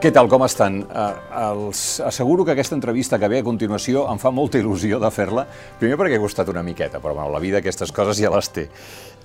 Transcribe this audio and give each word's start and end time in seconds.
Què 0.00 0.08
tal, 0.16 0.30
com 0.32 0.40
estan? 0.46 0.78
Uh, 0.80 1.08
els 1.36 1.80
asseguro 2.00 2.46
que 2.48 2.54
aquesta 2.54 2.72
entrevista 2.72 3.18
que 3.20 3.28
ve 3.28 3.42
a 3.42 3.44
continuació 3.44 4.06
em 4.08 4.16
fa 4.16 4.30
molta 4.32 4.56
il·lusió 4.56 4.96
de 4.96 5.10
fer-la, 5.12 5.42
primer 5.76 5.98
perquè 6.00 6.16
ha 6.16 6.22
costat 6.22 6.48
una 6.48 6.62
miqueta, 6.64 7.02
però 7.04 7.12
bueno, 7.12 7.28
la 7.34 7.40
vida 7.42 7.58
aquestes 7.60 7.92
coses 7.92 8.16
ja 8.16 8.30
les 8.32 8.48
té. 8.48 8.64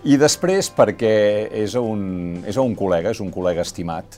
I 0.04 0.18
després 0.20 0.68
perquè 0.75 1.14
és 1.64 1.77
un, 1.80 2.41
és 2.43 2.59
un 2.59 2.75
col·lega, 2.75 3.14
és 3.16 3.21
un 3.23 3.32
col·lega 3.32 3.64
estimat, 3.64 4.18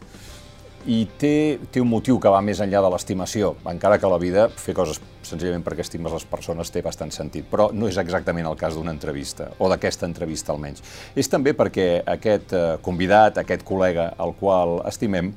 i 0.90 1.04
té, 1.22 1.60
té 1.70 1.84
un 1.84 1.92
motiu 1.92 2.18
que 2.18 2.32
va 2.34 2.40
més 2.42 2.58
enllà 2.66 2.82
de 2.88 2.90
l'estimació, 2.90 3.52
encara 3.70 4.00
que 4.02 4.10
a 4.10 4.12
la 4.16 4.18
vida 4.18 4.48
fer 4.50 4.74
coses 4.74 4.98
senzillament 5.28 5.62
perquè 5.62 5.86
estimes 5.86 6.16
les 6.16 6.26
persones 6.26 6.74
té 6.74 6.82
bastant 6.82 7.14
sentit, 7.14 7.46
però 7.52 7.68
no 7.70 7.86
és 7.86 8.02
exactament 8.02 8.50
el 8.50 8.58
cas 8.58 8.74
d'una 8.74 8.96
entrevista, 8.96 9.52
o 9.62 9.70
d'aquesta 9.70 10.10
entrevista 10.10 10.56
almenys. 10.56 10.82
És 11.14 11.30
també 11.30 11.54
perquè 11.54 12.02
aquest 12.18 12.58
eh, 12.58 12.66
convidat, 12.82 13.38
aquest 13.44 13.68
col·lega 13.68 14.10
al 14.18 14.34
qual 14.42 14.80
estimem, 14.90 15.36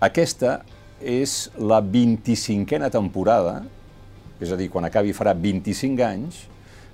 aquesta 0.00 0.58
és 1.00 1.46
la 1.56 1.78
25a 1.80 2.90
temporada, 2.92 3.62
és 4.40 4.50
a 4.52 4.58
dir, 4.60 4.68
quan 4.68 4.84
acabi 4.84 5.14
farà 5.16 5.32
25 5.32 6.04
anys, 6.04 6.42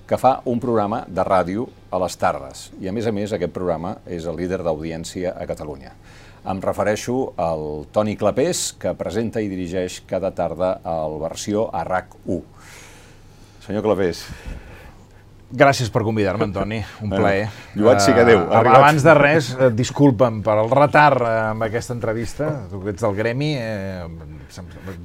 que 0.06 0.19
fa 0.19 0.37
un 0.47 0.60
programa 0.62 1.02
de 1.09 1.23
ràdio 1.27 1.66
a 1.91 1.98
les 2.02 2.15
tardes. 2.20 2.69
I 2.83 2.91
a 2.91 2.93
més 2.95 3.07
a 3.07 3.12
més 3.15 3.33
aquest 3.34 3.55
programa 3.55 3.96
és 4.07 4.27
el 4.30 4.37
líder 4.38 4.60
d'audiència 4.62 5.34
a 5.34 5.46
Catalunya. 5.51 5.95
Em 6.43 6.59
refereixo 6.62 7.33
al 7.38 7.87
Toni 7.95 8.16
Clapés, 8.19 8.73
que 8.79 8.95
presenta 8.98 9.43
i 9.43 9.51
dirigeix 9.51 10.01
cada 10.10 10.32
tarda 10.34 10.74
el 10.87 11.19
versió 11.23 11.69
a 11.71 11.84
RAC1. 11.87 12.43
Senyor 13.66 13.87
Clapés, 13.87 14.24
Gràcies 15.52 15.91
per 15.92 16.01
convidar-me, 16.01 16.47
Antoni. 16.48 16.79
Un 17.05 17.11
plaer. 17.12 17.51
Lluat 17.77 18.01
sí 18.01 18.15
que 18.16 18.24
Déu. 18.24 18.41
Uh, 18.47 18.60
abans 18.73 19.05
de 19.05 19.15
res, 19.19 19.51
uh, 19.52 19.69
disculpa'm 19.69 20.41
per 20.45 20.56
el 20.62 20.70
retard 20.73 21.20
uh, 21.20 21.33
amb 21.51 21.66
aquesta 21.68 21.93
entrevista. 21.93 22.49
Tu 22.71 22.80
que 22.80 22.95
ets 22.95 23.04
del 23.04 23.16
gremi, 23.18 23.51
eh, 23.60 24.07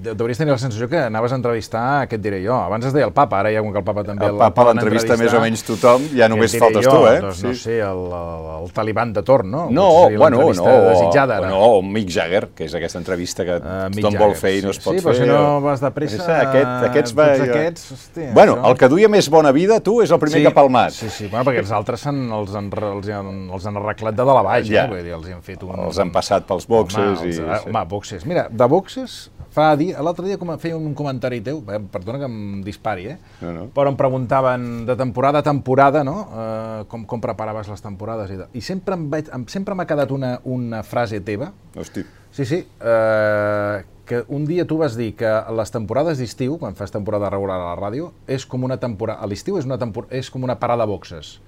devries 0.03 0.39
tenir 0.39 0.53
la 0.53 0.59
sensació 0.59 0.87
que 0.91 0.99
anaves 1.07 1.31
a 1.31 1.37
entrevistar, 1.39 1.83
què 2.07 2.17
et 2.17 2.23
diré 2.23 2.39
jo? 2.43 2.55
Abans 2.55 2.87
es 2.87 2.95
deia 2.95 3.07
el 3.07 3.13
papa, 3.15 3.41
ara 3.41 3.51
ja 3.51 3.61
com 3.63 3.71
que 3.75 3.81
el 3.81 3.85
papa 3.87 4.03
també 4.07 4.27
el, 4.27 4.35
el 4.35 4.41
papa 4.41 4.65
l'entrevista 4.69 5.17
més 5.19 5.35
o 5.35 5.41
menys 5.43 5.63
tothom, 5.67 6.07
ja 6.15 6.27
només 6.31 6.55
faltes 6.59 6.87
jo? 6.87 6.95
tu, 6.95 7.05
eh? 7.09 7.19
Doncs, 7.23 7.41
sí. 7.41 7.47
No 7.47 7.59
sé, 7.61 7.77
el, 7.83 8.01
el, 8.19 8.49
el 8.57 8.71
taliban 8.75 9.13
de 9.15 9.23
torn, 9.27 9.51
no? 9.51 9.65
No, 9.71 9.87
bueno, 10.15 10.41
no. 10.47 10.75
Desitjada, 10.87 11.39
ara. 11.41 11.51
No, 11.51 11.81
Mick 11.83 12.11
Jagger, 12.11 12.47
que 12.55 12.67
és 12.67 12.75
aquesta 12.77 12.99
entrevista 12.99 13.47
que 13.47 13.59
uh, 13.59 13.87
tothom 13.91 14.11
Jagger, 14.15 14.23
vol 14.23 14.35
fer 14.39 14.55
i 14.57 14.63
no 14.65 14.73
es 14.75 14.81
pot 14.83 14.97
sí, 14.97 15.03
fer. 15.03 15.03
Sí, 15.03 15.07
però 15.07 15.15
si 15.19 15.29
no 15.29 15.61
vas 15.63 15.83
de 15.83 15.93
pressa... 15.95 16.25
Aquest, 16.37 16.73
aquests, 16.89 17.15
va, 17.17 17.29
aquests, 17.47 17.87
hòstia, 17.95 18.31
bueno, 18.35 18.57
això... 18.59 18.71
el 18.71 18.79
que 18.81 18.91
duia 18.91 19.11
més 19.11 19.31
bona 19.31 19.53
vida, 19.55 19.79
tu, 19.83 19.99
és 20.03 20.11
el 20.11 20.21
primer 20.21 20.36
ha 20.45 20.53
palmat. 20.53 20.93
Sí, 20.93 21.09
sí, 21.09 21.29
bueno, 21.31 21.45
perquè 21.47 21.63
els 21.63 21.71
altres 21.73 22.05
han, 22.09 22.19
els, 22.37 22.53
han, 22.57 22.69
els, 22.69 23.09
han, 23.09 23.31
els 23.57 23.65
han 23.65 23.81
arreglat 23.81 24.19
de 24.19 24.27
dalt 24.27 24.41
a 24.41 24.45
baix, 24.45 24.69
ja. 24.69 24.85
no? 24.85 24.93
Vull 24.93 25.07
dir, 25.07 25.15
els 25.17 25.31
han 25.33 25.41
fet 25.45 25.63
un... 25.65 25.73
Els 25.87 26.03
han 26.03 26.13
passat 26.13 26.45
pels 26.49 26.69
boxes 26.69 27.01
home, 27.01 27.31
i... 27.31 27.33
Els, 27.33 27.63
sí. 27.63 27.71
Home, 27.71 27.83
boxes. 27.89 28.27
Mira, 28.29 28.45
de 28.51 28.69
boxes 28.69 29.17
fa 29.57 29.71
dir, 29.79 29.89
l'altre 30.03 30.27
dia 30.27 30.37
com 30.37 30.51
feia 30.61 30.77
un 30.77 30.93
comentari 30.97 31.39
teu, 31.45 31.63
eh, 31.73 31.79
perdona 31.93 32.21
que 32.21 32.29
em 32.29 32.61
dispari, 32.65 33.07
eh? 33.13 33.17
No, 33.41 33.53
no. 33.55 33.63
però 33.73 33.89
em 33.89 33.97
preguntaven 33.97 34.67
de 34.85 34.95
temporada 34.99 35.41
a 35.41 35.45
temporada, 35.45 36.03
no? 36.05 36.17
Eh, 36.27 36.83
com, 36.91 37.07
com 37.09 37.23
preparaves 37.23 37.71
les 37.71 37.81
temporades 37.81 38.33
i, 38.33 38.37
de... 38.43 38.49
I 38.53 38.61
sempre 38.61 38.97
em, 38.97 39.47
sempre 39.49 39.77
m'ha 39.77 39.87
quedat 39.89 40.13
una, 40.13 40.35
una 40.45 40.83
frase 40.85 41.21
teva. 41.25 41.51
Hosti. 41.77 42.05
Sí, 42.37 42.45
sí, 42.45 42.67
eh, 42.81 43.83
que 44.05 44.23
un 44.27 44.45
dia 44.45 44.67
tu 44.67 44.77
vas 44.77 44.93
dir 44.93 45.15
que 45.17 45.29
les 45.57 45.71
temporades 45.73 46.19
d'estiu, 46.21 46.59
quan 46.61 46.75
fas 46.77 46.91
temporada 46.93 47.31
regular 47.33 47.55
a 47.57 47.71
la 47.71 47.77
ràdio, 47.79 48.11
és 48.29 48.43
com 48.45 48.61
una 48.61 48.77
temporada, 48.77 49.23
a 49.25 49.25
l'estiu 49.25 49.57
és, 49.57 49.65
una 49.65 49.79
tempor... 49.81 50.05
és 50.13 50.29
com 50.29 50.45
una 50.45 50.59
parada 50.61 50.85
boxes. 50.85 51.39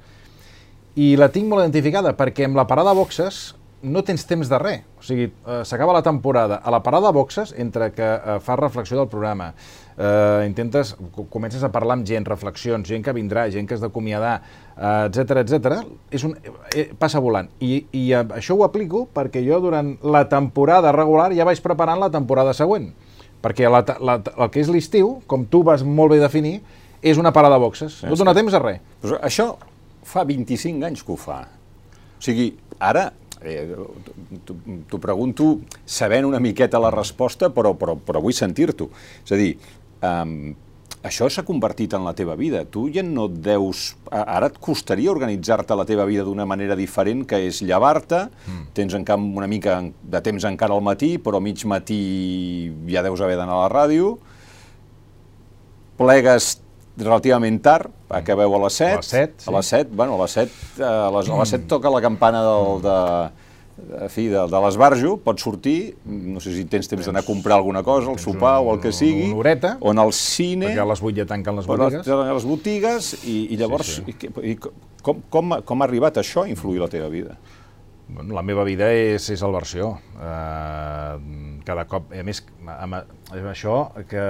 I 0.98 1.12
la 1.22 1.28
tinc 1.30 1.46
molt 1.46 1.62
identificada, 1.62 2.16
perquè 2.18 2.48
amb 2.50 2.58
la 2.58 2.66
parada 2.66 2.96
boxes 2.98 3.54
no 3.82 4.04
tens 4.04 4.26
temps 4.28 4.50
de 4.50 4.58
res. 4.60 4.82
O 5.00 5.04
sigui, 5.06 5.30
eh, 5.30 5.62
s'acaba 5.66 5.94
la 5.94 6.04
temporada. 6.04 6.60
A 6.64 6.72
la 6.72 6.82
parada 6.84 7.08
de 7.08 7.14
boxes, 7.14 7.54
entre 7.58 7.92
que 7.92 8.04
eh, 8.04 8.40
fas 8.40 8.60
reflexió 8.60 8.98
del 8.98 9.08
programa, 9.08 9.54
eh, 9.98 10.46
intentes, 10.48 10.96
comences 11.30 11.64
a 11.64 11.72
parlar 11.72 11.98
amb 12.00 12.08
gent, 12.08 12.26
reflexions, 12.28 12.88
gent 12.88 13.04
que 13.04 13.14
vindrà, 13.14 13.50
gent 13.52 13.68
que 13.68 13.76
has 13.76 13.84
d'acomiadar, 13.84 14.40
etc 14.80 15.36
eh, 15.36 15.44
etc. 15.44 15.78
és 16.12 16.24
un, 16.24 16.36
eh, 16.76 16.90
passa 16.98 17.20
volant. 17.20 17.50
I, 17.60 17.86
I 17.92 18.06
això 18.16 18.56
ho 18.56 18.66
aplico 18.68 19.08
perquè 19.14 19.44
jo 19.46 19.60
durant 19.64 19.98
la 20.04 20.26
temporada 20.32 20.94
regular 20.96 21.32
ja 21.36 21.48
vaig 21.48 21.62
preparant 21.62 22.00
la 22.00 22.12
temporada 22.12 22.54
següent. 22.54 22.92
Perquè 23.40 23.70
la, 23.72 23.84
la, 24.04 24.20
el 24.20 24.52
que 24.52 24.60
és 24.60 24.72
l'estiu, 24.72 25.20
com 25.28 25.46
tu 25.48 25.64
vas 25.64 25.84
molt 25.84 26.12
bé 26.12 26.20
definir, 26.20 26.60
és 27.02 27.18
una 27.18 27.32
parada 27.32 27.56
de 27.56 27.64
boxes. 27.64 28.02
No 28.04 28.18
dona 28.20 28.36
temps 28.36 28.56
a 28.56 28.60
res. 28.60 28.82
Però 29.00 29.20
això 29.24 29.54
fa 30.04 30.26
25 30.28 30.84
anys 30.88 31.04
que 31.06 31.14
ho 31.16 31.20
fa. 31.20 31.46
O 32.20 32.24
sigui, 32.24 32.52
ara 32.80 33.10
eh, 33.44 33.76
t'ho 34.46 35.02
pregunto 35.02 35.60
sabent 35.86 36.28
una 36.28 36.40
miqueta 36.40 36.80
la 36.80 36.92
resposta, 36.94 37.50
però, 37.50 37.74
però, 37.78 37.96
però 37.96 38.22
vull 38.24 38.36
sentir-t'ho. 38.36 38.90
És 39.24 39.36
a 39.36 39.40
dir, 39.40 39.54
um, 40.04 40.34
això 41.08 41.30
s'ha 41.32 41.46
convertit 41.48 41.94
en 41.96 42.04
la 42.04 42.14
teva 42.16 42.36
vida. 42.36 42.66
Tu 42.68 42.90
ja 42.96 43.04
no 43.06 43.30
et 43.30 43.38
deus... 43.46 43.94
Ara 44.12 44.50
et 44.52 44.58
costaria 44.60 45.12
organitzar-te 45.14 45.78
la 45.78 45.88
teva 45.88 46.08
vida 46.10 46.26
d'una 46.28 46.48
manera 46.50 46.76
diferent, 46.76 47.24
que 47.28 47.40
és 47.48 47.62
llevar-te, 47.64 48.26
mm. 48.28 48.66
tens 48.76 48.96
en 48.98 49.06
camp 49.08 49.30
una 49.38 49.48
mica 49.48 49.80
de 49.88 50.24
temps 50.26 50.48
encara 50.50 50.76
al 50.76 50.84
matí, 50.84 51.16
però 51.24 51.40
mig 51.44 51.64
matí 51.64 52.02
ja 52.90 53.06
deus 53.06 53.22
haver 53.24 53.40
d'anar 53.40 53.56
a 53.56 53.64
la 53.68 53.72
ràdio, 53.72 54.18
plegues 56.00 56.58
relativament 57.00 57.60
tard, 57.64 57.92
acabeu 58.10 58.56
a 58.56 58.64
les 58.66 58.80
7. 58.80 58.94
A 58.94 59.02
les 59.02 59.12
7, 59.12 59.44
sí. 59.44 59.50
A 59.50 59.56
les 59.58 59.70
7, 59.76 59.92
bueno, 59.94 60.16
a 60.16 60.24
les 60.24 60.38
7, 60.38 60.84
a 60.84 61.12
les, 61.16 61.30
a 61.30 61.38
les 61.42 61.54
7 61.56 61.70
toca 61.72 61.92
la 61.94 62.02
campana 62.02 62.42
del, 62.46 62.82
de, 62.84 62.98
de, 63.90 64.10
fi, 64.14 64.28
de, 64.32 64.46
de 64.52 64.62
l'esbarjo, 64.66 65.16
pots 65.24 65.46
sortir, 65.46 65.78
no 66.06 66.42
sé 66.44 66.54
si 66.56 66.66
tens 66.70 66.92
temps 66.92 67.10
d'anar 67.10 67.24
a 67.24 67.28
comprar 67.28 67.60
alguna 67.60 67.84
cosa, 67.84 68.12
el 68.12 68.20
sopar 68.22 68.58
un, 68.60 68.68
o 68.68 68.76
el 68.76 68.84
que 68.84 68.94
sigui, 68.96 69.30
una 69.30 69.40
horeta, 69.44 69.76
o 69.80 69.94
en 69.96 70.04
el 70.04 70.14
cine... 70.16 70.72
Perquè 70.72 70.84
a 70.84 70.90
les 70.92 71.04
8 71.04 71.16
ja 71.22 71.30
tanquen 71.30 71.60
les 71.60 71.70
botigues. 71.70 72.10
A 72.10 72.34
les 72.34 72.50
botigues, 72.50 73.14
i, 73.24 73.40
i 73.54 73.60
llavors, 73.60 73.96
sí, 74.00 74.06
sí. 74.12 74.34
I, 74.44 74.56
i 74.56 74.60
com, 75.04 75.24
com, 75.32 75.60
com 75.66 75.82
ha 75.82 75.88
arribat 75.88 76.20
això 76.22 76.44
a 76.46 76.52
influir 76.52 76.84
la 76.84 76.92
teva 76.92 77.10
vida? 77.12 77.38
Bueno, 78.10 78.34
la 78.34 78.42
meva 78.42 78.64
vida 78.66 78.90
és, 78.90 79.28
és 79.30 79.42
el 79.46 79.54
versió. 79.54 79.92
Uh, 80.18 81.60
cada 81.66 81.86
cop, 81.90 82.10
a 82.10 82.24
més, 82.26 82.42
amb, 82.66 82.98
amb 82.98 83.50
això 83.52 83.76
que 84.10 84.22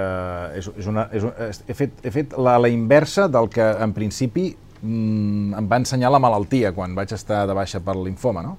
és, 0.58 0.68
és 0.76 0.88
una, 0.90 1.06
és, 1.16 1.24
he 1.64 1.76
fet, 1.76 2.02
he 2.04 2.12
fet 2.12 2.36
la, 2.36 2.58
la 2.60 2.68
inversa 2.68 3.28
del 3.32 3.48
que 3.52 3.64
en 3.80 3.94
principi 3.96 4.50
mm, 4.82 5.54
em 5.56 5.70
va 5.70 5.78
ensenyar 5.80 6.12
la 6.12 6.20
malaltia 6.20 6.74
quan 6.76 6.92
vaig 6.98 7.14
estar 7.16 7.46
de 7.48 7.56
baixa 7.56 7.80
per 7.84 7.96
linfoma, 7.96 8.44
no? 8.44 8.58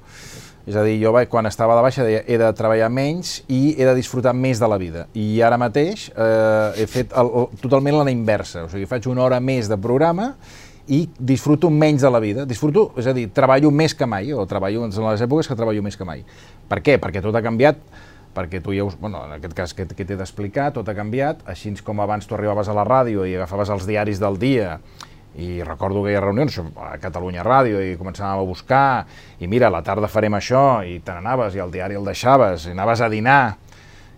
És 0.65 0.75
a 0.77 0.83
dir, 0.85 0.99
jo 1.01 1.13
vaig, 1.13 1.29
quan 1.29 1.49
estava 1.49 1.75
de 1.77 1.85
baixa 1.85 2.03
deia 2.05 2.21
he 2.29 2.38
de 2.38 2.49
treballar 2.57 2.89
menys 2.93 3.39
i 3.49 3.75
he 3.77 3.85
de 3.85 3.95
disfrutar 3.97 4.33
més 4.38 4.61
de 4.61 4.69
la 4.69 4.77
vida. 4.81 5.07
I 5.17 5.41
ara 5.41 5.57
mateix 5.57 6.09
eh, 6.13 6.81
he 6.83 6.85
fet 6.89 7.15
el, 7.17 7.31
el, 7.41 7.47
totalment 7.63 7.97
la 7.97 8.13
inversa, 8.13 8.67
o 8.67 8.69
sigui, 8.69 8.85
faig 8.89 9.09
una 9.09 9.25
hora 9.25 9.39
més 9.41 9.69
de 9.71 9.77
programa 9.81 10.35
i 10.88 11.03
disfruto 11.19 11.69
menys 11.69 12.02
de 12.02 12.12
la 12.12 12.22
vida. 12.24 12.46
Disfruto, 12.50 12.90
és 12.97 13.08
a 13.08 13.14
dir, 13.14 13.28
treballo 13.34 13.72
més 13.72 13.94
que 13.97 14.08
mai, 14.09 14.31
o 14.34 14.46
treballo 14.50 14.88
en 14.88 14.96
les 14.96 15.25
èpoques 15.28 15.50
que 15.50 15.58
treballo 15.59 15.84
més 15.86 15.97
que 15.97 16.08
mai. 16.08 16.25
Per 16.69 16.81
què? 16.81 16.97
Perquè 17.02 17.22
tot 17.22 17.36
ha 17.36 17.44
canviat, 17.46 17.78
perquè 18.36 18.62
tu 18.64 18.74
ja 18.74 18.88
us, 18.88 18.97
bueno, 19.00 19.25
en 19.28 19.38
aquest 19.38 19.56
cas 19.58 19.75
que, 19.75 19.86
que 19.86 20.08
t'he 20.08 20.18
d'explicar, 20.18 20.72
tot 20.74 20.88
ha 20.88 20.97
canviat, 20.97 21.46
així 21.52 21.74
com 21.86 22.00
abans 22.00 22.28
tu 22.28 22.36
arribaves 22.36 22.72
a 22.72 22.75
la 22.78 22.88
ràdio 22.88 23.28
i 23.28 23.36
agafaves 23.36 23.69
els 23.69 23.88
diaris 23.88 24.22
del 24.24 24.40
dia, 24.40 24.80
i 25.40 25.62
recordo 25.64 26.03
que 26.03 26.12
hi 26.12 26.16
ha 26.19 26.22
reunions 26.24 26.58
a 26.59 26.98
Catalunya 27.00 27.44
Ràdio 27.46 27.80
i 27.80 27.96
començàvem 27.96 28.42
a 28.42 28.48
buscar 28.48 29.06
i 29.40 29.48
mira, 29.48 29.69
a 29.69 29.72
la 29.72 29.80
tarda 29.84 30.09
farem 30.12 30.36
això 30.36 30.84
i 30.84 30.98
te 31.00 31.16
n'anaves 31.16 31.56
i 31.56 31.62
el 31.63 31.72
diari 31.72 31.96
el 31.96 32.08
deixaves 32.08 32.68
i 32.68 32.74
anaves 32.75 33.00
a 33.00 33.08
dinar 33.12 33.56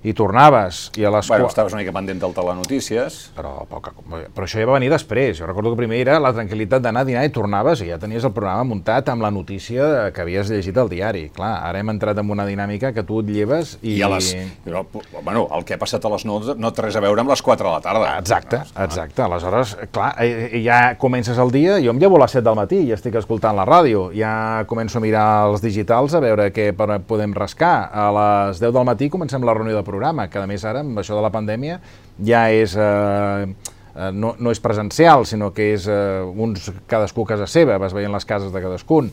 i 0.04 0.14
tornaves, 0.14 0.90
i 1.00 1.06
a 1.08 1.12
les... 1.14 1.28
Bueno, 1.32 1.48
estaves 1.48 1.74
una 1.74 1.82
mica 1.82 1.94
pendent 1.96 2.20
del 2.20 2.34
telenotícies. 2.36 3.20
Però, 3.38 3.54
poca, 3.70 3.94
però 4.04 4.46
això 4.46 4.60
ja 4.60 4.68
va 4.68 4.76
venir 4.76 4.92
després. 4.92 5.38
Jo 5.40 5.48
recordo 5.48 5.72
que 5.72 5.80
primer 5.80 6.02
era 6.04 6.20
la 6.20 6.34
tranquil·litat 6.36 6.84
d'anar 6.84 7.06
a 7.06 7.08
dinar 7.08 7.24
i 7.24 7.32
tornaves 7.34 7.82
i 7.86 7.88
ja 7.90 8.00
tenies 8.02 8.26
el 8.28 8.34
programa 8.36 8.68
muntat 8.68 9.08
amb 9.14 9.24
la 9.24 9.32
notícia 9.32 10.12
que 10.14 10.24
havies 10.26 10.52
llegit 10.52 10.78
al 10.78 10.92
diari. 10.92 11.30
Clar, 11.34 11.54
ara 11.70 11.80
hem 11.80 11.94
entrat 11.94 12.20
en 12.20 12.34
una 12.36 12.46
dinàmica 12.48 12.92
que 12.96 13.06
tu 13.08 13.22
et 13.24 13.32
lleves 13.32 13.78
i... 13.82 13.96
I 13.96 14.04
a 14.04 14.12
les... 14.12 14.34
Però, 14.66 14.84
bueno, 15.22 15.46
el 15.56 15.64
que 15.64 15.78
ha 15.78 15.82
passat 15.82 16.04
a 16.04 16.12
les 16.12 16.28
9 16.28 16.58
no 16.60 16.74
té 16.76 16.88
res 16.88 17.00
a 17.00 17.04
veure 17.04 17.24
amb 17.24 17.32
les 17.32 17.46
4 17.46 17.64
de 17.64 17.72
la 17.72 17.82
tarda. 17.86 18.18
Exacte, 18.20 18.60
exacte. 18.84 19.24
Aleshores, 19.24 19.76
clar, 19.96 20.12
eh, 20.24 20.60
ja 20.66 20.98
comences 21.00 21.40
el 21.40 21.54
dia, 21.56 21.80
jo 21.84 21.96
em 21.96 22.04
llevo 22.04 22.20
a 22.20 22.26
les 22.26 22.36
7 22.36 22.44
del 22.50 22.60
matí 22.60 22.82
i 22.90 22.92
estic 22.96 23.16
escoltant 23.22 23.56
la 23.56 23.68
ràdio, 23.70 24.10
ja 24.18 24.66
començo 24.68 25.00
a 25.00 25.06
mirar 25.06 25.28
els 25.48 25.64
digitals 25.64 26.18
a 26.18 26.24
veure 26.24 26.50
què 26.52 26.72
podem 26.76 27.36
rascar. 27.38 27.74
A 27.94 28.10
les 28.20 28.60
10 28.60 28.76
del 28.76 28.88
matí 28.88 29.10
comencem 29.14 29.48
la 29.48 29.56
reunió 29.56 29.78
de 29.78 29.86
programa, 29.94 30.28
que 30.28 30.42
a 30.42 30.50
més 30.50 30.66
ara, 30.66 30.82
amb 30.82 31.00
això 31.00 31.16
de 31.16 31.24
la 31.24 31.32
pandèmia, 31.34 31.80
ja 32.26 32.50
és... 32.50 32.76
Eh, 32.76 33.72
no, 33.94 34.32
no 34.42 34.50
és 34.50 34.58
presencial, 34.58 35.22
sinó 35.30 35.52
que 35.54 35.68
és 35.76 35.84
eh, 35.86 36.26
uns, 36.26 36.72
cadascú 36.90 37.28
a 37.28 37.36
casa 37.36 37.46
seva, 37.46 37.78
vas 37.78 37.94
veient 37.94 38.10
les 38.10 38.26
cases 38.26 38.50
de 38.50 38.62
cadascun, 38.64 39.12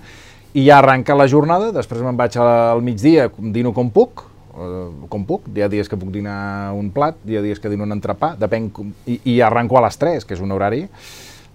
i 0.57 0.65
ja 0.65 0.79
arranca 0.81 1.13
la 1.13 1.29
jornada, 1.29 1.69
després 1.75 2.01
me'n 2.01 2.17
vaig 2.17 2.39
al 2.41 2.81
migdia, 2.83 3.29
dino 3.53 3.75
com 3.77 3.91
puc, 3.93 4.25
eh, 4.57 4.87
com 5.13 5.27
puc, 5.29 5.51
hi 5.53 5.67
ha 5.67 5.69
dies 5.69 5.91
que 5.91 6.01
puc 6.01 6.09
dinar 6.15 6.73
un 6.79 6.89
plat, 6.97 7.21
hi 7.29 7.37
ha 7.37 7.45
dies 7.45 7.61
que 7.61 7.69
dino 7.69 7.85
un 7.85 7.93
entrepà, 7.93 8.33
depèn, 8.41 8.71
i, 9.05 9.21
i 9.35 9.41
arranco 9.45 9.77
a 9.77 9.85
les 9.85 10.01
3, 10.01 10.25
que 10.25 10.39
és 10.39 10.41
un 10.41 10.57
horari 10.57 10.87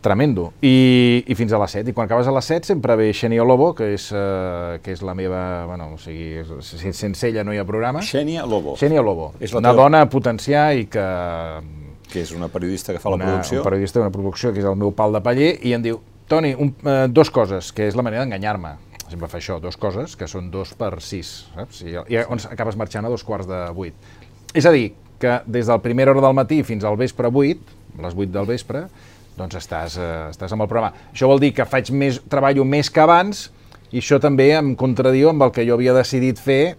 Tremendo. 0.06 0.52
I, 0.62 1.24
I 1.26 1.34
fins 1.34 1.54
a 1.56 1.58
les 1.58 1.74
7. 1.80 1.90
I 1.90 1.94
quan 1.98 2.06
acabes 2.06 2.28
a 2.30 2.34
les 2.36 2.46
7 2.46 2.68
sempre 2.70 2.94
ve 3.00 3.08
Xenia 3.18 3.42
Lobo, 3.42 3.72
que 3.74 3.88
és, 3.96 4.06
uh, 4.14 4.78
que 4.86 4.94
és 4.94 5.02
la 5.02 5.16
meva... 5.18 5.66
Bueno, 5.66 5.88
o 5.96 5.98
sigui, 5.98 6.44
és, 6.44 6.74
sense 6.94 7.26
ella 7.32 7.42
no 7.44 7.56
hi 7.56 7.58
ha 7.58 7.66
programa. 7.66 8.04
Xènia 8.06 8.46
Lobo. 8.46 8.76
Xenia 8.78 9.02
Lobo. 9.02 9.32
És 9.40 9.56
la 9.56 9.64
una 9.64 9.72
teva- 9.72 9.88
dona 9.88 10.04
a 10.06 10.10
potenciar 10.12 10.68
i 10.78 10.86
que... 10.94 11.06
Que 12.12 12.22
és 12.22 12.36
una 12.38 12.52
periodista 12.54 12.94
que 12.94 13.02
fa 13.02 13.10
la 13.10 13.18
una, 13.18 13.32
producció. 13.32 13.64
Un 13.64 13.66
periodista 13.66 14.00
d'una 14.00 14.14
producció 14.14 14.52
que 14.54 14.62
és 14.62 14.68
el 14.70 14.78
meu 14.78 14.94
pal 14.94 15.18
de 15.18 15.24
paller 15.26 15.56
i 15.66 15.74
em 15.74 15.82
diu, 15.82 15.98
Toni, 16.30 16.54
un, 16.54 16.70
uh, 16.86 17.08
dos 17.10 17.34
coses, 17.34 17.72
que 17.74 17.90
és 17.90 17.98
la 17.98 18.06
manera 18.06 18.22
d'enganyar-me. 18.22 18.76
Sempre 19.10 19.30
fa 19.30 19.42
això, 19.42 19.58
dos 19.62 19.78
coses, 19.82 20.14
que 20.18 20.30
són 20.30 20.52
dos 20.54 20.76
per 20.78 20.92
sis, 21.02 21.34
saps? 21.56 21.82
I, 21.82 21.98
i 22.14 22.22
on 22.30 22.46
acabes 22.54 22.78
marxant 22.78 23.10
a 23.10 23.12
dos 23.14 23.26
quarts 23.26 23.50
de 23.50 23.64
vuit. 23.74 23.98
És 24.54 24.70
a 24.70 24.74
dir, 24.74 24.92
que 25.18 25.40
des 25.50 25.66
del 25.66 25.82
primera 25.82 26.14
hora 26.14 26.22
del 26.28 26.38
matí 26.38 26.62
fins 26.66 26.86
al 26.86 26.98
vespre 26.98 27.30
8, 27.34 27.76
les 28.06 28.14
8 28.14 28.32
del 28.34 28.50
vespre, 28.50 28.86
doncs 29.38 29.60
estàs, 29.60 29.98
eh, 30.00 30.30
estàs 30.32 30.56
amb 30.56 30.66
el 30.66 30.72
programa. 30.72 30.94
Això 31.14 31.30
vol 31.30 31.42
dir 31.44 31.54
que 31.54 31.66
faig 31.66 31.92
més, 31.92 32.22
treballo 32.32 32.66
més 32.66 32.90
que 32.90 33.04
abans 33.04 33.50
i 33.92 34.00
això 34.02 34.20
també 34.20 34.52
em 34.56 34.74
contradiu 34.76 35.30
amb 35.30 35.46
el 35.46 35.54
que 35.56 35.66
jo 35.68 35.78
havia 35.78 35.94
decidit 35.94 36.40
fer 36.42 36.76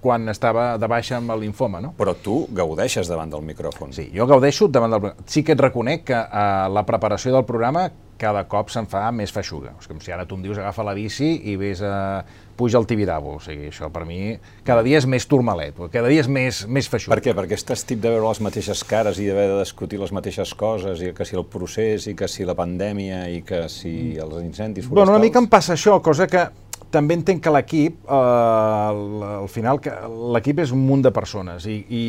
quan 0.00 0.28
estava 0.32 0.78
de 0.80 0.88
baixa 0.88 1.18
amb 1.18 1.34
l'infoma, 1.36 1.80
no? 1.80 1.92
Però 1.98 2.14
tu 2.16 2.46
gaudeixes 2.56 3.08
davant 3.10 3.30
del 3.30 3.42
micròfon. 3.44 3.92
Sí, 3.92 4.08
jo 4.14 4.26
gaudeixo 4.26 4.68
davant 4.72 4.96
del. 4.96 5.10
Sí 5.28 5.44
que 5.44 5.52
et 5.52 5.60
reconec 5.60 6.06
que 6.08 6.16
eh, 6.16 6.68
la 6.72 6.86
preparació 6.88 7.34
del 7.36 7.44
programa 7.48 7.90
cada 8.20 8.44
cop 8.50 8.68
se'n 8.72 8.86
fa 8.90 9.06
més 9.16 9.32
feixuga. 9.32 9.72
És 9.80 9.88
com 9.88 10.00
si 10.04 10.12
ara 10.12 10.26
tu 10.28 10.36
em 10.36 10.44
dius 10.44 10.60
agafa 10.60 10.84
la 10.86 10.94
bici 10.96 11.32
i 11.50 11.56
vés 11.60 11.80
a... 11.82 12.22
puja 12.60 12.76
al 12.76 12.84
Tibidabo. 12.84 13.38
O 13.38 13.40
sigui, 13.40 13.70
això 13.72 13.88
per 13.88 14.04
mi 14.04 14.36
cada 14.66 14.84
dia 14.84 14.98
és 15.00 15.06
més 15.08 15.24
turmalet, 15.24 15.78
cada 15.92 16.10
dia 16.12 16.20
és 16.20 16.28
més, 16.28 16.66
més 16.68 16.88
feixuc. 16.92 17.08
Per 17.14 17.22
què? 17.24 17.32
Perquè 17.36 17.56
estàs 17.56 17.86
tip 17.88 18.02
de 18.02 18.12
veure 18.12 18.26
les 18.28 18.42
mateixes 18.44 18.84
cares 18.84 19.18
i 19.18 19.28
d'haver 19.30 19.46
de 19.54 19.60
discutir 19.62 20.00
les 20.02 20.12
mateixes 20.12 20.52
coses, 20.54 21.00
i 21.00 21.14
que 21.16 21.24
si 21.24 21.38
el 21.40 21.46
procés, 21.48 22.10
i 22.12 22.14
que 22.14 22.28
si 22.28 22.44
la 22.44 22.56
pandèmia, 22.58 23.24
i 23.32 23.40
que 23.40 23.64
si 23.72 24.18
els 24.20 24.42
incendis 24.44 24.84
forestals... 24.84 24.98
Bueno, 25.00 25.16
una 25.16 25.24
mica 25.24 25.40
em 25.40 25.48
passa 25.48 25.72
això, 25.78 25.96
cosa 26.04 26.28
que 26.28 26.50
també 26.92 27.14
entenc 27.16 27.42
que 27.44 27.52
l'equip, 27.54 28.00
eh, 28.04 28.14
al 28.14 29.22
al 29.40 29.48
final, 29.48 29.80
que 29.80 29.92
l'equip 30.34 30.58
és 30.62 30.72
un 30.74 30.82
munt 30.86 31.02
de 31.02 31.10
persones 31.14 31.64
i, 31.66 31.78
i, 31.88 32.04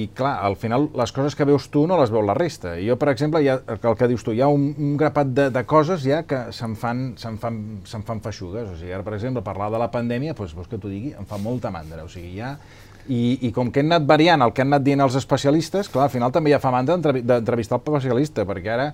i 0.00 0.02
clar, 0.16 0.36
al 0.46 0.54
final 0.60 0.88
les 0.96 1.12
coses 1.12 1.34
que 1.34 1.46
veus 1.48 1.66
tu 1.72 1.86
no 1.90 1.98
les 2.00 2.12
veu 2.14 2.22
la 2.22 2.36
resta. 2.38 2.76
Jo, 2.80 2.96
per 3.00 3.10
exemple, 3.12 3.42
hi 3.42 3.48
ha, 3.52 3.58
el 3.74 3.96
que 3.98 4.08
dius 4.08 4.24
tu, 4.24 4.32
hi 4.36 4.42
ha 4.44 4.48
un, 4.52 4.70
un 4.78 4.96
grapat 5.00 5.32
de, 5.34 5.48
de 5.54 5.62
coses 5.68 6.04
ja 6.06 6.22
que 6.28 6.46
se'n 6.54 6.76
fan, 6.78 7.14
se'n 7.20 7.38
fan, 7.42 7.58
se'n 7.88 8.04
fan 8.06 8.20
feixugues. 8.24 8.68
O 8.70 8.76
sigui, 8.78 8.92
ara, 8.94 9.04
per 9.06 9.16
exemple, 9.18 9.42
parlar 9.46 9.70
de 9.74 9.80
la 9.82 9.90
pandèmia, 9.92 10.36
doncs, 10.38 10.54
vols 10.56 10.68
que 10.70 10.78
t'ho 10.78 10.92
digui, 10.92 11.14
em 11.18 11.26
fa 11.28 11.40
molta 11.42 11.72
mandra. 11.74 12.04
O 12.04 12.12
sigui, 12.12 12.36
ja... 12.38 12.56
I, 13.08 13.38
I 13.48 13.52
com 13.56 13.70
que 13.72 13.80
hem 13.80 13.88
anat 13.88 14.04
variant 14.04 14.42
el 14.44 14.50
que 14.52 14.60
han 14.60 14.68
anat 14.68 14.82
dient 14.84 15.00
els 15.00 15.14
especialistes, 15.16 15.88
clar, 15.88 16.10
al 16.10 16.12
final 16.12 16.28
també 16.28 16.50
ja 16.52 16.58
fa 16.60 16.68
mandra 16.74 16.92
d'entrevi- 16.92 17.22
d'entrevistar 17.24 17.78
el 17.80 17.86
especialista, 17.96 18.44
perquè 18.44 18.74
ara... 18.74 18.90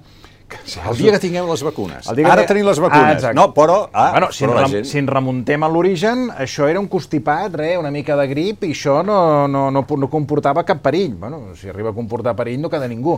Que, 0.48 0.58
El 0.90 0.96
dia 0.98 1.12
que 1.14 1.18
tinguem 1.22 1.46
les 1.48 1.62
vacunes. 1.64 2.06
El 2.10 2.16
dia 2.16 2.26
que 2.26 2.32
Ara 2.32 2.42
te- 2.42 2.48
tenim 2.52 2.66
les 2.66 2.78
Ah, 2.78 2.82
vacunes. 2.82 3.14
exacte. 3.16 3.34
no, 3.34 3.54
però... 3.54 3.88
Ah, 3.92 4.10
bueno, 4.12 4.30
si, 4.30 4.44
però 4.44 4.58
rem, 4.60 4.70
gent... 4.70 4.84
si 4.84 4.98
en 4.98 5.06
remuntem 5.08 5.62
a 5.64 5.68
l'origen, 5.72 6.28
això 6.30 6.68
era 6.68 6.78
un 6.78 6.86
constipat, 6.88 7.54
re, 7.56 7.78
una 7.78 7.90
mica 7.90 8.14
de 8.16 8.26
grip, 8.28 8.64
i 8.64 8.72
això 8.76 9.02
no, 9.04 9.48
no, 9.48 9.70
no, 9.70 9.84
no 9.88 10.10
comportava 10.12 10.62
cap 10.64 10.82
perill. 10.84 11.14
Bueno, 11.16 11.54
si 11.56 11.68
arriba 11.68 11.90
a 11.90 11.94
comportar 11.96 12.36
perill 12.36 12.60
no 12.60 12.68
queda 12.70 12.86
ningú. 12.86 13.16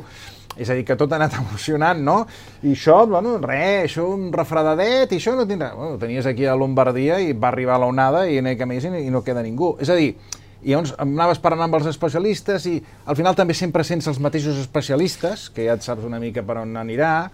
És 0.56 0.70
a 0.70 0.75
dir, 0.78 0.87
que 0.88 0.94
tot 0.96 1.12
ha 1.12 1.17
anat 1.19 1.34
evolucionant, 1.40 2.00
no? 2.00 2.26
I 2.62 2.73
això, 2.73 3.02
bueno, 3.11 3.37
res, 3.43 3.90
això 3.90 4.06
un 4.08 4.31
refredadet, 4.32 5.12
i 5.12 5.17
això 5.20 5.34
no 5.37 5.44
tindrà... 5.46 5.75
Bueno, 5.75 5.99
tenies 5.99 6.25
aquí 6.31 6.46
a 6.46 6.55
Lombardia 6.56 7.19
i 7.20 7.32
va 7.34 7.49
arribar 7.49 7.76
l'onada 7.82 8.28
i, 8.31 8.38
i 8.38 9.11
no 9.11 9.23
queda 9.26 9.43
ningú. 9.43 9.76
És 9.81 9.90
a 9.90 9.94
dir, 9.99 10.14
i 10.64 10.70
llavors 10.72 10.94
anaves 10.98 11.38
parlant 11.38 11.66
amb 11.68 11.74
els 11.80 11.86
especialistes 11.92 12.66
i 12.66 12.78
al 13.06 13.16
final 13.16 13.34
també 13.36 13.54
sempre 13.54 13.84
sents 13.84 14.06
els 14.08 14.18
mateixos 14.20 14.56
especialistes, 14.62 15.50
que 15.50 15.66
ja 15.68 15.74
et 15.76 15.82
saps 15.82 16.04
una 16.04 16.18
mica 16.22 16.42
per 16.42 16.58
on 16.64 16.76
anirà, 16.80 17.30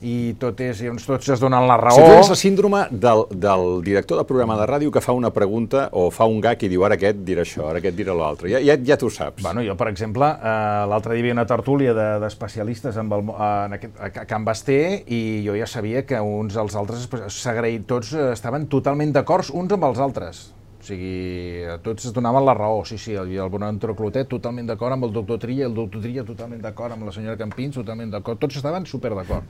i 0.00 0.32
tot 0.40 0.56
és, 0.64 0.78
i 0.80 0.86
llavors 0.86 1.04
tots 1.04 1.28
es 1.34 1.40
donen 1.42 1.66
la 1.68 1.74
raó. 1.76 1.92
Si 1.92 2.00
tu 2.00 2.30
la 2.30 2.36
síndrome 2.38 2.78
del, 2.90 3.26
del 3.36 3.82
director 3.84 4.16
de 4.16 4.24
programa 4.24 4.54
de 4.56 4.64
ràdio 4.70 4.88
que 4.94 5.02
fa 5.04 5.12
una 5.12 5.28
pregunta 5.28 5.90
o 5.92 6.06
fa 6.10 6.24
un 6.24 6.38
gag 6.40 6.62
i 6.64 6.70
diu 6.72 6.86
ara 6.86 6.96
aquest 6.96 7.18
dirà 7.26 7.42
això, 7.44 7.66
ara 7.68 7.82
aquest 7.82 7.98
dirà 7.98 8.14
l'altre. 8.16 8.48
Ja, 8.48 8.62
ja, 8.64 8.78
ja 8.80 8.96
t'ho 8.96 9.10
saps. 9.12 9.42
Bueno, 9.44 9.60
jo, 9.66 9.74
per 9.76 9.90
exemple, 9.92 10.24
eh, 10.24 10.86
l'altre 10.88 11.12
dia 11.12 11.20
hi 11.20 11.24
havia 11.26 11.36
una 11.36 11.44
tertúlia 11.50 11.92
de- 11.92 12.14
d'especialistes 12.22 12.96
amb 12.96 13.12
el, 13.12 13.26
mo- 13.28 13.36
en 13.36 13.76
aquest, 13.76 14.00
a 14.00 14.24
Can 14.24 14.46
Basté 14.48 14.78
i 15.12 15.42
jo 15.44 15.52
ja 15.58 15.66
sabia 15.68 16.06
que 16.08 16.16
uns 16.20 16.56
als 16.56 16.74
altres 16.80 17.04
espe- 17.04 17.28
s'agraï, 17.28 17.82
tots 17.84 18.14
eh, 18.14 18.30
estaven 18.32 18.70
totalment 18.72 19.12
d'acord 19.12 19.52
uns 19.52 19.76
amb 19.76 19.84
els 19.84 19.98
altres. 20.00 20.46
O 20.80 20.82
sigui, 20.82 21.60
eh, 21.60 21.74
tots 21.84 22.06
es 22.08 22.12
donaven 22.16 22.40
la 22.46 22.54
raó, 22.56 22.78
sí, 22.88 22.96
sí, 22.96 23.12
el, 23.12 23.28
el 23.36 23.50
Bonaventura 23.52 23.92
Clotet 23.94 24.30
totalment 24.32 24.64
d'acord 24.70 24.94
amb 24.94 25.04
el 25.04 25.12
doctor 25.12 25.36
Trilla, 25.42 25.66
el 25.68 25.74
doctor 25.76 26.00
Trilla 26.00 26.24
totalment 26.24 26.62
d'acord 26.64 26.94
amb 26.94 27.04
la 27.04 27.12
senyora 27.12 27.36
Campins, 27.36 27.74
totalment 27.76 28.08
d'acord, 28.14 28.40
tots 28.40 28.56
estaven 28.56 28.86
super 28.88 29.10
d'acord. 29.12 29.44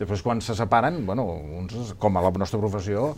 Després 0.00 0.22
quan 0.26 0.40
se 0.42 0.56
separen, 0.58 0.98
bueno, 1.06 1.22
uns, 1.60 1.92
com 2.02 2.18
a 2.18 2.24
la 2.26 2.32
nostra 2.34 2.58
professió, 2.58 3.12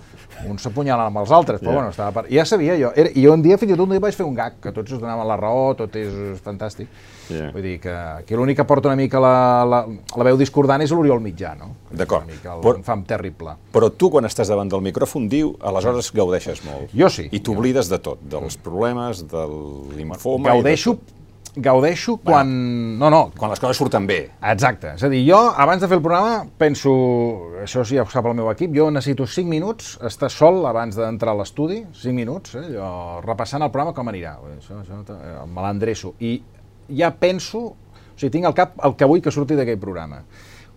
uns 0.47 0.61
s'apunyalen 0.67 1.07
amb 1.09 1.23
els 1.23 1.33
altres, 1.33 1.63
però 1.63 1.73
Ja. 1.73 1.79
bueno, 1.81 1.89
estava 1.95 2.13
per... 2.13 2.27
ja 2.31 2.45
sabia 2.45 2.77
jo, 2.77 2.93
era, 2.95 3.09
i 3.17 3.25
un 3.27 3.41
dia, 3.43 3.57
fins 3.57 3.73
i 3.73 3.77
tot 3.79 3.87
un 3.87 3.97
dia 3.97 4.01
vaig 4.05 4.15
fer 4.15 4.27
un 4.29 4.35
gag, 4.37 4.61
que 4.61 4.71
tots 4.73 4.93
es 4.93 5.01
donaven 5.01 5.27
la 5.27 5.37
raó, 5.41 5.73
tot 5.75 5.97
és 5.97 6.13
fantàstic. 6.45 6.89
Ja. 7.31 7.49
Vull 7.55 7.63
dir 7.65 7.79
que 7.81 7.89
aquí 8.21 8.37
l'únic 8.37 8.59
que 8.61 8.65
porta 8.69 8.91
una 8.93 8.97
mica 9.01 9.17
la, 9.19 9.65
la, 9.65 9.79
la 9.89 10.25
veu 10.29 10.37
discordant 10.37 10.83
és 10.85 10.93
l'Oriol 10.93 11.23
Mitjà, 11.25 11.55
no? 11.57 11.71
Que 11.89 11.97
D'acord. 12.03 12.29
Però- 12.45 12.61
Però... 12.61 12.83
fam 12.85 13.07
terrible. 13.09 13.57
Però 13.73 13.89
tu, 13.97 14.11
quan 14.13 14.29
estàs 14.29 14.53
davant 14.53 14.69
del 14.69 14.83
micròfon, 14.85 15.31
diu, 15.33 15.55
aleshores 15.65 16.13
gaudeixes 16.13 16.61
molt. 16.69 16.93
Jo 16.93 17.09
sí. 17.09 17.25
I 17.33 17.41
t'oblides 17.55 17.89
de 17.91 17.99
tot, 18.03 18.21
dels 18.31 18.57
problemes, 18.63 19.25
de 19.31 19.45
l'infoma... 19.97 20.49
i 20.49 20.51
de 20.51 20.55
Gaudeixo, 20.59 20.99
gaudeixo 21.57 22.17
quan... 22.19 22.49
No, 22.99 23.11
no, 23.15 23.21
Quan 23.39 23.53
les 23.53 23.61
coses 23.63 23.79
surten 23.79 24.07
bé. 24.09 24.19
Exacte, 24.51 24.95
és 24.97 25.05
a 25.07 25.11
dir, 25.13 25.21
jo 25.29 25.39
abans 25.39 25.83
de 25.83 25.87
fer 25.91 25.99
el 26.01 26.03
programa 26.03 26.41
penso, 26.59 26.91
això 27.63 27.85
sí 27.87 27.95
ja 27.99 28.03
ho 28.03 28.11
sap 28.11 28.27
el 28.27 28.35
meu 28.35 28.49
equip, 28.51 28.73
jo 28.75 28.89
necessito 28.91 29.27
5 29.31 29.47
minuts 29.49 29.93
estar 30.03 30.31
sol 30.35 30.65
abans 30.67 30.99
d'entrar 30.99 31.35
a 31.37 31.39
l'estudi, 31.39 31.85
5 31.95 32.15
minuts, 32.17 32.57
eh, 32.59 32.65
jo, 32.75 32.89
repassant 33.23 33.63
el 33.63 33.71
programa 33.71 33.95
com 33.95 34.11
anirà, 34.11 34.35
això, 34.57 34.81
això, 34.83 34.99
eh, 35.15 35.37
me 35.47 35.63
l'endreço, 35.69 36.15
i 36.27 36.41
ja 36.99 37.13
penso, 37.15 37.63
o 37.71 38.19
sigui, 38.19 38.33
tinc 38.35 38.51
al 38.51 38.55
cap 38.59 38.75
el 38.85 38.97
que 38.99 39.07
vull 39.07 39.23
que 39.23 39.31
surti 39.35 39.55
d'aquell 39.59 39.79
programa. 39.79 40.25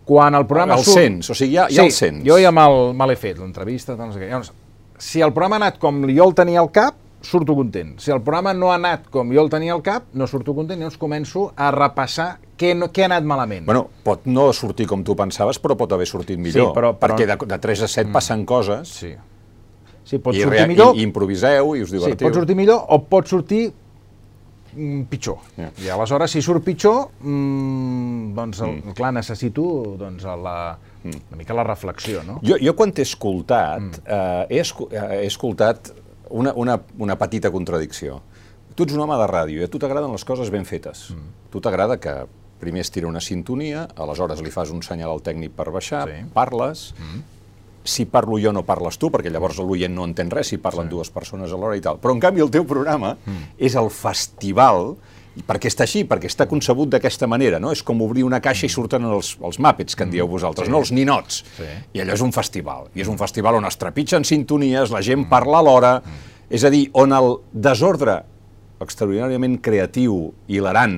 Quan 0.07 0.38
el 0.38 0.45
programa 0.47 0.77
El 0.77 0.85
surt... 0.85 1.01
sents, 1.01 1.29
o 1.33 1.35
sigui, 1.35 1.57
ja- 1.57 1.68
ja 1.74 1.83
el 1.83 1.91
sents. 1.91 2.21
jo 2.24 2.38
ja 2.39 2.51
me 2.53 3.07
l'he 3.09 3.18
fet, 3.19 3.41
l'entrevista, 3.41 3.97
què. 3.97 4.29
Llavors, 4.29 4.53
si 4.98 5.22
el 5.22 5.32
programa 5.34 5.58
ha 5.58 5.62
anat 5.66 5.78
com 5.80 6.04
jo 6.10 6.26
el 6.28 6.34
tenia 6.36 6.60
al 6.60 6.72
cap, 6.72 6.96
surto 7.22 7.56
content. 7.56 7.96
Si 8.00 8.12
el 8.12 8.22
programa 8.22 8.54
no 8.54 8.72
ha 8.72 8.76
anat 8.76 9.08
com 9.12 9.32
jo 9.34 9.42
el 9.42 9.50
tenia 9.50 9.74
al 9.74 9.82
cap, 9.84 10.06
no 10.14 10.28
surto 10.28 10.54
content, 10.56 10.80
llavors 10.80 10.98
començo 11.02 11.52
a 11.56 11.72
repassar 11.72 12.40
què, 12.58 12.74
no, 12.78 12.88
què 12.94 13.04
ha 13.04 13.10
anat 13.12 13.24
malament. 13.28 13.66
Bueno, 13.66 13.88
pot 14.04 14.26
no 14.26 14.52
sortir 14.54 14.88
com 14.88 15.04
tu 15.04 15.16
pensaves, 15.16 15.60
però 15.62 15.76
pot 15.78 15.92
haver 15.94 16.08
sortit 16.08 16.40
millor. 16.40 16.74
però- 16.74 16.94
però- 16.98 17.16
Perquè 17.18 17.26
de, 17.28 17.38
de 17.46 17.58
3 17.60 17.82
a 17.84 17.88
7 17.88 18.12
passen 18.14 18.46
coses 18.46 18.88
Sí. 18.90 19.16
Sí, 20.08 20.20
pot 20.20 20.34
i, 20.36 20.40
sortir 20.42 20.68
millor, 20.70 20.96
i, 20.96 21.00
i 21.00 21.04
improviseu 21.04 21.75
i 21.75 21.82
us 21.84 21.89
sí, 21.89 21.98
divertiu. 21.98 22.27
pot 22.30 22.34
sortir 22.39 22.56
millor 22.56 22.86
o 22.88 23.01
pot 23.04 23.27
sortir 23.27 23.74
mm, 23.74 23.87
pitjor. 25.10 25.38
Ja. 25.57 25.69
I 25.84 25.89
aleshores, 25.93 26.31
si 26.31 26.41
surt 26.41 26.63
pitjor, 26.65 27.10
mm, 27.22 28.34
doncs, 28.38 28.62
el, 28.65 28.81
clar, 28.98 29.12
necessito 29.15 29.63
doncs, 30.00 30.24
la, 30.24 30.77
una 31.03 31.38
mica 31.39 31.53
la 31.57 31.63
reflexió, 31.67 32.24
no? 32.27 32.39
Jo, 32.46 32.57
jo 32.62 32.75
quan 32.75 32.91
t'he 32.93 33.05
escoltat, 33.07 33.79
Mm. 33.81 33.91
eh, 34.05 34.46
he, 34.50 34.60
escu 34.62 34.88
eh, 34.91 35.22
he 35.24 35.27
escoltat 35.27 35.91
una, 36.29 36.53
una, 36.55 36.79
una 37.00 37.15
petita 37.17 37.51
contradicció. 37.51 38.22
Tu 38.75 38.84
ets 38.84 38.93
un 38.93 39.01
home 39.01 39.15
de 39.17 39.27
ràdio 39.27 39.62
i 39.62 39.63
a 39.65 39.67
tu 39.72 39.79
t'agraden 39.81 40.12
les 40.12 40.24
coses 40.25 40.51
ben 40.53 40.65
fetes. 40.65 41.10
Mm. 41.12 41.31
Tu 41.50 41.62
t'agrada 41.62 41.98
que 42.00 42.25
primer 42.60 42.81
es 42.81 42.91
tira 42.91 43.07
una 43.07 43.22
sintonia, 43.22 43.88
aleshores 43.96 44.41
li 44.41 44.51
fas 44.51 44.69
un 44.74 44.81
senyal 44.84 45.12
al 45.13 45.22
tècnic 45.22 45.51
per 45.53 45.69
baixar, 45.72 46.07
Sí. 46.10 46.25
parles, 46.34 46.93
si 47.88 48.06
parlo 48.12 48.38
jo 48.41 48.51
no 48.53 48.65
parles 48.67 49.00
tu, 49.00 49.10
perquè 49.13 49.32
llavors 49.34 49.60
l'oient 49.63 49.94
no 49.94 50.06
entén 50.08 50.32
res 50.34 50.51
si 50.53 50.60
parlen 50.62 50.89
dues 50.91 51.10
persones 51.13 51.53
alhora 51.56 51.77
i 51.77 51.84
tal. 51.84 52.01
Però 52.03 52.13
en 52.15 52.22
canvi 52.24 52.44
el 52.44 52.51
teu 52.53 52.67
programa 52.67 53.15
és 53.58 53.77
el 53.79 53.89
festival 53.94 54.96
i 55.38 55.44
per 55.46 55.60
què 55.62 55.70
està 55.70 55.86
així? 55.86 56.01
Perquè 56.10 56.29
està 56.32 56.48
concebut 56.50 56.89
d'aquesta 56.89 57.27
manera, 57.29 57.60
no? 57.62 57.70
És 57.75 57.84
com 57.86 58.00
obrir 58.01 58.24
una 58.25 58.39
caixa 58.41 58.65
i 58.65 58.72
surten 58.74 59.06
els, 59.06 59.36
els 59.46 59.60
Muppets, 59.62 59.94
que 59.94 60.08
en 60.08 60.13
dieu 60.13 60.27
vosaltres, 60.29 60.70
no 60.74 60.79
els 60.82 60.91
ninots. 60.96 61.44
Sí. 61.60 61.67
I 61.94 62.01
allò 62.01 62.15
és 62.17 62.24
un 62.25 62.34
festival. 62.34 62.88
I 62.98 63.03
és 63.06 63.12
un 63.12 63.20
festival 63.22 63.60
on 63.60 63.67
es 63.70 63.77
trepitgen 63.77 64.25
sintonies, 64.25 64.89
la 64.94 65.03
gent 65.06 65.27
parla 65.29 65.62
alhora, 65.62 65.94
és 66.50 66.65
a 66.65 66.72
dir, 66.74 66.88
on 66.98 67.13
el 67.13 67.36
desordre 67.53 68.24
extraordinàriament 68.82 69.60
creatiu 69.62 70.32
i 70.48 70.58
hilarant 70.58 70.98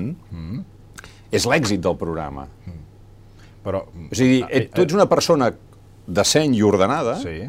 és 1.31 1.45
l'èxit 1.45 1.83
del 1.83 1.97
programa. 1.99 2.47
Però, 3.63 3.83
És 4.09 4.21
a 4.21 4.23
dir, 4.23 4.43
et, 4.49 4.69
tu 4.71 4.85
ets 4.85 4.95
una 4.95 5.05
persona 5.11 5.51
de 6.09 6.23
seny 6.25 6.55
i 6.57 6.63
ordenada, 6.65 7.15
Sí. 7.21 7.43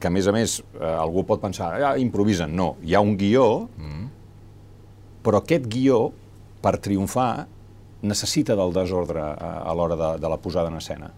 que 0.00 0.06
a 0.08 0.10
més 0.14 0.26
a 0.26 0.32
més 0.32 0.58
eh, 0.80 0.84
algú 0.88 1.24
pot 1.28 1.40
pensar, 1.42 1.74
ah, 1.82 1.94
improvisen. 2.00 2.54
No, 2.56 2.76
hi 2.82 2.94
ha 2.96 3.00
un 3.04 3.16
guió, 3.20 3.68
però 5.22 5.42
aquest 5.42 5.66
guió, 5.68 6.08
per 6.62 6.78
triomfar, 6.82 7.46
necessita 8.02 8.54
del 8.56 8.72
desordre 8.72 9.20
a, 9.20 9.50
a 9.66 9.74
l'hora 9.74 9.96
de, 9.98 10.10
de 10.22 10.28
la 10.30 10.36
posada 10.38 10.70
en 10.70 10.76
escena. 10.78 11.10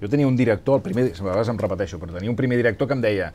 Jo 0.00 0.08
tenia 0.08 0.24
un 0.26 0.36
director, 0.38 0.78
el 0.78 0.82
primer, 0.82 1.10
a 1.12 1.22
vegades 1.26 1.48
em 1.52 1.58
repeteixo, 1.60 1.98
però 2.00 2.14
tenia 2.16 2.30
un 2.32 2.36
primer 2.38 2.56
director 2.56 2.88
que 2.88 2.94
em 2.96 3.02
deia 3.04 3.26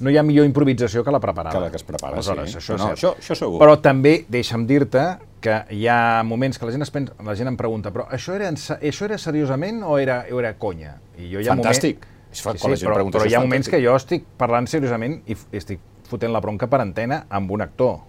no 0.00 0.08
hi 0.08 0.16
ha 0.16 0.22
millor 0.24 0.46
improvisació 0.48 1.02
que 1.04 1.12
la 1.12 1.20
preparada. 1.20 1.52
Que 1.52 1.60
la 1.60 1.68
que 1.72 1.76
es 1.76 1.84
prepara, 1.84 2.14
Aleshores, 2.16 2.52
sí. 2.54 2.56
això, 2.62 2.78
No, 2.78 2.86
és 2.94 2.96
això- 3.02 3.12
això 3.20 3.36
segur. 3.36 3.58
Però 3.60 3.74
també, 3.84 4.24
deixa'm 4.28 4.64
dir-te, 4.66 5.02
que 5.40 5.56
hi 5.70 5.86
ha 5.88 6.22
moments 6.26 6.58
que 6.58 6.66
la 6.66 6.72
gent, 6.74 6.84
es 6.86 6.92
pensa, 6.92 7.14
la 7.24 7.34
gent 7.38 7.50
em 7.50 7.56
pregunta 7.58 7.92
però 7.94 8.06
això 8.12 8.34
era, 8.36 8.48
això 8.50 9.08
era 9.08 9.18
seriosament 9.20 9.82
o 9.84 9.98
era, 10.00 10.22
o 10.32 10.40
era 10.40 10.54
conya? 10.58 10.96
I 11.18 11.30
jo 11.32 11.42
hi 11.42 11.48
ha 11.48 11.56
Fantàstic. 11.56 12.02
Moment... 12.02 12.12
Quan 12.36 12.72
la 12.72 12.76
gent 12.76 12.90
però, 12.90 13.04
però 13.14 13.28
hi 13.28 13.36
ha 13.36 13.40
moments 13.40 13.68
fantàstic. 13.68 13.78
que 13.78 13.84
jo 13.84 13.94
estic 13.96 14.26
parlant 14.40 14.66
seriosament 14.68 15.20
i 15.26 15.36
estic 15.56 15.80
fotent 16.06 16.34
la 16.34 16.42
bronca 16.44 16.68
per 16.70 16.80
antena 16.82 17.24
amb 17.28 17.50
un 17.54 17.64
actor. 17.64 18.00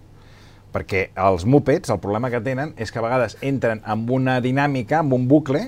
Perquè 0.72 1.08
els 1.24 1.46
mupets, 1.48 1.88
el 1.90 2.00
problema 2.02 2.28
que 2.30 2.42
tenen 2.44 2.74
és 2.76 2.92
que 2.92 3.00
a 3.00 3.04
vegades 3.04 3.38
entren 3.40 3.80
amb 3.88 4.10
una 4.12 4.36
dinàmica, 4.44 5.00
amb 5.00 5.16
un 5.16 5.24
bucle, 5.30 5.62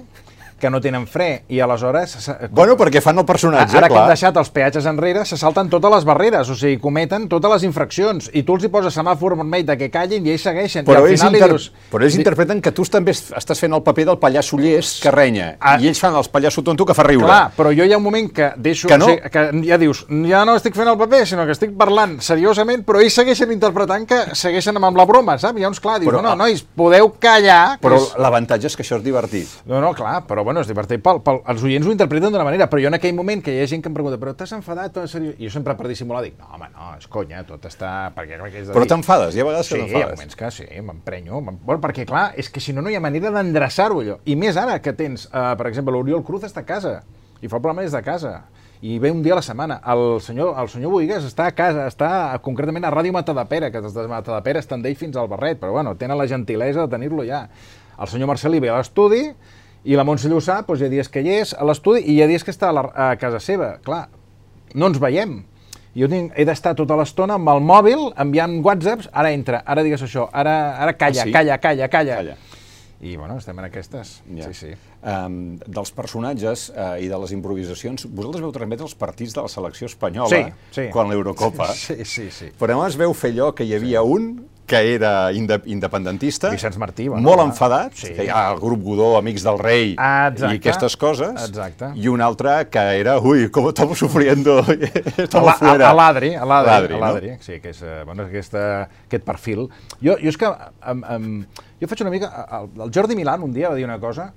que 0.61 0.71
no 0.71 0.81
tenen 0.81 1.07
fre, 1.11 1.43
i 1.49 1.59
aleshores... 1.65 2.11
se- 2.27 2.37
Bueno, 2.51 2.77
perquè 2.79 3.01
fan 3.03 3.19
el 3.19 3.25
personatge, 3.27 3.77
Ara 3.79 3.89
que 3.89 3.95
clar. 3.95 4.05
hem 4.05 4.13
deixat 4.15 4.37
els 4.37 4.51
peatges 4.55 4.87
enrere, 4.87 5.25
se 5.27 5.37
salten 5.41 5.71
totes 5.73 5.91
les 5.97 6.05
barreres, 6.07 6.49
o 6.51 6.55
sigui, 6.55 6.77
cometen 6.83 7.27
totes 7.33 7.51
les 7.57 7.65
infraccions, 7.67 8.31
i 8.37 8.43
tu 8.45 8.55
els 8.59 8.65
hi 8.65 8.71
poses 8.73 8.95
semàfor 8.95 9.37
vermell 9.41 9.65
de 9.67 9.77
que 9.81 9.91
callin 9.91 10.27
i 10.27 10.35
ells 10.37 10.45
segueixen. 10.47 10.85
Però 10.87 11.01
I 11.01 11.03
al 11.03 11.09
ells, 11.11 11.21
final 11.25 11.35
inter... 11.41 11.49
dius... 11.55 11.71
però 11.91 12.05
ells 12.07 12.19
interpreten 12.21 12.61
que 12.63 12.73
tu 12.77 12.85
també 12.91 13.11
es- 13.17 13.31
estàs 13.37 13.59
fent 13.61 13.73
el 13.75 13.83
paper 13.87 14.05
del 14.13 14.19
pallasso 14.23 14.59
llest 14.61 15.03
que 15.03 15.11
renya, 15.11 15.57
Ah. 15.61 15.79
i 15.81 15.89
ells 15.89 15.99
fan 16.01 16.15
els 16.17 16.29
pallasso 16.29 16.63
tonto 16.63 16.85
que 16.87 16.95
fa 16.95 17.03
riure. 17.09 17.27
Clar, 17.27 17.51
però 17.57 17.73
jo 17.77 17.85
hi 17.89 17.93
ha 17.93 17.99
un 17.99 18.05
moment 18.05 18.31
que 18.33 18.53
deixo... 18.57 18.89
Que 18.89 18.99
no. 18.99 19.07
o 19.07 19.15
sigui, 19.15 19.31
que 19.31 19.47
ja 19.69 19.79
dius, 19.81 20.05
ja 20.29 20.45
no 20.45 20.57
estic 20.61 20.77
fent 20.77 20.89
el 20.93 20.99
paper, 21.01 21.25
sinó 21.27 21.47
que 21.49 21.53
estic 21.57 21.73
parlant 21.79 22.19
seriosament, 22.21 22.85
però 22.85 23.01
ells 23.01 23.15
segueixen 23.17 23.51
interpretant 23.55 24.07
que 24.11 24.21
segueixen 24.37 24.77
amb 24.81 24.97
la 24.97 25.07
broma, 25.09 25.39
saps? 25.39 25.59
Llavors, 25.61 25.81
clar, 25.81 25.99
dius, 26.01 26.11
Però- 26.13 26.23
no, 26.23 26.35
no, 26.35 26.45
nois, 26.45 26.63
podeu 26.77 27.13
callar... 27.21 27.79
que 27.79 27.87
Però 27.87 27.97
és- 28.01 28.13
l'avantatge 28.21 28.67
és 28.71 28.77
que 28.77 28.83
això 28.85 28.99
és 28.99 29.05
divertit. 29.05 29.49
No, 29.67 29.81
no, 29.81 29.93
clar, 29.95 30.23
però 30.27 30.43
bueno, 30.51 30.61
és 30.65 30.69
divertit. 30.71 31.01
Pel, 31.03 31.21
pel, 31.25 31.41
els 31.55 31.63
oients 31.65 31.87
ho 31.87 31.93
interpreten 31.95 32.33
d'una 32.35 32.45
manera, 32.45 32.67
però 32.71 32.83
jo 32.83 32.91
en 32.91 32.99
aquell 32.99 33.15
moment 33.17 33.41
que 33.47 33.55
hi 33.55 33.63
ha 33.63 33.69
gent 33.71 33.83
que 33.85 33.89
em 33.89 33.95
pregunta 33.97 34.19
però 34.21 34.35
t'has 34.37 34.53
enfadat, 34.59 34.93
tot 34.99 35.09
seriós? 35.09 35.35
I 35.39 35.47
jo 35.49 35.55
sempre 35.55 35.77
per 35.79 35.87
dissimular 35.89 36.23
dic, 36.27 36.35
no, 36.39 36.51
home, 36.55 36.69
no, 36.75 36.91
és 36.99 37.07
conya, 37.09 37.45
tot 37.49 37.65
està... 37.71 38.11
Perquè, 38.17 38.37
clar, 38.41 38.51
que 38.51 38.61
és 38.65 38.69
de 38.69 38.75
Però 38.77 38.87
t'enfades, 38.91 39.35
hi 39.37 39.41
ha 39.41 39.49
vegades 39.49 39.71
Sí, 39.71 39.75
que 39.79 39.81
hi 39.81 39.85
ha 39.85 39.93
t'enfades. 39.95 40.19
moments 40.19 40.37
que 40.43 40.51
sí, 40.59 40.67
m'emprenyo. 40.83 41.41
m'em- 41.41 41.59
Bueno, 41.65 41.81
perquè, 41.81 42.05
clar, 42.07 42.33
és 42.37 42.51
que 42.51 42.61
si 42.61 42.73
no, 42.77 42.83
no 42.83 42.91
hi 42.91 42.97
ha 42.99 43.01
manera 43.01 43.31
d'endreçar-ho, 43.31 44.01
allò. 44.03 44.19
I 44.27 44.37
més 44.37 44.57
ara 44.61 44.81
que 44.83 44.93
tens, 44.93 45.27
uh, 45.31 45.55
per 45.57 45.69
exemple, 45.71 45.93
l'Oriol 45.95 46.25
Cruz 46.25 46.45
està 46.51 46.61
a 46.65 46.67
casa, 46.69 47.03
i 47.41 47.49
fa 47.49 47.57
el 47.57 47.63
programa 47.63 47.83
des 47.87 47.93
de 47.97 48.03
casa, 48.03 48.35
i 48.83 48.99
ve 48.99 49.11
un 49.13 49.23
dia 49.23 49.35
a 49.35 49.37
la 49.37 49.43
setmana. 49.45 49.77
El 49.93 50.21
senyor, 50.25 50.55
el 50.59 50.69
senyor 50.73 50.91
Boigues 50.91 51.25
està 51.29 51.47
a 51.51 51.53
casa, 51.53 51.87
està 51.87 52.09
concretament 52.41 52.85
a 52.89 52.91
Ràdio 52.91 53.13
Matadepera, 53.13 53.69
que 53.71 53.81
des 53.85 53.93
de 53.93 54.07
Matadepera 54.09 54.59
estan 54.59 54.81
d'ell 54.83 54.97
fins 54.97 55.17
al 55.21 55.29
Barret, 55.29 55.61
però 55.61 55.73
bueno, 55.77 55.95
tenen 56.01 56.17
la 56.17 56.27
gentilesa 56.27 56.87
de 56.87 56.89
tenir-lo 56.97 57.25
ja. 57.29 57.43
El 58.01 58.09
senyor 58.09 58.29
Marcelí 58.33 58.59
ve 58.61 58.71
a 58.73 58.79
l'estudi, 58.79 59.27
i 59.85 59.97
la 59.97 60.05
Montse 60.05 60.29
Llussà, 60.29 60.61
doncs, 60.67 60.81
hi 60.83 60.87
ha 60.89 60.93
dies 60.93 61.09
que 61.09 61.23
hi 61.25 61.31
és 61.41 61.55
a 61.57 61.65
l'estudi 61.65 62.03
i 62.05 62.17
hi 62.19 62.23
ha 62.23 62.29
dies 62.31 62.45
que 62.45 62.53
està 62.53 62.69
a, 62.69 62.73
la, 62.77 62.83
a 62.95 63.11
casa 63.21 63.41
seva. 63.41 63.79
Clar, 63.85 64.09
no 64.75 64.91
ens 64.91 65.01
veiem. 65.01 65.41
Jo 65.97 66.07
tinc, 66.07 66.31
he 66.39 66.45
d'estar 66.47 66.77
tota 66.79 66.95
l'estona 67.01 67.35
amb 67.41 67.49
el 67.51 67.59
mòbil 67.67 68.13
enviant 68.23 68.61
whatsapps, 68.63 69.09
ara 69.13 69.33
entra, 69.35 69.63
ara 69.67 69.83
digues 69.83 70.03
això, 70.07 70.29
ara, 70.33 70.77
ara 70.79 70.93
calla, 70.95 71.23
Ah, 71.25 71.27
sí? 71.27 71.33
calla, 71.35 71.59
calla, 71.59 71.89
calla, 71.91 72.17
Calla. 72.21 72.37
I 73.01 73.15
bueno, 73.17 73.39
estem 73.41 73.57
en 73.59 73.65
aquestes. 73.65 74.21
Ja. 74.37 74.51
Sí, 74.53 74.55
sí. 74.55 74.75
Um, 75.01 75.57
dels 75.65 75.89
personatges 75.97 76.67
uh, 76.75 76.99
i 77.01 77.09
de 77.09 77.17
les 77.23 77.31
improvisacions, 77.33 78.05
vosaltres 78.13 78.43
veu 78.45 78.53
transmetre 78.53 78.85
els 78.85 78.95
partits 78.95 79.33
de 79.33 79.41
la 79.41 79.49
selecció 79.49 79.89
espanyola 79.89 80.29
Sí, 80.29 80.43
sí. 80.77 80.85
quan 80.93 81.09
l'Eurocopa, 81.09 81.71
Sí, 81.73 82.05
sí, 82.05 82.27
sí. 82.31 82.51
però 82.61 82.75
llavors 82.77 82.99
veu 83.01 83.15
fer 83.17 83.31
allò 83.33 83.55
que 83.57 83.65
hi 83.65 83.73
havia 83.75 84.03
un 84.05 84.45
que 84.71 84.79
era 84.95 85.33
inde 85.35 85.57
independentista, 85.67 86.53
Vicenç 86.55 86.77
Martí, 86.79 87.09
bueno, 87.11 87.25
molt 87.27 87.43
enfadat, 87.43 87.93
Sí. 87.99 88.13
que 88.15 88.25
hi 88.25 88.29
ha 88.31 88.45
el 88.53 88.61
grup 88.63 88.85
Godó, 88.87 89.17
Amics 89.19 89.43
del 89.43 89.59
Rei 89.59 89.97
Ah, 89.99 90.29
exacte. 90.31 90.55
i 90.55 90.59
aquestes 90.61 90.97
coses, 90.97 91.49
Exacte. 91.49 91.89
i 91.99 92.07
un 92.09 92.23
altre 92.23 92.69
que 92.71 92.79
era, 93.01 93.17
ui, 93.19 93.49
com 93.51 93.67
estamos 93.69 93.99
sufriendo, 93.99 94.61
estamos 95.19 95.51
a, 95.51 95.59
fuera. 95.59 95.91
a 95.91 95.95
l'Adri, 95.95 96.35
a 96.37 96.45
l'Adri, 96.47 96.95
a 96.95 96.99
no? 96.99 97.01
l'Adri, 97.03 97.33
sí, 97.41 97.59
que 97.61 97.71
és, 97.75 97.83
eh, 97.83 98.05
bueno, 98.07 98.29
aquesta, 98.31 98.63
aquest 99.09 99.25
perfil. 99.27 99.67
Jo, 100.01 100.15
jo 100.23 100.29
és 100.31 100.39
que, 100.39 100.47
um, 100.47 101.03
um, 101.17 101.45
jo 101.81 101.89
faig 101.91 102.01
una 102.07 102.15
mica, 102.15 102.31
el, 102.61 102.71
el 102.87 102.95
Jordi 102.95 103.17
Milan 103.19 103.43
un 103.43 103.53
dia 103.53 103.69
va 103.71 103.75
dir 103.75 103.85
una 103.91 103.99
cosa 103.99 104.33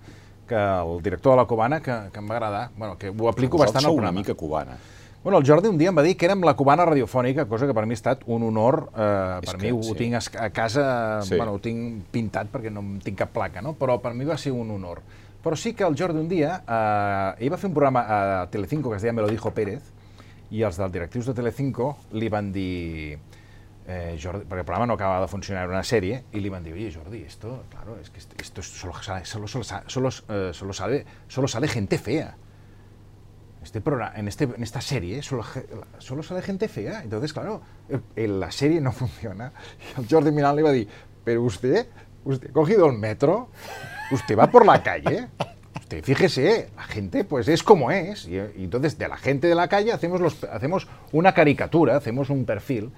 que 0.48 0.56
el 0.58 0.98
director 1.04 1.34
de 1.38 1.38
la 1.44 1.46
Cubana 1.46 1.80
que, 1.80 1.94
que 2.12 2.20
em 2.20 2.28
va 2.30 2.36
agradar, 2.36 2.70
bueno, 2.76 2.98
que 2.98 3.10
ho 3.14 3.30
aplico 3.30 3.56
Vosaltres 3.58 3.76
bastant 3.76 3.86
al 3.86 3.92
sou 3.92 3.94
una 4.02 4.10
programa. 4.10 4.20
mica 4.20 4.34
cubana. 4.34 4.78
Bueno, 5.24 5.38
el 5.40 5.48
Jordi 5.48 5.70
un 5.72 5.78
dia 5.80 5.88
em 5.88 5.96
va 5.96 6.04
dir 6.04 6.18
que 6.20 6.26
érem 6.28 6.42
la 6.44 6.52
cubana 6.60 6.84
radiofònica, 6.84 7.46
cosa 7.48 7.64
que 7.64 7.74
per 7.76 7.86
mi 7.88 7.96
ha 7.96 8.00
estat 8.00 8.26
un 8.28 8.44
honor. 8.44 8.90
Eh, 8.92 9.40
És 9.40 9.48
per 9.48 9.56
que 9.56 9.70
mi 9.70 9.72
ho, 9.72 9.82
sí. 9.82 9.92
ho 9.94 9.96
tinc 9.96 10.18
a, 10.20 10.50
casa, 10.52 11.22
Sí. 11.24 11.38
bueno, 11.38 11.54
ho 11.54 11.60
tinc 11.64 12.10
pintat 12.12 12.52
perquè 12.52 12.70
no 12.70 12.84
tinc 13.04 13.18
cap 13.22 13.32
placa, 13.32 13.62
no? 13.62 13.72
però 13.80 14.02
per 14.04 14.14
mi 14.14 14.26
va 14.28 14.36
ser 14.38 14.52
un 14.52 14.72
honor. 14.72 15.00
Però 15.44 15.56
sí 15.56 15.74
que 15.74 15.84
el 15.88 15.96
Jordi 15.96 16.20
un 16.20 16.28
dia, 16.28 16.58
eh, 16.68 17.46
ell 17.46 17.54
va 17.54 17.58
fer 17.58 17.70
un 17.70 17.74
programa 17.74 18.04
a 18.04 18.50
Telecinco 18.52 18.90
que 18.90 18.98
es 18.98 19.02
deia 19.02 19.14
Me 19.14 19.22
lo 19.22 19.30
dijo 19.30 19.52
Pérez, 19.52 19.84
i 20.52 20.62
els 20.62 20.78
dels 20.78 20.92
directius 20.92 21.26
de 21.32 21.34
Telecinco 21.34 21.98
li 22.12 22.28
van 22.30 22.52
dir... 22.52 23.18
Eh, 23.86 24.18
Jordi, 24.22 24.46
perquè 24.48 24.60
el 24.62 24.66
programa 24.66 24.86
no 24.88 24.94
acabava 24.94 25.22
de 25.26 25.28
funcionar, 25.28 25.64
era 25.66 25.74
una 25.74 25.84
sèrie, 25.84 26.22
i 26.32 26.40
li 26.40 26.48
van 26.50 26.64
dir, 26.64 26.72
oye 26.74 26.92
Jordi, 26.92 27.24
esto, 27.28 27.64
claro, 27.70 27.98
es 28.02 28.10
que 28.10 28.20
esto, 28.20 28.36
esto 28.40 28.62
solo, 28.64 28.94
sale, 29.04 29.26
solo, 29.26 29.48
solo, 29.48 29.64
solo, 29.88 30.10
eh, 30.30 30.52
solo, 30.54 30.74
sale, 30.74 31.06
solo 31.28 31.48
sale 31.48 31.68
gente 31.68 31.98
fea 31.98 32.34
este 33.64 33.82
programa, 33.82 34.14
en, 34.16 34.28
este, 34.28 34.44
en 34.46 34.62
esta 34.62 34.82
serie 34.82 35.22
solo, 35.24 35.44
solo 35.98 36.22
sale 36.24 36.42
gente 36.42 36.68
fea. 36.68 37.02
Entonces, 37.04 37.34
claro, 37.34 37.62
el- 38.16 38.40
la 38.40 38.52
serie 38.52 38.82
no 38.82 38.92
funciona. 39.02 39.52
Y 39.98 40.02
el 40.02 40.08
Jordi 40.10 40.32
Milán 40.32 40.56
le 40.56 40.62
iba 40.62 40.70
a 40.70 40.74
decir, 40.74 40.88
pero 41.24 41.42
usted, 41.44 41.88
usted 42.26 42.50
ha 42.50 42.54
cogido 42.54 42.86
el 42.88 42.98
metro, 42.98 43.50
usted 44.12 44.38
va 44.38 44.48
por 44.48 44.66
la 44.66 44.84
calle, 44.84 45.28
usted 45.80 46.04
fíjese, 46.04 46.70
la 46.76 46.84
gente 46.84 47.24
pues 47.24 47.48
es 47.48 47.64
como 47.64 47.90
es. 47.92 48.28
Y, 48.28 48.36
y 48.36 48.64
entonces 48.66 48.98
de 48.98 49.08
la 49.08 49.18
gente 49.18 49.48
de 49.48 49.56
la 49.56 49.68
calle 49.68 49.92
hacemos, 49.94 50.20
los, 50.22 50.44
hacemos 50.44 50.88
una 51.12 51.34
caricatura, 51.34 51.96
hacemos 51.96 52.30
un 52.30 52.46
perfil. 52.46 52.92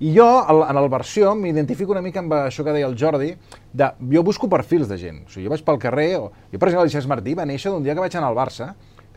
I 0.00 0.16
jo, 0.16 0.46
en 0.70 0.76
el 0.78 0.88
versió, 0.88 1.32
m'identifico 1.34 1.90
una 1.90 1.98
mica 2.00 2.20
amb 2.22 2.30
això 2.36 2.62
que 2.62 2.70
deia 2.70 2.86
el 2.86 2.94
Jordi, 2.94 3.32
de, 3.74 3.88
jo 4.14 4.20
busco 4.22 4.46
perfils 4.48 4.86
de 4.86 4.94
gent. 4.96 5.24
O 5.26 5.32
sigui, 5.32 5.48
jo 5.48 5.50
vaig 5.50 5.64
pel 5.66 5.80
carrer, 5.82 6.12
o, 6.22 6.28
jo 6.52 6.58
per 6.62 6.68
exemple, 6.68 6.84
Vicenç 6.86 7.08
Martí 7.10 7.34
va 7.34 7.42
néixer 7.50 7.72
d'un 7.74 7.82
dia 7.82 7.96
que 7.98 8.04
vaig 8.04 8.14
anar 8.14 8.28
al 8.30 8.36
Barça, 8.38 8.68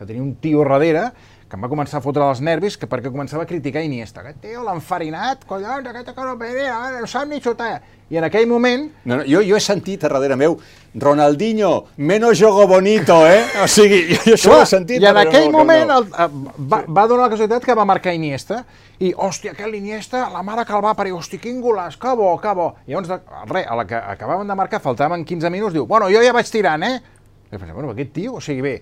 que 0.02 0.10
tenia 0.10 0.22
un 0.22 0.34
tio 0.42 0.66
darrere 0.66 1.10
que 1.52 1.58
em 1.58 1.64
va 1.66 1.68
començar 1.68 1.98
a 1.98 2.00
fotre 2.00 2.24
els 2.24 2.40
nervis 2.40 2.78
que 2.80 2.86
perquè 2.88 3.10
començava 3.12 3.44
a 3.44 3.48
criticar 3.48 3.82
Iniesta. 3.84 4.22
Aquest 4.22 4.38
tio 4.40 4.62
l'ha 4.64 4.72
enfarinat, 4.72 5.42
collons, 5.44 5.84
aquesta 5.90 6.14
cosa 6.16 6.32
no, 6.32 7.00
no 7.02 7.10
sap 7.10 7.28
ni 7.28 7.42
xutar. 7.44 7.74
I 8.08 8.16
en 8.16 8.24
aquell 8.24 8.46
moment, 8.48 8.86
No, 9.04 9.18
no, 9.18 9.26
jo, 9.28 9.42
jo 9.44 9.56
he 9.56 9.60
sentit 9.60 10.02
a 10.04 10.08
darrere 10.08 10.36
meu 10.36 10.56
Ronaldinho, 10.94 11.88
menos 11.96 12.38
jogo 12.40 12.66
bonito, 12.66 13.18
eh? 13.28 13.44
O 13.64 13.68
sigui, 13.68 14.00
jo 14.14 14.32
això 14.32 14.56
ho 14.56 14.62
he 14.62 14.70
sentit. 14.70 15.04
I 15.04 15.10
en 15.10 15.20
aquell 15.26 15.50
Camp 15.50 15.58
moment 15.58 15.92
el, 15.98 16.08
eh, 16.08 16.28
va, 16.72 16.82
va 16.88 17.06
donar 17.08 17.26
la 17.26 17.30
casualitat 17.34 17.68
que 17.68 17.76
va 17.76 17.84
marcar 17.88 18.16
Iniesta 18.16 18.62
i, 18.98 19.12
hòstia, 19.12 19.52
aquell 19.52 19.76
Iniesta, 19.76 20.24
la 20.32 20.40
mare 20.44 20.64
que 20.64 20.76
el 20.76 20.84
va 20.84 20.96
parir, 20.96 21.12
hòstia, 21.16 21.40
quin 21.40 21.60
golaç, 21.60 22.00
que 22.00 22.16
bo, 22.16 22.32
que 22.40 22.56
bo. 22.56 22.70
I 22.88 22.96
llavors, 22.96 23.28
res, 23.52 23.68
a 23.68 23.76
la 23.76 23.84
que 23.88 24.00
acabaven 24.16 24.48
de 24.48 24.56
marcar, 24.56 24.80
faltaven 24.80 25.24
15 25.28 25.52
minuts, 25.52 25.76
diu, 25.76 25.84
bueno, 25.84 26.08
jo 26.08 26.24
ja 26.24 26.32
vaig 26.32 26.48
tirant, 26.48 26.88
eh? 26.88 27.00
I 27.52 27.58
pensava, 27.58 27.76
bueno, 27.76 27.92
aquest 27.92 28.12
tio, 28.16 28.38
o 28.40 28.44
sigui, 28.44 28.64
bé, 28.64 28.76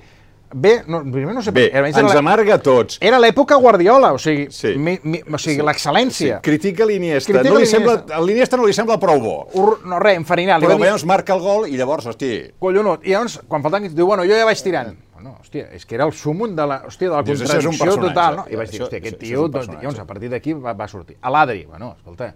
bé, 0.53 0.83
no, 0.87 1.01
primer 1.13 1.35
no 1.35 1.43
sé... 1.43 1.51
Bé, 1.55 1.67
ens 1.73 1.97
era 1.97 2.09
la- 2.09 2.19
amarga 2.19 2.55
a 2.55 2.59
tots. 2.63 2.99
Era 3.01 3.19
l'època 3.23 3.57
Guardiola, 3.57 4.13
o 4.13 4.19
sigui, 4.19 4.49
Sí. 4.51 4.75
mi, 4.77 4.99
mi, 5.03 5.21
o 5.23 5.39
sigui 5.39 5.63
l'excel·lència. 5.63 6.41
Critica 6.43 6.87
l'Iniesta. 6.87 7.43
No 7.43 7.59
li 7.59 7.67
sembla, 7.67 8.05
a 8.13 8.21
l'Iniesta 8.21 8.57
no 8.57 8.67
li 8.67 8.73
sembla 8.77 8.99
prou 8.99 9.21
bo. 9.21 9.37
Ur- 9.55 9.79
No, 9.85 9.99
res, 9.99 10.17
enfarinar. 10.17 10.61
Però 10.61 10.77
dir, 10.77 10.85
llavors 10.87 11.05
marca 11.07 11.35
el 11.35 11.41
gol 11.41 11.69
i 11.69 11.77
llavors, 11.77 12.07
hosti, 12.07 12.33
collonut. 12.59 13.07
I 13.07 13.11
llavors, 13.15 13.41
quan 13.49 13.63
faltaven 13.63 13.89
15, 13.89 13.97
diu, 13.97 14.07
bueno, 14.07 14.25
jo 14.25 14.35
ja 14.37 14.45
vaig 14.45 14.63
tirant. 14.63 14.97
Bueno, 15.15 15.37
hòstia, 15.43 15.67
és 15.77 15.85
que 15.85 15.95
era 15.99 16.05
el 16.09 16.13
súmum 16.17 16.55
de 16.57 16.65
la, 16.67 16.79
hòstia, 16.89 17.11
de 17.11 17.15
la 17.17 17.23
Dius, 17.23 17.43
contradicció 17.43 17.97
total, 18.01 18.37
no? 18.37 18.45
I 18.49 18.57
vaig 18.57 18.71
dir, 18.71 18.81
hòstia, 18.83 18.99
aquest 19.03 19.19
tio... 19.21 19.49
Doncs, 19.49 19.69
llavors, 19.69 19.99
a 20.01 20.07
partir 20.09 20.31
d'aquí 20.33 20.55
va, 20.55 20.73
va 20.73 20.87
sortir. 20.89 21.19
A 21.21 21.29
l'Adri, 21.31 21.67
bueno, 21.67 21.95
escolta, 21.99 22.31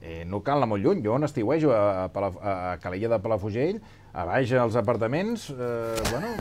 eh, 0.00 0.24
no 0.26 0.40
cal 0.42 0.56
anar 0.56 0.68
molt 0.70 0.82
lluny. 0.82 1.02
Jo 1.04 1.12
on 1.18 1.24
estiuejo 1.28 1.74
a, 1.76 2.04
a, 2.04 2.08
Palaf 2.08 2.38
a 2.40 2.78
Calella 2.80 3.08
de 3.12 3.18
Palafrugell, 3.20 3.80
a 4.12 4.24
baix 4.26 4.52
als 4.58 4.76
apartaments, 4.76 5.50
eh, 5.50 6.02
bueno, 6.10 6.32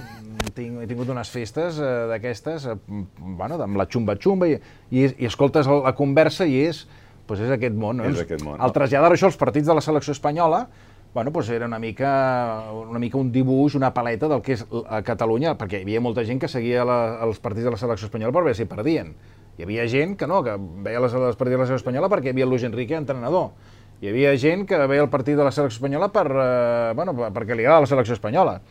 tinc, 0.57 0.81
he 0.81 0.87
tingut 0.89 1.09
unes 1.13 1.29
festes 1.29 1.77
eh, 1.77 1.89
d'aquestes, 2.09 2.65
eh, 2.65 2.77
bueno, 2.87 3.59
amb 3.61 3.77
la 3.77 3.85
xumba-xumba, 3.85 4.49
i, 4.49 4.57
i, 4.89 5.05
i 5.05 5.29
escoltes 5.29 5.69
la, 5.69 5.93
conversa 5.97 6.47
i 6.49 6.63
és, 6.65 6.85
pues 7.29 7.43
és 7.45 7.51
aquest 7.53 7.77
món. 7.77 8.01
No? 8.01 8.09
És 8.09 8.23
aquest 8.25 8.41
món, 8.41 8.57
no? 8.57 8.63
Al 8.65 8.73
traslladar 8.73 9.13
això 9.13 9.29
als 9.29 9.37
partits 9.37 9.69
de 9.69 9.77
la 9.77 9.85
selecció 9.85 10.17
espanyola, 10.17 10.65
bueno, 11.13 11.31
pues 11.33 11.49
era 11.49 11.65
una 11.65 11.79
mica, 11.79 12.71
una 12.73 12.99
mica 12.99 13.17
un 13.17 13.31
dibuix, 13.31 13.75
una 13.75 13.93
paleta 13.93 14.27
del 14.29 14.41
que 14.45 14.57
és 14.57 14.65
a 14.89 15.01
Catalunya, 15.05 15.55
perquè 15.57 15.79
hi 15.79 15.85
havia 15.85 16.01
molta 16.01 16.25
gent 16.25 16.41
que 16.41 16.49
seguia 16.49 16.85
la, 16.85 16.99
els 17.25 17.41
partits 17.41 17.65
de 17.65 17.73
la 17.73 17.81
selecció 17.81 18.09
espanyola 18.09 18.33
per 18.33 18.43
veure 18.45 18.57
si 18.57 18.69
perdien. 18.69 19.13
Hi 19.57 19.65
havia 19.65 19.85
gent 19.91 20.15
que 20.17 20.29
no, 20.29 20.41
que 20.45 20.53
veia 20.85 21.01
les, 21.01 21.13
els 21.13 21.37
partits 21.37 21.57
de 21.57 21.61
la 21.61 21.69
selecció 21.69 21.83
espanyola 21.83 22.09
perquè 22.09 22.29
hi 22.29 22.37
havia 22.37 22.49
Luis 22.49 22.65
Enrique 22.65 22.97
entrenador. 22.97 23.51
Hi 23.99 24.07
havia 24.13 24.31
gent 24.39 24.63
que 24.67 24.77
veia 24.87 25.03
el 25.03 25.09
partit 25.11 25.35
de 25.35 25.43
la 25.43 25.51
selecció 25.51 25.77
espanyola 25.81 26.07
per, 26.13 26.27
eh, 26.31 26.91
bueno, 26.95 27.13
per- 27.17 27.31
perquè 27.35 27.55
li 27.55 27.65
agrada 27.65 27.81
la 27.81 27.89
selecció 27.89 28.13
espanyola. 28.15 28.61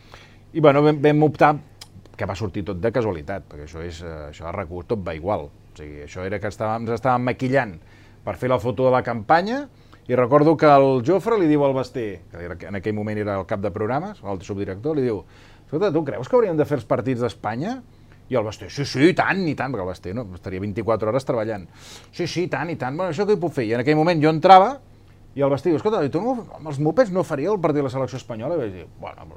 I 0.53 0.59
bueno, 0.59 0.81
vam, 0.81 0.97
vam 1.01 1.23
optar 1.23 1.55
que 2.17 2.25
va 2.25 2.35
sortir 2.35 2.63
tot 2.65 2.79
de 2.81 2.91
casualitat, 2.91 3.45
perquè 3.47 3.67
això 3.67 3.83
és, 3.85 4.01
eh, 4.01 4.31
això 4.31 4.47
a 4.49 4.51
RAC1 4.51 4.87
tot 4.87 5.03
va 5.07 5.13
igual. 5.15 5.41
O 5.49 5.77
sigui, 5.77 6.01
això 6.07 6.25
era 6.25 6.39
que 6.39 6.47
estàvem, 6.49 6.81
ens 6.87 6.99
estàvem 6.99 7.21
maquillant 7.29 7.77
per 8.25 8.35
fer 8.35 8.49
la 8.49 8.57
foto 8.59 8.85
de 8.85 8.91
la 8.91 9.03
campanya 9.03 9.67
i 10.09 10.15
recordo 10.15 10.57
que 10.57 10.65
el 10.65 11.03
Jofre 11.05 11.37
li 11.39 11.47
diu 11.47 11.63
al 11.63 11.73
Basté, 11.73 12.23
que 12.31 12.57
que 12.57 12.65
en 12.67 12.75
aquell 12.75 12.95
moment 12.95 13.17
era 13.17 13.37
el 13.39 13.45
cap 13.45 13.61
de 13.61 13.69
programes, 13.71 14.17
el 14.23 14.41
subdirector, 14.41 14.95
li 14.97 15.03
diu 15.03 15.23
escolta, 15.65 15.93
tu 15.93 16.03
creus 16.03 16.27
que 16.27 16.35
hauríem 16.35 16.57
de 16.57 16.65
fer 16.65 16.77
els 16.79 16.85
partits 16.85 17.21
d'Espanya? 17.21 17.83
I 18.29 18.35
el 18.35 18.43
Basté, 18.43 18.69
sí, 18.69 18.83
sí, 18.85 18.99
i 19.09 19.13
tant, 19.13 19.47
i 19.47 19.53
tant, 19.55 19.71
perquè 19.71 19.81
el 19.81 19.87
Basté 19.87 20.13
no, 20.13 20.25
estaria 20.33 20.59
24 20.59 21.09
hores 21.09 21.25
treballant. 21.25 21.67
Sí, 22.11 22.25
sí, 22.27 22.43
i 22.43 22.47
tant, 22.47 22.69
i 22.69 22.75
tant, 22.75 22.97
bueno, 22.97 23.11
això 23.13 23.25
què 23.25 23.33
hi 23.37 23.39
puc 23.39 23.53
fer? 23.53 23.65
I 23.65 23.73
en 23.73 23.79
aquell 23.81 23.95
moment 23.95 24.19
jo 24.21 24.29
entrava 24.29 24.79
I 25.39 25.45
el 25.45 25.53
Bastí 25.53 25.71
diu, 25.71 25.79
escolta, 25.79 26.01
i 26.03 26.11
tu 26.11 26.19
no, 26.23 26.33
amb 26.57 26.67
els 26.67 26.81
mopeds 26.83 27.13
no 27.15 27.23
faria 27.23 27.53
el 27.53 27.61
partit 27.63 27.79
de 27.79 27.85
la 27.87 27.93
selecció 27.93 28.19
espanyola? 28.19 28.57
I 28.57 28.63
vaig 28.65 28.73
dir, 28.75 28.87
bueno, 28.99 29.29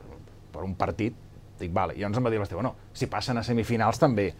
per 0.52 0.64
un 0.66 0.74
partit, 0.74 1.14
dic, 1.60 1.70
vale. 1.72 1.94
I 1.94 2.02
llavors 2.02 2.18
em 2.18 2.26
va 2.26 2.32
dir 2.34 2.42
Bastí, 2.42 2.58
bueno, 2.58 2.74
si 2.92 3.06
passen 3.06 3.38
a 3.38 3.46
semifinals 3.46 4.02
també. 4.02 4.32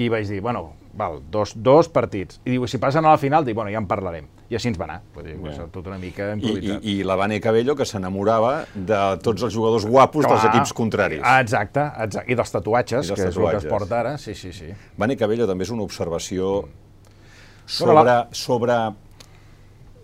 I 0.00 0.08
vaig 0.10 0.24
dir, 0.26 0.40
bueno, 0.42 0.72
val, 0.98 1.20
dos, 1.30 1.52
dos 1.62 1.86
partits. 1.92 2.40
I 2.42 2.56
diu, 2.56 2.64
si 2.66 2.80
passen 2.82 3.04
a 3.04 3.12
la 3.12 3.18
final, 3.20 3.44
dic, 3.46 3.54
bueno, 3.54 3.70
ja 3.70 3.78
en 3.78 3.86
parlarem. 3.86 4.26
I 4.50 4.56
així 4.58 4.68
ens 4.72 4.80
va 4.80 4.88
anar. 4.88 4.96
Vull 5.14 5.28
dir, 5.28 5.36
yeah. 5.38 5.66
tot 5.72 5.86
una 5.86 5.98
mica 6.00 6.30
I, 6.32 6.38
improvisat. 6.38 6.82
i, 6.82 6.96
I 6.98 7.04
la 7.06 7.14
Vane 7.20 7.38
Cabello, 7.44 7.76
que 7.78 7.86
s'enamorava 7.86 8.54
de 8.74 8.98
tots 9.22 9.44
els 9.46 9.54
jugadors 9.54 9.86
guapos 9.86 10.26
dels 10.26 10.40
Clar. 10.40 10.50
equips 10.50 10.72
contraris. 10.74 11.22
Exacte, 11.44 11.84
exacte. 12.08 12.32
I 12.32 12.38
dels 12.40 12.52
tatuatges, 12.56 13.06
I 13.06 13.12
dels 13.12 13.20
que 13.20 13.28
és 13.28 13.28
el 13.28 13.34
que 13.34 13.38
tatuatges. 13.44 13.68
es 13.68 13.70
porta 13.76 14.00
ara. 14.00 14.16
Sí, 14.18 14.34
sí, 14.34 14.50
sí. 14.56 14.72
Vane 14.98 15.16
Cabello 15.20 15.46
també 15.46 15.68
és 15.68 15.70
una 15.76 15.84
observació 15.86 16.56
Bueno, 16.64 18.02
sobre, 18.02 18.16
sobre 18.36 18.74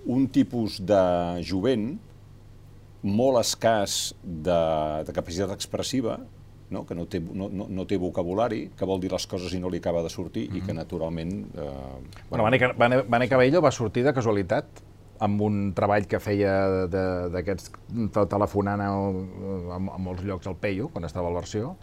un 0.07 0.29
tipus 0.33 0.79
de 0.87 1.01
jovent 1.45 1.99
molt 3.03 3.41
escàs 3.41 4.13
de, 4.23 4.59
de 5.09 5.13
capacitat 5.17 5.53
expressiva, 5.55 6.19
no? 6.71 6.85
que 6.87 6.95
no 6.95 7.07
té, 7.11 7.21
no, 7.21 7.49
no, 7.49 7.67
no 7.69 7.87
té 7.89 7.97
vocabulari, 8.01 8.71
que 8.77 8.87
vol 8.89 9.01
dir 9.01 9.11
les 9.13 9.27
coses 9.27 9.55
i 9.57 9.61
no 9.61 9.71
li 9.73 9.81
acaba 9.81 10.03
de 10.05 10.11
sortir 10.13 10.47
i 10.55 10.61
que 10.65 10.75
naturalment... 10.77 11.33
Eh, 11.57 11.71
Bueno, 12.31 12.45
Ca- 12.61 12.75
Vane, 12.79 13.03
Vane 13.09 13.29
Cabello 13.29 13.63
va 13.65 13.73
sortir 13.73 14.05
de 14.05 14.13
casualitat 14.17 14.85
amb 15.21 15.41
un 15.45 15.73
treball 15.77 16.07
que 16.09 16.21
feia 16.21 16.53
de- 16.89 17.29
d'aquests 17.33 17.73
te- 18.13 18.27
telefonant 18.33 18.81
a, 18.85 18.91
a, 18.93 19.81
a 19.97 19.99
molts 20.01 20.23
llocs 20.25 20.47
al 20.49 20.57
Peyu, 20.61 20.89
quan 20.93 21.05
estava 21.09 21.29
a 21.29 21.33
la 21.33 21.41
versió, 21.41 21.75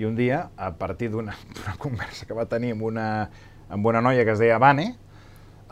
i 0.00 0.06
un 0.08 0.14
dia, 0.16 0.46
a 0.56 0.70
partir 0.76 1.10
d'una 1.12 1.34
d'una 1.56 1.74
conversa 1.80 2.24
que 2.28 2.36
va 2.36 2.46
tenir 2.48 2.72
amb 2.76 2.84
una, 2.88 3.08
amb 3.72 3.86
una 3.88 4.00
noia 4.04 4.24
que 4.24 4.32
es 4.36 4.40
deia 4.40 4.56
Vane, 4.60 4.94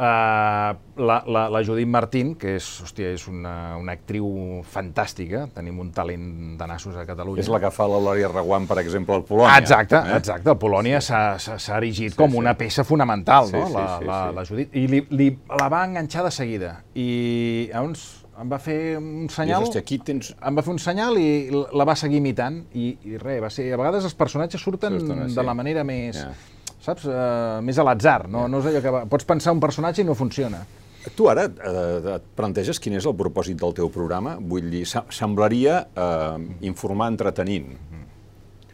Uh, 0.01 0.73
la, 0.97 1.17
la, 1.29 1.43
la 1.53 1.61
Judit 1.61 1.85
Martín, 1.93 2.31
que 2.41 2.55
és, 2.57 2.67
hòstia, 2.81 3.11
és 3.13 3.27
una, 3.29 3.77
una 3.77 3.93
actriu 3.93 4.25
fantàstica, 4.65 5.43
tenim 5.53 5.77
un 5.83 5.91
talent 5.93 6.55
de 6.57 6.69
nassos 6.71 6.95
a 6.97 7.05
Catalunya. 7.05 7.43
és 7.45 7.51
la 7.53 7.59
que 7.61 7.69
fa 7.75 7.85
la 7.91 7.99
Lòria 8.01 8.31
Reguant, 8.33 8.65
per 8.71 8.79
exemple, 8.81 9.19
al 9.19 9.27
Polònia. 9.29 9.59
Exacte, 9.61 9.99
eh? 10.01 10.17
exacte. 10.17 10.49
El 10.49 10.57
Polònia 10.63 11.03
s'ha 11.05 11.21
s'ha 11.37 11.77
erigit 11.77 12.15
Sí, 12.15 12.17
com 12.17 12.33
sí. 12.33 12.39
una 12.41 12.55
peça 12.57 12.85
fonamental, 12.89 13.51
Sí, 13.51 13.59
no? 13.59 13.67
sí, 13.67 13.75
la, 13.77 13.85
sí, 13.99 14.09
la, 14.09 14.21
sí. 14.31 14.37
la 14.39 14.45
Judit. 14.49 14.73
I 14.81 14.87
li, 14.89 15.03
li, 15.11 15.29
la 15.61 15.69
va 15.69 15.83
enganxar 15.85 16.25
de 16.25 16.31
seguida. 16.33 16.73
I 16.97 17.69
llavors 17.75 18.07
em 18.41 18.49
va 18.49 18.59
fer 18.59 18.79
un 18.97 19.29
senyal... 19.29 19.67
dius, 19.69 19.77
aquí 19.83 19.99
tens... 20.01 20.31
Em 20.41 20.57
va 20.57 20.65
fer 20.65 20.73
un 20.73 20.81
senyal 20.81 21.19
i 21.21 21.51
la 21.77 21.85
va 21.85 21.93
seguir 22.01 22.23
imitant 22.23 22.63
i, 22.73 22.95
i 23.05 23.21
res, 23.21 23.43
va 23.45 23.53
ser... 23.53 23.69
A 23.77 23.83
vegades 23.83 24.09
els 24.09 24.17
personatges 24.17 24.65
surten 24.65 24.97
Surten 24.97 25.29
de 25.37 25.45
la 25.45 25.53
manera 25.53 25.85
més... 25.85 26.17
Ja. 26.25 26.33
Saps? 26.91 27.07
Uh, 27.07 27.63
més 27.65 27.79
a 27.79 27.87
l'atzar, 27.87 28.25
no, 28.29 28.49
no 28.51 28.61
és 28.61 28.71
allò 28.71 28.85
que 28.85 28.95
va... 28.99 29.07
Pots 29.11 29.29
pensar 29.29 29.55
un 29.57 29.63
personatge 29.63 30.03
i 30.03 30.09
no 30.09 30.19
funciona. 30.19 30.65
Tu 31.17 31.25
ara 31.31 31.47
eh, 31.49 32.17
et 32.19 32.25
planteges 32.37 32.77
quin 32.83 32.99
és 32.99 33.07
el 33.09 33.15
propòsit 33.17 33.57
del 33.61 33.73
teu 33.79 33.89
programa? 33.93 34.35
Vull 34.37 34.67
dir, 34.69 34.83
semblaria 34.85 35.79
eh, 35.97 36.43
informar 36.69 37.09
entretenint. 37.15 37.71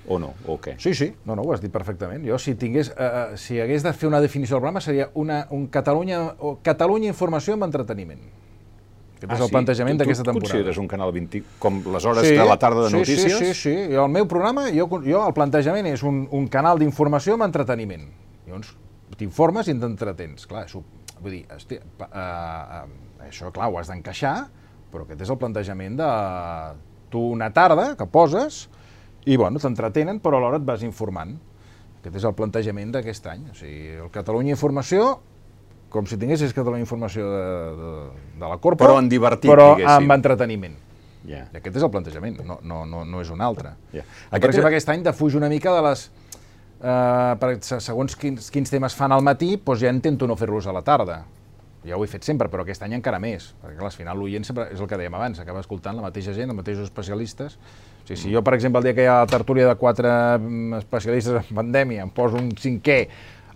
O 0.07 0.19
no? 0.23 0.33
O 0.47 0.57
què? 0.63 0.77
Sí, 0.83 0.93
sí, 0.95 1.09
no, 1.27 1.35
no, 1.35 1.43
ho 1.43 1.53
has 1.55 1.63
dit 1.63 1.73
perfectament. 1.75 2.23
Jo, 2.27 2.39
si 2.39 2.55
tingués, 2.59 2.93
eh, 2.95 3.07
eh, 3.07 3.39
si 3.43 3.61
hagués 3.63 3.83
de 3.87 3.93
fer 3.95 4.09
una 4.11 4.21
definició 4.23 4.57
del 4.57 4.63
programa, 4.63 4.83
seria 4.83 5.09
una, 5.15 5.45
un 5.51 5.67
Catalunya, 5.67 6.21
o 6.39 6.57
Catalunya 6.67 7.11
Informació 7.11 7.57
amb 7.57 7.67
entreteniment. 7.67 8.23
Aquest 9.17 9.33
és 9.33 9.41
el 9.41 9.51
plantejament 9.51 9.99
d'aquesta 9.99 10.23
Ah, 10.23 10.25
Tu, 10.25 10.31
temporada. 10.33 10.53
consideres 10.53 10.79
un 10.79 10.89
canal 10.89 11.13
20, 11.13 11.43
com 11.59 11.79
les 11.95 12.05
hores 12.05 12.23
de 12.29 12.45
la 12.45 12.59
tarda 12.59 12.83
de 12.85 12.91
sí, 12.91 12.97
notícies? 12.99 13.39
Sí, 13.39 13.47
sí, 13.47 13.55
sí. 13.55 13.95
Jo, 13.95 14.05
el 14.05 14.13
meu 14.13 14.27
programa, 14.29 14.67
jo, 14.71 14.87
jo 15.03 15.23
el 15.27 15.33
plantejament 15.35 15.87
és 15.89 16.03
un, 16.05 16.27
un 16.31 16.49
canal 16.49 16.79
d'informació 16.79 17.35
amb 17.35 17.47
entreteniment. 17.49 18.05
Llavors, 18.47 18.75
t'informes 19.17 19.69
i 19.69 19.75
t'entretens. 19.81 20.45
Clar, 20.47 20.67
això, 20.67 20.83
vull 21.23 21.33
dir, 21.33 21.47
hosti, 21.57 21.79
pa- 21.97 22.11
eh, 22.13 22.85
eh, 23.25 23.29
això, 23.31 23.51
clar, 23.53 23.71
ho 23.73 23.79
has 23.81 23.89
d'encaixar, 23.89 24.37
però 24.93 25.07
aquest 25.07 25.23
és 25.25 25.31
el 25.33 25.39
plantejament 25.41 25.97
de 25.97 26.11
tu 27.11 27.23
una 27.33 27.49
tarda 27.55 27.95
que 27.97 28.05
poses 28.07 28.67
i, 29.25 29.37
bueno, 29.37 29.59
t'entretenen, 29.59 30.21
però 30.21 30.37
alhora 30.39 30.59
et 30.61 30.65
vas 30.69 30.83
informant. 30.85 31.39
Aquest 32.03 32.17
és 32.21 32.25
el 32.29 32.35
plantejament 32.39 32.93
d'aquest 32.95 33.27
any. 33.33 33.49
O 33.51 33.55
sigui, 33.57 33.97
el 34.05 34.11
Catalunya 34.15 34.53
Informació, 34.55 35.17
com 35.97 36.07
si 36.09 36.19
tinguessis 36.21 36.53
Catalunya 36.57 36.85
Informació 36.85 37.27
de, 37.33 37.47
de, 37.81 37.93
de 38.43 38.51
la 38.53 38.59
Corpo, 38.63 38.85
Però 38.85 38.99
en 39.01 39.09
divertit, 39.11 39.49
però 39.51 39.73
diguéssim. 39.75 40.05
amb 40.05 40.17
entreteniment. 40.19 40.77
Ja. 41.27 41.41
I 41.51 41.59
aquest 41.59 41.81
és 41.81 41.83
el 41.83 41.91
plantejament, 41.91 42.37
no, 42.47 42.61
no, 42.63 42.85
no, 42.87 43.03
no 43.09 43.21
és 43.25 43.33
un 43.35 43.41
altre. 43.43 43.73
Ja. 43.91 44.05
Aquest 44.29 44.37
per 44.45 44.51
exemple, 44.53 44.71
aquest 44.71 44.93
any 44.95 45.03
defuig 45.09 45.35
una 45.41 45.49
mica 45.51 45.73
de 45.75 45.83
les... 45.89 46.05
Eh, 46.77 47.33
per, 47.41 47.55
se- 47.65 47.81
segons 47.81 48.15
quins, 48.21 48.51
quins 48.53 48.71
temes 48.71 48.95
fan 48.95 49.11
al 49.17 49.25
matí, 49.25 49.55
doncs 49.57 49.81
ja 49.83 49.91
intento 49.91 50.29
no 50.29 50.37
fer-los 50.37 50.69
a 50.69 50.75
la 50.77 50.83
tarda. 50.87 51.23
Ja 51.87 51.97
ho 51.97 52.03
he 52.05 52.09
fet 52.11 52.25
sempre, 52.27 52.49
però 52.53 52.65
aquest 52.67 52.83
any 52.83 52.95
encara 52.99 53.19
més, 53.23 53.53
perquè 53.63 53.77
clar, 53.79 53.89
al 53.93 53.95
final 53.97 54.19
l'oient 54.19 54.45
sempre 54.45 54.69
és 54.75 54.81
el 54.83 54.89
que 54.91 54.99
dèiem 54.99 55.15
abans, 55.15 55.39
acaba 55.41 55.61
escoltant 55.63 55.97
la 55.97 56.03
mateixa 56.03 56.35
gent, 56.35 56.51
els 56.51 56.59
mateixos 56.59 56.89
especialistes. 56.91 57.55
O 57.57 58.07
sigui, 58.09 58.19
si 58.21 58.33
jo, 58.35 58.43
per 58.47 58.55
exemple, 58.59 58.83
el 58.83 58.89
dia 58.89 58.95
que 58.95 59.05
hi 59.07 59.11
ha 59.11 59.21
la 59.23 59.31
tertúlia 59.31 59.69
de 59.71 59.75
quatre 59.79 60.11
mm, 60.39 60.81
especialistes 60.83 61.41
en 61.41 61.57
pandèmia, 61.63 62.05
em 62.07 62.11
poso 62.15 62.39
un 62.43 62.51
cinquè 62.59 62.99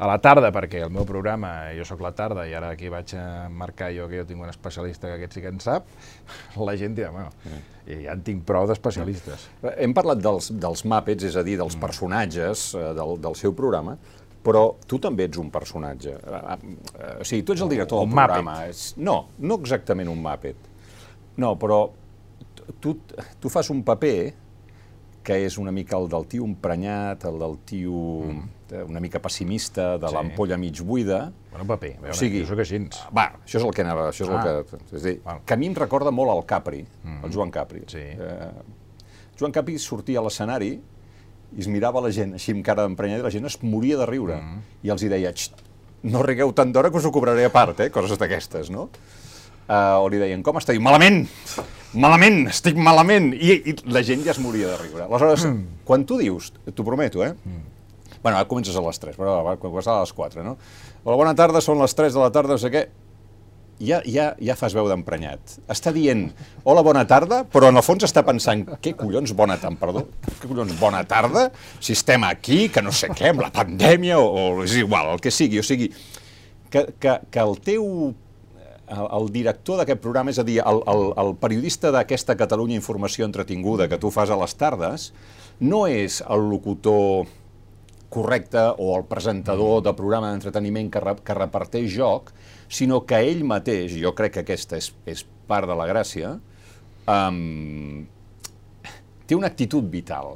a 0.01 0.07
la 0.09 0.17
tarda, 0.23 0.49
perquè 0.55 0.81
el 0.87 0.93
meu 0.93 1.05
programa, 1.05 1.51
jo 1.77 1.85
sóc 1.85 2.01
la 2.01 2.13
tarda, 2.17 2.47
i 2.49 2.55
ara 2.57 2.71
aquí 2.73 2.89
vaig 2.89 3.13
a 3.21 3.51
marcar 3.53 3.91
jo 3.93 4.07
que 4.09 4.23
jo 4.23 4.25
tinc 4.29 4.41
un 4.41 4.49
especialista 4.49 5.11
que 5.11 5.19
aquest 5.19 5.37
sí 5.37 5.43
que 5.45 5.53
en 5.53 5.61
sap, 5.61 5.91
la 6.69 6.77
gent 6.81 6.97
dirà, 6.97 7.11
bueno, 7.13 7.59
i 7.85 8.01
ja 8.07 8.15
en 8.17 8.25
tinc 8.25 8.47
prou 8.49 8.65
d'especialistes. 8.71 9.45
Hem 9.77 9.93
parlat 9.97 10.23
dels, 10.25 10.49
dels 10.63 10.87
Muppets, 10.89 11.29
és 11.29 11.37
a 11.37 11.45
dir, 11.45 11.59
dels 11.61 11.77
personatges 11.81 12.71
eh, 12.79 12.89
del, 12.97 13.19
del 13.21 13.37
seu 13.37 13.53
programa, 13.57 13.99
però 14.41 14.71
tu 14.89 14.97
també 15.05 15.27
ets 15.29 15.41
un 15.43 15.53
personatge. 15.53 16.17
Eh, 16.17 16.43
eh, 16.97 17.15
O 17.21 17.29
sigui, 17.29 17.45
tu 17.45 17.53
ets 17.53 17.65
el 17.67 17.73
director 17.75 18.01
del 18.01 18.15
programa. 18.15 18.57
És, 18.73 18.95
no, 18.97 19.27
no 19.37 19.61
exactament 19.61 20.09
un 20.09 20.23
Muppet. 20.25 20.69
No, 21.41 21.59
però 21.61 21.83
tu, 22.81 22.97
tu 23.41 23.53
fas 23.53 23.69
un 23.69 23.85
paper 23.85 24.17
que 25.31 25.39
és 25.47 25.57
una 25.63 25.71
mica 25.73 25.97
el 25.97 26.09
del 26.11 26.27
tio 26.27 26.45
emprenyat, 26.45 27.25
el 27.31 27.39
del 27.39 27.55
tio 27.69 27.93
mm. 28.27 28.83
una 28.89 29.01
mica 29.03 29.21
pessimista, 29.23 29.97
de 29.99 30.09
Sí. 30.09 30.15
l'ampolla 30.15 30.57
mig 30.59 30.81
buida. 30.83 31.33
Bueno, 31.51 31.67
paper, 31.67 31.93
a 31.97 32.01
veure, 32.01 32.11
O 32.15 32.19
sigui, 32.19 32.41
jo 32.43 32.47
sóc 32.51 32.59
així. 32.63 32.79
Va, 33.17 33.29
això 33.45 33.59
és 33.59 33.65
el 33.65 33.73
que 33.75 33.83
anava, 33.83 34.09
això 34.11 34.25
és 34.27 34.31
Ah. 34.31 34.43
el 34.59 34.65
que... 34.65 34.97
És 34.97 35.03
dir, 35.03 35.17
Val. 35.25 35.41
que 35.47 35.55
a 35.55 35.57
mi 35.57 35.67
em 35.67 35.75
recorda 35.75 36.11
molt 36.11 36.31
al 36.31 36.45
Capri, 36.47 36.85
el 37.25 37.33
Joan 37.33 37.51
Capri. 37.51 37.83
Sí. 37.87 37.99
Eh, 37.99 38.51
Joan 39.39 39.53
Capri 39.53 39.79
sortia 39.79 40.19
a 40.21 40.23
l'escenari 40.23 40.73
i 41.57 41.59
es 41.61 41.67
mirava 41.67 42.01
la 42.01 42.11
gent 42.13 42.35
així 42.35 42.53
amb 42.53 42.65
cara 42.65 42.83
d'emprenyada 42.83 43.21
i 43.21 43.25
la 43.25 43.31
gent 43.31 43.47
es 43.47 43.57
moria 43.63 43.97
de 43.97 44.07
riure. 44.07 44.37
I 44.83 44.91
els 44.91 45.03
hi 45.03 45.09
deia, 45.09 45.33
"Xt, 45.33 45.55
no 46.05 46.23
rigueu 46.23 46.53
tant 46.53 46.73
d'hora 46.73 46.91
que 46.91 46.99
us 46.99 47.05
ho 47.07 47.11
cobraré 47.13 47.45
a 47.45 47.51
part, 47.51 47.81
eh? 47.81 47.91
coses 47.91 48.19
d'aquestes, 48.19 48.71
no? 48.71 48.89
Uh, 49.69 49.99
o 50.03 50.09
li 50.09 50.19
deien, 50.19 50.43
com 50.43 50.57
està? 50.57 50.75
I 50.75 50.79
malament! 50.81 51.29
Malament! 51.99 52.45
Estic 52.53 52.79
malament! 52.79 53.33
I, 53.35 53.57
I 53.67 53.75
la 53.91 54.03
gent 54.07 54.23
ja 54.23 54.31
es 54.35 54.39
moria 54.43 54.71
de 54.71 54.79
riure. 54.79 55.09
Aleshores, 55.09 55.47
quan 55.89 56.07
tu 56.07 56.21
dius, 56.21 56.53
t'ho 56.71 56.87
prometo, 56.87 57.25
eh? 57.27 57.35
Bueno, 58.23 58.37
ara 58.37 58.47
comences 58.47 58.77
a 58.77 58.83
les 58.85 59.01
3, 59.01 59.17
però 59.19 59.57
comences 59.59 59.91
a 59.91 60.01
les 60.03 60.13
4, 60.15 60.45
no? 60.45 60.57
Hola, 61.03 61.17
bona 61.17 61.35
tarda, 61.35 61.63
són 61.65 61.81
les 61.81 61.95
3 61.97 62.15
de 62.15 62.21
la 62.21 62.31
tarda, 62.31 62.55
no 62.55 62.63
sé 62.63 62.71
què. 62.71 62.85
Ja, 63.81 64.03
ja, 64.05 64.35
ja 64.37 64.55
fas 64.61 64.75
veu 64.77 64.87
d'emprenyat. 64.91 65.57
Està 65.73 65.89
dient, 65.97 66.27
hola, 66.69 66.83
bona 66.85 67.07
tarda, 67.09 67.41
però 67.49 67.71
en 67.73 67.81
el 67.81 67.85
fons 67.87 68.05
està 68.05 68.21
pensant, 68.29 68.67
què 68.85 68.93
collons, 68.93 69.33
bona 69.33 69.57
tarda, 69.57 69.81
perdó, 69.81 70.05
què 70.29 70.51
collons, 70.51 70.75
bona 70.79 71.01
tarda, 71.09 71.47
si 71.81 71.97
estem 71.97 72.27
aquí, 72.29 72.67
que 72.69 72.85
no 72.85 72.93
sé 72.93 73.09
què, 73.09 73.33
amb 73.33 73.41
la 73.41 73.49
pandèmia, 73.55 74.21
o, 74.21 74.29
o 74.29 74.67
és 74.67 74.77
igual, 74.83 75.15
el 75.15 75.25
que 75.25 75.33
sigui, 75.33 75.63
o 75.63 75.65
sigui, 75.65 75.89
que, 76.69 76.91
que, 77.01 77.17
que 77.33 77.41
el 77.41 77.57
teu 77.65 78.13
el, 78.91 79.29
director 79.33 79.81
d'aquest 79.81 80.01
programa, 80.03 80.33
és 80.35 80.41
a 80.41 80.45
dir, 80.47 80.59
el, 80.67 80.83
el, 80.91 81.05
el 81.23 81.35
periodista 81.41 81.93
d'aquesta 81.95 82.37
Catalunya 82.39 82.79
Informació 82.79 83.29
Entretinguda 83.29 83.89
que 83.91 83.99
tu 84.03 84.11
fas 84.15 84.31
a 84.31 84.39
les 84.41 84.57
tardes, 84.59 85.11
no 85.61 85.85
és 85.91 86.21
el 86.29 86.49
locutor 86.51 87.29
correcte 88.11 88.63
o 88.83 88.93
el 88.99 89.07
presentador 89.07 89.85
de 89.87 89.95
programa 89.95 90.33
d'entreteniment 90.33 90.91
que, 90.91 91.03
re, 91.03 91.15
que 91.23 91.37
reparteix 91.39 91.91
joc, 91.95 92.33
sinó 92.69 93.05
que 93.07 93.21
ell 93.23 93.45
mateix, 93.47 93.95
jo 94.03 94.13
crec 94.19 94.39
que 94.39 94.45
aquesta 94.45 94.81
és, 94.81 94.91
és 95.07 95.25
part 95.51 95.71
de 95.71 95.77
la 95.79 95.87
gràcia, 95.91 96.35
um, 97.07 98.07
té 99.27 99.39
una 99.39 99.51
actitud 99.51 99.87
vital, 99.91 100.35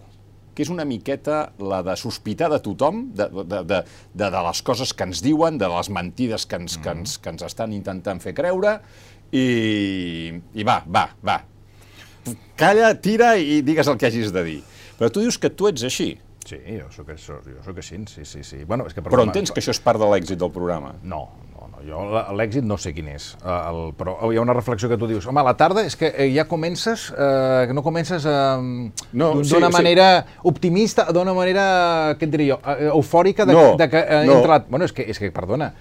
que 0.54 0.64
és 0.64 0.70
una 0.72 0.86
miqueta 0.88 1.40
la 1.58 1.82
de 1.86 1.96
sospitar 1.98 2.50
de 2.52 2.60
tothom, 2.64 3.08
de, 3.14 3.28
de, 3.28 3.62
de, 3.66 3.80
de, 4.14 4.28
de 4.30 4.42
les 4.48 4.62
coses 4.66 4.94
que 4.94 5.06
ens 5.08 5.22
diuen, 5.24 5.58
de 5.58 5.70
les 5.70 5.90
mentides 5.90 6.46
que 6.46 6.60
ens, 6.62 6.78
que 6.78 6.94
ens, 6.94 7.18
que 7.18 7.34
ens 7.34 7.46
estan 7.46 7.74
intentant 7.76 8.22
fer 8.22 8.34
creure, 8.36 8.78
i, 9.34 9.46
i 10.54 10.66
va, 10.66 10.80
va, 10.86 11.08
va. 11.26 11.40
Calla, 12.56 12.94
tira 13.02 13.34
i 13.36 13.60
digues 13.66 13.88
el 13.90 13.98
que 14.00 14.08
hagis 14.08 14.32
de 14.32 14.44
dir. 14.46 14.60
Però 14.98 15.10
tu 15.12 15.24
dius 15.24 15.38
que 15.42 15.50
tu 15.50 15.68
ets 15.68 15.84
així. 15.84 16.14
Sí, 16.44 16.58
jo 16.68 16.90
sóc, 16.92 17.08
jo 17.08 17.62
sóc 17.64 17.78
així, 17.80 17.98
sí, 18.10 18.24
sí, 18.28 18.44
sí. 18.44 18.62
Bueno, 18.68 18.86
és 18.86 18.94
que, 18.94 19.02
Però 19.04 19.24
entens 19.24 19.52
que 19.52 19.62
això 19.62 19.72
és 19.72 19.80
part 19.82 20.00
de 20.00 20.08
l'èxit 20.12 20.40
del 20.40 20.52
programa? 20.52 20.92
No. 21.02 21.26
Jo 21.86 22.04
la- 22.12 22.28
l'èxit 22.32 22.62
no 22.64 22.76
sé 22.78 22.92
quin 22.94 23.08
és, 23.08 23.36
eh, 23.44 23.48
el, 23.70 23.92
però 23.98 24.16
hi 24.32 24.36
ha 24.36 24.40
una 24.44 24.54
reflexió 24.54 24.88
que 24.88 24.96
tu 24.96 25.06
dius, 25.06 25.26
home, 25.26 25.40
a 25.40 25.44
la 25.44 25.56
tarda 25.56 25.82
és 25.84 25.96
que 25.96 26.12
eh, 26.16 26.30
ja 26.34 26.44
comences, 26.48 27.10
eh, 27.16 27.64
que 27.68 27.74
no 27.74 27.82
comences 27.82 28.24
eh, 28.24 28.90
No, 29.12 29.34
d'un- 29.34 29.44
sí, 29.44 29.54
d'una 29.54 29.68
sí. 29.68 29.72
manera 29.72 30.24
optimista, 30.42 31.04
d'una 31.12 31.34
manera, 31.34 32.16
què 32.18 32.24
et 32.24 32.30
diria 32.30 32.54
jo, 32.56 32.60
eh, 32.72 32.88
eufòrica 32.94 33.44
de, 33.44 33.52
No, 33.52 33.76
de 33.76 33.88
que 33.90 33.98
eh, 33.98 34.24
no. 34.26 34.38
entra... 34.38 34.64
Bueno, 34.68 34.84
és 34.84 34.92
que, 34.92 35.02
és 35.02 35.18
que, 35.18 35.30
perdona, 35.32 35.72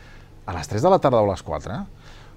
a 0.46 0.54
les 0.58 0.68
3 0.68 0.82
de 0.84 0.90
la 0.90 1.00
tarda 1.00 1.22
o 1.22 1.28
a 1.28 1.32
les 1.32 1.44
4, 1.44 1.86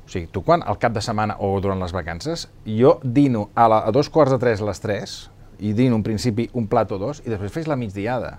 O 0.07 0.09
sigui, 0.09 0.29
tu 0.31 0.45
quan, 0.47 0.63
al 0.63 0.79
cap 0.79 0.93
de 0.95 1.01
setmana 1.03 1.35
o 1.43 1.57
durant 1.61 1.81
les 1.83 1.91
vacances, 1.91 2.45
jo 2.65 3.01
dino 3.03 3.49
a, 3.57 3.65
la, 3.69 3.79
a 3.89 3.91
dos 3.91 4.07
quarts 4.09 4.31
de 4.31 4.39
tres 4.39 4.61
a 4.63 4.65
les 4.69 4.79
tres, 4.79 5.15
i 5.59 5.73
dino 5.73 5.97
en 5.97 6.05
principi 6.07 6.45
un 6.55 6.69
plat 6.71 6.93
o 6.95 6.99
dos, 6.99 7.25
i 7.27 7.29
després 7.33 7.51
fes 7.51 7.67
la 7.67 7.75
migdiada. 7.75 8.37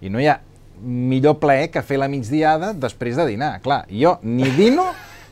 I 0.00 0.08
no 0.08 0.20
hi 0.22 0.28
ha 0.30 0.36
millor 0.82 1.38
plaer 1.42 1.68
que 1.74 1.82
fer 1.82 1.98
la 2.00 2.08
migdiada 2.08 2.72
després 2.74 3.18
de 3.18 3.28
dinar. 3.28 3.58
Clar, 3.64 3.84
jo 3.90 4.18
ni 4.22 4.50
dino 4.56 4.88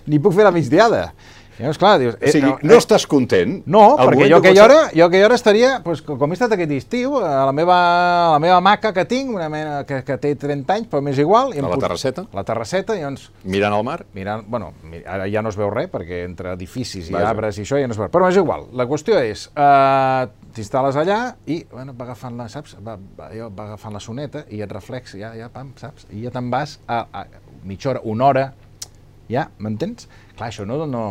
ni 0.07 0.21
puc 0.23 0.37
fer 0.37 0.47
la 0.47 0.55
migdiada. 0.55 1.11
Llavors, 1.57 1.79
clar, 1.81 1.95
dius... 1.99 2.17
Eh, 2.21 2.29
o 2.29 2.33
sigui, 2.35 2.49
no, 2.51 2.57
no 2.69 2.75
eh, 2.75 2.81
estàs 2.83 3.07
content? 3.09 3.55
No, 3.73 3.83
perquè 3.97 4.27
jo 4.29 4.41
aquella, 4.43 4.65
hora, 4.67 4.81
jo 4.93 5.07
aquella 5.07 5.29
hora 5.31 5.39
estaria, 5.39 5.71
pues, 5.85 6.03
com 6.05 6.33
he 6.33 6.37
estat 6.37 6.53
aquest 6.53 6.75
estiu, 6.77 7.17
a 7.17 7.47
la 7.49 7.55
meva, 7.57 7.77
a 7.77 8.35
la 8.35 8.43
meva 8.43 8.59
maca 8.65 8.93
que 8.93 9.07
tinc, 9.09 9.33
una 9.33 9.49
mena 9.53 9.79
que, 9.89 10.03
que 10.05 10.19
té 10.21 10.35
30 10.37 10.77
anys, 10.77 10.91
però 10.93 11.01
m'és 11.05 11.21
igual... 11.23 11.55
I 11.57 11.65
a 11.65 11.71
la 11.71 11.81
terrasseta? 11.81 12.27
La 12.37 12.45
terrasseta, 12.45 12.97
i 12.99 13.01
llavors... 13.01 13.31
Mirant 13.49 13.77
al 13.79 13.87
mar? 13.89 14.03
Mirant, 14.17 14.45
bueno, 14.53 14.75
ara 15.09 15.31
ja 15.33 15.41
no 15.45 15.55
es 15.55 15.57
veu 15.57 15.73
res, 15.73 15.89
perquè 15.93 16.27
entre 16.27 16.53
edificis 16.59 17.09
i 17.09 17.17
Vaja. 17.17 17.33
arbres 17.33 17.57
i 17.57 17.65
això 17.65 17.81
ja 17.81 17.89
no 17.89 17.97
es 17.97 18.03
veu 18.05 18.13
Però 18.13 18.29
és 18.29 18.37
igual, 18.37 18.69
la 18.77 18.85
qüestió 18.91 19.17
és, 19.25 19.49
eh, 19.57 20.46
t'instal·les 20.57 20.97
allà 21.01 21.19
i, 21.53 21.61
bueno, 21.71 21.95
va 21.97 22.07
agafant 22.09 22.37
la, 22.39 22.49
saps, 22.53 22.77
va, 22.85 22.97
va, 23.19 23.29
va 23.49 23.67
agafant 23.71 23.95
la 23.95 24.03
soneta 24.03 24.47
i 24.53 24.63
et 24.65 24.73
reflex, 24.73 25.17
ja, 25.21 25.35
ja, 25.37 25.51
pam, 25.53 25.75
saps? 25.81 26.09
I 26.11 26.25
ja 26.25 26.33
te'n 26.35 26.49
vas 26.53 26.79
a, 26.89 27.03
a 27.13 27.25
mitja 27.67 27.93
hora, 27.93 28.03
una 28.09 28.31
hora, 28.31 28.47
ja, 29.31 29.47
m'entens? 29.63 30.09
Clar, 30.37 30.51
això 30.51 30.67
no, 30.69 30.79
no... 30.89 31.05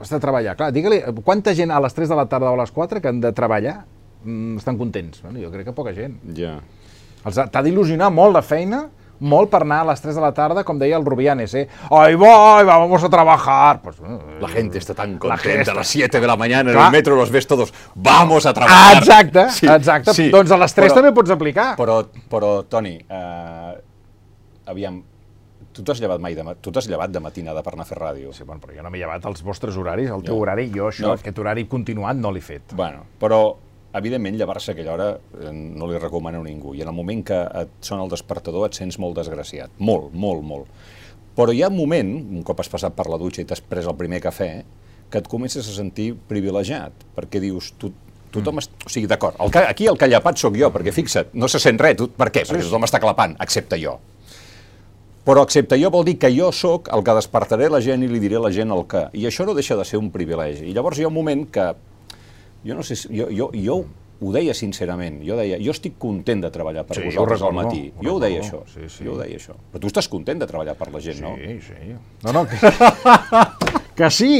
Has 0.00 0.10
de 0.10 0.20
treballar. 0.22 0.56
Clar, 0.58 0.72
digue-li, 0.74 1.00
quanta 1.24 1.54
gent 1.56 1.72
a 1.72 1.80
les 1.82 1.94
3 1.94 2.10
de 2.12 2.18
la 2.18 2.26
tarda 2.30 2.50
o 2.50 2.58
a 2.58 2.62
les 2.62 2.72
4 2.74 3.02
que 3.02 3.12
han 3.12 3.20
de 3.22 3.32
treballar 3.36 3.76
mm, 4.24 4.56
estan 4.62 4.78
contents? 4.80 5.22
Bueno, 5.24 5.40
jo 5.44 5.52
crec 5.54 5.70
que 5.70 5.76
poca 5.76 5.94
gent. 5.96 6.18
Ja. 6.36 6.56
Els 7.26 7.38
T'ha 7.52 7.62
d'il·lusionar 7.62 8.10
molt 8.14 8.36
la 8.36 8.42
feina, 8.46 8.86
molt 9.20 9.50
per 9.50 9.62
anar 9.64 9.80
a 9.84 9.88
les 9.90 10.02
3 10.02 10.16
de 10.18 10.24
la 10.24 10.32
tarda, 10.36 10.64
com 10.66 10.78
deia 10.78 10.98
el 10.98 11.04
Rubianes, 11.06 11.54
eh? 11.54 11.66
¡Ay, 11.90 12.14
voy, 12.14 12.64
vamos 12.64 13.04
a 13.04 13.08
trabajar! 13.08 13.80
Pues, 13.82 13.96
eh, 13.98 14.18
la 14.40 14.48
gente 14.48 14.78
está 14.78 14.94
tan 14.94 15.18
contenta, 15.18 15.72
a 15.72 15.74
las 15.74 15.88
7 15.88 16.20
de 16.20 16.26
la 16.26 16.36
mañana 16.36 16.72
en 16.72 16.78
el 16.78 16.90
metro 16.90 17.16
los 17.16 17.30
ves 17.30 17.46
todos, 17.46 17.72
¡vamos 17.94 18.46
a 18.46 18.52
trabajar! 18.52 18.98
Exacte, 18.98 19.50
sí, 19.50 19.66
exacte. 19.66 20.14
Sí, 20.14 20.30
doncs 20.30 20.50
a 20.50 20.60
les 20.60 20.74
3 20.74 20.90
però, 20.90 21.00
també 21.00 21.12
pots 21.16 21.34
aplicar. 21.34 21.74
Però, 21.76 22.00
però 22.30 22.56
Toni, 22.68 22.96
eh, 22.96 23.74
aviam, 24.66 25.02
Tu 25.76 25.82
t'has 25.84 25.98
llevat 26.00 26.22
mai 26.24 26.32
de, 26.32 26.40
tu 26.64 26.72
t'has 26.72 26.86
llevat 26.88 27.10
de 27.12 27.20
matinada 27.20 27.60
per 27.60 27.74
anar 27.74 27.84
a 27.84 27.88
fer 27.88 27.98
ràdio. 27.98 28.30
Sí, 28.32 28.46
bueno, 28.48 28.62
però 28.62 28.72
jo 28.72 28.80
no 28.80 28.88
m'he 28.88 29.02
llevat 29.02 29.26
als 29.28 29.42
vostres 29.44 29.76
horaris, 29.76 30.08
al 30.08 30.22
teu 30.24 30.32
ja. 30.32 30.40
horari, 30.40 30.70
jo 30.72 30.86
això, 30.88 31.10
no. 31.10 31.16
aquest 31.18 31.36
horari 31.42 31.66
continuat 31.68 32.16
no 32.16 32.32
l'he 32.32 32.40
fet. 32.40 32.72
Bueno, 32.78 33.02
però 33.20 33.40
evidentment 33.98 34.38
llevar-se 34.38 34.72
aquella 34.72 34.94
hora 34.94 35.08
eh, 35.16 35.52
no 35.52 35.88
li 35.90 35.98
recomano 35.98 36.40
a 36.42 36.46
ningú 36.46 36.74
i 36.76 36.82
en 36.84 36.92
el 36.92 36.96
moment 36.96 37.24
que 37.26 37.40
et 37.62 37.76
sona 37.80 38.04
el 38.04 38.12
despertador 38.12 38.68
et 38.68 38.78
sents 38.78 38.98
molt 39.02 39.18
desgraciat, 39.18 39.74
molt, 39.78 40.12
molt, 40.14 40.44
molt. 40.46 40.88
Però 41.36 41.52
hi 41.52 41.62
ha 41.62 41.68
un 41.68 41.76
moment, 41.76 42.12
un 42.38 42.44
cop 42.46 42.62
has 42.62 42.72
passat 42.72 42.96
per 42.96 43.08
la 43.12 43.20
dutxa 43.20 43.42
i 43.42 43.48
t'has 43.48 43.60
pres 43.60 43.88
el 43.88 43.96
primer 43.98 44.22
cafè, 44.24 44.50
que 45.10 45.20
et 45.20 45.28
comences 45.30 45.66
a 45.68 45.74
sentir 45.76 46.14
privilegiat, 46.28 47.04
perquè 47.16 47.40
dius, 47.42 47.74
tu, 47.78 47.92
tothom, 48.32 48.58
mm. 48.58 48.86
o 48.88 48.92
sigui, 48.92 49.08
d'acord, 49.10 49.38
aquí 49.62 49.86
el 49.86 49.98
que 50.00 50.08
llepat 50.10 50.40
sóc 50.40 50.56
jo, 50.58 50.70
perquè 50.74 50.94
fixa't, 50.94 51.34
no 51.36 51.48
se 51.48 51.60
sent 51.62 51.80
res, 51.80 51.98
tu, 52.00 52.08
per 52.10 52.30
què? 52.32 52.46
Perquè 52.48 52.64
tothom 52.66 52.88
està 52.88 53.02
clapant, 53.02 53.36
excepte 53.44 53.78
jo. 53.82 53.98
Però 55.26 55.42
accepta 55.42 55.74
jo 55.74 55.90
vol 55.90 56.04
dir 56.06 56.16
que 56.22 56.30
jo 56.30 56.52
sóc 56.54 56.86
el 56.94 57.02
que 57.02 57.14
despertaré 57.18 57.66
la 57.72 57.80
gent 57.82 58.04
i 58.06 58.08
li 58.10 58.20
diré 58.22 58.38
a 58.38 58.44
la 58.44 58.52
gent 58.54 58.70
el 58.70 58.84
que. 58.86 59.08
I 59.18 59.24
això 59.26 59.42
no 59.46 59.56
deixa 59.58 59.74
de 59.74 59.84
ser 59.84 59.98
un 59.98 60.12
privilegi. 60.14 60.68
I 60.70 60.74
llavors 60.76 61.00
hi 61.00 61.06
ha 61.06 61.10
un 61.10 61.16
moment 61.16 61.42
que, 61.50 61.64
jo 62.66 62.76
no 62.78 62.84
sé, 62.86 62.98
jo, 63.06 63.30
jo, 63.30 63.50
jo 63.54 63.80
ho 64.16 64.32
deia 64.32 64.54
sincerament, 64.56 65.20
jo 65.26 65.36
deia, 65.36 65.58
jo 65.60 65.74
estic 65.74 65.98
content 66.00 66.40
de 66.46 66.50
treballar 66.52 66.86
per 66.88 66.96
sí, 66.96 67.04
vosaltres 67.10 67.44
al 67.44 67.52
matí. 67.56 67.82
Jo 68.00 68.16
ho 68.16 68.22
deia 68.22 68.40
això, 68.40 68.62
sí, 68.72 68.88
sí. 68.88 69.04
jo 69.04 69.12
ho 69.14 69.20
deia 69.20 69.36
això. 69.36 69.56
Però 69.72 69.82
tu 69.82 69.92
estàs 69.92 70.08
content 70.12 70.40
de 70.40 70.48
treballar 70.48 70.76
per 70.78 70.88
la 70.94 71.02
gent, 71.04 71.20
sí, 71.20 71.26
no? 71.26 71.34
Sí, 71.36 71.58
sí. 71.68 71.96
No, 72.24 72.32
no, 72.32 72.46
que, 72.48 72.56
que 73.98 74.10
sí! 74.10 74.32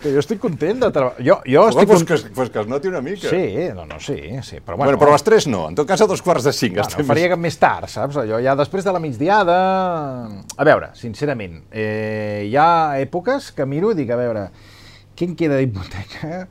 que 0.00 0.12
jo 0.14 0.22
estic 0.22 0.38
content 0.40 0.78
de 0.80 0.88
treballar. 0.94 1.26
Jo, 1.26 1.36
jo 1.44 1.66
estic 1.68 1.90
pues, 1.90 2.04
que, 2.08 2.18
pues 2.36 2.52
que 2.54 2.62
es 2.62 2.70
noti 2.70 2.88
una 2.88 3.02
mica. 3.04 3.28
Sí, 3.28 3.68
no, 3.76 3.84
no, 3.84 3.98
sí, 4.00 4.16
sí. 4.46 4.62
Però, 4.62 4.78
bueno, 4.78 4.92
bueno, 4.92 5.02
però 5.02 5.12
a 5.12 5.18
les 5.18 5.26
3 5.26 5.50
no, 5.52 5.66
en 5.68 5.76
tot 5.76 5.88
cas 5.90 6.00
a 6.00 6.08
dos 6.08 6.22
quarts 6.24 6.46
de 6.46 6.54
5. 6.56 6.78
Bueno, 6.78 7.06
faria 7.10 7.34
més... 7.34 7.42
més 7.50 7.60
tard, 7.60 7.90
saps? 7.90 8.22
Allò 8.22 8.40
ja 8.40 8.54
després 8.58 8.86
de 8.86 8.94
la 8.94 9.02
migdiada... 9.02 9.56
A 10.56 10.66
veure, 10.66 10.94
sincerament, 10.96 11.64
eh, 11.70 12.46
hi 12.46 12.56
ha 12.56 12.70
èpoques 13.02 13.50
que 13.56 13.66
miro 13.68 13.92
i 13.92 13.98
dic, 13.98 14.14
a 14.14 14.20
veure, 14.20 14.46
què 15.18 15.28
em 15.28 15.34
queda 15.36 15.58
d'hipoteca? 15.60 16.46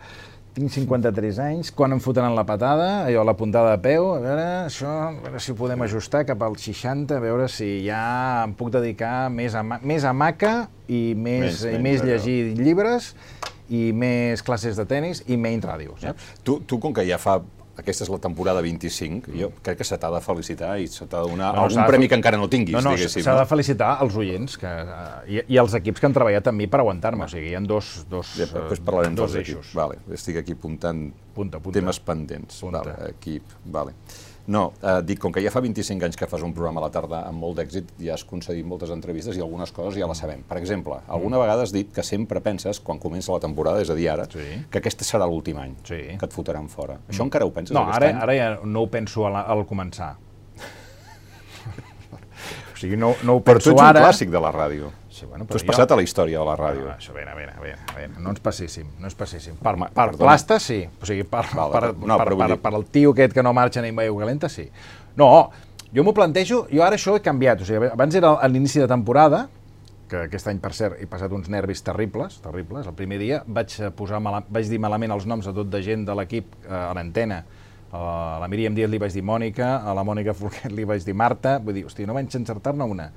Tinc 0.60 0.74
53 0.76 1.40
anys, 1.44 1.72
quan 1.76 1.96
em 1.96 2.02
fotran 2.04 2.36
la 2.36 2.46
patada, 2.48 2.90
allò, 3.08 3.24
la 3.28 3.36
puntada 3.40 3.74
de 3.76 3.82
peu, 3.84 4.12
a 4.14 4.20
veure, 4.24 4.48
això, 4.68 4.90
a 5.08 5.14
veure 5.24 5.42
si 5.44 5.54
ho 5.54 5.58
podem 5.60 5.86
ajustar 5.86 6.26
cap 6.28 6.44
als 6.46 6.66
60, 6.68 7.18
a 7.18 7.24
veure 7.24 7.48
si 7.52 7.70
ja 7.86 8.02
em 8.46 8.56
puc 8.60 8.74
dedicar 8.76 9.30
més 9.34 9.56
a, 9.56 9.64
més 9.64 10.08
a 10.08 10.14
maca 10.14 10.54
i 10.88 11.14
més, 11.16 11.64
més, 11.64 11.64
i 11.72 11.80
més 11.84 12.04
llegir 12.06 12.40
llibres 12.60 13.14
i 13.70 13.90
més 13.94 14.42
classes 14.46 14.78
de 14.80 14.86
tennis 14.90 15.24
i 15.30 15.38
menys 15.38 15.66
ràdio, 15.70 15.96
saps? 16.02 16.34
Tu, 16.44 16.60
tu 16.68 16.82
com 16.82 16.94
que 16.96 17.06
ja 17.08 17.22
fa 17.22 17.40
aquesta 17.80 18.06
és 18.06 18.12
la 18.12 18.20
temporada 18.22 18.62
25, 18.66 19.34
jo 19.40 19.52
crec 19.64 19.82
que 19.82 19.88
se 19.88 19.98
t'ha 20.00 20.12
de 20.14 20.22
felicitar 20.24 20.74
i 20.82 20.88
se 20.92 21.08
t'ha 21.08 21.24
de 21.24 21.34
donar 21.34 21.52
no, 21.56 21.66
algun 21.66 21.88
premi 21.90 22.10
que 22.12 22.20
encara 22.20 22.40
no 22.40 22.50
tinguis, 22.52 22.78
no, 22.78 22.84
no, 22.90 22.96
diguéssim. 22.98 23.26
S'ha 23.26 23.38
de 23.40 23.46
felicitar 23.50 23.92
els 24.06 24.18
oients 24.20 24.60
que, 24.62 24.74
i, 25.28 25.42
i 25.48 25.60
els 25.62 25.76
equips 25.80 26.04
que 26.04 26.10
han 26.10 26.18
treballat 26.18 26.52
amb 26.52 26.62
mi 26.62 26.70
per 26.72 26.84
aguantar-me, 26.84 27.28
o 27.28 27.32
sigui, 27.32 27.54
hi 27.54 27.58
ha 27.58 27.64
dos, 27.66 27.94
dos, 28.12 28.36
ja, 28.40 28.50
després 28.52 28.84
parlarem 28.86 29.18
dos 29.18 29.36
dels 29.36 29.44
eixos. 29.44 29.74
Vale, 29.78 30.00
estic 30.16 30.42
aquí 30.44 30.58
apuntant 30.58 31.08
punta, 31.36 31.60
punta. 31.60 31.80
temes 31.80 32.02
pendents. 32.04 32.60
Punta. 32.64 32.84
Vale, 32.84 33.14
equip, 33.16 33.56
vale. 33.66 33.96
No, 34.48 34.74
eh, 34.82 35.02
dic, 35.06 35.20
com 35.22 35.34
que 35.34 35.42
ja 35.44 35.52
fa 35.54 35.62
25 35.62 36.06
anys 36.08 36.18
que 36.18 36.28
fas 36.30 36.42
un 36.46 36.54
programa 36.58 36.82
a 36.82 36.88
la 36.88 36.92
tarda 36.94 37.20
amb 37.28 37.44
molt 37.44 37.60
d'èxit, 37.60 37.92
ja 38.02 38.16
has 38.16 38.24
concedit 38.26 38.66
moltes 38.66 38.90
entrevistes 38.94 39.38
i 39.38 39.44
algunes 39.46 39.72
coses 39.76 40.00
ja 40.00 40.08
les 40.10 40.22
sabem. 40.24 40.42
Per 40.48 40.58
exemple, 40.58 40.98
alguna 41.08 41.38
mm. 41.38 41.44
vegada 41.44 41.68
has 41.68 41.74
dit 41.76 41.92
que 41.94 42.06
sempre 42.06 42.42
penses, 42.42 42.80
quan 42.80 43.00
comença 43.00 43.36
la 43.36 43.44
temporada, 43.44 43.84
és 43.84 43.92
a 43.94 43.98
dir, 43.98 44.08
ara, 44.10 44.26
sí. 44.32 44.48
que 44.72 44.82
aquest 44.82 45.06
serà 45.06 45.28
l'últim 45.30 45.60
any 45.62 45.76
sí. 45.84 46.02
que 46.18 46.26
et 46.26 46.34
fotran 46.34 46.70
fora. 46.72 46.98
Mm. 46.98 47.14
Això 47.14 47.28
encara 47.28 47.46
ho 47.46 47.54
penses 47.54 47.78
no, 47.78 47.86
aquest 47.86 48.02
ara, 48.02 48.12
any? 48.16 48.24
ara 48.26 48.40
ja 48.40 48.50
no 48.66 48.86
ho 48.86 48.90
penso 48.90 49.28
al, 49.30 49.38
al 49.44 49.66
començar. 49.70 50.16
o 52.74 52.80
sigui, 52.80 52.98
no, 52.98 53.14
no 53.22 53.38
ho 53.38 53.46
penso 53.46 53.46
ara... 53.46 53.52
Però 53.52 53.62
tu 53.62 53.76
ets 53.76 53.86
un 53.86 54.02
clàssic 54.02 54.34
de 54.34 54.44
la 54.48 54.56
ràdio. 54.56 54.90
Sí, 55.20 55.26
bueno, 55.26 55.46
tu 55.46 55.58
has 55.58 55.64
jo... 55.66 55.68
passat 55.68 55.92
a 55.92 55.98
la 56.00 56.04
història 56.06 56.40
de 56.40 56.48
la 56.48 56.54
ràdio. 56.56 56.86
No, 56.88 56.94
això, 56.96 57.12
a 57.12 57.18
veure, 57.18 57.34
a 57.52 57.60
veure, 57.60 58.12
no 58.24 58.32
ens 58.32 58.40
passéssim, 58.44 58.88
no 59.02 59.10
ens 59.10 59.18
passéssim. 59.20 59.58
Per, 59.60 59.74
per, 59.82 59.90
per 59.98 60.06
plasta, 60.16 60.62
sí. 60.64 60.78
O 60.88 61.10
sigui, 61.10 61.26
per, 61.28 61.44
vale, 61.52 61.74
per, 61.74 61.90
no, 62.00 62.20
per, 62.22 62.38
per, 62.40 62.56
per, 62.64 62.72
el 62.80 62.86
tio 62.94 63.12
aquest 63.12 63.36
que 63.36 63.44
no 63.44 63.52
marxa 63.58 63.84
ni 63.84 63.92
mai 63.92 64.08
calenta, 64.16 64.48
sí. 64.48 64.70
No, 65.20 65.28
jo 65.92 66.06
m'ho 66.08 66.14
plantejo, 66.16 66.62
jo 66.72 66.86
ara 66.86 66.96
això 66.96 67.18
he 67.18 67.24
canviat. 67.26 67.66
O 67.66 67.68
sigui, 67.68 67.90
abans 67.92 68.16
era 68.16 68.32
a 68.40 68.48
l'inici 68.48 68.80
de 68.80 68.88
temporada, 68.88 69.50
que 70.10 70.24
aquest 70.30 70.48
any, 70.50 70.64
per 70.64 70.72
cert, 70.78 70.96
he 71.04 71.08
passat 71.12 71.36
uns 71.36 71.52
nervis 71.52 71.84
terribles, 71.84 72.40
terribles. 72.46 72.88
El 72.88 72.96
primer 72.96 73.20
dia 73.20 73.42
vaig, 73.46 73.76
posar 74.00 74.24
mala, 74.24 74.40
vaig 74.48 74.72
dir 74.72 74.80
malament 74.80 75.12
els 75.18 75.28
noms 75.30 75.52
a 75.52 75.54
tot 75.54 75.68
de 75.68 75.84
gent 75.84 76.08
de 76.08 76.16
l'equip 76.16 76.56
eh, 76.64 76.72
a 76.72 76.94
l'antena. 76.98 77.44
A 77.92 78.38
la 78.40 78.48
Míriam 78.48 78.72
Díaz 78.78 78.88
li 78.88 79.02
vaig 79.02 79.12
dir 79.12 79.26
Mònica, 79.26 79.80
a 79.84 79.98
la 79.98 80.06
Mònica 80.08 80.32
Folquet 80.38 80.72
li 80.72 80.88
vaig 80.88 81.04
dir 81.04 81.18
Marta, 81.18 81.58
vull 81.60 81.76
dir, 81.76 81.84
hòstia, 81.90 82.08
no 82.08 82.16
vaig 82.16 82.40
encertar-ne 82.40 82.88
una. 82.88 83.10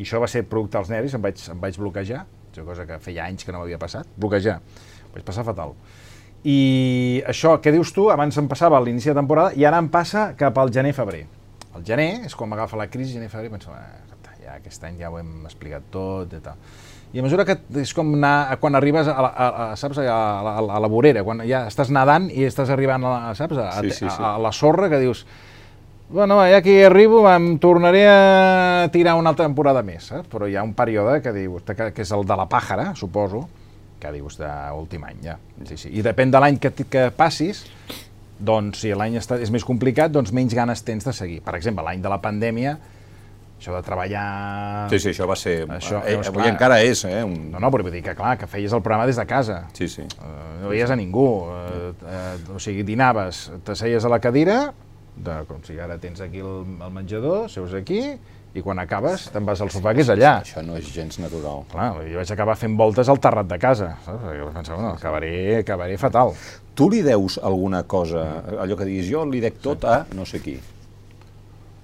I 0.00 0.04
això 0.06 0.20
va 0.22 0.28
ser 0.32 0.46
producte 0.48 0.78
dels 0.78 0.92
nervis, 0.92 1.14
em 1.16 1.24
vaig, 1.24 1.40
em 1.52 1.58
vaig 1.60 1.76
bloquejar, 1.76 2.24
és 2.50 2.60
una 2.62 2.68
cosa 2.70 2.86
que 2.88 2.96
feia 3.04 3.26
anys 3.28 3.44
que 3.44 3.52
no 3.52 3.60
m'havia 3.60 3.78
passat, 3.80 4.08
bloquejar, 4.16 4.60
vaig 5.12 5.26
passar 5.26 5.44
fatal. 5.44 5.74
I 6.48 7.20
això, 7.28 7.58
què 7.60 7.72
dius 7.74 7.92
tu, 7.92 8.08
abans 8.08 8.38
em 8.40 8.48
passava 8.48 8.78
a 8.78 8.84
l'inici 8.84 9.10
de 9.12 9.18
temporada 9.18 9.52
i 9.60 9.66
ara 9.68 9.82
em 9.82 9.90
passa 9.92 10.30
cap 10.40 10.56
al 10.58 10.72
gener-febrer. 10.72 11.26
El 11.76 11.84
gener 11.86 12.12
és 12.30 12.34
quan 12.34 12.48
m'agafa 12.48 12.80
la 12.80 12.88
crisi, 12.88 13.12
gener-febrer, 13.18 13.52
penso, 13.52 13.74
ah, 13.76 14.00
ja 14.40 14.56
aquest 14.56 14.86
any 14.88 14.96
ja 14.98 15.10
ho 15.12 15.18
hem 15.20 15.44
explicat 15.44 15.92
tot 15.92 16.32
i 16.34 16.40
tal. 16.42 16.58
I 17.10 17.20
a 17.20 17.24
mesura 17.26 17.44
que 17.46 17.56
és 17.82 17.92
com 17.94 18.12
anar, 18.14 18.56
quan 18.62 18.78
arribes 18.78 19.08
a 19.10 19.16
la, 19.18 19.30
a, 19.30 19.46
a, 19.64 19.68
saps, 19.78 19.98
a, 19.98 20.16
la, 20.46 20.56
a 20.62 20.80
la 20.82 20.90
vorera, 20.90 21.24
quan 21.26 21.42
ja 21.46 21.64
estàs 21.70 21.90
nedant 21.90 22.28
i 22.30 22.46
estàs 22.46 22.70
arribant 22.70 23.04
a, 23.04 23.14
la, 23.14 23.32
saps, 23.38 23.58
a, 23.58 23.70
sí, 23.80 23.90
sí, 23.90 24.04
sí. 24.06 24.10
a, 24.14 24.36
a 24.36 24.42
la 24.42 24.52
sorra, 24.54 24.88
que 24.92 25.00
dius, 25.02 25.24
Bueno, 26.10 26.40
ja 26.42 26.58
que 26.58 26.72
hi 26.74 26.82
arribo 26.82 27.20
em 27.30 27.52
tornaré 27.62 28.02
a 28.10 28.88
tirar 28.90 29.14
una 29.14 29.30
altra 29.30 29.44
temporada 29.46 29.84
més, 29.86 30.08
saps? 30.10 30.26
però 30.26 30.48
hi 30.50 30.56
ha 30.58 30.64
un 30.66 30.72
període 30.74 31.20
que 31.22 31.30
dius, 31.30 31.62
que, 31.62 31.92
que 31.94 32.02
és 32.02 32.10
el 32.16 32.26
de 32.26 32.38
la 32.40 32.48
pàjara, 32.50 32.88
suposo, 32.98 33.44
que 34.02 34.10
dius 34.16 34.40
d'últim 34.40 35.04
any, 35.06 35.20
ja. 35.22 35.36
Sí, 35.68 35.78
sí. 35.78 35.92
I 35.94 36.02
depèn 36.02 36.34
de 36.34 36.40
l'any 36.42 36.58
que, 36.58 36.72
que 36.90 37.04
passis, 37.14 37.62
doncs 38.42 38.82
si 38.82 38.90
l'any 38.90 39.20
és 39.20 39.54
més 39.54 39.66
complicat, 39.68 40.10
doncs 40.10 40.34
menys 40.34 40.56
ganes 40.58 40.82
tens 40.82 41.06
de 41.06 41.14
seguir. 41.14 41.38
Per 41.46 41.54
exemple, 41.54 41.86
l'any 41.86 42.02
de 42.02 42.10
la 42.10 42.18
pandèmia, 42.18 42.74
això 43.60 43.78
de 43.78 43.86
treballar... 43.86 44.26
Sí, 44.90 44.98
sí, 44.98 45.12
això 45.14 45.30
va 45.30 45.38
ser... 45.38 45.56
Això, 45.78 46.02
eh, 46.02 46.18
avui 46.18 46.42
clar, 46.42 46.52
encara 46.56 46.82
és, 46.82 47.06
eh? 47.06 47.22
Un... 47.22 47.52
No, 47.54 47.62
no, 47.62 47.70
però 47.70 47.86
vull 47.86 47.94
dir 47.94 48.02
que, 48.02 48.18
clar, 48.18 48.34
que 48.40 48.50
feies 48.50 48.74
el 48.74 48.82
programa 48.82 49.06
des 49.06 49.20
de 49.20 49.30
casa. 49.30 49.62
Sí, 49.78 49.86
sí. 49.86 50.10
Uh, 50.18 50.62
no 50.64 50.74
veies 50.74 50.90
a 50.90 50.98
ningú. 50.98 51.28
Uh, 51.46 51.90
uh, 52.02 52.54
o 52.56 52.58
sigui, 52.58 52.82
dinaves, 52.88 53.46
t'asseies 53.62 54.02
a 54.02 54.10
la 54.10 54.18
cadira, 54.18 54.62
de, 55.24 55.38
com 55.48 55.62
si 55.66 55.78
ara 55.80 55.98
tens 56.00 56.20
aquí 56.24 56.42
el, 56.42 56.64
el 56.80 56.92
menjador, 56.94 57.48
seus 57.52 57.74
aquí, 57.76 58.00
i 58.50 58.64
quan 58.66 58.80
acabes 58.82 59.28
te'n 59.30 59.46
vas 59.46 59.60
al 59.62 59.70
sofà, 59.70 59.92
que 59.94 60.02
és 60.02 60.10
allà. 60.10 60.40
Això 60.42 60.64
no 60.66 60.78
és 60.78 60.88
gens 60.90 61.20
natural. 61.22 61.62
Clar, 61.70 61.92
jo 62.08 62.18
vaig 62.18 62.32
acabar 62.34 62.56
fent 62.58 62.74
voltes 62.78 63.10
al 63.12 63.20
terrat 63.22 63.48
de 63.50 63.60
casa, 63.62 63.92
saps? 64.06 64.24
Perquè 64.24 64.50
pensava, 64.56 64.82
no, 64.82 64.96
acabaré, 64.96 65.32
acabaré 65.60 66.00
fatal. 66.00 66.34
Tu 66.74 66.90
li 66.90 67.04
deus 67.06 67.38
alguna 67.38 67.84
cosa, 67.84 68.26
allò 68.58 68.78
que 68.78 68.88
diguis, 68.88 69.10
jo 69.12 69.24
li 69.28 69.42
dec 69.44 69.62
tot 69.62 69.86
a 69.86 70.02
no 70.16 70.26
sé 70.26 70.42
qui. 70.42 70.58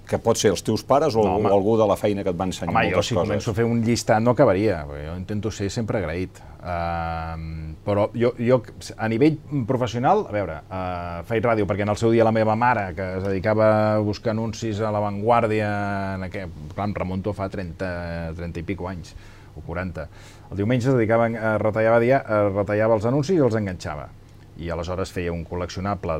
Que 0.07 0.19
pot 0.23 0.38
ser 0.38 0.53
els 0.55 0.62
teus 0.64 0.85
pares 0.87 1.16
o, 1.19 1.25
No, 1.27 1.37
o 1.51 1.53
algú 1.53 1.77
de 1.81 1.87
la 1.88 1.97
feina 1.99 2.23
que 2.25 2.33
et 2.33 2.38
va 2.38 2.47
ensenyar 2.49 2.73
Home, 2.73 2.85
jo 2.90 2.97
moltes 2.97 3.11
si 3.11 3.16
coses? 3.16 3.29
començo 3.29 3.53
a 3.53 3.57
fer 3.59 3.66
un 3.66 3.83
llistat 3.85 4.23
no 4.23 4.33
acabaria, 4.37 4.81
perquè 4.88 5.07
jo 5.09 5.16
intento 5.19 5.53
ser 5.55 5.69
sempre 5.75 6.01
agraït. 6.01 6.40
Uh, 6.66 7.75
però 7.87 8.09
jo, 8.14 8.33
jo, 8.42 8.61
a 8.97 9.09
nivell 9.11 9.37
professional, 9.69 10.25
a 10.27 10.35
veure, 10.35 10.59
uh, 10.66 11.21
faig 11.29 11.45
ràdio 11.45 11.66
perquè 11.69 11.87
en 11.87 11.92
el 11.95 12.01
seu 12.01 12.14
dia 12.14 12.27
la 12.27 12.35
meva 12.35 12.57
mare, 12.59 12.88
que 12.97 13.07
es 13.19 13.27
dedicava 13.27 13.69
a 13.97 13.99
buscar 14.03 14.33
anuncis 14.35 14.81
a 14.81 14.90
l'avantguàrdia, 14.95 15.71
en 16.16 16.27
aquest, 16.27 16.57
clar, 16.75 16.88
em 16.90 16.97
remunto 16.97 17.35
fa 17.37 17.51
30, 17.53 17.90
30 18.38 18.62
i 18.62 18.66
pico 18.66 18.90
anys, 18.90 19.14
o 19.55 19.62
40. 19.66 20.09
El 20.51 20.62
diumenge 20.62 20.90
es 20.90 20.95
dedicava 20.95 21.29
a 21.29 21.57
retallava, 21.62 22.01
dia, 22.03 22.23
a 22.23 22.47
retallava 22.49 22.99
els 22.99 23.07
anuncis 23.09 23.38
i 23.38 23.42
els 23.42 23.59
enganxava. 23.59 24.09
I 24.57 24.71
aleshores 24.73 25.11
feia 25.12 25.35
un 25.35 25.45
col·leccionable 25.45 26.16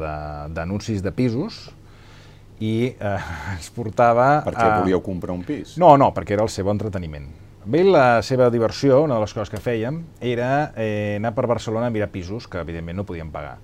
d'anuncis 0.53 1.01
de, 1.01 1.09
de 1.09 1.17
pisos 1.17 1.67
i 2.61 2.95
eh, 2.99 3.17
ens 3.57 3.71
portava... 3.75 4.43
Perquè 4.47 4.65
a- 4.65 4.81
volíeu 4.81 5.03
comprar 5.05 5.35
un 5.37 5.43
pis? 5.45 5.77
no, 5.79 5.97
no, 6.01 6.13
perquè 6.17 6.37
era 6.39 6.43
el 6.47 6.53
seu 6.53 6.71
entreteniment. 6.73 7.29
Ell 7.67 7.89
la 7.91 8.23
seva 8.23 8.47
diversió, 8.49 9.01
una 9.03 9.17
de 9.19 9.25
les 9.25 9.33
coses 9.35 9.51
que 9.51 9.59
fèiem, 9.59 9.97
era 10.23 10.73
eh, 10.79 11.17
anar 11.19 11.33
per 11.35 11.49
Barcelona 11.51 11.89
a 11.89 11.91
mirar 11.91 12.13
pisos 12.15 12.47
que 12.47 12.61
evidentment 12.63 13.01
no 13.01 13.05
podíem 13.09 13.33
pagar. 13.35 13.57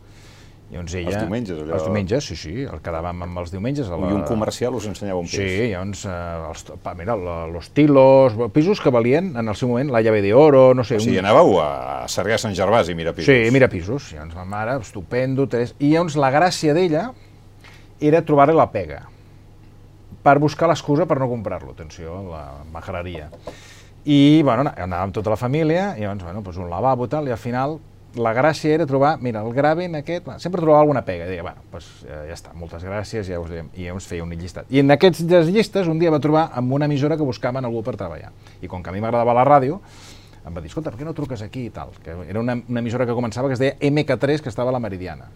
Llavors 0.72 0.94
ella... 0.96 1.10
Els 1.12 1.18
diumenges, 1.20 1.58
allò- 1.60 1.74
Els 1.76 1.84
diumenges, 1.84 2.26
sí, 2.26 2.36
sí, 2.40 2.52
el 2.64 2.80
quedàvem 2.82 3.22
amb 3.26 3.38
els 3.42 3.50
diumenges. 3.52 3.90
A 3.92 3.98
la... 4.00 4.08
I 4.10 4.14
un 4.16 4.22
comercial 4.26 4.74
us 4.74 4.86
ensenyava 4.88 5.20
un 5.20 5.28
pis? 5.28 5.36
Sí, 5.36 5.68
llavors, 5.70 6.02
eh, 6.08 6.16
els, 6.48 6.64
pa, 6.82 6.94
mira, 6.98 7.14
la- 7.14 7.46
los 7.52 7.68
tilos, 7.76 8.34
pisos 8.56 8.80
que 8.80 8.90
valien 8.90 9.34
en 9.36 9.52
el 9.52 9.54
seu 9.54 9.68
moment, 9.70 9.92
la 9.92 10.00
llave 10.02 10.22
de 10.24 10.32
oro, 10.34 10.72
no 10.74 10.82
sé... 10.82 10.96
O 10.96 11.04
sigui, 11.04 11.20
un- 11.20 11.26
anàveu 11.28 11.60
a 11.62 11.68
Sarrià 12.10 12.40
Sant 12.42 12.56
Gervasi 12.58 12.96
i 12.96 12.98
mirar 12.98 13.12
pisos? 13.14 13.28
Sí, 13.30 13.52
mira 13.54 13.68
pisos. 13.70 14.10
Llavors 14.16 14.34
ma 14.40 14.48
mare, 14.48 14.78
estupendo, 14.82 15.46
tres... 15.46 15.76
I 15.78 15.92
llavors 15.94 16.16
la 16.18 16.32
gràcia 16.34 16.74
d'ella 16.74 17.10
era 18.02 18.22
trobar-li 18.26 18.56
la 18.56 18.68
pega 18.72 19.04
per 20.22 20.38
buscar 20.38 20.68
l'excusa 20.70 21.06
per 21.06 21.18
no 21.18 21.28
comprar-lo, 21.30 21.72
atenció, 21.74 22.20
la 22.30 22.42
majareria. 22.72 23.28
I, 24.04 24.42
bueno, 24.42 24.66
anàvem 24.70 25.14
tota 25.14 25.32
la 25.32 25.38
família, 25.38 25.92
i 25.98 26.04
llavors, 26.04 26.24
bueno, 26.26 26.42
doncs 26.42 26.58
un 26.62 26.70
lavabo 26.70 27.08
tal, 27.10 27.28
i 27.30 27.34
al 27.34 27.40
final 27.40 27.78
la 28.18 28.32
gràcia 28.36 28.74
era 28.74 28.86
trobar, 28.86 29.16
mira, 29.22 29.40
el 29.40 29.54
graven 29.56 29.96
aquest, 29.96 30.26
sempre 30.42 30.60
trobava 30.60 30.82
alguna 30.82 31.04
pega, 31.06 31.26
i 31.26 31.32
deia, 31.32 31.44
bueno, 31.46 31.62
doncs 31.72 31.88
eh, 32.04 32.24
ja 32.28 32.36
està, 32.36 32.52
moltes 32.58 32.84
gràcies, 32.84 33.26
ja 33.30 33.40
us 33.40 33.50
diem, 33.50 33.70
i 33.74 33.86
llavors 33.86 34.08
feia 34.10 34.24
un 34.24 34.34
llistat. 34.36 34.68
I 34.70 34.82
en 34.82 34.94
aquests 34.94 35.22
llistes 35.48 35.88
un 35.88 36.02
dia 36.02 36.12
va 36.12 36.20
trobar 36.22 36.48
amb 36.58 36.74
una 36.76 36.90
emissora 36.90 37.16
que 37.16 37.26
buscaven 37.26 37.64
algú 37.64 37.82
per 37.86 37.96
treballar. 37.96 38.32
I 38.60 38.70
com 38.70 38.82
que 38.82 38.92
a 38.92 38.94
mi 38.94 39.00
m'agradava 39.02 39.34
la 39.38 39.46
ràdio, 39.48 39.80
em 40.42 40.50
va 40.50 40.60
dir, 40.60 40.68
escolta, 40.68 40.90
per 40.90 41.00
què 41.00 41.06
no 41.06 41.14
truques 41.16 41.42
aquí 41.42 41.68
i 41.68 41.72
tal? 41.72 41.94
Que 42.02 42.18
era 42.26 42.42
una, 42.42 42.58
una 42.68 42.82
emissora 42.82 43.06
que 43.06 43.16
començava 43.16 43.48
que 43.48 43.56
es 43.56 43.62
deia 43.62 43.78
MK3, 43.78 44.42
que 44.42 44.50
estava 44.52 44.74
a 44.74 44.76
la 44.76 44.82
Meridiana. 44.82 45.30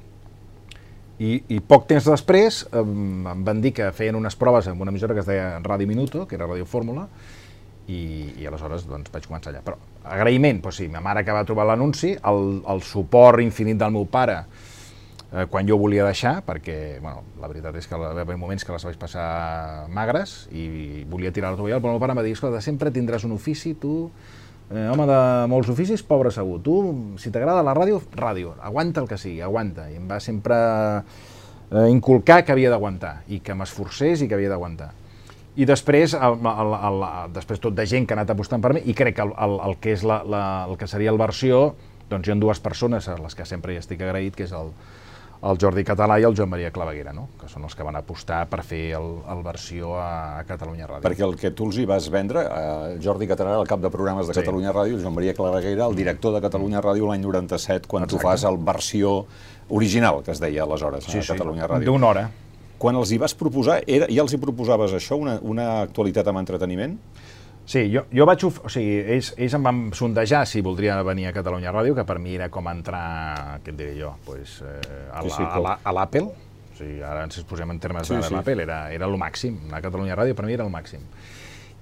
I, 1.17 1.31
i 1.49 1.63
poc 1.65 1.87
temps 1.89 2.05
després 2.05 2.61
em, 2.77 3.25
em 3.31 3.45
van 3.45 3.61
dir 3.65 3.73
que 3.77 3.89
feien 3.97 4.19
unes 4.19 4.37
proves 4.37 4.69
amb 4.69 4.83
una 4.85 4.93
emissora 4.93 5.17
que 5.17 5.23
es 5.25 5.29
deia 5.29 5.59
Radio 5.65 5.89
Minuto, 5.89 6.27
que 6.29 6.37
era 6.37 6.49
Radio 6.49 6.67
Fórmula, 6.69 7.07
i, 7.89 8.01
i 8.43 8.47
aleshores 8.47 8.85
doncs, 8.89 9.11
vaig 9.15 9.27
començar 9.29 9.53
allà. 9.53 9.63
Però 9.65 9.79
agraïment, 10.05 10.61
doncs 10.65 10.83
sí, 10.83 10.89
ma 10.93 11.01
mare 11.05 11.25
que 11.25 11.35
va 11.35 11.45
trobar 11.49 11.69
l'anunci, 11.71 12.15
el, 12.17 12.61
el 12.69 12.83
suport 12.85 13.41
infinit 13.43 13.81
del 13.81 13.95
meu 13.95 14.05
pare 14.11 14.43
eh, 15.33 15.47
quan 15.51 15.69
jo 15.69 15.79
volia 15.81 16.07
deixar, 16.07 16.41
perquè 16.47 16.99
bueno, 17.01 17.25
la 17.41 17.51
veritat 17.51 17.77
és 17.81 17.89
que 17.89 18.01
va 18.01 18.13
haver 18.13 18.37
moments 18.37 18.67
que 18.67 18.75
les 18.75 18.87
vaig 18.89 18.99
passar 19.01 19.29
magres 19.93 20.43
i 20.53 21.05
volia 21.09 21.33
tirar 21.33 21.55
la 21.55 21.61
tovallola, 21.61 21.81
però 21.83 21.95
el 21.95 21.99
meu 21.99 22.03
pare 22.03 22.17
em 22.17 22.21
va 22.21 22.27
dir, 22.27 22.37
escolta, 22.37 22.63
sempre 22.65 22.93
tindràs 22.95 23.27
un 23.29 23.35
ofici, 23.37 23.75
tu, 23.81 24.11
eh, 24.71 24.89
home 24.91 25.07
de 25.09 25.21
molts 25.51 25.71
oficis, 25.73 26.03
pobre 26.07 26.33
segur, 26.35 26.59
tu, 26.65 26.77
si 27.23 27.33
t'agrada 27.35 27.65
la 27.67 27.75
ràdio, 27.77 28.01
ràdio, 28.17 28.55
aguanta 28.65 29.03
el 29.03 29.09
que 29.11 29.19
sigui, 29.21 29.41
aguanta, 29.45 29.89
i 29.93 29.99
em 30.01 30.07
va 30.11 30.21
sempre 30.23 30.57
eh, 30.99 31.89
inculcar 31.93 32.43
que 32.45 32.55
havia 32.55 32.73
d'aguantar, 32.73 33.21
i 33.29 33.41
que 33.45 33.55
m'esforcés 33.55 34.23
i 34.23 34.31
que 34.31 34.39
havia 34.39 34.53
d'aguantar. 34.55 34.93
I 35.57 35.65
després, 35.65 36.13
el, 36.13 36.35
el, 36.37 36.73
el, 36.77 37.03
el, 37.09 37.33
després 37.33 37.63
tot 37.63 37.77
de 37.77 37.87
gent 37.89 38.05
que 38.05 38.13
ha 38.13 38.19
anat 38.19 38.35
apostant 38.35 38.61
per 38.61 38.75
mi, 38.77 38.83
i 38.85 38.95
crec 38.95 39.17
que 39.17 39.25
el, 39.25 39.33
el, 39.41 39.57
el 39.71 39.79
que 39.81 39.95
és 39.97 40.05
la, 40.05 40.21
la, 40.29 40.43
el 40.69 40.77
que 40.77 40.89
seria 40.91 41.15
el 41.15 41.21
versió, 41.21 41.71
doncs 42.11 42.29
hi 42.29 42.35
ha 42.35 42.37
dues 42.39 42.61
persones 42.61 43.09
a 43.09 43.17
les 43.19 43.35
que 43.35 43.47
sempre 43.49 43.73
hi 43.73 43.81
estic 43.81 44.05
agraït, 44.05 44.37
que 44.37 44.45
és 44.45 44.53
el, 44.55 44.75
el 45.43 45.59
Jordi 45.61 45.85
Català 45.85 46.17
i 46.21 46.25
el 46.25 46.35
Joan 46.37 46.49
Maria 46.49 46.71
Claveguera, 46.73 47.13
no? 47.13 47.29
que 47.41 47.49
són 47.49 47.65
els 47.69 47.75
que 47.77 47.85
van 47.85 47.97
apostar 47.97 48.47
per 48.49 48.63
fer 48.65 48.95
el, 48.97 49.09
el 49.29 49.43
versió 49.45 49.95
a, 50.01 50.39
a 50.39 50.45
Catalunya 50.49 50.87
Ràdio. 50.89 51.03
Perquè 51.05 51.25
el 51.27 51.37
que 51.37 51.51
tu 51.51 51.67
els 51.69 51.77
hi 51.79 51.85
vas 51.87 52.09
vendre, 52.11 52.41
eh, 52.47 52.97
Jordi 53.05 53.29
Català 53.29 53.53
era 53.55 53.61
el 53.61 53.69
cap 53.69 53.81
de 53.81 53.91
programes 53.91 54.27
de 54.27 54.35
Sí. 54.35 54.41
Catalunya 54.41 54.73
Ràdio, 54.73 55.01
Joan 55.03 55.15
Maria 55.15 55.35
Claveguera, 55.35 55.87
el 55.87 55.95
director 55.97 56.35
de 56.35 56.41
Catalunya 56.41 56.81
Ràdio 56.81 57.07
l'any 57.11 57.21
97, 57.23 57.87
quan 57.87 58.07
tu 58.09 58.17
Exacte. 58.17 58.27
fas 58.31 58.45
el 58.49 58.57
versió 58.59 59.27
original, 59.69 60.23
que 60.25 60.31
es 60.33 60.41
deia 60.41 60.63
aleshores, 60.65 61.09
a 61.09 61.23
Catalunya 61.35 61.67
Ràdio. 61.69 61.85
d'una 61.93 62.07
hora. 62.07 62.31
Quan 62.79 62.95
els 62.97 63.11
hi 63.13 63.17
vas 63.19 63.33
proposar, 63.35 63.81
era, 63.87 64.07
ja 64.13 64.21
els 64.23 64.33
hi 64.35 64.37
proposaves 64.39 64.93
això, 64.93 65.17
una, 65.17 65.39
una 65.43 65.81
actualitat 65.83 66.27
amb 66.29 66.39
entreteniment? 66.43 66.99
Sí, 67.67 67.81
jo, 67.93 68.05
jo 68.15 68.25
vaig... 68.29 68.45
O 68.47 68.69
sigui, 68.71 69.01
ells, 69.17 69.33
ells 69.37 69.55
em 69.59 69.65
van 69.67 69.81
sondejar 69.99 70.45
si 70.47 70.61
voldria 70.63 71.01
venir 71.03 71.27
a 71.27 71.33
Catalunya 71.35 71.73
Ràdio, 71.75 71.97
que 71.99 72.05
per 72.07 72.21
mi 72.23 72.37
era 72.39 72.47
com 72.55 72.69
entrar, 72.71 73.59
què 73.65 73.73
et 73.75 73.79
diré 73.81 73.97
jo, 73.99 74.13
pues, 74.25 74.61
eh, 74.63 75.09
a 75.13 75.23
Sí, 75.27 75.33
la- 75.35 75.79
sí, 75.83 75.95
l'Apple. 75.97 76.29
O 76.31 76.77
sigui, 76.79 77.01
ara 77.03 77.25
ens 77.27 77.41
posem 77.49 77.71
en 77.75 77.81
termes 77.83 78.07
Sí, 78.07 78.15
de 78.15 78.23
sí. 78.23 78.35
l'Apple, 78.35 78.63
era, 78.63 78.93
era 78.95 79.07
el 79.11 79.17
màxim. 79.19 79.59
A 79.75 79.81
Catalunya 79.83 80.15
Ràdio 80.15 80.37
per 80.39 80.47
mi 80.47 80.55
era 80.55 80.63
el 80.65 80.71
màxim. 80.71 81.03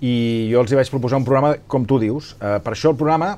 I 0.01 0.14
jo 0.53 0.61
els 0.64 0.73
hi 0.73 0.79
vaig 0.81 0.88
proposar 0.90 1.18
un 1.20 1.25
programa, 1.29 1.55
com 1.68 1.85
tu 1.87 1.99
dius. 2.01 2.33
Eh, 2.40 2.59
per 2.64 2.73
això 2.75 2.90
el 2.94 2.97
programa 2.97 3.35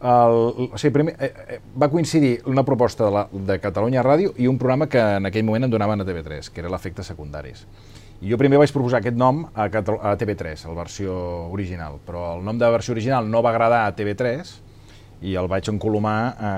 el, 0.00 0.36
o 0.72 0.78
sigui, 0.80 0.92
primer, 0.94 1.14
eh, 1.20 1.32
eh, 1.56 1.58
va 1.80 1.88
coincidir 1.92 2.42
una 2.48 2.62
proposta 2.64 3.04
de, 3.04 3.10
la, 3.12 3.24
de 3.32 3.58
Catalunya 3.60 4.02
Ràdio 4.04 4.34
i 4.40 4.46
un 4.48 4.56
programa 4.58 4.86
que 4.88 5.00
en 5.16 5.26
aquell 5.28 5.44
moment 5.44 5.64
em 5.66 5.70
donaven 5.72 6.00
a 6.00 6.06
TV3, 6.08 6.48
que 6.52 6.60
era 6.62 6.70
l'Efectes 6.72 7.08
Secundaris. 7.12 7.66
Jo 8.20 8.36
primer 8.36 8.58
vaig 8.60 8.72
proposar 8.74 8.98
aquest 9.00 9.16
nom 9.16 9.46
a, 9.54 9.64
a 9.64 10.10
TV3, 10.20 10.66
la 10.68 10.76
versió 10.76 11.14
original, 11.48 11.96
però 12.04 12.34
el 12.36 12.42
nom 12.44 12.58
de 12.60 12.66
la 12.66 12.74
versió 12.74 12.92
original 12.92 13.30
no 13.32 13.40
va 13.40 13.54
agradar 13.54 13.86
a 13.86 13.94
TV3 13.96 14.50
i 15.24 15.36
el 15.40 15.48
vaig 15.48 15.70
encolomar 15.72 16.18
a, 16.36 16.50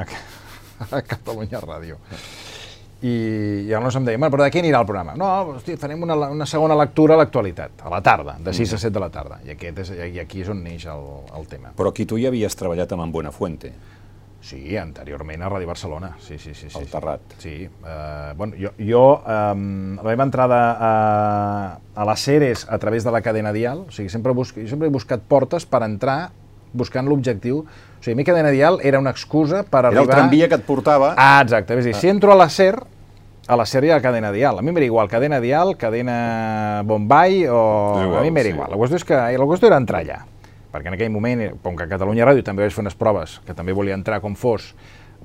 a 0.99 1.03
Catalunya 1.07 1.61
Ràdio. 1.63 2.01
I, 3.03 3.13
i 3.13 3.71
llavors 3.71 3.95
em 3.99 4.05
deia, 4.07 4.19
però 4.31 4.43
de 4.43 4.51
què 4.55 4.59
anirà 4.63 4.83
el 4.83 4.89
programa? 4.91 5.15
No, 5.19 5.29
hosti, 5.55 5.79
farem 5.79 6.03
una, 6.03 6.17
una 6.35 6.47
segona 6.51 6.75
lectura 6.79 7.15
a 7.15 7.23
l'actualitat, 7.23 7.87
a 7.87 7.95
la 7.95 8.03
tarda, 8.03 8.37
de 8.43 8.55
6 8.55 8.75
a 8.75 8.83
7 8.83 8.95
de 8.95 9.03
la 9.03 9.11
tarda. 9.15 9.39
I, 9.47 9.55
aquest 9.55 9.83
és, 9.85 9.95
i 10.17 10.21
aquí 10.23 10.43
és 10.43 10.51
on 10.51 10.63
neix 10.67 10.87
el, 10.91 11.09
el 11.39 11.47
tema. 11.51 11.75
Però 11.79 11.95
aquí 11.95 12.07
tu 12.11 12.19
ja 12.19 12.31
havies 12.31 12.59
treballat 12.59 12.95
amb 12.95 13.07
en 13.07 13.15
Buenafuente, 13.15 13.71
Sí, 14.43 14.77
anteriorment 14.77 15.45
a 15.47 15.49
Ràdio 15.53 15.71
Barcelona, 15.71 16.17
sí, 16.19 16.35
sí, 16.37 16.51
sí. 16.53 16.67
sí 16.69 16.79
al. 16.79 16.89
Terrat. 16.91 17.37
Sí, 17.39 17.55
eh, 17.63 18.33
bueno, 18.37 18.59
jo, 18.59 18.73
jo 18.83 19.05
eh, 19.23 19.55
la 19.55 20.09
meva 20.11 20.27
entrada 20.27 20.61
a, 20.75 20.93
a 21.95 22.05
la 22.05 22.17
Ceres 22.17 22.67
a 22.69 22.79
través 22.83 23.05
de 23.07 23.15
la 23.15 23.23
cadena 23.23 23.53
Dial, 23.55 23.87
o 23.87 23.95
sigui, 23.95 24.11
sempre, 24.11 24.35
busc, 24.35 24.59
sempre 24.67 24.91
he 24.91 24.95
buscat 24.95 25.23
portes 25.23 25.65
per 25.65 25.85
entrar 25.87 26.33
buscant 26.73 27.07
l'objectiu. 27.09 27.63
O 27.63 28.03
sigui, 28.03 28.17
a 28.17 28.19
mi 28.19 28.27
cadena 28.27 28.51
Dial 28.51 28.81
era 28.83 28.99
una 28.99 29.13
excusa 29.15 29.63
per 29.63 29.85
Era 29.85 29.93
el 29.93 29.99
arribar... 29.99 30.17
tramvia 30.17 30.49
que 30.49 30.59
et 30.59 30.67
portava... 30.67 31.15
Ah, 31.17 31.41
exacte. 31.45 31.79
És 31.79 31.87
a 31.87 31.91
dir, 31.91 31.95
si 32.01 32.11
entro 32.11 32.33
a 32.33 32.39
la 32.39 32.49
SER, 32.51 32.75
a 33.47 33.59
la 33.59 33.67
hi 33.67 33.91
ha 33.91 34.01
cadena 34.01 34.33
Dial. 34.33 34.59
A 34.59 34.63
mi 34.63 34.73
m'era 34.73 34.87
igual, 34.87 35.09
cadena 35.09 35.41
Dial, 35.41 35.77
cadena 35.77 36.83
Bombay, 36.85 37.47
o... 37.47 37.63
Igual, 38.03 38.21
a 38.21 38.23
mi 38.23 38.31
m'era 38.31 38.49
sí. 38.49 38.55
igual. 38.57 38.71
La 38.71 38.81
qüestió 38.81 38.99
és 38.99 39.07
que 39.07 39.15
la 39.17 39.49
qüestió 39.49 39.71
era 39.71 39.81
entrar 39.83 40.03
allà. 40.03 40.23
Perquè 40.73 40.89
en 40.89 40.95
aquell 40.97 41.11
moment, 41.13 41.41
eh, 41.41 41.53
com 41.63 41.77
que 41.77 41.85
a 41.85 41.89
Catalunya 41.91 42.25
Ràdio 42.27 42.43
també 42.47 42.65
vaig 42.65 42.73
fer 42.73 42.81
unes 42.87 42.95
proves, 42.97 43.41
que 43.47 43.55
també 43.55 43.73
volia 43.77 43.95
entrar 43.95 44.21
com 44.25 44.35
fos, 44.35 44.75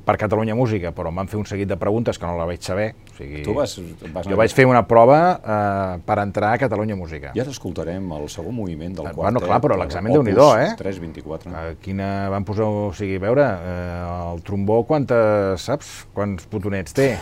per 0.07 0.13
Catalunya 0.15 0.53
Música, 0.55 0.91
però 0.95 1.09
em 1.09 1.15
van 1.19 1.27
fer 1.27 1.39
un 1.39 1.45
seguit 1.49 1.67
de 1.67 1.75
preguntes 1.75 2.19
que 2.19 2.25
no 2.27 2.35
la 2.37 2.45
vaig 2.45 2.61
saber. 2.61 2.91
O 3.11 3.15
sigui, 3.17 3.41
Tu 3.43 3.53
vas, 3.55 3.73
vas 4.13 4.27
jo 4.29 4.37
vaig 4.37 4.53
fer 4.53 4.67
una 4.69 4.83
prova 4.87 5.17
eh, 5.41 5.97
per 6.05 6.19
entrar 6.21 6.51
a 6.53 6.59
Catalunya 6.61 6.95
Música. 6.95 7.31
I 7.35 7.41
ara 7.41 7.49
escoltarem 7.51 8.05
el 8.15 8.29
segon 8.29 8.55
moviment 8.55 8.93
del 8.93 9.07
Ah, 9.07 9.11
quartet. 9.11 9.23
bueno, 9.23 9.41
clar, 9.41 9.59
però 9.63 9.75
l'examen 9.79 10.11
Opus 10.13 10.23
Déu-n'hi-do, 10.29 10.47
eh? 10.61 10.75
324. 10.77 11.51
Eh, 11.51 11.75
quina 11.81 12.29
van 12.29 12.45
posar, 12.45 12.65
o 12.69 12.93
sigui, 12.93 13.17
a 13.17 13.23
veure, 13.25 13.43
eh, 13.43 14.31
el 14.35 14.43
trombó 14.47 14.83
quantes, 14.85 15.59
saps, 15.65 16.05
quants 16.13 16.47
botonets 16.51 16.93
té? 16.93 17.17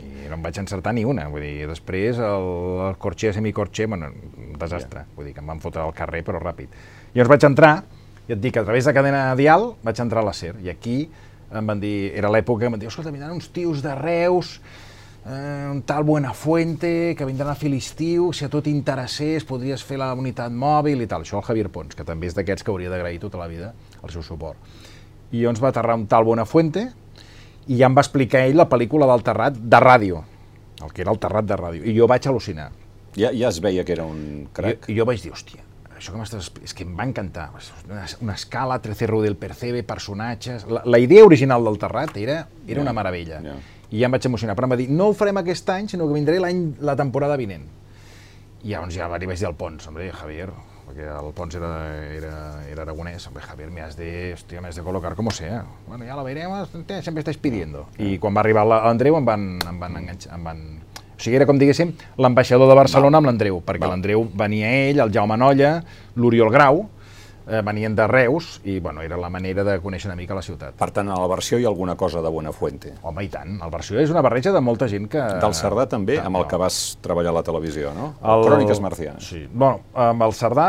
I 0.00 0.28
no 0.28 0.36
em 0.36 0.42
vaig 0.42 0.58
encertar 0.60 0.92
ni 0.94 1.04
una, 1.04 1.28
vull 1.32 1.40
dir, 1.44 1.66
després 1.70 2.18
el, 2.18 2.48
el 2.88 2.96
corxer, 3.00 3.32
semicorxer, 3.36 3.86
bueno, 3.88 4.08
un 4.38 4.56
desastre, 4.58 5.04
vull 5.16 5.26
dir 5.28 5.34
que 5.34 5.40
em 5.40 5.46
van 5.50 5.60
fotre 5.62 5.82
al 5.82 5.92
carrer 5.96 6.22
però 6.26 6.40
ràpid. 6.42 6.68
Llavors 7.16 7.30
vaig 7.32 7.44
entrar, 7.48 7.76
i 8.28 8.34
et 8.34 8.40
dic, 8.42 8.58
a 8.60 8.62
través 8.66 8.84
de 8.84 8.92
cadena 8.92 9.30
dial 9.38 9.70
vaig 9.80 10.00
entrar 10.02 10.20
a 10.20 10.26
la 10.26 10.34
SER, 10.36 10.58
i 10.60 10.68
aquí 10.68 11.06
em 11.48 11.70
van 11.70 11.80
dir, 11.80 12.10
era 12.12 12.28
l'època, 12.28 12.66
em 12.66 12.74
van 12.74 12.82
dir, 12.82 12.90
escolta, 12.90 13.08
vindran 13.14 13.30
uns 13.32 13.46
tios 13.54 13.80
de 13.80 13.94
Reus, 13.96 14.50
eh, 15.24 15.70
un 15.70 15.80
tal 15.88 16.04
Buenafuente, 16.04 17.14
que 17.16 17.24
vindran 17.24 17.54
a 17.54 17.56
fer 17.56 17.70
l'estiu, 17.72 18.26
si 18.36 18.44
a 18.44 18.50
tu 18.52 18.60
t'interessés 18.60 19.46
podries 19.48 19.80
fer 19.80 19.96
la 20.02 20.10
unitat 20.12 20.52
mòbil 20.52 21.06
i 21.06 21.08
tal. 21.08 21.24
Això 21.24 21.38
el 21.40 21.46
Javier 21.46 21.70
Pons, 21.72 21.96
que 21.96 22.04
també 22.04 22.28
és 22.28 22.36
d'aquests 22.36 22.66
que 22.66 22.74
hauria 22.74 22.92
d'agrair 22.92 23.22
tota 23.22 23.40
la 23.40 23.46
vida 23.48 23.70
el 24.02 24.12
seu 24.12 24.20
suport. 24.26 24.60
I 25.32 25.40
llavors 25.40 25.62
va 25.64 25.70
aterrar 25.72 25.96
un 25.96 26.04
tal 26.10 26.28
Buenafuente 26.28 26.90
i 27.66 27.78
ja 27.78 27.88
em 27.88 27.96
va 27.96 28.04
explicar 28.04 28.44
ell 28.44 28.60
la 28.60 28.68
pel·lícula 28.68 29.08
del 29.08 29.24
Terrat 29.24 29.56
de 29.56 29.80
ràdio, 29.80 30.20
el 30.84 30.92
que 30.92 31.00
era 31.06 31.16
el 31.16 31.22
Terrat 31.24 31.48
de 31.48 31.56
ràdio, 31.64 31.80
i 31.80 31.96
jo 31.96 32.10
vaig 32.12 32.28
al·lucinar. 32.28 32.68
Ja, 33.16 33.32
ja 33.32 33.48
es 33.48 33.62
veia 33.64 33.88
que 33.88 33.96
era 33.96 34.04
un 34.04 34.50
crac. 34.52 34.84
I, 34.84 34.92
I 34.92 34.98
jo 35.00 35.08
vaig 35.08 35.24
dir, 35.24 35.32
hòstia, 35.32 35.64
això 35.96 36.12
que 36.12 36.18
m'estàs 36.20 36.50
és 36.64 36.74
que 36.76 36.84
em 36.84 36.92
va 36.96 37.04
encantar. 37.08 37.48
Una, 37.88 38.04
una 38.20 38.34
escala, 38.34 38.78
13 38.82 39.06
del 39.24 39.36
Percebe, 39.36 39.82
personatges... 39.82 40.66
La, 40.68 40.82
la 40.84 40.98
idea 40.98 41.24
original 41.24 41.64
del 41.64 41.78
Terrat 41.78 42.16
era, 42.16 42.46
era 42.66 42.78
Ja, 42.80 42.82
una 42.82 42.92
meravella. 42.92 43.40
ja. 43.42 43.56
I 43.90 44.00
ja 44.00 44.06
em 44.08 44.12
vaig 44.16 44.24
emocionar, 44.26 44.56
però 44.58 44.66
em 44.66 44.72
va 44.72 44.76
dir, 44.80 44.88
no 44.90 45.06
ho 45.08 45.14
farem 45.14 45.36
aquest 45.38 45.68
any, 45.70 45.86
sinó 45.88 46.08
que 46.08 46.14
vindré 46.16 46.40
l'any 46.42 46.74
la 46.82 46.96
temporada 46.98 47.36
vinent. 47.38 47.62
I 48.64 48.72
llavors 48.72 48.96
ja 48.96 49.06
vaig 49.06 49.22
dir 49.28 49.46
al 49.46 49.54
Pons, 49.54 49.86
hombre, 49.86 50.08
Javier, 50.10 50.48
perquè 50.88 51.06
el 51.06 51.28
Pons 51.36 51.54
era, 51.54 51.70
era, 52.16 52.32
era 52.66 52.82
aragonès, 52.82 53.28
hombre, 53.28 53.44
Javier, 53.46 53.70
me 53.70 53.82
has 53.84 53.94
de, 53.96 54.32
hostia, 54.34 54.60
me 54.60 54.68
has 54.68 54.74
de 54.76 54.82
colocar 54.82 55.14
como 55.14 55.30
sea. 55.30 55.64
Bueno, 55.86 56.04
ya 56.04 56.16
lo 56.16 56.24
veremos, 56.24 56.68
siempre 56.72 57.20
estáis 57.20 57.38
pidiendo. 57.38 57.86
I 57.98 58.18
quan 58.18 58.34
va 58.34 58.42
arribar 58.42 58.66
l'Andreu 58.66 59.16
em 59.20 59.24
van, 59.24 59.46
em 59.62 59.78
van 59.78 59.96
enganxar, 60.02 60.34
em 60.34 60.44
van... 60.50 60.64
O 61.16 61.22
sigui, 61.22 61.38
era 61.38 61.46
com 61.48 61.56
diguéssim 61.56 61.94
l'ambaixador 62.20 62.68
de 62.68 62.76
Barcelona 62.76 63.22
amb 63.22 63.30
l'Andreu, 63.30 63.62
perquè 63.64 63.88
l'Andreu 63.88 64.26
venia 64.36 64.68
ell, 64.90 65.00
el 65.00 65.14
Jaume 65.14 65.38
Nolla, 65.40 65.78
l'Oriol 66.20 66.52
Grau, 66.52 66.82
eh, 67.46 67.62
venien 67.64 67.94
de 67.96 68.06
Reus 68.06 68.60
i 68.64 68.78
bueno, 68.80 69.02
era 69.02 69.16
la 69.16 69.30
manera 69.30 69.64
de 69.64 69.78
conèixer 69.80 70.10
una 70.10 70.16
mica 70.18 70.36
la 70.36 70.42
ciutat. 70.44 70.74
Per 70.76 70.90
tant, 70.92 71.08
a 71.08 71.18
la 71.20 71.28
versió 71.30 71.58
hi 71.58 71.64
ha 71.64 71.70
alguna 71.72 71.96
cosa 71.96 72.20
de 72.22 72.32
Buenafuente. 72.32 72.94
Home, 73.02 73.24
i 73.24 73.30
tant. 73.32 73.56
El 73.62 73.72
versió 73.72 74.00
és 74.02 74.12
una 74.12 74.22
barreja 74.24 74.52
de 74.52 74.60
molta 74.60 74.88
gent 74.92 75.08
que... 75.12 75.22
Del 75.42 75.56
Cerdà 75.56 75.86
també, 75.90 76.18
amb 76.20 76.42
el 76.42 76.46
que 76.50 76.60
vas 76.60 76.98
treballar 77.04 77.32
a 77.32 77.38
la 77.38 77.44
televisió, 77.46 77.94
no? 77.96 78.12
El... 78.20 78.44
Cròniques 78.50 78.82
Marcianes. 78.84 79.30
Sí. 79.32 79.46
Bueno, 79.52 79.86
amb 79.94 80.26
el 80.26 80.36
Cerdà 80.36 80.68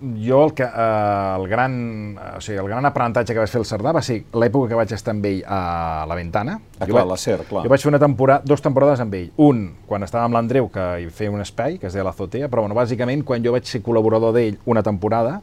jo 0.00 0.44
el, 0.44 0.52
que, 0.54 0.64
eh, 0.64 1.36
el, 1.38 1.46
gran, 1.48 2.18
o 2.36 2.40
sigui, 2.40 2.58
el 2.60 2.68
gran 2.68 2.84
aprenentatge 2.84 3.32
que 3.32 3.40
vaig 3.40 3.50
fer 3.52 3.60
el 3.62 3.66
Cerdà 3.68 3.94
va 3.96 4.02
ser 4.04 4.18
l'època 4.36 4.68
que 4.70 4.78
vaig 4.78 4.92
estar 4.92 5.14
amb 5.14 5.24
ell 5.28 5.42
a 5.48 6.04
la 6.08 6.18
Ventana. 6.18 6.58
Ah, 6.76 6.84
jo 6.84 6.92
clar, 6.92 7.04
vaig, 7.04 7.12
la 7.14 7.18
SER, 7.20 7.38
clar. 7.48 7.64
Jo 7.64 7.72
vaig 7.72 7.84
fer 7.84 7.92
una 7.92 8.00
temporada, 8.02 8.44
dos 8.44 8.64
temporades 8.64 9.00
amb 9.00 9.16
ell. 9.16 9.30
Un, 9.40 9.62
quan 9.88 10.04
estava 10.04 10.28
amb 10.28 10.36
l'Andreu, 10.36 10.68
que 10.72 10.86
hi 11.00 11.08
feia 11.08 11.32
un 11.32 11.40
espai, 11.44 11.80
que 11.80 11.88
es 11.88 11.96
deia 11.96 12.04
l'Azotea, 12.04 12.50
però 12.52 12.66
bueno, 12.66 12.76
bàsicament 12.76 13.24
quan 13.24 13.44
jo 13.44 13.56
vaig 13.56 13.68
ser 13.68 13.80
col·laborador 13.86 14.36
d'ell 14.36 14.60
una 14.68 14.84
temporada, 14.84 15.40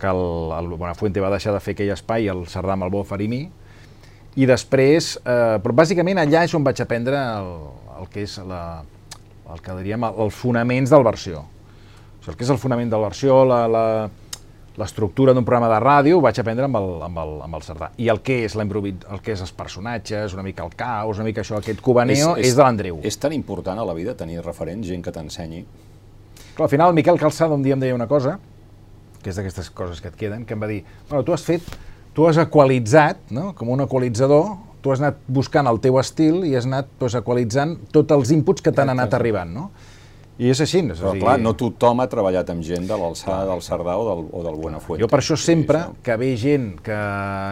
que 0.00 0.08
el, 0.10 0.24
el 0.56 0.72
Buenafuente 0.74 1.20
va 1.22 1.30
deixar 1.30 1.52
de 1.54 1.60
fer 1.62 1.76
aquell 1.76 1.92
espai, 1.94 2.30
el 2.32 2.46
Cerdà 2.50 2.74
amb 2.74 2.88
el 2.88 2.94
Bo 2.94 3.04
Farimí, 3.06 3.44
i 4.34 4.48
després, 4.48 5.18
eh, 5.20 5.60
però 5.60 5.76
bàsicament 5.76 6.22
allà 6.22 6.46
és 6.46 6.54
on 6.56 6.64
vaig 6.64 6.80
aprendre 6.80 7.20
el, 7.20 7.50
el 8.00 8.08
que 8.10 8.24
és 8.24 8.38
la, 8.48 8.82
el 9.52 9.60
que 9.60 9.76
diríem 9.76 10.06
els 10.08 10.38
fonaments 10.38 10.92
del 10.92 11.04
versió. 11.04 11.44
O 12.22 12.24
sigui, 12.24 12.32
el 12.32 12.38
que 12.38 12.44
és 12.46 12.50
el 12.54 12.58
fonament 12.62 12.90
del 12.92 13.02
versió, 13.02 13.42
l'estructura 14.78 15.34
d'un 15.34 15.44
programa 15.44 15.68
de 15.72 15.80
ràdio 15.82 16.18
ho 16.18 16.22
vaig 16.22 16.38
aprendre 16.38 16.68
amb 16.68 16.78
el, 16.78 16.86
amb 17.02 17.18
el, 17.18 17.32
amb 17.48 17.58
el 17.58 17.64
Cerdà. 17.66 17.90
I 17.98 18.08
el 18.12 18.22
que 18.22 18.44
és 18.46 18.54
el 18.54 19.22
que 19.22 19.32
és 19.34 19.40
els 19.42 19.52
personatges, 19.52 20.34
una 20.34 20.44
mica 20.46 20.62
el 20.62 20.70
caos, 20.76 21.18
una 21.18 21.26
mica 21.26 21.42
això, 21.42 21.58
aquest 21.58 21.82
cubaneo, 21.82 22.36
és, 22.36 22.46
és, 22.46 22.52
és 22.52 22.56
de 22.56 22.62
l'Andreu. 22.62 23.00
És 23.02 23.18
tan 23.18 23.34
important 23.34 23.78
a 23.78 23.84
la 23.84 23.94
vida 23.94 24.14
tenir 24.14 24.40
referents, 24.40 24.86
gent 24.86 25.02
que 25.02 25.10
t'ensenyi. 25.10 25.64
Clar, 26.54 26.66
al 26.66 26.70
final 26.70 26.92
el 26.92 26.94
Miquel 26.94 27.18
Calçada 27.18 27.54
un 27.58 27.62
dia 27.62 27.74
em 27.74 27.82
deia 27.82 27.94
una 27.94 28.06
cosa, 28.06 28.38
que 29.22 29.30
és 29.30 29.38
d'aquestes 29.38 29.70
coses 29.74 30.00
que 30.00 30.10
et 30.12 30.18
queden, 30.18 30.44
que 30.46 30.54
em 30.54 30.62
va 30.62 30.68
dir, 30.70 30.84
bueno, 31.08 31.24
tu 31.26 31.34
has 31.34 31.42
fet, 31.42 31.62
tu 32.14 32.28
has 32.28 32.38
equalitzat, 32.38 33.30
no? 33.34 33.52
com 33.58 33.70
un 33.72 33.82
equalitzador, 33.82 34.54
tu 34.82 34.92
has 34.92 35.02
anat 35.02 35.18
buscant 35.26 35.66
el 35.70 35.78
teu 35.82 35.98
estil 36.00 36.42
i 36.46 36.54
has 36.58 36.66
anat 36.68 36.90
pues, 36.98 37.14
equalitzant 37.18 37.76
tots 37.94 38.14
els 38.14 38.32
inputs 38.34 38.62
que 38.62 38.74
t'han 38.74 38.90
anat 38.92 39.14
arribant, 39.18 39.50
no? 39.54 39.70
I 40.40 40.48
és 40.48 40.62
així. 40.64 40.80
És 40.80 41.00
Però, 41.02 41.12
dir... 41.12 41.20
clar, 41.20 41.36
no 41.42 41.52
tothom 41.58 42.00
ha 42.00 42.08
treballat 42.10 42.48
amb 42.52 42.64
gent 42.64 42.88
de 42.88 42.96
l'alçada 42.98 43.44
del 43.50 43.60
Cerdà 43.64 43.98
o 44.00 44.06
del, 44.08 44.24
o 44.32 44.42
del 44.46 44.58
Buenafuente. 44.58 45.02
Jo 45.04 45.10
per 45.12 45.20
això 45.20 45.36
sempre 45.36 45.84
que 46.04 46.16
ve 46.20 46.32
gent 46.40 46.72
que 46.84 46.98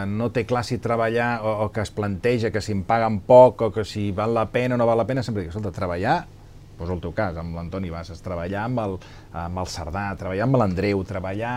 no 0.09 0.31
té 0.33 0.47
clar 0.49 0.65
si 0.67 0.79
treballar 0.81 1.31
o, 1.45 1.55
o 1.67 1.71
que 1.73 1.85
es 1.85 1.93
planteja 1.93 2.51
que 2.51 2.63
si 2.63 2.73
em 2.73 2.83
paguen 2.87 3.21
poc 3.27 3.67
o 3.67 3.71
que 3.75 3.85
si 3.85 4.09
val 4.15 4.33
la 4.33 4.47
pena 4.51 4.75
o 4.75 4.81
no 4.81 4.89
val 4.89 4.99
la 5.03 5.07
pena, 5.09 5.23
sempre 5.23 5.45
dic, 5.45 5.53
escolta, 5.53 5.73
treballar 5.75 6.23
poso 6.81 6.95
el 6.97 7.01
teu 7.03 7.13
cas, 7.13 7.37
amb 7.37 7.53
l'Antoni 7.53 7.91
Bassas, 7.93 8.23
treballar 8.25 8.65
amb 8.65 8.81
el, 8.81 8.95
amb 9.37 9.61
el 9.61 9.69
Cerdà, 9.69 10.07
treballar 10.17 10.47
amb 10.47 10.57
l'Andreu, 10.57 11.03
treballar 11.05 11.55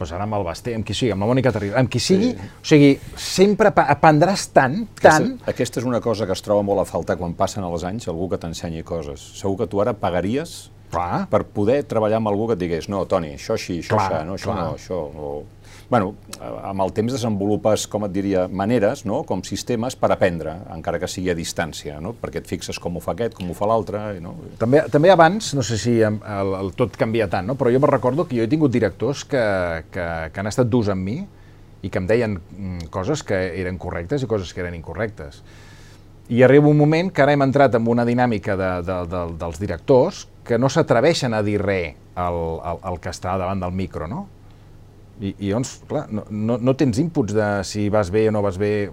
doncs 0.00 0.14
ara 0.16 0.24
amb 0.24 0.38
el 0.38 0.44
Basté, 0.46 0.74
amb 0.78 0.86
qui 0.88 0.96
sigui, 0.96 1.12
amb 1.12 1.24
la 1.24 1.28
Mònica 1.28 1.52
Terribas, 1.52 1.76
amb 1.82 1.92
qui 1.92 2.00
sigui, 2.00 2.32
sí. 2.32 2.50
o 2.62 2.68
sigui, 2.72 2.90
sempre 3.20 3.68
aprendràs 3.70 4.48
tant, 4.56 4.80
tant... 4.96 5.28
Aquesta, 5.28 5.52
aquesta 5.52 5.82
és 5.82 5.88
una 5.88 6.00
cosa 6.04 6.28
que 6.28 6.32
es 6.36 6.44
troba 6.46 6.64
molt 6.64 6.80
a 6.80 6.88
faltar 6.88 7.18
quan 7.20 7.36
passen 7.36 7.66
els 7.68 7.84
anys, 7.84 8.08
algú 8.08 8.30
que 8.32 8.40
t'ensenyi 8.40 8.82
coses. 8.86 9.20
Segur 9.36 9.60
que 9.60 9.68
tu 9.70 9.82
ara 9.84 9.92
pagaries 9.92 10.70
clar. 10.90 11.26
per 11.30 11.44
poder 11.44 11.82
treballar 11.88 12.20
amb 12.20 12.32
algú 12.32 12.48
que 12.48 12.56
et 12.56 12.64
digués 12.64 12.88
no, 12.92 13.04
Toni, 13.08 13.34
això 13.36 13.56
així, 13.58 13.80
això 13.84 13.96
clar, 13.98 14.08
això, 14.08 14.26
no, 14.26 14.38
això 14.40 14.52
clar. 14.52 14.64
no, 14.64 14.78
això... 14.80 15.02
O 15.28 15.59
bueno, 15.90 16.14
amb 16.38 16.84
el 16.84 16.92
temps 16.94 17.12
desenvolupes, 17.12 17.88
com 17.90 18.06
et 18.06 18.12
diria, 18.14 18.44
maneres, 18.46 19.02
no? 19.08 19.24
com 19.26 19.42
sistemes 19.44 19.96
per 19.98 20.12
aprendre, 20.14 20.54
encara 20.70 21.00
que 21.02 21.08
sigui 21.10 21.32
a 21.32 21.34
distància, 21.34 21.98
no? 22.00 22.14
perquè 22.14 22.44
et 22.44 22.48
fixes 22.48 22.78
com 22.78 22.96
ho 22.96 23.02
fa 23.02 23.16
aquest, 23.16 23.34
com 23.34 23.50
ho 23.50 23.56
fa 23.58 23.66
l'altre. 23.66 24.04
No? 24.22 24.36
També, 24.60 24.84
també 24.94 25.10
abans, 25.10 25.50
no 25.58 25.66
sé 25.66 25.80
si 25.82 25.96
el, 26.06 26.20
el 26.60 26.72
tot 26.78 26.94
canvia 27.00 27.26
tant, 27.32 27.50
no? 27.50 27.58
però 27.58 27.74
jo 27.74 27.82
me 27.82 27.90
recordo 27.90 28.28
que 28.30 28.38
jo 28.38 28.46
he 28.46 28.52
tingut 28.52 28.70
directors 28.70 29.26
que, 29.26 29.42
que, 29.90 30.06
que 30.30 30.44
han 30.44 30.52
estat 30.52 30.70
durs 30.70 30.94
amb 30.94 31.02
mi 31.10 31.18
i 31.82 31.90
que 31.90 31.98
em 31.98 32.06
deien 32.06 32.38
mm, 32.38 32.88
coses 32.94 33.26
que 33.26 33.42
eren 33.58 33.80
correctes 33.82 34.22
i 34.22 34.30
coses 34.30 34.54
que 34.54 34.62
eren 34.62 34.78
incorrectes. 34.78 35.42
I 36.30 36.44
arriba 36.46 36.70
un 36.70 36.78
moment 36.78 37.10
que 37.10 37.24
ara 37.24 37.34
hem 37.34 37.42
entrat 37.42 37.74
en 37.74 37.88
una 37.90 38.06
dinàmica 38.06 38.54
de, 38.54 38.74
de, 38.86 39.04
de, 39.10 39.28
dels 39.40 39.58
directors 39.58 40.28
que 40.46 40.58
no 40.62 40.70
s'atreveixen 40.70 41.34
a 41.34 41.42
dir 41.42 41.58
res 41.58 41.96
al, 42.14 42.60
al, 42.62 42.84
al 42.86 43.00
que 43.02 43.10
està 43.10 43.34
davant 43.40 43.58
del 43.58 43.74
micro, 43.74 44.06
no? 44.06 44.28
I, 45.20 45.34
i 45.36 45.50
llavors, 45.50 45.74
clar, 45.88 46.06
no, 46.08 46.24
no, 46.32 46.56
no 46.56 46.74
tens 46.80 46.98
inputs 47.02 47.34
de 47.36 47.48
si 47.68 47.88
vas 47.92 48.08
bé 48.12 48.28
o 48.30 48.32
no 48.32 48.40
vas 48.44 48.56
bé, 48.60 48.88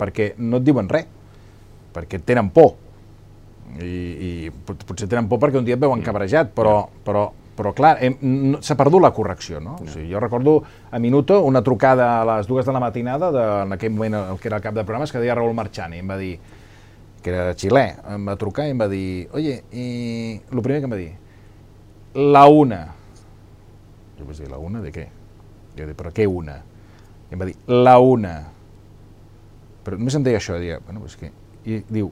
perquè 0.00 0.32
no 0.40 0.62
et 0.62 0.64
diuen 0.64 0.88
res, 0.88 1.08
perquè 1.92 2.22
tenen 2.24 2.48
por. 2.54 2.78
I, 3.72 3.92
i 3.92 4.30
potser 4.52 5.08
tenen 5.08 5.28
por 5.28 5.40
perquè 5.40 5.60
un 5.60 5.68
dia 5.68 5.76
et 5.76 5.82
veuen 5.82 6.00
mm. 6.00 6.06
cabrejat, 6.08 6.50
però, 6.56 6.74
però, 7.04 7.26
però 7.56 7.74
clar, 7.76 7.94
s'ha 8.64 8.76
perdut 8.80 9.04
la 9.04 9.12
correcció, 9.16 9.60
no? 9.64 9.76
O 9.80 9.92
sigui, 9.92 10.08
jo 10.12 10.20
recordo 10.24 10.58
a 10.90 11.00
Minuto 11.00 11.42
una 11.44 11.62
trucada 11.64 12.08
a 12.20 12.26
les 12.34 12.48
dues 12.48 12.66
de 12.68 12.72
la 12.72 12.80
matinada, 12.80 13.30
de, 13.32 13.46
en 13.66 13.76
aquell 13.76 13.92
moment 13.92 14.18
el 14.22 14.40
que 14.40 14.48
era 14.48 14.60
el 14.60 14.64
cap 14.64 14.76
de 14.76 14.84
programes, 14.88 15.12
que 15.12 15.20
deia 15.20 15.36
Raúl 15.36 15.56
Marchani, 15.56 16.00
em 16.00 16.12
va 16.12 16.18
dir, 16.20 16.34
que 17.22 17.32
era 17.32 17.52
xilè, 17.56 17.86
em 18.16 18.28
va 18.28 18.40
trucar 18.40 18.66
i 18.68 18.74
em 18.74 18.80
va 18.80 18.88
dir, 18.90 19.06
oye, 19.36 19.60
i 19.70 19.88
el 20.40 20.64
primer 20.64 20.80
que 20.80 20.88
em 20.90 20.96
va 20.96 21.00
dir, 21.00 21.10
la 22.36 22.48
una. 22.48 22.84
Jo 24.18 24.28
vaig 24.28 24.40
dir, 24.44 24.52
la 24.52 24.60
una 24.60 24.84
de 24.84 24.92
què? 24.92 25.10
Jo 25.76 25.88
dic, 25.88 25.96
però 25.98 26.12
què 26.14 26.26
una? 26.28 26.58
I 27.30 27.36
em 27.36 27.40
va 27.40 27.48
dir, 27.48 27.56
la 27.70 27.96
una. 28.04 28.34
Però 29.82 29.98
només 29.98 30.16
em 30.18 30.24
deia 30.26 30.40
això, 30.40 30.58
deia, 30.60 30.78
bueno, 30.84 31.06
és 31.08 31.16
que... 31.18 31.32
I 31.64 31.78
diu, 31.88 32.10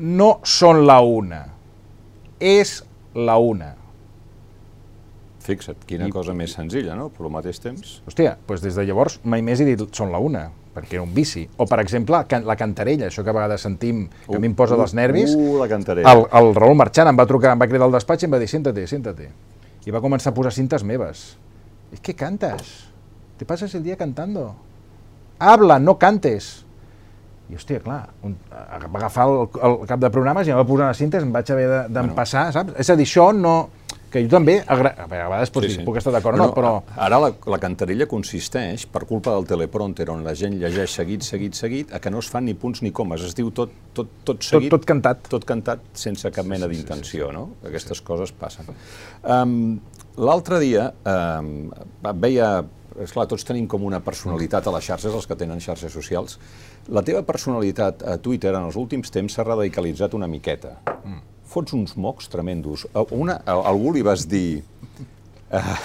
no 0.00 0.30
són 0.48 0.82
la 0.88 0.98
una, 1.04 1.44
és 2.40 2.80
la 3.16 3.36
una. 3.40 3.74
Fixa't, 5.40 5.84
quina 5.88 6.08
I, 6.08 6.12
cosa 6.12 6.34
més 6.36 6.52
senzilla, 6.56 6.94
no? 6.98 7.08
Però 7.14 7.30
al 7.30 7.36
mateix 7.38 7.60
temps... 7.62 7.98
Hòstia, 8.08 8.36
doncs 8.48 8.64
des 8.64 8.76
de 8.76 8.84
llavors 8.88 9.18
mai 9.24 9.44
més 9.44 9.62
he 9.62 9.68
dit 9.70 9.82
són 9.96 10.12
la 10.12 10.20
una, 10.20 10.46
perquè 10.74 10.98
era 10.98 11.04
un 11.06 11.14
vici. 11.16 11.46
O, 11.56 11.66
per 11.70 11.80
exemple, 11.82 12.20
la 12.44 12.56
cantarella, 12.60 13.08
això 13.08 13.24
que 13.24 13.32
a 13.32 13.36
vegades 13.36 13.64
sentim, 13.64 14.04
que 14.26 14.34
uh, 14.34 14.38
a 14.38 14.42
mi 14.42 14.50
em 14.52 14.56
posa 14.58 14.76
uh, 14.76 14.82
dels 14.82 14.96
nervis. 14.98 15.32
Uh, 15.36 15.56
la 15.62 15.68
cantarella. 15.70 16.12
El, 16.12 16.26
el 16.40 16.52
Raül 16.60 16.76
Marchant 16.78 17.08
em 17.08 17.18
va 17.18 17.28
trucar, 17.28 17.54
em 17.56 17.62
va 17.62 17.70
cridar 17.70 17.88
al 17.88 17.96
despatx 17.96 18.26
i 18.26 18.28
em 18.28 18.36
va 18.36 18.42
dir, 18.42 18.50
siéntate, 18.52 18.84
siéntate. 18.90 19.30
I 19.88 19.96
va 19.96 20.04
començar 20.04 20.34
a 20.34 20.36
posar 20.36 20.52
cintes 20.52 20.84
meves 20.84 21.30
es 21.92 22.00
que 22.00 22.14
cantas, 22.14 22.88
te 23.38 23.44
pasas 23.44 23.74
el 23.74 23.82
día 23.82 23.96
cantando. 23.96 24.54
Habla, 25.38 25.78
no 25.78 25.98
cantes. 25.98 26.64
I, 27.50 27.56
hòstia, 27.58 27.80
clar, 27.82 28.04
un, 28.22 28.36
va 28.46 29.00
agafar 29.00 29.26
el, 29.26 29.48
el 29.66 29.76
cap 29.90 29.98
de 29.98 30.10
programes 30.14 30.46
i 30.46 30.52
em 30.54 30.58
va 30.60 30.66
posar 30.68 30.92
les 30.92 31.00
cintes, 31.00 31.24
em 31.26 31.32
vaig 31.34 31.50
haver 31.50 31.66
d'empassar, 31.90 32.46
de, 32.46 32.52
bueno. 32.52 32.74
saps? 32.74 32.80
És 32.84 32.90
a 32.92 32.96
dir, 33.00 33.06
això 33.08 33.30
no... 33.34 33.54
Que 34.10 34.24
jo 34.24 34.30
també, 34.30 34.56
a, 34.66 34.74
a 34.74 35.06
vegades 35.06 35.52
pots 35.54 35.68
sí, 35.68 35.74
sí. 35.78 35.82
puc 35.86 35.98
estar 36.00 36.10
d'acord 36.10 36.34
o 36.34 36.40
no, 36.40 36.46
però... 36.54 36.70
Ara 36.98 37.18
la, 37.22 37.28
la 37.50 37.58
cantarella 37.62 38.08
consisteix, 38.10 38.84
per 38.90 39.04
culpa 39.06 39.34
del 39.36 39.46
teleprompter, 39.46 40.08
on 40.10 40.24
la 40.26 40.34
gent 40.38 40.56
llegeix 40.58 40.96
seguit, 40.98 41.22
seguit, 41.26 41.54
seguit, 41.54 41.92
a 41.94 42.00
que 42.02 42.10
no 42.10 42.18
es 42.22 42.30
fan 42.30 42.46
ni 42.46 42.56
punts 42.58 42.82
ni 42.82 42.90
comes, 42.94 43.22
es 43.26 43.38
diu 43.38 43.52
tot, 43.54 43.70
tot, 43.94 44.10
tot 44.26 44.42
seguit... 44.42 44.66
Tot, 44.66 44.82
tot 44.82 44.88
cantat. 44.90 45.22
Tot 45.30 45.46
cantat 45.46 45.86
sense 45.94 46.30
cap 46.34 46.46
mena 46.46 46.66
sí, 46.66 46.74
sí, 46.74 46.80
d'intenció, 46.80 47.28
sí, 47.28 47.30
sí, 47.30 47.38
no? 47.38 47.70
Aquestes 47.70 48.02
sí. 48.02 48.06
coses 48.10 48.34
passen. 48.34 48.74
Um, 49.22 49.78
L'altre 50.18 50.58
dia 50.62 50.90
eh, 51.06 52.12
veia, 52.18 52.50
esclar, 53.00 53.26
tots 53.30 53.46
tenim 53.46 53.68
com 53.70 53.84
una 53.86 54.00
personalitat 54.04 54.66
a 54.66 54.74
les 54.74 54.88
xarxes, 54.90 55.14
els 55.14 55.28
que 55.28 55.38
tenen 55.38 55.62
xarxes 55.62 55.92
socials. 55.94 56.38
La 56.90 57.04
teva 57.06 57.22
personalitat 57.26 58.02
a 58.02 58.16
Twitter 58.22 58.54
en 58.54 58.66
els 58.66 58.78
últims 58.80 59.12
temps 59.14 59.36
s'ha 59.36 59.46
radicalitzat 59.46 60.16
una 60.18 60.28
miqueta. 60.30 60.78
Mm. 61.04 61.22
Fots 61.50 61.74
uns 61.74 61.96
mocs 61.98 62.28
tremendos. 62.30 62.86
Una, 63.10 63.40
a, 63.44 63.60
algú 63.70 63.94
li 63.94 64.04
vas 64.06 64.26
dir... 64.30 64.60
Eh, 65.50 65.78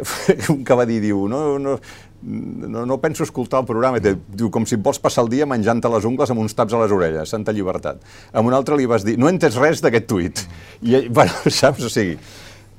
que 0.66 0.76
va 0.76 0.86
dir, 0.86 1.00
diu, 1.02 1.24
no, 1.28 1.58
no, 1.58 1.74
no, 2.22 2.84
no 2.86 2.98
penso 3.02 3.24
escoltar 3.24 3.62
el 3.62 3.66
programa, 3.66 4.00
te, 4.02 4.14
diu, 4.36 4.50
com 4.52 4.66
si 4.68 4.78
vols 4.80 5.00
passar 5.02 5.24
el 5.24 5.32
dia 5.32 5.48
menjant-te 5.50 5.90
les 5.92 6.06
ungles 6.08 6.30
amb 6.30 6.42
uns 6.42 6.54
taps 6.56 6.76
a 6.76 6.82
les 6.82 6.94
orelles, 6.94 7.32
santa 7.32 7.54
llibertat. 7.56 8.02
A 8.32 8.44
un 8.44 8.54
altre 8.56 8.78
li 8.78 8.88
vas 8.90 9.06
dir, 9.06 9.16
no 9.18 9.28
he 9.28 9.34
entès 9.34 9.58
res 9.60 9.82
d'aquest 9.84 10.08
tuit. 10.10 10.44
I, 10.82 11.08
bueno, 11.08 11.34
saps, 11.60 11.84
o 11.86 11.92
sigui, 11.92 12.18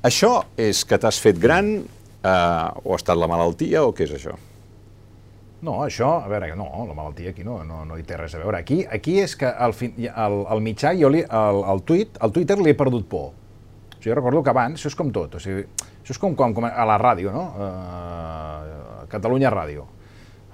això 0.02 0.32
és 0.60 0.84
que 0.88 0.98
t'has 0.98 1.18
fet 1.22 1.38
gran, 1.40 1.74
eh, 1.82 2.84
o 2.84 2.94
ha 2.94 2.98
estat 2.98 3.18
la 3.18 3.30
malaltia, 3.30 3.84
o 3.86 3.92
què 3.94 4.08
és 4.08 4.16
això? 4.18 4.36
No, 5.62 5.76
això, 5.84 6.08
a 6.24 6.28
veure, 6.30 6.48
no, 6.58 6.66
la 6.88 6.94
malaltia 6.94 7.30
aquí 7.30 7.44
no, 7.46 7.60
no, 7.62 7.84
no 7.86 7.96
hi 7.96 8.02
té 8.02 8.16
res 8.18 8.34
a 8.34 8.40
veure. 8.42 8.58
Aquí, 8.58 8.80
aquí 8.90 9.20
és 9.22 9.36
que 9.38 9.46
al, 9.46 9.76
fin, 9.78 9.94
al, 10.10 10.40
al 10.50 10.62
mitjà, 10.64 10.90
jo 10.98 11.10
li, 11.12 11.22
al, 11.22 11.62
al, 11.70 11.84
tuit, 11.86 12.18
al 12.18 12.34
Twitter 12.34 12.58
li 12.58 12.72
he 12.72 12.78
perdut 12.78 13.06
por. 13.06 13.30
O 13.30 13.94
sigui, 14.02 14.10
jo 14.10 14.18
recordo 14.18 14.42
que 14.42 14.50
abans, 14.50 14.80
això 14.80 14.90
és 14.90 14.98
com 14.98 15.14
tot, 15.14 15.38
o 15.38 15.42
sigui, 15.42 15.62
això 16.02 16.16
és 16.16 16.18
com, 16.18 16.34
com, 16.34 16.54
com 16.56 16.66
a 16.66 16.86
la 16.90 16.98
ràdio, 16.98 17.30
no? 17.30 17.44
Uh, 17.54 19.06
Catalunya 19.12 19.52
Ràdio. 19.54 19.86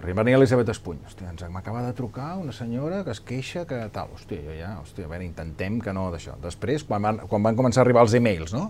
Arriba 0.03 0.23
a 0.23 0.31
Elisabet 0.31 0.69
Espuny. 0.71 1.01
Hòstia, 1.09 1.33
ens 1.33 1.43
m'acaba 1.51 1.81
de 1.83 1.93
trucar 1.97 2.37
una 2.39 2.53
senyora 2.53 3.01
que 3.03 3.11
es 3.11 3.21
queixa 3.21 3.65
que 3.67 3.81
tal. 3.95 4.13
Hòstia, 4.15 4.45
jo 4.45 4.55
ja, 4.55 4.77
hòstia, 4.83 5.09
a 5.09 5.11
veure, 5.11 5.25
intentem 5.25 5.81
que 5.83 5.95
no 5.97 6.11
d'això. 6.13 6.37
Després, 6.43 6.85
quan 6.87 7.03
van, 7.03 7.19
quan 7.31 7.43
van 7.43 7.59
començar 7.59 7.83
a 7.83 7.87
arribar 7.87 8.05
els 8.07 8.15
e-mails, 8.15 8.53
no? 8.55 8.69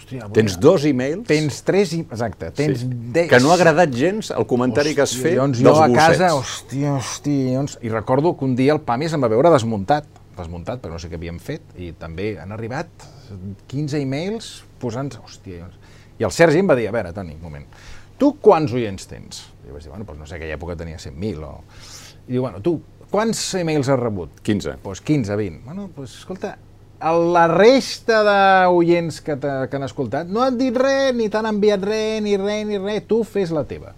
Hòstia, 0.00 0.22
avui, 0.24 0.34
tens 0.38 0.56
dos 0.56 0.84
e-mails? 0.88 1.26
Tens 1.28 1.60
tres, 1.66 1.92
exacte. 2.00 2.48
Tens 2.56 2.80
sí. 2.80 2.88
de... 2.88 3.26
Que 3.28 3.40
no 3.42 3.52
ha 3.52 3.58
agradat 3.58 3.92
gens 3.92 4.30
el 4.32 4.46
comentari 4.48 4.94
hòstia, 4.94 4.96
que 4.96 5.04
has 5.04 5.14
fet 5.20 5.36
doncs 5.36 5.60
dels 5.60 5.76
jo 5.76 5.84
a 5.84 5.88
casa, 5.92 6.30
hòstia, 6.38 6.94
hòstia, 6.96 7.58
doncs, 7.58 7.76
i 7.84 7.92
recordo 7.92 8.32
que 8.38 8.48
un 8.48 8.56
dia 8.56 8.72
el 8.72 8.80
Pamis 8.86 9.12
em 9.16 9.20
va 9.20 9.28
veure 9.32 9.52
desmuntat, 9.52 10.08
desmuntat, 10.38 10.80
però 10.80 10.96
no 10.96 11.02
sé 11.02 11.10
què 11.12 11.20
havíem 11.20 11.40
fet, 11.42 11.66
i 11.76 11.92
també 12.00 12.32
han 12.40 12.56
arribat 12.56 13.08
15 13.68 14.00
e-mails 14.00 14.52
posant... 14.80 15.12
Hòstia, 15.20 15.66
doncs. 15.66 15.98
I 16.20 16.26
el 16.28 16.32
Sergi 16.36 16.60
em 16.60 16.68
va 16.68 16.76
dir, 16.76 16.88
a 16.88 16.94
veure, 16.96 17.12
Toni, 17.16 17.36
un 17.36 17.44
moment, 17.44 17.68
tu 18.20 18.34
quants 18.44 18.72
oients 18.76 19.06
tens? 19.08 19.44
I 19.64 19.68
jo 19.68 19.76
vaig 19.76 19.84
dir, 19.84 19.92
bueno, 19.92 20.08
doncs 20.08 20.24
no 20.24 20.28
sé, 20.28 20.40
aquella 20.40 20.56
època 20.56 20.76
tenia 20.80 21.00
100.000 21.00 21.44
o... 21.44 21.52
I 22.26 22.34
diu, 22.34 22.42
bueno, 22.44 22.60
tu, 22.64 22.78
quants 23.10 23.40
e-mails 23.60 23.88
has 23.88 24.00
rebut? 24.00 24.40
15. 24.44 24.74
Doncs 24.74 24.84
pues 24.84 25.00
15, 25.04 25.36
20. 25.36 25.62
Bueno, 25.64 25.86
doncs 25.88 25.96
pues, 25.96 26.18
escolta, 26.22 26.56
la 27.00 27.46
resta 27.48 28.20
d'oients 28.26 29.20
que, 29.24 29.36
que 29.40 29.76
han 29.76 29.86
escoltat 29.86 30.28
no 30.28 30.42
han 30.44 30.58
dit 30.60 30.76
res, 30.76 31.14
ni 31.16 31.30
t'han 31.32 31.48
enviat 31.48 31.84
res, 31.84 32.20
ni 32.24 32.36
res, 32.36 32.64
ni 32.68 32.80
res, 32.80 33.04
tu 33.08 33.22
fes 33.24 33.52
la 33.56 33.64
teva. 33.64 33.94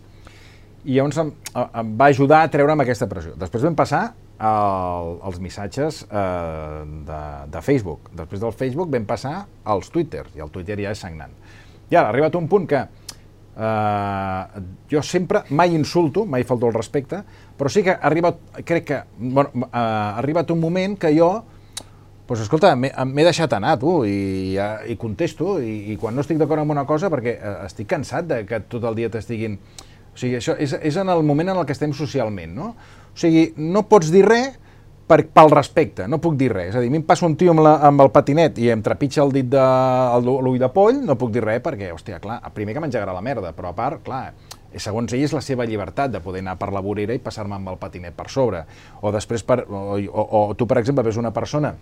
I 0.85 0.97
llavors 0.97 1.19
em, 1.23 1.33
em 1.63 1.95
va 1.99 2.11
ajudar 2.11 2.43
a 2.43 2.51
treure'm 2.51 2.83
aquesta 2.83 3.07
pressió. 3.11 3.35
Després 3.39 3.67
vam 3.67 3.77
passar 3.79 4.03
el, 4.43 5.13
els 5.29 5.39
missatges 5.43 6.03
eh, 6.09 6.83
de, 7.07 7.21
de 7.55 7.63
Facebook. 7.63 8.11
Després 8.19 8.43
del 8.43 8.55
Facebook 8.55 8.91
vam 8.95 9.07
passar 9.07 9.37
als 9.63 9.91
Twitter, 9.95 10.25
i 10.35 10.43
el 10.43 10.51
Twitter 10.55 10.81
ja 10.83 10.95
és 10.95 11.03
sagnant. 11.03 11.35
I 11.91 11.99
ara, 11.99 12.09
ha 12.09 12.11
arribat 12.11 12.39
un 12.39 12.49
punt 12.51 12.67
que 12.71 12.83
eh, 12.83 14.63
jo 14.91 15.03
sempre, 15.07 15.45
mai 15.51 15.75
insulto, 15.77 16.27
mai 16.27 16.47
falto 16.49 16.71
el 16.71 16.75
respecte, 16.75 17.23
però 17.59 17.71
sí 17.71 17.85
que 17.87 17.95
ha 17.95 18.03
arribat, 18.11 18.41
crec 18.67 18.87
que, 18.89 19.03
bueno, 19.19 19.51
eh, 19.55 19.69
ha 19.73 20.19
arribat 20.23 20.51
un 20.51 20.61
moment 20.63 20.99
que 20.99 21.13
jo 21.15 21.33
pues 22.27 22.41
escolta, 22.41 22.73
m'he 22.77 23.25
deixat 23.27 23.53
anar, 23.57 23.77
tu, 23.83 24.03
i, 24.07 24.55
i 24.55 24.97
contesto, 25.01 25.57
i, 25.61 25.93
i 25.93 25.97
quan 26.01 26.14
no 26.14 26.23
estic 26.23 26.39
d'acord 26.41 26.62
amb 26.62 26.75
una 26.75 26.87
cosa, 26.89 27.11
perquè 27.12 27.35
eh, 27.35 27.55
estic 27.66 27.91
cansat 27.91 28.29
de 28.31 28.43
que 28.49 28.62
tot 28.70 28.87
el 28.89 28.99
dia 28.99 29.11
t'estiguin... 29.12 29.59
O 30.12 30.18
sigui, 30.20 30.37
això 30.37 30.55
és, 30.61 30.75
és 30.77 30.97
en 31.01 31.09
el 31.09 31.23
moment 31.25 31.55
en 31.55 31.59
el 31.62 31.64
que 31.64 31.73
estem 31.73 31.95
socialment, 31.97 32.53
no? 32.53 32.75
O 33.12 33.18
sigui, 33.18 33.47
no 33.57 33.87
pots 33.89 34.11
dir 34.12 34.27
res 34.27 34.59
per, 35.09 35.23
pel 35.35 35.51
respecte, 35.53 36.07
no 36.09 36.20
puc 36.23 36.37
dir 36.41 36.51
res. 36.53 36.70
És 36.73 36.79
a 36.79 36.83
dir, 36.85 36.91
a 36.93 36.95
mi 36.95 37.01
em 37.01 37.07
passa 37.09 37.27
un 37.27 37.37
tio 37.41 37.55
amb, 37.55 37.62
la, 37.64 37.79
amb 37.89 38.05
el 38.05 38.12
patinet 38.12 38.61
i 38.61 38.68
em 38.73 38.83
trepitja 38.85 39.25
el 39.25 39.33
dit 39.35 39.49
de 39.53 39.62
l'ull 40.25 40.61
de 40.61 40.68
poll, 40.73 41.01
no 41.05 41.16
puc 41.20 41.33
dir 41.35 41.45
res 41.45 41.62
perquè, 41.64 41.91
hòstia, 41.97 42.20
clar, 42.23 42.39
primer 42.57 42.77
que 42.77 42.85
m'engegarà 42.85 43.16
la 43.16 43.25
merda, 43.25 43.55
però 43.57 43.73
a 43.73 43.77
part, 43.77 44.03
clar, 44.05 44.27
segons 44.81 45.12
ell 45.12 45.25
és 45.25 45.35
la 45.37 45.43
seva 45.45 45.66
llibertat 45.68 46.12
de 46.12 46.20
poder 46.25 46.45
anar 46.45 46.59
per 46.61 46.70
la 46.73 46.85
vorera 46.85 47.16
i 47.16 47.20
passar-me 47.20 47.59
amb 47.59 47.73
el 47.73 47.81
patinet 47.81 48.16
per 48.16 48.29
sobre. 48.33 48.62
O 49.03 49.12
després, 49.12 49.45
per, 49.45 49.62
o, 49.68 49.97
o, 49.97 50.29
o 50.43 50.45
tu, 50.57 50.68
per 50.68 50.81
exemple, 50.81 51.05
ves 51.09 51.20
una 51.20 51.33
persona 51.33 51.75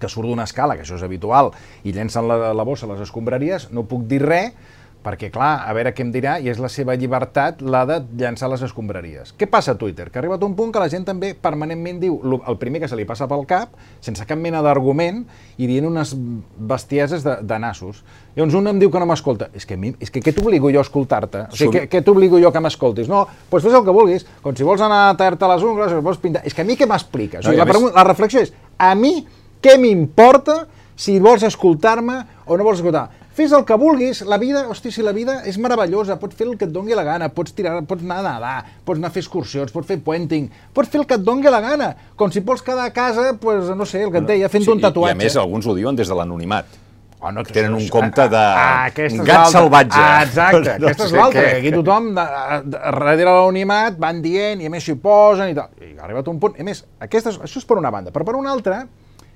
que 0.00 0.10
surt 0.10 0.30
d'una 0.30 0.48
escala, 0.48 0.76
que 0.76 0.86
això 0.86 0.98
és 0.98 1.06
habitual, 1.06 1.52
i 1.84 1.94
llencen 1.96 2.28
la, 2.28 2.52
la 2.56 2.66
bossa 2.66 2.88
a 2.88 2.94
les 2.94 3.06
escombraries, 3.06 3.70
no 3.74 3.86
puc 3.88 4.08
dir 4.10 4.22
res, 4.24 4.52
perquè, 5.00 5.30
clar, 5.32 5.62
a 5.64 5.72
veure 5.76 5.92
què 5.96 6.04
em 6.04 6.10
dirà, 6.12 6.36
i 6.42 6.50
és 6.52 6.58
la 6.60 6.68
seva 6.72 6.94
llibertat 6.98 7.62
la 7.64 7.82
de 7.88 7.98
llançar 8.20 8.50
les 8.52 8.62
escombraries. 8.66 9.32
Què 9.38 9.48
passa 9.50 9.72
a 9.72 9.78
Twitter? 9.80 10.10
Que 10.10 10.18
ha 10.18 10.22
arribat 10.22 10.44
un 10.44 10.54
punt 10.58 10.72
que 10.74 10.82
la 10.82 10.90
gent 10.92 11.06
també 11.08 11.32
permanentment 11.32 12.00
diu 12.02 12.18
el 12.36 12.58
primer 12.60 12.82
que 12.82 12.90
se 12.90 12.98
li 12.98 13.06
passa 13.08 13.28
pel 13.30 13.46
cap, 13.48 13.72
sense 14.04 14.26
cap 14.28 14.38
mena 14.38 14.60
d'argument, 14.64 15.22
i 15.56 15.70
dient 15.70 15.88
unes 15.88 16.12
bestieses 16.14 17.24
de, 17.24 17.38
de 17.40 17.60
nassos. 17.62 18.04
Llavors 18.36 18.58
un 18.60 18.72
em 18.74 18.82
diu 18.82 18.92
que 18.92 19.00
no 19.00 19.08
m'escolta. 19.08 19.48
És 19.56 19.64
que, 19.66 19.80
mi, 19.80 19.94
és 20.04 20.12
que 20.12 20.22
què 20.24 20.36
t'obligo 20.36 20.70
jo 20.72 20.82
a 20.82 20.86
escoltar-te? 20.86 21.46
O 21.48 21.56
sigui, 21.56 21.78
què, 21.78 21.86
què 21.90 22.04
t'obligo 22.04 22.40
jo 22.42 22.52
que 22.52 22.62
m'escoltis? 22.62 23.08
No, 23.10 23.24
doncs 23.48 23.66
fes 23.66 23.80
el 23.80 23.86
que 23.88 23.96
vulguis. 23.96 24.28
Com 24.44 24.56
si 24.56 24.68
vols 24.68 24.84
anar 24.84 25.06
a 25.08 25.16
tallar-te 25.16 25.52
les 25.54 25.64
ungles, 25.66 25.94
si 25.94 26.04
vols 26.04 26.20
pintar... 26.20 26.44
És 26.46 26.56
que 26.56 26.66
a 26.66 26.68
mi 26.68 26.76
què 26.76 26.88
m'expliques? 26.90 27.40
O 27.40 27.48
sigui, 27.48 27.56
no, 27.56 27.64
la, 27.64 27.72
més... 27.72 27.92
la 27.96 28.08
reflexió 28.12 28.44
és, 28.44 28.52
a 28.76 28.92
mi 28.98 29.16
què 29.62 29.76
m'importa 29.80 30.64
si 31.00 31.18
vols 31.22 31.46
escoltar-me 31.46 32.20
o 32.46 32.56
no 32.56 32.66
vols 32.66 32.80
escoltar? 32.80 33.08
Fes 33.40 33.52
el 33.56 33.62
que 33.64 33.76
vulguis, 33.78 34.24
la 34.26 34.36
vida, 34.42 34.66
hosti, 34.68 34.90
si 34.92 35.04
la 35.06 35.14
vida 35.16 35.38
és 35.48 35.56
meravellosa, 35.62 36.18
pots 36.20 36.36
fer 36.36 36.48
el 36.48 36.56
que 36.58 36.66
et 36.66 36.72
doni 36.74 36.96
la 36.98 37.04
gana, 37.06 37.30
pots 37.32 37.54
tirar, 37.56 37.78
pots 37.88 38.02
anar 38.04 38.18
a 38.18 38.24
nedar, 38.26 38.56
pots 38.84 38.98
anar 38.98 39.08
a 39.08 39.14
fer 39.14 39.22
excursions, 39.22 39.70
pots 39.72 39.86
fer 39.88 40.00
puenting, 40.04 40.50
pots 40.76 40.90
fer 40.90 41.00
el 41.00 41.06
que 41.08 41.16
et 41.16 41.24
doni 41.24 41.46
la 41.48 41.62
gana, 41.64 41.92
com 42.18 42.32
si 42.34 42.42
vols 42.44 42.60
quedar 42.66 42.90
a 42.90 42.92
casa, 42.92 43.30
pues, 43.40 43.70
no 43.72 43.86
sé, 43.86 44.02
el 44.04 44.12
que 44.12 44.20
et 44.20 44.28
deia, 44.34 44.50
fent 44.52 44.66
sí, 44.66 44.72
un 44.74 44.82
tatuatge. 44.82 45.14
I 45.14 45.16
a 45.16 45.20
més, 45.22 45.38
alguns 45.40 45.70
ho 45.70 45.76
diuen 45.78 45.96
des 45.96 46.10
de 46.10 46.18
l'anonimat. 46.18 46.76
Oh, 47.20 47.30
no, 47.30 47.44
tenen 47.44 47.74
un 47.76 47.86
compte 47.92 48.28
de 48.32 48.36
ah, 48.40 48.88
gat 48.96 49.50
salvatge. 49.52 50.00
Ah, 50.00 50.22
exacte, 50.24 50.76
no 50.80 50.88
aquesta 50.88 51.08
és 51.08 51.12
l'altra, 51.16 51.42
que 51.44 51.58
aquí 51.58 51.72
tothom 51.74 52.14
de, 52.16 52.24
de, 52.64 52.78
darrere 52.78 53.26
l'anonimat 53.28 53.98
van 54.00 54.22
dient 54.24 54.60
i 54.64 54.68
a 54.68 54.72
més 54.72 54.84
s'hi 54.88 54.96
posen 55.00 55.52
i 55.52 55.56
tal. 55.56 55.68
I 55.84 55.94
ha 55.98 56.06
arribat 56.08 56.28
un 56.32 56.40
punt, 56.40 56.56
a 56.56 56.66
més, 56.66 56.80
aquesta, 57.08 57.34
això 57.44 57.60
és 57.60 57.68
per 57.68 57.76
una 57.80 57.92
banda, 57.92 58.12
però 58.12 58.24
per 58.24 58.36
una 58.40 58.52
altra, 58.52 58.86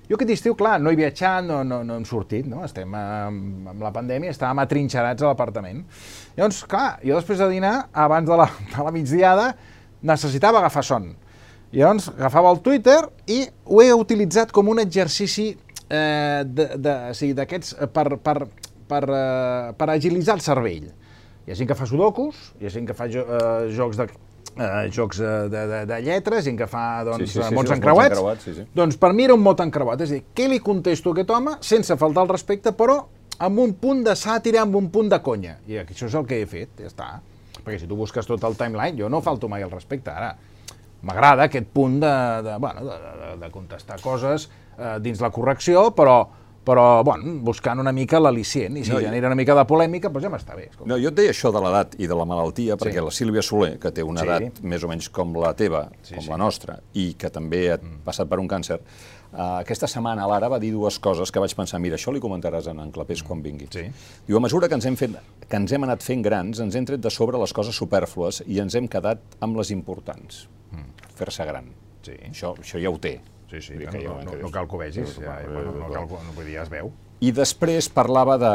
jo 0.09 0.19
aquest 0.19 0.33
estiu, 0.35 0.55
clar, 0.59 0.77
no 0.83 0.93
he 0.93 0.99
viatjat, 0.99 1.45
no, 1.47 1.63
no, 1.65 1.81
no 1.87 1.97
hem 1.97 2.05
sortit, 2.09 2.47
no? 2.51 2.63
estem 2.67 2.93
amb, 2.99 3.69
amb 3.73 3.85
la 3.85 3.93
pandèmia, 3.95 4.35
estàvem 4.35 4.61
atrinxerats 4.65 5.25
a 5.25 5.31
l'apartament. 5.31 5.81
Llavors, 6.37 6.63
clar, 6.69 6.99
jo 7.05 7.17
després 7.17 7.41
de 7.41 7.49
dinar, 7.55 7.75
abans 8.05 8.29
de 8.29 8.37
la, 8.37 8.49
de 8.75 8.85
la 8.85 8.93
migdiada, 8.95 9.53
necessitava 10.05 10.61
agafar 10.61 10.85
son. 10.85 11.15
Llavors 11.75 12.11
agafava 12.13 12.53
el 12.53 12.61
Twitter 12.63 13.01
i 13.33 13.41
ho 13.65 13.81
he 13.83 13.89
utilitzat 13.97 14.53
com 14.55 14.69
un 14.71 14.83
exercici 14.85 15.49
eh, 15.89 16.45
d'aquests 16.45 17.73
sí, 17.73 17.89
per, 17.95 18.07
per, 18.23 18.37
per, 18.91 19.03
eh, 19.09 19.73
per 19.79 19.89
agilitzar 19.91 20.37
el 20.39 20.45
cervell. 20.45 20.93
Hi 21.45 21.53
ha 21.53 21.59
gent 21.59 21.69
que 21.69 21.77
fa 21.77 21.89
sudokus, 21.89 22.53
hi 22.61 22.69
ha 22.69 22.73
gent 22.73 22.87
que 22.89 22.97
fa 22.97 23.09
jo, 23.11 23.25
eh, 23.25 23.73
jocs 23.75 23.99
de 24.01 24.07
eh, 24.57 24.91
jocs 24.95 25.19
de, 25.19 25.35
de, 25.51 25.81
de 25.91 25.99
lletres, 26.05 26.45
gent 26.47 26.59
que 26.59 26.69
fa 26.71 27.03
doncs, 27.07 27.27
sí, 27.27 27.39
sí, 27.39 27.43
sí, 27.43 27.55
mots 27.57 27.73
sí, 27.73 27.77
encreuats, 27.79 28.15
encreuats 28.15 28.47
sí, 28.47 28.55
sí. 28.59 28.67
doncs 28.77 28.99
per 29.01 29.13
mi 29.17 29.27
era 29.27 29.37
un 29.37 29.43
mot 29.43 29.61
encreuat, 29.65 30.05
és 30.07 30.13
a 30.13 30.19
dir, 30.19 30.25
què 30.37 30.49
li 30.51 30.61
contesto 30.65 31.13
a 31.13 31.19
aquest 31.19 31.35
home 31.35 31.59
sense 31.65 31.99
faltar 32.01 32.27
el 32.27 32.33
respecte, 32.33 32.75
però 32.77 33.01
amb 33.45 33.59
un 33.59 33.75
punt 33.81 34.05
de 34.07 34.15
sàtira, 34.19 34.63
amb 34.63 34.77
un 34.79 34.91
punt 34.95 35.11
de 35.11 35.21
conya. 35.23 35.57
I 35.67 35.81
això 35.83 36.07
és 36.07 36.15
el 36.15 36.27
que 36.29 36.41
he 36.43 36.49
fet, 36.51 36.77
ja 36.79 36.91
està. 36.91 37.09
Perquè 37.65 37.81
si 37.83 37.89
tu 37.91 37.97
busques 37.99 38.27
tot 38.29 38.45
el 38.47 38.57
timeline, 38.59 38.97
jo 38.99 39.09
no 39.11 39.23
falto 39.25 39.49
mai 39.51 39.65
el 39.67 39.73
respecte, 39.73 40.13
ara. 40.13 40.35
M'agrada 41.05 41.49
aquest 41.49 41.67
punt 41.75 41.99
de, 42.01 42.15
de, 42.47 42.55
bueno, 42.63 42.85
de, 42.87 42.99
de, 43.01 43.33
de 43.43 43.51
contestar 43.53 43.99
coses 44.01 44.47
eh, 44.79 44.97
dins 45.05 45.21
la 45.21 45.33
correcció, 45.35 45.91
però, 45.97 46.23
però 46.65 47.03
bueno, 47.05 47.37
buscant 47.45 47.81
una 47.83 47.93
mica 47.93 48.21
l'al·licient, 48.23 48.79
i 48.81 48.85
si 48.87 48.93
no, 48.93 49.01
genera 49.05 49.29
una 49.31 49.39
mica 49.39 49.57
de 49.57 49.65
polèmica, 49.69 50.11
doncs 50.13 50.25
ja 50.25 50.31
m'està 50.33 50.57
bé. 50.57 50.69
Escolta. 50.71 50.89
No, 50.91 50.99
jo 51.01 51.11
et 51.13 51.19
deia 51.19 51.35
això 51.35 51.53
de 51.55 51.61
l'edat 51.65 51.97
i 52.01 52.09
de 52.11 52.17
la 52.19 52.27
malaltia, 52.29 52.79
perquè 52.81 53.01
sí. 53.01 53.05
la 53.05 53.13
Sílvia 53.15 53.45
Soler, 53.45 53.75
que 53.83 53.93
té 53.95 54.05
una 54.07 54.25
sí. 54.25 54.31
edat 54.31 54.63
més 54.65 54.87
o 54.87 54.91
menys 54.91 55.11
com 55.15 55.37
la 55.41 55.53
teva, 55.59 55.87
sí, 56.01 56.15
com 56.15 56.25
sí. 56.25 56.31
la 56.33 56.39
nostra, 56.41 56.79
i 57.01 57.11
que 57.21 57.31
també 57.35 57.67
ha 57.75 57.77
mm. 57.77 58.01
passat 58.07 58.31
per 58.31 58.41
un 58.41 58.49
càncer, 58.51 58.81
uh, 58.81 59.61
aquesta 59.61 59.91
setmana 59.91 60.27
Lara 60.31 60.49
va 60.53 60.61
dir 60.63 60.73
dues 60.73 60.99
coses 61.05 61.33
que 61.35 61.43
vaig 61.43 61.57
pensar, 61.59 61.83
mira, 61.85 62.01
això 62.01 62.15
li 62.15 62.23
comentaràs 62.25 62.71
en, 62.73 62.81
en 62.81 62.95
Clapés 62.95 63.21
mm. 63.21 63.29
quan 63.29 63.45
vinguis. 63.45 63.75
Sí. 63.77 63.85
Diu, 64.25 64.41
a 64.41 64.45
mesura 64.45 64.71
que 64.71 64.81
ens, 64.81 64.89
hem 64.89 64.99
fet, 65.01 65.21
que 65.45 65.61
ens 65.61 65.77
hem 65.77 65.85
anat 65.85 66.07
fent 66.07 66.25
grans, 66.25 66.65
ens 66.65 66.81
hem 66.81 66.89
tret 66.89 67.05
de 67.05 67.13
sobre 67.13 67.41
les 67.41 67.53
coses 67.53 67.77
superflues 67.77 68.41
i 68.49 68.63
ens 68.65 68.79
hem 68.81 68.89
quedat 68.89 69.39
amb 69.45 69.61
les 69.61 69.75
importants. 69.77 70.47
Mm. 70.73 71.13
Fer-se 71.21 71.47
gran. 71.53 71.71
Sí. 72.05 72.17
Això, 72.33 72.57
això 72.61 72.81
ja 72.81 72.93
ho 72.93 73.01
té. 73.01 73.19
Sí, 73.55 73.73
sí, 73.73 73.79
que 73.79 74.05
no, 74.05 74.17
no, 74.19 74.23
no, 74.25 74.37
no 74.43 74.51
cal 74.51 74.67
que 74.67 74.75
ho 74.75 74.79
vegis, 74.81 75.19
ja, 75.21 75.37
ja, 75.43 75.51
bueno, 75.51 75.75
no, 75.79 75.91
cal, 75.93 76.09
no, 76.11 76.33
vull 76.35 76.47
dir, 76.49 76.57
ja 76.57 76.65
es 76.65 76.71
veu. 76.73 76.91
I 77.23 77.31
després 77.33 77.87
parlava 77.95 78.35
de, 78.41 78.55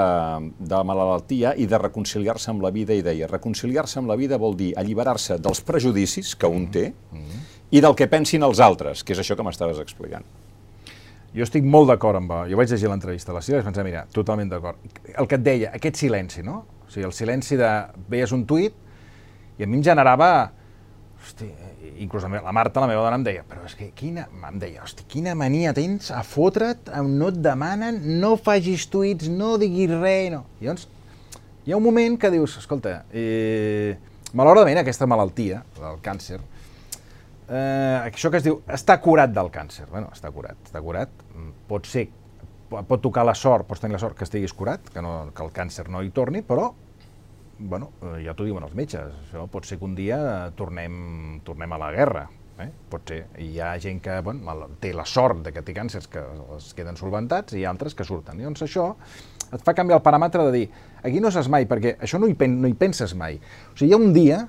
de 0.60 0.82
malaltia 0.86 1.54
i 1.56 1.66
de 1.70 1.80
reconciliar-se 1.80 2.52
amb 2.52 2.66
la 2.66 2.74
vida 2.76 2.94
i 2.98 3.04
deia, 3.06 3.30
reconciliar-se 3.32 4.02
amb 4.02 4.12
la 4.12 4.18
vida 4.20 4.38
vol 4.42 4.58
dir 4.60 4.74
alliberar-se 4.78 5.40
dels 5.40 5.64
prejudicis 5.66 6.36
que 6.36 6.48
un 6.48 6.68
té 6.72 6.90
mm 6.90 7.18
-hmm. 7.18 7.48
i 7.72 7.82
del 7.82 7.96
que 7.96 8.08
pensin 8.08 8.44
els 8.44 8.60
altres, 8.60 9.04
que 9.04 9.14
és 9.14 9.20
això 9.20 9.36
que 9.36 9.44
m'estaves 9.44 9.80
explicant. 9.80 10.26
Jo 11.34 11.44
estic 11.44 11.64
molt 11.64 11.88
d'acord 11.90 12.18
amb... 12.18 12.32
Jo 12.50 12.58
vaig 12.58 12.70
llegir 12.70 12.90
l'entrevista 12.90 13.32
a 13.32 13.36
la 13.36 13.42
Sílvia 13.42 13.60
i 13.60 13.64
vaig 13.64 13.70
pensar, 13.70 13.84
mira, 13.86 14.06
totalment 14.12 14.50
d'acord. 14.50 14.78
El 15.16 15.28
que 15.28 15.36
et 15.36 15.44
deia, 15.44 15.72
aquest 15.74 15.96
silenci, 15.96 16.44
no? 16.44 16.66
O 16.88 16.90
sigui, 16.90 17.06
el 17.06 17.14
silenci 17.14 17.56
de... 17.56 17.86
Veies 18.10 18.32
un 18.32 18.46
tuit 18.46 18.74
i 19.58 19.64
a 19.64 19.68
mi 19.68 19.78
em 19.78 19.84
generava... 19.84 20.52
Hosti, 21.30 21.46
inclús 22.02 22.24
la 22.26 22.52
Marta, 22.52 22.82
la 22.82 22.88
meva 22.90 23.04
dona, 23.06 23.20
em 23.20 23.24
deia, 23.28 23.44
però 23.46 23.62
és 23.68 23.76
que 23.78 23.92
quina, 23.94 24.24
em 24.48 24.56
deia, 24.58 24.82
hosti, 24.82 25.04
quina 25.12 25.36
mania 25.38 25.76
tens 25.78 26.10
a 26.10 26.24
fotre't, 26.26 26.90
no 27.06 27.28
et 27.30 27.38
demanen, 27.46 28.00
no 28.18 28.32
facis 28.42 28.88
tuits, 28.90 29.30
no 29.30 29.52
diguis 29.62 29.94
res, 29.94 30.32
no. 30.34 30.40
I 30.58 30.66
llavors, 30.66 30.88
hi 31.68 31.76
ha 31.76 31.78
un 31.78 31.86
moment 31.86 32.18
que 32.18 32.32
dius, 32.34 32.58
escolta, 32.64 33.04
eh, 33.14 33.94
malauradament 34.34 34.82
aquesta 34.82 35.06
malaltia, 35.06 35.62
el 35.92 36.02
càncer, 36.02 36.42
eh, 37.46 38.10
això 38.10 38.34
que 38.34 38.42
es 38.42 38.50
diu, 38.50 38.64
està 38.66 38.98
curat 38.98 39.30
del 39.36 39.54
càncer. 39.54 39.86
Bueno, 39.94 40.10
està 40.16 40.34
curat, 40.34 40.58
està 40.66 40.82
curat. 40.82 41.14
Pot 41.70 41.86
ser, 41.86 42.08
pot 42.74 43.06
tocar 43.06 43.28
la 43.30 43.38
sort, 43.38 43.70
pots 43.70 43.86
tenir 43.86 44.00
la 44.00 44.02
sort 44.02 44.18
que 44.18 44.26
estiguis 44.26 44.58
curat, 44.58 44.90
que, 44.90 45.06
no, 45.06 45.30
que 45.30 45.46
el 45.46 45.54
càncer 45.54 45.92
no 45.94 46.02
hi 46.02 46.10
torni, 46.10 46.42
però 46.42 46.72
bueno, 47.60 47.92
eh, 48.02 48.24
ja 48.26 48.34
t'ho 48.36 48.48
diuen 48.48 48.64
els 48.66 48.76
metges, 48.78 49.14
això 49.28 49.46
pot 49.52 49.68
ser 49.68 49.80
que 49.80 49.88
un 49.88 49.96
dia 49.98 50.20
tornem, 50.58 51.40
tornem 51.46 51.74
a 51.76 51.80
la 51.82 51.90
guerra, 51.96 52.28
eh? 52.64 52.70
pot 52.92 53.08
ser. 53.08 53.24
Hi 53.40 53.50
ha 53.62 53.74
gent 53.82 54.00
que 54.04 54.20
bueno, 54.26 54.70
té 54.80 54.94
la 54.96 55.06
sort 55.06 55.44
de 55.46 55.54
que 55.56 55.64
té 55.66 55.76
càncers 55.76 56.08
que 56.12 56.24
es 56.58 56.72
queden 56.78 57.00
solventats 57.00 57.56
i 57.58 57.66
altres 57.68 57.96
que 57.96 58.08
surten. 58.08 58.40
I 58.40 58.48
doncs 58.48 58.64
això 58.66 58.94
et 59.50 59.66
fa 59.66 59.74
canviar 59.74 60.00
el 60.00 60.06
paràmetre 60.06 60.46
de 60.48 60.54
dir, 60.56 60.70
aquí 61.02 61.20
no 61.20 61.32
saps 61.34 61.50
mai, 61.52 61.68
perquè 61.70 61.98
això 62.00 62.20
no 62.22 62.30
hi, 62.30 62.38
pen, 62.38 62.60
no 62.62 62.70
hi 62.70 62.78
penses 62.78 63.16
mai. 63.18 63.40
O 63.74 63.76
sigui, 63.76 63.92
hi 63.92 63.98
ha 63.98 64.02
un 64.02 64.14
dia 64.14 64.46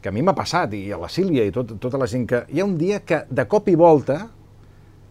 que 0.00 0.08
a 0.08 0.12
mi 0.12 0.24
m'ha 0.24 0.34
passat, 0.36 0.74
i 0.74 0.90
a 0.92 0.98
la 0.98 1.10
Sílvia 1.12 1.44
i 1.46 1.54
tot, 1.54 1.76
tota 1.80 2.00
la 2.00 2.08
gent 2.08 2.26
que... 2.28 2.44
Hi 2.48 2.62
ha 2.62 2.66
un 2.66 2.76
dia 2.80 3.02
que 3.04 3.24
de 3.28 3.44
cop 3.48 3.68
i 3.68 3.76
volta 3.78 4.22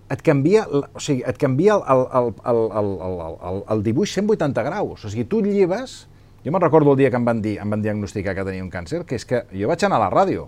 et 0.10 0.24
canvia, 0.26 0.66
o 0.66 1.00
sigui, 1.00 1.22
et 1.30 1.38
canvia 1.38 1.78
el, 1.78 1.84
el, 2.02 2.06
el, 2.20 2.32
el, 2.52 2.62
el, 2.82 3.20
el, 3.28 3.36
el, 3.52 3.60
el 3.76 3.84
dibuix 3.86 4.16
180 4.18 4.66
graus. 4.66 5.06
O 5.06 5.12
sigui, 5.12 5.28
tu 5.30 5.44
et 5.46 5.52
lleves... 5.54 6.02
Jo 6.46 6.52
me'n 6.52 6.64
recordo 6.64 6.94
el 6.94 6.98
dia 6.98 7.10
que 7.12 7.20
em 7.20 7.26
van 7.28 7.42
dir, 7.44 7.58
em 7.60 7.70
van 7.70 7.82
diagnosticar 7.84 8.36
que 8.36 8.46
tenia 8.48 8.64
un 8.64 8.72
càncer, 8.72 9.04
que 9.06 9.18
és 9.20 9.26
que 9.28 9.44
jo 9.52 9.68
vaig 9.68 9.84
anar 9.84 10.00
a 10.00 10.06
la 10.06 10.14
ràdio 10.14 10.48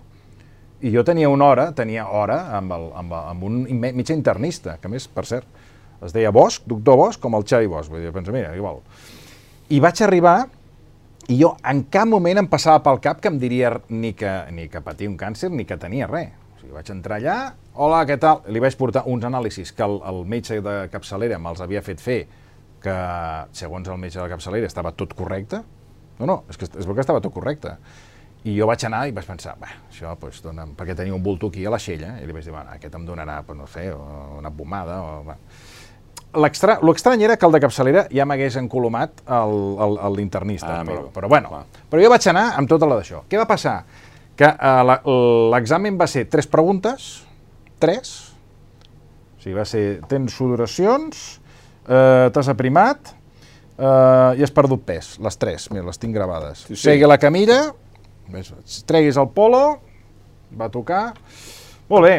i 0.81 0.91
jo 0.93 1.03
tenia 1.05 1.29
una 1.29 1.45
hora, 1.45 1.67
tenia 1.77 2.07
hora 2.09 2.39
amb, 2.57 2.71
el, 2.73 2.87
amb, 2.97 3.13
amb 3.13 3.43
un 3.45 3.59
metge 3.81 4.15
internista, 4.15 4.77
que 4.81 4.89
més, 4.89 5.05
per 5.11 5.27
cert, 5.29 5.59
es 6.01 6.15
deia 6.15 6.31
Bosch, 6.33 6.63
doctor 6.65 6.97
Bosch, 6.97 7.21
com 7.21 7.35
el 7.37 7.45
Xavi 7.45 7.69
Bosch. 7.69 7.91
Vull 7.91 8.01
dir, 8.01 8.13
pensa, 8.15 8.33
mira, 8.33 8.55
igual. 8.57 8.79
I 9.69 9.79
vaig 9.83 10.01
arribar 10.01 10.37
i 11.29 11.37
jo 11.37 11.51
en 11.69 11.83
cap 11.93 12.09
moment 12.09 12.41
em 12.41 12.47
passava 12.49 12.81
pel 12.83 12.97
cap 13.03 13.19
que 13.21 13.29
em 13.29 13.37
diria 13.39 13.75
ni 13.89 14.15
que, 14.17 14.31
ni 14.55 14.65
que 14.71 14.81
patia 14.81 15.09
un 15.09 15.19
càncer 15.19 15.51
ni 15.53 15.67
que 15.69 15.77
tenia 15.77 16.09
res. 16.09 16.31
O 16.55 16.63
sigui, 16.63 16.73
vaig 16.73 16.89
entrar 16.93 17.19
allà, 17.21 17.35
hola, 17.75 18.01
què 18.09 18.17
tal? 18.21 18.41
Li 18.49 18.63
vaig 18.63 18.75
portar 18.79 19.05
uns 19.11 19.27
anàlisis 19.27 19.75
que 19.77 19.85
el, 19.85 19.99
el 20.07 20.23
metge 20.29 20.57
de 20.65 20.75
capçalera 20.93 21.37
me'ls 21.41 21.61
havia 21.61 21.83
fet 21.85 22.01
fer, 22.01 22.23
que 22.81 22.97
segons 23.53 23.85
el 23.93 24.01
metge 24.01 24.17
de 24.17 24.27
capçalera 24.31 24.65
estava 24.65 24.95
tot 24.97 25.13
correcte, 25.17 25.61
no, 26.21 26.29
no, 26.29 26.37
és 26.51 26.59
que 26.59 26.69
és 26.69 26.87
que 26.87 27.03
estava 27.03 27.21
tot 27.23 27.33
correcte. 27.33 27.75
I 28.41 28.55
jo 28.57 28.65
vaig 28.65 28.81
anar 28.87 29.03
i 29.05 29.13
vaig 29.13 29.27
pensar, 29.27 29.53
bé, 29.61 29.69
això, 29.91 30.15
doncs, 30.17 30.39
dona'm, 30.41 30.71
perquè 30.77 30.95
tenia 30.97 31.13
un 31.13 31.21
bulto 31.21 31.51
aquí 31.51 31.65
a 31.65 31.73
la 31.73 31.77
xella, 31.81 32.15
i 32.21 32.25
li 32.25 32.33
vaig 32.33 32.47
dir, 32.47 32.53
bueno, 32.55 32.73
aquest 32.73 32.95
em 32.97 33.05
donarà, 33.05 33.41
pues, 33.45 33.59
no 33.59 33.67
sé, 33.69 33.91
una 33.93 34.53
pomada, 34.53 35.01
o... 35.03 35.21
Bueno. 35.27 35.69
L'estrany 36.31 37.25
era 37.25 37.35
que 37.35 37.43
el 37.45 37.51
de 37.51 37.59
capçalera 37.59 38.05
ja 38.07 38.23
m'hagués 38.23 38.55
encolomat 38.61 39.19
l'internista, 40.15 40.77
ah, 40.77 40.85
però, 40.87 41.09
però 41.11 41.27
bueno, 41.27 41.51
Clar. 41.51 41.81
però 41.91 42.05
jo 42.05 42.11
vaig 42.13 42.27
anar 42.31 42.45
amb 42.55 42.71
tota 42.71 42.87
la 42.87 43.01
d'això. 43.01 43.25
Què 43.27 43.35
va 43.41 43.45
passar? 43.49 43.81
Que 44.39 44.47
uh, 44.47 45.17
l'examen 45.51 45.99
va 45.99 46.07
ser 46.07 46.23
tres 46.31 46.47
preguntes, 46.47 47.09
tres, 47.83 48.13
o 49.35 49.43
sigui, 49.43 49.57
va 49.57 49.65
ser, 49.67 49.83
tens 50.07 50.35
sudoracions, 50.37 51.21
eh, 51.89 52.29
t'has 52.29 52.49
aprimat, 52.51 53.15
Uh, 53.79 54.37
i 54.37 54.43
has 54.43 54.51
perdut 54.53 54.83
pes, 54.85 55.15
les 55.23 55.39
tres, 55.39 55.69
mira, 55.71 55.85
les 55.87 55.97
tinc 55.97 56.13
gravades. 56.13 56.65
Sí, 56.67 56.75
sí. 56.75 56.81
Segui 56.83 57.07
la 57.07 57.17
camilla, 57.21 57.61
treguis 58.87 59.17
el 59.17 59.31
polo, 59.35 59.63
va 60.57 60.69
tocar... 60.73 61.11
Molt 61.91 62.05
bé, 62.05 62.13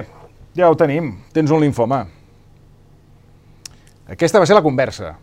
ja 0.58 0.68
ho 0.68 0.76
tenim, 0.76 1.14
tens 1.32 1.52
un 1.54 1.62
linfoma. 1.62 2.02
Aquesta 4.12 4.40
va 4.42 4.48
ser 4.48 4.56
la 4.58 4.64
conversa. 4.64 5.14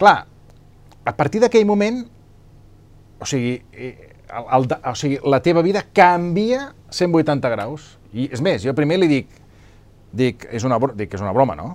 Clar, 0.00 0.16
a 1.04 1.12
partir 1.14 1.42
d'aquell 1.44 1.66
moment, 1.68 2.00
o 3.20 3.28
sigui, 3.28 3.58
eh, 3.72 3.92
el, 4.34 4.48
el, 4.56 4.66
o 4.90 4.94
sigui, 4.98 5.20
la 5.30 5.40
teva 5.44 5.62
vida 5.62 5.84
canvia 5.94 6.72
180 6.90 7.52
graus. 7.54 7.92
I 8.14 8.28
és 8.32 8.42
més, 8.42 8.62
jo 8.64 8.74
primer 8.74 8.98
li 9.02 9.10
dic, 9.10 9.30
dic, 10.14 10.46
és 10.54 10.66
una, 10.66 10.78
dic 10.94 11.12
que 11.12 11.18
és 11.18 11.24
una 11.24 11.34
broma, 11.36 11.56
no? 11.58 11.74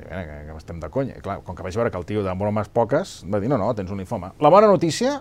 Dir, 0.00 0.08
que, 0.08 0.38
que 0.48 0.56
estem 0.56 0.80
de 0.80 0.90
conya. 0.92 1.16
I 1.18 1.24
clar, 1.24 1.40
com 1.46 1.56
que 1.56 1.64
vaig 1.66 1.76
veure 1.78 1.90
que 1.90 2.00
el 2.00 2.06
tio 2.08 2.22
de 2.24 2.34
bromes 2.38 2.70
poques, 2.72 3.20
va 3.28 3.40
dir, 3.42 3.50
no, 3.50 3.58
no, 3.60 3.72
tens 3.74 3.90
un 3.90 4.00
linfoma. 4.00 4.32
La 4.40 4.50
bona 4.52 4.70
notícia, 4.70 5.18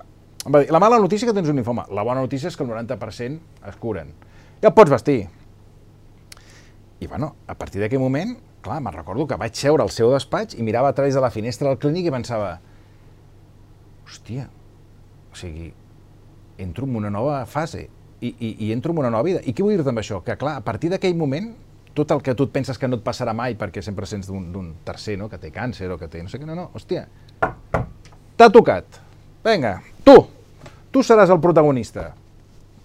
va 0.48 0.64
dir, 0.64 0.72
la 0.72 0.80
mala 0.84 1.00
notícia 1.00 1.28
que 1.28 1.36
tens 1.36 1.50
un 1.50 1.60
linfoma. 1.60 1.86
La 1.92 2.06
bona 2.08 2.22
notícia 2.22 2.52
és 2.52 2.58
que 2.58 2.64
el 2.64 2.72
90% 2.72 3.68
es 3.72 3.80
curen. 3.82 4.14
Ja 4.62 4.70
et 4.70 4.78
pots 4.78 4.94
vestir. 4.94 5.26
I 7.02 7.08
bueno, 7.10 7.36
a 7.50 7.56
partir 7.58 7.82
d'aquell 7.82 8.02
moment, 8.02 8.36
clar, 8.62 8.78
me'n 8.84 8.94
recordo 8.94 9.26
que 9.28 9.40
vaig 9.42 9.58
seure 9.58 9.82
al 9.82 9.90
seu 9.90 10.12
despatx 10.14 10.58
i 10.58 10.66
mirava 10.66 10.92
a 10.92 10.98
través 10.98 11.18
de 11.18 11.24
la 11.24 11.32
finestra 11.34 11.68
del 11.70 11.80
clínic 11.82 12.12
i 12.12 12.14
pensava, 12.14 12.52
hòstia, 14.06 14.46
o 15.32 15.40
sigui, 15.40 15.72
entro 16.62 16.86
en 16.86 16.96
una 17.00 17.10
nova 17.10 17.42
fase 17.50 17.88
i, 18.22 18.30
i, 18.30 18.56
i 18.68 18.72
entro 18.72 18.94
en 18.94 19.02
una 19.02 19.10
nova 19.10 19.26
vida. 19.26 19.42
I 19.42 19.54
què 19.56 19.66
vull 19.66 19.74
dir 19.74 19.88
amb 19.88 20.04
això? 20.04 20.22
Que 20.26 20.38
clar, 20.38 20.60
a 20.60 20.66
partir 20.66 20.92
d'aquell 20.94 21.18
moment 21.18 21.50
tot 21.94 22.12
el 22.12 22.22
que 22.24 22.36
tu 22.36 22.48
et 22.48 22.54
penses 22.54 22.78
que 22.80 22.88
no 22.88 23.00
et 23.00 23.04
passarà 23.04 23.34
mai 23.36 23.56
perquè 23.60 23.84
sempre 23.84 24.08
sents 24.10 24.30
d'un 24.32 24.72
tercer, 24.86 25.18
no?, 25.20 25.30
que 25.30 25.40
té 25.42 25.52
càncer 25.52 25.90
o 25.92 25.98
que 26.00 26.10
té 26.12 26.24
no 26.24 26.32
sé 26.32 26.40
què, 26.40 26.48
no, 26.48 26.56
no, 26.56 26.70
hòstia, 26.76 27.06
t'ha 28.38 28.50
tocat, 28.54 29.02
vinga, 29.46 29.78
tu, 30.08 30.16
tu 30.92 31.04
seràs 31.04 31.32
el 31.34 31.42
protagonista, 31.44 32.12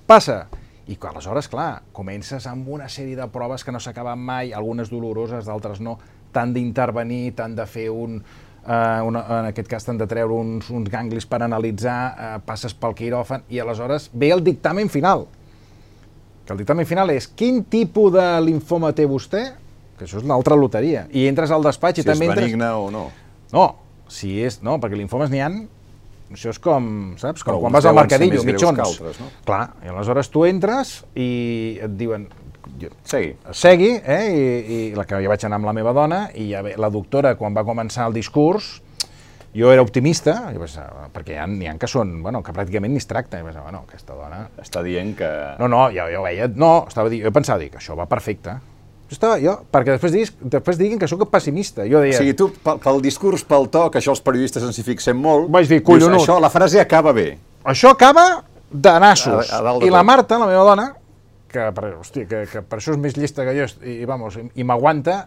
passa. 0.07 0.46
I 0.86 0.94
aleshores, 1.02 1.48
clar, 1.50 1.80
comences 1.90 2.44
amb 2.46 2.68
una 2.70 2.84
sèrie 2.86 3.16
de 3.18 3.24
proves 3.34 3.64
que 3.66 3.72
no 3.74 3.80
s'acaben 3.82 4.20
mai, 4.22 4.52
algunes 4.54 4.86
doloroses, 4.86 5.42
d'altres 5.48 5.80
no, 5.82 5.96
t'han 6.30 6.52
d'intervenir, 6.54 7.32
t'han 7.34 7.57
de 7.59 7.64
fer 7.66 7.88
un, 7.90 8.20
eh, 8.20 9.00
una, 9.02 9.24
en 9.40 9.48
aquest 9.48 9.66
cas 9.66 9.82
t'han 9.82 9.98
de 9.98 10.07
treure 10.07 10.36
uns, 10.36 10.70
uns 10.70 10.86
ganglis 10.92 11.26
per 11.26 11.40
analitzar, 11.42 11.96
eh, 12.07 12.28
passes 12.46 12.76
pel 12.78 12.94
quiròfan, 12.94 13.42
i 13.50 13.59
aleshores 13.59 14.12
ve 14.14 14.30
el 14.30 14.44
dictamen 14.46 14.86
final 14.92 15.26
que 16.47 16.55
el 16.55 16.62
dictamen 16.62 16.86
final 16.86 17.11
és 17.14 17.26
quin 17.28 17.64
tipus 17.70 18.12
de 18.14 18.26
linfoma 18.47 18.92
té 18.97 19.07
vostè, 19.11 19.44
que 19.99 20.07
això 20.07 20.20
és 20.20 20.26
una 20.26 20.36
altra 20.38 20.57
loteria, 20.59 21.07
i 21.11 21.26
entres 21.26 21.51
al 21.51 21.64
despatx 21.66 22.01
si 22.01 22.07
i 22.07 22.09
també 22.09 22.30
entres... 22.30 22.47
Si 22.47 22.53
és 22.53 22.55
benigne 22.55 22.70
o 22.78 22.90
no. 22.94 23.09
No, 23.53 23.66
si 24.12 24.36
és... 24.44 24.61
No, 24.62 24.78
perquè 24.82 24.99
linfomes 24.99 25.32
n'hi 25.32 25.42
han 25.42 25.64
això 26.32 26.51
és 26.51 26.59
com, 26.59 26.88
saps, 27.20 27.44
com 27.47 27.61
quan 27.62 27.74
vas 27.74 27.86
al 27.86 27.94
mercadillo, 27.94 28.42
mitjons. 28.47 28.80
Altres, 28.82 29.20
no? 29.22 29.28
Clar, 29.47 29.62
i 29.84 29.92
aleshores 29.92 30.30
tu 30.34 30.42
entres 30.49 30.97
i 31.14 31.28
et 31.86 31.92
diuen, 31.99 32.26
segui, 33.07 33.36
segui 33.55 33.92
eh? 34.03 34.24
I, 34.26 34.49
i 34.76 34.80
la 34.99 35.07
que 35.07 35.20
ja 35.22 35.30
vaig 35.30 35.47
anar 35.47 35.61
amb 35.61 35.70
la 35.70 35.76
meva 35.76 35.94
dona 35.97 36.24
i 36.34 36.49
ja 36.51 36.64
ve, 36.66 36.74
la 36.82 36.90
doctora 36.90 37.36
quan 37.38 37.55
va 37.55 37.62
començar 37.66 38.09
el 38.11 38.16
discurs 38.16 38.80
jo 39.57 39.72
era 39.72 39.82
optimista, 39.84 40.36
jo 40.52 40.61
pensava, 40.61 41.09
perquè 41.14 41.36
hi 41.36 41.40
ha, 41.40 41.46
hi 41.48 41.68
ha 41.70 41.74
que 41.80 41.88
són, 41.90 42.18
bueno, 42.24 42.42
que 42.44 42.54
pràcticament 42.54 42.92
ni 42.92 43.00
es 43.00 43.09
tracta, 43.09 43.40
i 43.40 43.46
pensava, 43.46 43.66
bueno, 43.70 43.84
aquesta 43.88 44.16
dona... 44.18 44.42
Està 44.62 44.82
dient 44.84 45.14
que... 45.18 45.30
No, 45.61 45.68
no, 45.72 45.86
jo, 45.94 46.09
jo 46.12 46.24
veia, 46.26 46.48
no, 46.52 46.72
estava 46.90 47.12
dient, 47.12 47.24
jo 47.26 47.32
pensava, 47.34 47.62
dic, 47.62 47.78
això 47.80 47.96
va 47.98 48.09
perfecte. 48.11 48.59
Jo 49.07 49.16
estava, 49.16 49.38
jo, 49.40 49.54
perquè 49.72 49.94
després, 49.94 50.12
diguis, 50.12 50.34
després 50.57 50.80
diguin 50.80 51.00
que 51.00 51.09
sóc 51.09 51.24
pessimista, 51.32 51.86
jo 51.88 52.02
deia... 52.04 52.18
O 52.18 52.20
sigui, 52.20 52.36
tu, 52.38 52.50
pel, 52.64 52.82
pel 52.82 53.00
discurs, 53.04 53.46
pel 53.48 53.70
to, 53.72 53.86
que 53.94 54.02
això 54.02 54.12
els 54.16 54.22
periodistes 54.26 54.66
ens 54.66 54.82
hi 54.82 54.84
fixem 54.86 55.18
molt, 55.22 55.48
vaig 55.54 55.70
dir, 55.70 55.80
collonut. 55.86 56.20
Això, 56.20 56.40
la 56.42 56.52
frase 56.52 56.82
acaba 56.82 57.14
bé. 57.16 57.30
Això 57.66 57.94
acaba 57.94 58.26
de 58.70 58.94
nassos. 59.02 59.48
A, 59.48 59.62
a 59.62 59.78
de 59.80 59.88
I 59.88 59.94
la 59.94 60.02
Marta, 60.07 60.40
la 60.42 60.50
meva 60.50 60.66
dona, 60.66 60.90
que, 61.57 61.70
per, 61.72 61.92
hòstia, 62.00 62.26
que, 62.28 62.42
que 62.50 62.62
per 62.66 62.80
això 62.80 62.94
és 62.94 63.00
més 63.00 63.16
llesta 63.16 63.46
que 63.46 63.54
jo, 63.57 63.66
i, 63.86 64.00
i 64.02 64.09
vamos, 64.09 64.36
i, 64.40 64.46
i 64.61 64.66
m'aguanta, 64.66 65.22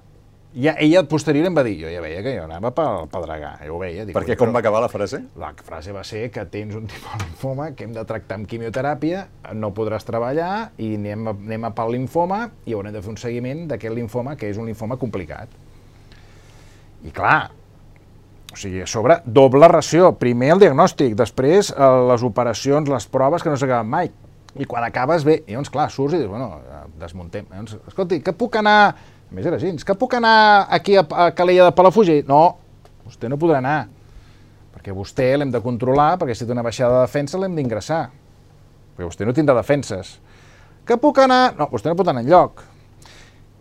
ja, 0.53 0.73
ella 0.81 1.03
posterior 1.09 1.45
em 1.45 1.55
va 1.57 1.63
dir, 1.65 1.75
jo 1.83 1.91
ja 1.91 2.01
veia 2.01 2.23
que 2.25 2.33
jo 2.33 2.45
anava 2.47 2.71
pel 2.75 3.05
pedregar, 3.11 3.51
jo 3.65 3.75
ho 3.75 3.81
veia. 3.81 4.05
Dic, 4.07 4.15
Perquè 4.17 4.37
com 4.39 4.53
va 4.55 4.63
acabar 4.63 4.81
la 4.81 4.89
frase? 4.89 5.21
La 5.39 5.51
frase 5.53 5.93
va 5.93 6.03
ser 6.07 6.25
que 6.33 6.45
tens 6.49 6.73
un 6.77 6.87
tipus 6.89 7.11
de 7.13 7.27
linfoma 7.27 7.69
que 7.77 7.85
hem 7.85 7.93
de 7.93 8.05
tractar 8.09 8.39
amb 8.39 8.49
quimioteràpia, 8.49 9.27
no 9.53 9.69
podràs 9.77 10.07
treballar 10.07 10.71
i 10.81 10.95
anem, 10.97 11.29
anem 11.35 11.69
a 11.69 11.73
pel 11.77 11.93
linfoma 11.97 12.47
i 12.65 12.73
haurem 12.77 12.95
de 12.95 13.03
fer 13.05 13.13
un 13.13 13.21
seguiment 13.21 13.67
d'aquest 13.69 13.95
linfoma, 13.95 14.35
que 14.39 14.49
és 14.49 14.57
un 14.57 14.69
linfoma 14.69 14.97
complicat. 15.01 15.53
I 17.05 17.13
clar, 17.15 17.51
o 18.49 18.57
sigui, 18.57 18.81
a 18.81 18.87
sobre, 18.89 19.19
doble 19.25 19.69
ració. 19.69 20.15
Primer 20.17 20.55
el 20.55 20.63
diagnòstic, 20.65 21.13
després 21.19 21.69
eh, 21.71 21.91
les 22.09 22.25
operacions, 22.25 22.89
les 22.89 23.07
proves 23.07 23.45
que 23.45 23.53
no 23.53 23.59
s'acaben 23.61 23.89
mai. 23.89 24.09
I 24.57 24.65
quan 24.65 24.83
acabes 24.83 25.23
bé, 25.23 25.43
llavors, 25.45 25.69
clar, 25.69 25.87
surts 25.93 26.17
i 26.17 26.23
dius, 26.23 26.31
bueno, 26.31 26.57
desmuntem. 26.99 27.45
Llavors, 27.53 27.77
escolti, 27.91 28.17
que 28.25 28.33
puc 28.33 28.57
anar 28.57 28.95
a 29.30 29.36
més 29.38 29.45
era 29.45 29.59
així, 29.59 29.71
que 29.86 29.95
puc 29.97 30.15
anar 30.17 30.67
aquí 30.73 30.97
a, 30.97 31.05
a 31.05 31.30
Calella 31.38 31.67
de 31.69 31.75
Palafrugell? 31.77 32.23
No, 32.30 32.57
vostè 33.05 33.30
no 33.30 33.38
podrà 33.41 33.59
anar, 33.61 33.84
perquè 34.73 34.95
vostè 34.95 35.30
l'hem 35.38 35.53
de 35.53 35.61
controlar, 35.61 36.15
perquè 36.17 36.34
si 36.38 36.47
té 36.47 36.55
una 36.55 36.65
baixada 36.65 36.97
de 36.97 37.05
defensa 37.05 37.38
l'hem 37.41 37.57
d'ingressar, 37.57 38.01
perquè 38.95 39.05
vostè 39.05 39.27
no 39.27 39.36
tindrà 39.38 39.55
defenses. 39.59 40.17
Que 40.89 40.97
puc 40.97 41.21
anar? 41.21 41.53
No, 41.59 41.69
vostè 41.69 41.91
no 41.91 41.97
pot 41.99 42.09
anar 42.09 42.25
enlloc. 42.25 42.63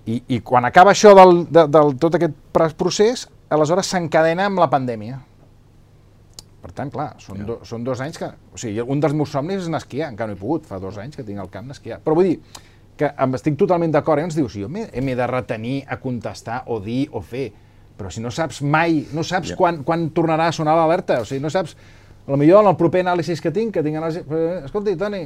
I, 0.08 0.22
i 0.32 0.38
quan 0.40 0.64
acaba 0.64 0.94
això 0.94 1.12
del, 1.16 1.42
de, 1.52 1.66
del 1.68 1.98
tot 2.00 2.16
aquest 2.16 2.36
procés, 2.80 3.26
aleshores 3.52 3.90
s'encadena 3.92 4.46
amb 4.48 4.62
la 4.62 4.70
pandèmia. 4.72 5.18
Per 6.62 6.72
tant, 6.74 6.88
clar, 6.90 7.10
són, 7.20 7.44
do, 7.46 7.58
són 7.68 7.84
dos 7.84 8.00
anys 8.00 8.16
que... 8.18 8.30
O 8.56 8.58
sigui, 8.60 8.80
un 8.80 9.04
dels 9.04 9.12
meus 9.14 9.30
somnis 9.36 9.60
és 9.60 9.68
anar 9.68 9.82
a 9.82 9.84
esquiar, 9.84 10.08
encara 10.14 10.32
no 10.32 10.38
he 10.38 10.40
pogut, 10.40 10.64
fa 10.66 10.80
dos 10.80 10.96
anys 10.98 11.18
que 11.18 11.26
tinc 11.28 11.44
el 11.44 11.50
camp 11.52 11.68
d'esquiar. 11.68 12.00
Però 12.04 12.16
vull 12.16 12.30
dir, 12.30 12.64
que 12.98 13.12
estic 13.38 13.56
totalment 13.60 13.94
d'acord, 13.94 14.20
i 14.20 14.26
ens 14.26 14.36
dius, 14.36 14.56
jo 14.58 14.68
m'he 14.68 15.16
de 15.16 15.26
retenir 15.30 15.82
a 15.86 15.98
contestar 16.02 16.64
o 16.66 16.80
dir 16.82 17.06
o 17.12 17.22
fer, 17.22 17.48
però 17.98 18.10
si 18.14 18.22
no 18.22 18.30
saps 18.34 18.60
mai, 18.62 19.04
no 19.14 19.24
saps 19.26 19.52
yeah. 19.52 19.58
quan, 19.58 19.82
quan 19.86 20.08
tornarà 20.14 20.48
a 20.50 20.54
sonar 20.54 20.76
l'alerta, 20.78 21.20
o 21.22 21.28
sigui, 21.28 21.42
no 21.42 21.50
saps, 21.50 21.76
millor 22.28 22.62
en 22.62 22.72
el 22.72 22.76
proper 22.78 23.02
anàlisi 23.04 23.38
que 23.42 23.52
tinc, 23.54 23.72
que 23.74 23.84
tinc 23.86 23.98
anàlisi, 23.98 24.22
eh, 24.26 24.58
escolti, 24.68 24.94
Toni, 24.98 25.22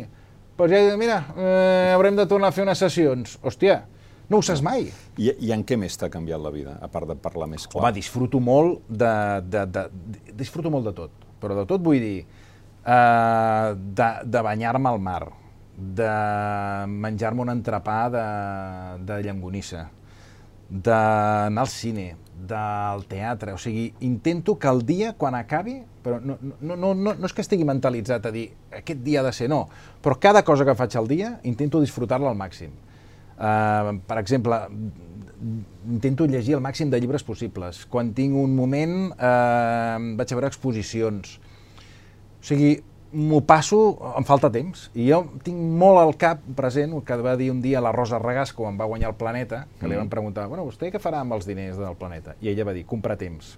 doncs 0.59 0.73
ja, 0.73 0.97
mira, 1.01 1.19
eh, 1.37 1.91
haurem 1.97 2.17
de 2.17 2.29
tornar 2.31 2.53
a 2.53 2.57
fer 2.57 2.65
unes 2.65 2.81
sessions, 2.81 3.37
hòstia, 3.43 3.83
no 4.31 4.41
ho 4.41 4.47
saps 4.47 4.63
mai. 4.65 4.87
I, 5.21 5.33
I 5.49 5.53
en 5.57 5.65
què 5.69 5.77
més 5.81 5.99
t'ha 6.01 6.09
canviat 6.13 6.41
la 6.41 6.53
vida, 6.55 6.79
a 6.81 6.89
part 6.93 7.11
de 7.11 7.19
parlar 7.21 7.51
més 7.51 7.67
clar? 7.67 7.83
Home, 7.83 7.93
disfruto 7.97 8.41
molt 8.41 8.87
de, 8.89 9.13
de, 9.49 9.67
de, 9.67 9.87
de 9.93 10.39
disfruto 10.39 10.73
molt 10.73 10.89
de 10.89 10.97
tot, 10.97 11.29
però 11.43 11.59
de 11.59 11.67
tot 11.69 11.85
vull 11.85 12.01
dir, 12.01 12.19
eh, 12.25 13.69
de, 13.77 14.11
de 14.25 14.45
banyar-me 14.49 14.93
al 14.93 15.03
mar, 15.03 15.25
de 15.97 16.13
menjar-me 16.89 17.43
un 17.45 17.53
entrepà 17.53 17.99
de, 18.13 18.27
de 19.09 19.21
llangonissa, 19.27 19.89
d'anar 20.71 21.65
al 21.67 21.71
cine, 21.71 22.13
del 22.43 23.05
teatre, 23.07 23.53
o 23.55 23.59
sigui, 23.61 23.93
intento 24.01 24.57
que 24.59 24.71
el 24.71 24.83
dia, 24.87 25.13
quan 25.19 25.37
acabi, 25.39 25.77
però 26.03 26.19
no, 26.19 26.39
no, 26.43 26.75
no, 26.75 26.95
no, 26.95 27.15
no 27.15 27.29
és 27.29 27.35
que 27.35 27.45
estigui 27.45 27.67
mentalitzat 27.69 28.27
a 28.27 28.33
dir 28.35 28.49
aquest 28.81 29.03
dia 29.05 29.21
ha 29.21 29.27
de 29.27 29.35
ser, 29.37 29.51
no, 29.53 29.67
però 30.03 30.19
cada 30.19 30.43
cosa 30.47 30.67
que 30.67 30.75
faig 30.79 30.97
al 30.99 31.11
dia 31.11 31.37
intento 31.49 31.83
disfrutar-la 31.83 32.33
al 32.33 32.39
màxim. 32.39 32.73
Uh, 33.43 33.99
per 34.07 34.19
exemple, 34.21 34.59
intento 35.91 36.27
llegir 36.27 36.57
el 36.57 36.63
màxim 36.65 36.91
de 36.91 37.01
llibres 37.01 37.25
possibles. 37.27 37.85
Quan 37.91 38.13
tinc 38.15 38.37
un 38.39 38.55
moment 38.55 38.95
eh, 39.11 40.15
vaig 40.19 40.31
a 40.31 40.39
veure 40.39 40.51
exposicions. 40.51 41.37
O 42.39 42.47
sigui, 42.47 42.77
m'ho 43.13 43.43
passo, 43.45 43.79
em 44.17 44.25
falta 44.25 44.51
temps. 44.53 44.89
I 44.97 45.09
jo 45.11 45.23
tinc 45.45 45.59
molt 45.79 46.01
al 46.01 46.15
cap 46.21 46.43
present 46.57 46.95
el 46.97 47.05
que 47.07 47.19
va 47.23 47.37
dir 47.37 47.51
un 47.53 47.61
dia 47.65 47.83
la 47.85 47.93
Rosa 47.95 48.21
Regàs 48.23 48.55
quan 48.57 48.79
va 48.81 48.89
guanyar 48.89 49.13
el 49.13 49.19
Planeta, 49.21 49.67
que 49.79 49.87
mm. 49.87 49.93
li 49.93 50.01
van 50.01 50.11
preguntar, 50.13 50.49
bueno, 50.51 50.65
vostè 50.69 50.91
què 50.93 51.01
farà 51.03 51.23
amb 51.23 51.37
els 51.37 51.47
diners 51.49 51.79
del 51.81 51.97
Planeta? 52.01 52.37
I 52.41 52.53
ella 52.53 52.67
va 52.69 52.77
dir, 52.77 52.87
comprar 52.89 53.19
temps. 53.21 53.55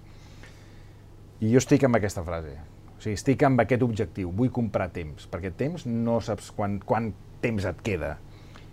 I 1.41 1.51
jo 1.51 1.61
estic 1.61 1.87
amb 1.87 1.99
aquesta 1.99 2.23
frase. 2.27 2.55
O 2.95 3.01
sigui, 3.03 3.15
estic 3.19 3.43
amb 3.47 3.63
aquest 3.63 3.83
objectiu, 3.85 4.31
vull 4.35 4.51
comprar 4.53 4.89
temps, 4.95 5.27
perquè 5.31 5.51
temps 5.55 5.87
no 5.87 6.19
saps 6.23 6.51
quan, 6.55 6.79
quan 6.83 7.11
temps 7.43 7.67
et 7.67 7.83
queda. 7.85 8.15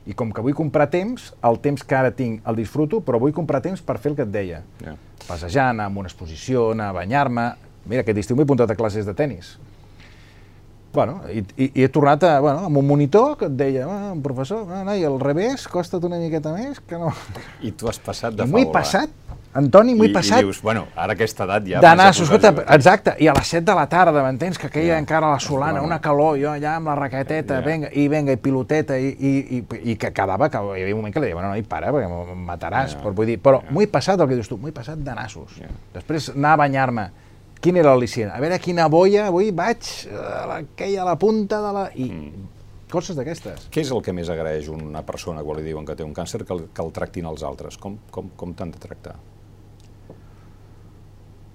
I 0.07 0.17
com 0.19 0.33
que 0.35 0.43
vull 0.43 0.55
comprar 0.59 0.89
temps, 0.91 1.31
el 1.47 1.61
temps 1.63 1.85
que 1.87 1.95
ara 1.95 2.11
tinc 2.15 2.47
el 2.49 2.59
disfruto, 2.59 3.03
però 3.07 3.21
vull 3.23 3.35
comprar 3.35 3.63
temps 3.63 3.83
per 3.87 4.01
fer 4.03 4.13
el 4.13 4.19
que 4.19 4.27
et 4.27 4.33
deia. 4.35 4.63
Yeah. 4.83 4.97
Passejar, 5.29 5.69
anar 5.71 5.87
a 5.87 5.93
una 5.95 6.11
exposició, 6.11 6.73
anar 6.75 6.91
a 6.91 6.97
banyar-me... 7.03 7.53
Mira, 7.83 8.03
aquest 8.05 8.21
estiu 8.23 8.39
m'he 8.39 8.47
apuntat 8.47 8.71
a 8.71 8.77
classes 8.79 9.07
de 9.07 9.15
tennis. 9.19 9.57
Bueno, 10.93 11.23
i, 11.33 11.41
i, 11.57 11.71
i 11.81 11.85
he 11.87 11.89
tornat 11.89 12.25
a, 12.29 12.35
bueno, 12.45 12.67
amb 12.69 12.77
un 12.83 12.87
monitor 12.87 13.39
que 13.41 13.49
et 13.49 13.57
deia, 13.57 13.87
ah, 13.89 14.13
un 14.13 14.21
professor, 14.25 14.67
ah, 14.69 14.83
no, 14.85 14.93
i 14.93 15.07
al 15.09 15.17
revés, 15.23 15.65
costa't 15.73 16.05
una 16.05 16.21
miqueta 16.21 16.53
més, 16.53 16.83
que 16.85 17.01
no... 17.01 17.15
I 17.65 17.73
tu 17.73 17.89
has 17.89 18.01
passat 18.03 18.37
de 18.37 18.45
m'ho 18.45 18.61
he 18.61 18.69
passat, 18.75 19.15
Antoni, 19.55 19.93
m'ho 19.93 20.05
he 20.05 20.13
passat... 20.13 20.41
I 20.41 20.47
dius, 20.47 20.63
bueno, 20.65 20.87
ara 20.97 21.13
aquesta 21.13 21.45
edat 21.45 21.67
ja... 21.69 21.81
D'anar, 21.85 22.07
escolta, 22.15 22.53
exacte, 22.73 23.13
i 23.21 23.29
a 23.29 23.35
les 23.37 23.51
7 23.53 23.67
de 23.69 23.75
la 23.77 23.85
tarda, 23.93 24.23
m'entens? 24.25 24.57
Que 24.61 24.71
queia 24.73 24.95
yeah. 24.95 25.01
encara 25.01 25.29
la 25.29 25.41
solana, 25.45 25.83
una 25.85 25.99
calor, 26.01 26.39
jo 26.41 26.49
allà 26.55 26.79
amb 26.79 26.89
la 26.89 26.95
raqueteta, 26.97 27.59
yeah. 27.59 27.67
venga, 27.67 27.91
i 27.93 28.07
venga, 28.09 28.33
i 28.33 28.41
piloteta, 28.41 28.97
i, 28.97 29.11
i, 29.13 29.33
i, 29.59 29.83
i 29.93 29.97
que 30.01 30.13
quedava, 30.17 30.49
que 30.53 30.61
hi 30.61 30.87
havia 30.87 30.97
un 30.97 31.03
moment 31.03 31.13
que 31.13 31.21
li 31.21 31.29
deia, 31.29 31.37
bueno, 31.37 31.51
no, 31.53 31.61
i 31.61 31.69
para, 31.69 31.93
perquè 31.93 32.09
em 32.33 32.47
mataràs, 32.49 32.97
yeah. 32.97 33.03
però 33.05 33.13
vull 33.21 33.29
dir, 33.29 33.37
però 33.45 33.61
yeah. 33.61 33.77
m'ho 33.77 33.85
he 33.85 33.91
passat, 33.93 34.25
el 34.25 34.33
que 34.33 34.41
dius 34.41 34.49
tu, 34.49 34.57
m'ho 34.57 34.73
he 34.73 34.77
passat 34.77 35.05
de 35.05 35.19
nassos. 35.21 35.61
Yeah. 35.61 35.77
Després 35.99 36.33
anar 36.33 36.55
a 36.57 36.63
banyar-me, 36.65 37.11
quin 37.63 37.79
era 37.79 37.95
l'al·licient? 37.95 38.33
A 38.35 38.41
veure 38.43 38.59
quina 38.63 38.89
boia, 38.93 39.29
avui 39.31 39.53
vaig, 39.55 39.93
uh, 40.11 40.59
aquella 40.59 41.07
a 41.07 41.13
la 41.13 41.17
punta 41.21 41.63
de 41.65 41.77
la... 41.79 41.87
I, 41.95 42.09
mm 42.11 42.51
coses 42.93 43.17
d'aquestes. 43.17 43.69
Què 43.73 43.83
és 43.83 43.91
el 43.95 44.03
que 44.05 44.13
més 44.13 44.31
agraeix 44.33 44.69
una 44.73 45.03
persona 45.07 45.43
quan 45.47 45.59
li 45.59 45.67
diuen 45.71 45.87
que 45.89 45.97
té 45.99 46.05
un 46.05 46.13
càncer 46.17 46.43
que 46.45 46.53
el, 46.55 46.67
que 46.75 46.85
el 46.85 46.93
tractin 46.95 47.29
els 47.31 47.45
altres? 47.47 47.79
Com, 47.81 47.97
com, 48.13 48.29
com 48.39 48.53
t'han 48.59 48.75
de 48.75 48.83
tractar? 48.83 49.17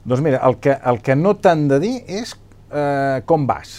Doncs 0.07 0.23
mira, 0.23 0.41
el 0.47 0.57
que, 0.63 0.73
el 0.91 1.01
que 1.03 1.17
no 1.19 1.35
t'han 1.37 1.67
de 1.69 1.79
dir 1.83 1.93
és 2.19 2.33
eh, 2.71 3.21
com 3.29 3.45
vas. 3.49 3.75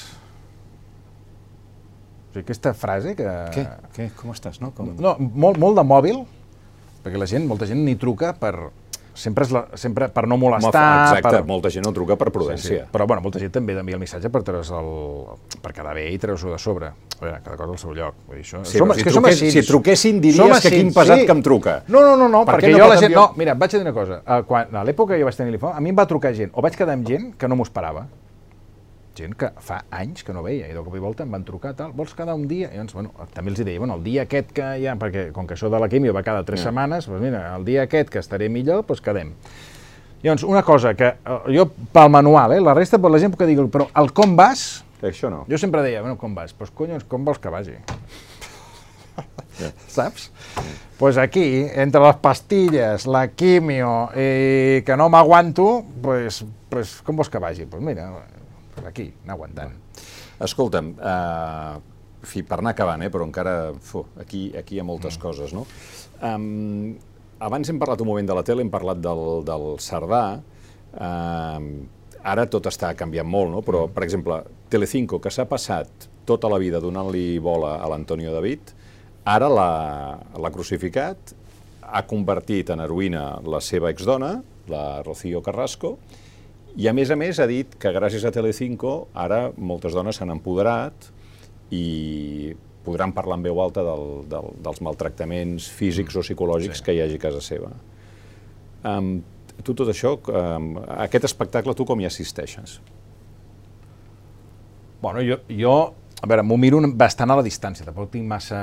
O 2.29 2.35
sigui, 2.37 2.45
aquesta 2.45 2.75
frase 2.77 3.15
que... 3.19 3.29
Què? 3.55 3.65
Què? 3.97 4.11
Com 4.19 4.35
estàs? 4.35 4.61
No, 4.63 4.71
com... 4.77 4.93
no 5.01 5.17
molt, 5.19 5.59
molt 5.59 5.81
de 5.81 5.87
mòbil, 5.89 6.21
perquè 7.03 7.21
la 7.21 7.29
gent, 7.31 7.49
molta 7.49 7.67
gent 7.71 7.81
ni 7.87 7.97
truca 7.99 8.35
per, 8.39 8.53
sempre, 9.19 9.47
és 9.47 9.53
la, 9.55 9.65
sempre 9.79 10.09
per 10.15 10.25
no 10.31 10.39
molestar... 10.41 10.85
Exacte, 11.09 11.33
per... 11.41 11.47
molta 11.49 11.73
gent 11.75 11.85
no 11.87 11.93
truca 11.97 12.17
per 12.21 12.31
prudència. 12.35 12.69
Sí, 12.69 12.79
sí. 12.79 12.91
Però 12.95 13.07
bueno, 13.11 13.25
molta 13.25 13.43
gent 13.43 13.53
també 13.55 13.77
envia 13.79 13.99
el 13.99 14.03
missatge 14.03 14.31
per, 14.33 14.45
el, 14.55 14.93
per 15.65 15.75
quedar 15.75 15.97
bé 15.99 16.07
i 16.13 16.21
treure-s'ho 16.23 16.55
de 16.55 16.61
sobre. 16.63 16.93
A 17.19 17.25
veure, 17.25 17.41
cada 17.43 17.57
cosa 17.59 17.75
al 17.75 17.81
seu 17.83 17.97
lloc. 17.97 18.21
Vull 18.29 18.39
dir, 18.39 18.47
això... 18.47 18.63
Sí, 18.63 18.79
som, 18.79 18.95
si, 18.95 19.05
que 19.05 19.15
truqués, 19.15 19.43
si 19.57 19.65
truquessin 19.67 20.23
diries 20.23 20.39
som 20.39 20.55
que 20.63 20.73
quin 20.77 20.95
pesat 20.95 21.25
sí. 21.25 21.27
que 21.27 21.37
em 21.37 21.43
truca. 21.45 21.81
No, 21.91 22.05
no, 22.07 22.15
no, 22.21 22.31
no 22.31 22.45
per 22.47 22.61
perquè 22.61 22.73
no 22.73 22.85
jo 22.85 22.89
la 22.93 23.01
gent... 23.03 23.17
No, 23.17 23.27
mira, 23.41 23.59
vaig 23.59 23.75
a 23.75 23.81
dir 23.81 23.85
una 23.89 23.97
cosa. 23.97 24.23
Quan, 24.49 24.71
a 24.71 24.87
l'època 24.87 25.17
que 25.17 25.21
jo 25.25 25.29
vaig 25.29 25.43
tenir 25.43 25.57
l'iPhone, 25.57 25.75
a 25.75 25.83
mi 25.83 25.93
em 25.95 25.99
va 25.99 26.07
trucar 26.09 26.33
gent, 26.39 26.55
o 26.55 26.65
vaig 26.65 26.79
quedar 26.79 26.95
amb 26.99 27.09
gent 27.09 27.33
que 27.39 27.51
no 27.51 27.59
m'ho 27.59 27.67
esperava 27.67 28.07
gent 29.19 29.35
que 29.39 29.51
fa 29.65 29.81
anys 29.95 30.25
que 30.25 30.35
no 30.35 30.45
veia 30.47 30.69
i 30.71 30.75
de 30.77 30.83
cop 30.85 30.95
i 30.97 31.03
volta 31.03 31.27
em 31.27 31.33
van 31.35 31.45
trucar, 31.47 31.75
tal, 31.79 31.93
vols 31.97 32.15
quedar 32.17 32.37
un 32.39 32.47
dia? 32.51 32.71
I 32.71 32.79
llavors, 32.79 32.95
bueno, 32.95 33.29
també 33.35 33.53
els 33.53 33.63
deia, 33.65 33.81
bueno, 33.83 33.99
el 33.99 34.05
dia 34.07 34.25
aquest 34.25 34.53
que 34.55 34.69
ja, 34.83 34.95
perquè 35.01 35.29
com 35.35 35.49
que 35.49 35.57
això 35.59 35.71
de 35.73 35.81
la 35.83 35.91
químio 35.91 36.15
va 36.17 36.23
cada 36.27 36.45
tres 36.47 36.63
yeah. 36.63 36.71
setmanes, 36.71 37.11
doncs 37.11 37.25
mira, 37.25 37.43
el 37.57 37.67
dia 37.67 37.89
aquest 37.89 38.13
que 38.15 38.23
estaré 38.23 38.49
millor, 38.53 38.87
doncs 38.87 39.03
quedem. 39.05 39.35
Llavors, 40.23 40.43
una 40.43 40.65
cosa 40.67 40.95
que 40.99 41.13
eh, 41.15 41.39
jo, 41.55 41.69
pel 41.95 42.11
manual, 42.11 42.57
eh, 42.57 42.61
la 42.63 42.75
resta, 42.75 42.99
per 42.99 43.11
la 43.15 43.21
gent 43.23 43.37
que 43.39 43.47
digui, 43.47 43.69
però 43.71 43.87
el 43.99 44.11
com 44.15 44.35
vas... 44.39 44.85
Això 44.99 45.31
no. 45.31 45.45
Jo 45.47 45.61
sempre 45.63 45.85
deia, 45.85 46.01
bueno, 46.03 46.19
com 46.19 46.35
vas? 46.35 46.51
Doncs 46.51 46.59
pues, 46.59 46.75
conyons, 46.75 47.05
com 47.07 47.27
vols 47.27 47.39
que 47.39 47.53
vagi? 47.55 47.77
Yeah. 49.59 49.71
Saps? 49.95 50.33
Doncs 50.57 50.67
yeah. 50.67 50.85
pues 50.99 51.17
aquí, 51.23 51.67
entre 51.71 52.03
les 52.03 52.17
pastilles, 52.19 53.07
la 53.07 53.29
quimio 53.31 54.09
i 54.19 54.83
que 54.83 54.97
no 54.99 55.07
m'aguanto, 55.13 55.85
pues, 56.03 56.43
pues, 56.69 56.99
com 57.07 57.15
vols 57.23 57.31
que 57.31 57.39
vagi? 57.39 57.69
Doncs 57.69 57.77
pues 57.77 57.87
mira, 57.87 58.11
aquí, 58.87 59.09
anar 59.25 59.37
aguantant. 59.37 59.75
Escolta'm, 60.45 60.93
uh, 60.99 62.23
fi, 62.23 62.45
per 62.47 62.61
anar 62.61 62.75
acabant, 62.77 63.03
eh, 63.03 63.11
però 63.11 63.27
encara, 63.27 63.73
fu, 63.75 64.05
aquí, 64.21 64.49
aquí 64.57 64.77
hi 64.77 64.83
ha 64.83 64.87
moltes 64.87 65.17
mm. 65.17 65.23
coses, 65.23 65.55
no? 65.57 65.67
Um, 66.23 66.97
abans 67.43 67.71
hem 67.71 67.79
parlat 67.79 68.03
un 68.03 68.11
moment 68.11 68.29
de 68.29 68.37
la 68.39 68.45
tele, 68.47 68.63
hem 68.63 68.71
parlat 68.73 69.01
del, 69.03 69.25
del 69.47 69.69
Cerdà, 69.83 70.23
uh, 70.39 71.69
ara 72.29 72.47
tot 72.51 72.67
està 72.71 72.93
canviant 72.99 73.29
molt, 73.29 73.53
no? 73.55 73.65
però, 73.67 73.87
mm. 73.87 73.97
per 73.97 74.07
exemple, 74.07 74.43
Telecinco, 74.71 75.23
que 75.23 75.33
s'ha 75.33 75.49
passat 75.49 76.09
tota 76.29 76.51
la 76.53 76.61
vida 76.61 76.83
donant-li 76.83 77.39
bola 77.41 77.79
a 77.81 77.89
l'Antonio 77.89 78.35
David, 78.35 78.75
ara 79.29 79.49
l'ha 79.49 80.53
crucificat, 80.53 81.35
ha 81.89 82.05
convertit 82.09 82.71
en 82.75 82.83
heroïna 82.85 83.41
la 83.49 83.61
seva 83.65 83.91
exdona, 83.93 84.37
la 84.69 85.01
Rocío 85.03 85.41
Carrasco, 85.45 85.97
i 86.79 86.87
a 86.87 86.95
més 86.95 87.11
a 87.11 87.17
més 87.19 87.41
ha 87.43 87.47
dit 87.51 87.75
que 87.81 87.93
gràcies 87.95 88.25
a 88.25 88.33
Telecinco 88.35 89.09
ara 89.19 89.49
moltes 89.57 89.97
dones 89.97 90.19
s'han 90.19 90.31
empoderat 90.37 91.09
i 91.75 92.55
podran 92.87 93.13
parlar 93.13 93.41
en 93.41 93.49
veu 93.49 93.59
alta 93.61 93.83
del, 93.85 94.05
del, 94.31 94.53
dels 94.65 94.81
maltractaments 94.87 95.67
físics 95.75 96.15
mm. 96.15 96.21
o 96.21 96.25
psicològics 96.25 96.81
sí. 96.81 96.87
que 96.87 96.95
hi 96.95 97.03
hagi 97.05 97.19
a 97.19 97.25
casa 97.27 97.43
seva. 97.45 97.73
Um, 98.87 99.19
tu 99.67 99.75
tot 99.75 99.91
això, 99.91 100.15
um, 100.31 100.71
aquest 101.03 101.27
espectacle, 101.29 101.75
tu 101.77 101.85
com 101.89 102.01
hi 102.01 102.07
assisteixes? 102.09 102.79
Bueno, 105.03 105.23
jo, 105.27 105.43
jo 105.51 105.75
a 106.19 106.27
veure, 106.27 106.43
m'ho 106.43 106.57
miro 106.59 106.81
bastant 106.99 107.31
a 107.31 107.37
la 107.39 107.45
distància, 107.47 107.85
tampoc 107.87 108.11
tinc 108.11 108.27
massa 108.27 108.61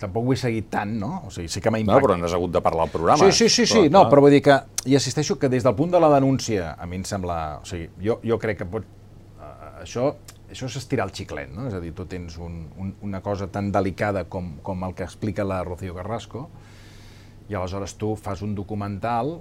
tampoc 0.00 0.28
ho 0.28 0.34
he 0.34 0.38
seguit 0.40 0.68
tant, 0.72 0.92
no? 1.00 1.22
O 1.28 1.32
sigui, 1.34 1.48
sí 1.52 1.62
que 1.62 1.72
m'ha 1.72 1.80
impactat. 1.82 2.02
No, 2.02 2.08
però 2.08 2.18
no 2.20 2.28
has 2.28 2.36
hagut 2.36 2.52
de 2.54 2.62
parlar 2.64 2.88
al 2.88 2.92
programa. 2.92 3.30
Sí, 3.30 3.32
sí, 3.32 3.48
sí, 3.48 3.66
sí. 3.66 3.80
Però, 3.86 3.92
no, 3.96 4.04
però 4.12 4.24
vull 4.26 4.34
dir 4.34 4.42
que 4.44 4.58
hi 4.86 4.98
assisteixo 4.98 5.38
que 5.40 5.50
des 5.52 5.66
del 5.66 5.76
punt 5.78 5.94
de 5.94 6.02
la 6.02 6.12
denúncia, 6.16 6.74
a 6.78 6.86
mi 6.90 7.00
em 7.00 7.08
sembla... 7.08 7.40
O 7.62 7.68
sigui, 7.68 7.90
jo, 8.04 8.20
jo 8.24 8.38
crec 8.42 8.62
que 8.62 8.68
pot... 8.76 8.86
Uh, 9.38 9.82
això 9.82 10.12
això 10.54 10.68
és 10.70 10.76
estirar 10.78 11.08
el 11.08 11.14
xiclet, 11.14 11.50
no? 11.50 11.66
És 11.66 11.74
a 11.74 11.80
dir, 11.82 11.90
tu 11.96 12.06
tens 12.06 12.36
un, 12.38 12.60
un, 12.78 12.92
una 13.02 13.20
cosa 13.24 13.48
tan 13.50 13.72
delicada 13.74 14.24
com, 14.30 14.54
com 14.62 14.84
el 14.86 14.94
que 14.94 15.02
explica 15.06 15.46
la 15.46 15.64
Rocío 15.66 15.96
Carrasco 15.96 16.46
i 17.48 17.56
aleshores 17.56 17.96
tu 18.00 18.14
fas 18.16 18.40
un 18.44 18.54
documental 18.56 19.38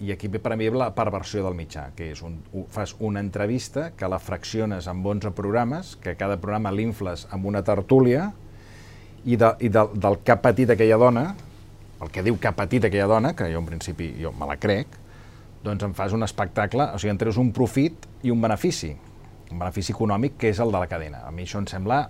i 0.00 0.12
aquí 0.14 0.30
ve 0.32 0.40
per 0.40 0.54
a 0.54 0.56
mi 0.56 0.68
la 0.72 0.90
perversió 0.96 1.42
del 1.44 1.56
mitjà, 1.56 1.90
que 1.96 2.10
és 2.14 2.22
un, 2.24 2.38
fas 2.72 2.94
una 3.04 3.20
entrevista 3.20 3.90
que 3.96 4.08
la 4.08 4.18
fracciones 4.18 4.88
amb 4.88 5.06
11 5.06 5.32
programes, 5.36 5.96
que 6.00 6.16
cada 6.16 6.38
programa 6.40 6.72
l'infles 6.72 7.26
amb 7.30 7.44
una 7.50 7.62
tertúlia, 7.64 8.30
i, 9.24 9.36
de, 9.36 9.52
i 9.60 9.68
de, 9.72 9.84
del 9.94 10.18
que 10.24 10.34
ha 10.34 10.40
patit 10.42 10.72
aquella 10.74 10.98
dona, 11.00 11.24
el 12.00 12.10
que 12.12 12.24
diu 12.24 12.38
que 12.40 12.48
ha 12.48 12.56
patit 12.56 12.86
aquella 12.88 13.08
dona, 13.10 13.34
que 13.36 13.50
jo 13.52 13.60
en 13.60 13.68
principi 13.68 14.14
jo 14.20 14.32
me 14.32 14.48
la 14.48 14.56
crec, 14.60 14.96
doncs 15.64 15.84
em 15.84 15.94
fas 15.96 16.14
un 16.16 16.24
espectacle, 16.24 16.88
o 16.94 16.98
sigui, 17.00 17.12
en 17.12 17.20
treus 17.20 17.40
un 17.40 17.52
profit 17.52 18.08
i 18.24 18.32
un 18.32 18.40
benefici, 18.40 18.94
un 19.50 19.58
benefici 19.58 19.92
econòmic 19.92 20.38
que 20.40 20.54
és 20.54 20.62
el 20.62 20.72
de 20.72 20.80
la 20.80 20.88
cadena. 20.88 21.24
A 21.28 21.34
mi 21.34 21.44
això 21.44 21.60
em 21.60 21.68
sembla 21.68 22.06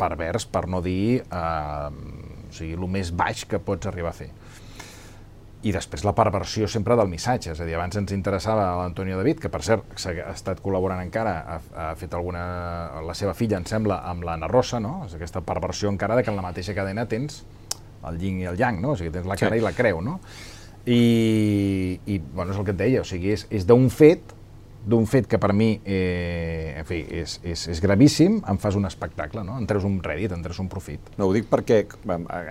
pervers, 0.00 0.46
per 0.48 0.64
no 0.72 0.80
dir 0.80 1.20
eh, 1.20 1.88
o 1.90 2.54
sigui, 2.56 2.72
el 2.78 2.88
més 2.88 3.12
baix 3.12 3.44
que 3.48 3.60
pots 3.60 3.90
arribar 3.90 4.14
a 4.14 4.16
fer 4.16 4.30
i 5.62 5.72
després 5.74 6.04
la 6.06 6.14
perversió 6.16 6.68
sempre 6.72 6.96
del 6.96 7.10
missatge, 7.10 7.52
és 7.52 7.58
a 7.60 7.66
dir, 7.68 7.74
abans 7.76 7.98
ens 8.00 8.14
interessava 8.16 8.70
l'Antonio 8.78 9.18
David, 9.18 9.42
que 9.42 9.50
per 9.52 9.60
cert 9.66 9.92
ha 10.08 10.32
estat 10.32 10.62
col·laborant 10.64 11.02
encara, 11.02 11.34
ha, 11.44 11.58
ha 11.76 11.88
fet 12.00 12.16
alguna, 12.16 12.44
la 13.04 13.16
seva 13.18 13.34
filla, 13.36 13.58
em 13.60 13.66
sembla, 13.68 14.00
amb 14.08 14.24
l'Anna 14.24 14.48
Rosa, 14.48 14.80
no? 14.80 15.02
És 15.04 15.18
aquesta 15.18 15.44
perversió 15.44 15.92
encara 15.92 16.16
de 16.16 16.24
que 16.24 16.32
en 16.32 16.40
la 16.40 16.46
mateixa 16.46 16.76
cadena 16.76 17.04
tens 17.10 17.42
el 18.08 18.16
yin 18.22 18.40
i 18.40 18.48
el 18.48 18.56
yang, 18.56 18.80
no? 18.80 18.94
O 18.94 18.96
sigui, 18.96 19.12
tens 19.12 19.28
la 19.28 19.36
cara 19.36 19.58
sí. 19.58 19.60
i 19.60 19.66
la 19.66 19.74
creu, 19.76 20.00
no? 20.04 20.16
I, 20.88 22.00
i 22.08 22.16
bueno, 22.32 22.54
és 22.54 22.58
el 22.58 22.64
que 22.64 22.72
et 22.72 22.80
deia, 22.80 23.04
o 23.04 23.08
sigui, 23.08 23.34
és, 23.36 23.44
és 23.52 23.68
d'un 23.68 23.90
fet 23.92 24.32
d'un 24.86 25.04
fet 25.06 25.26
que 25.28 25.38
per 25.40 25.52
mi 25.56 25.74
eh, 25.84 26.76
en 26.80 26.86
fi, 26.88 27.00
és, 27.20 27.36
és, 27.44 27.66
és 27.74 27.80
gravíssim, 27.84 28.38
em 28.48 28.60
fas 28.60 28.78
un 28.78 28.88
espectacle, 28.88 29.42
no? 29.44 29.58
en 29.60 29.66
treus 29.68 29.84
un 29.84 29.98
rèdit, 30.04 30.32
en 30.32 30.44
treus 30.44 30.60
un 30.62 30.70
profit. 30.72 31.12
No, 31.18 31.28
ho 31.28 31.36
dic 31.36 31.50
perquè 31.50 31.82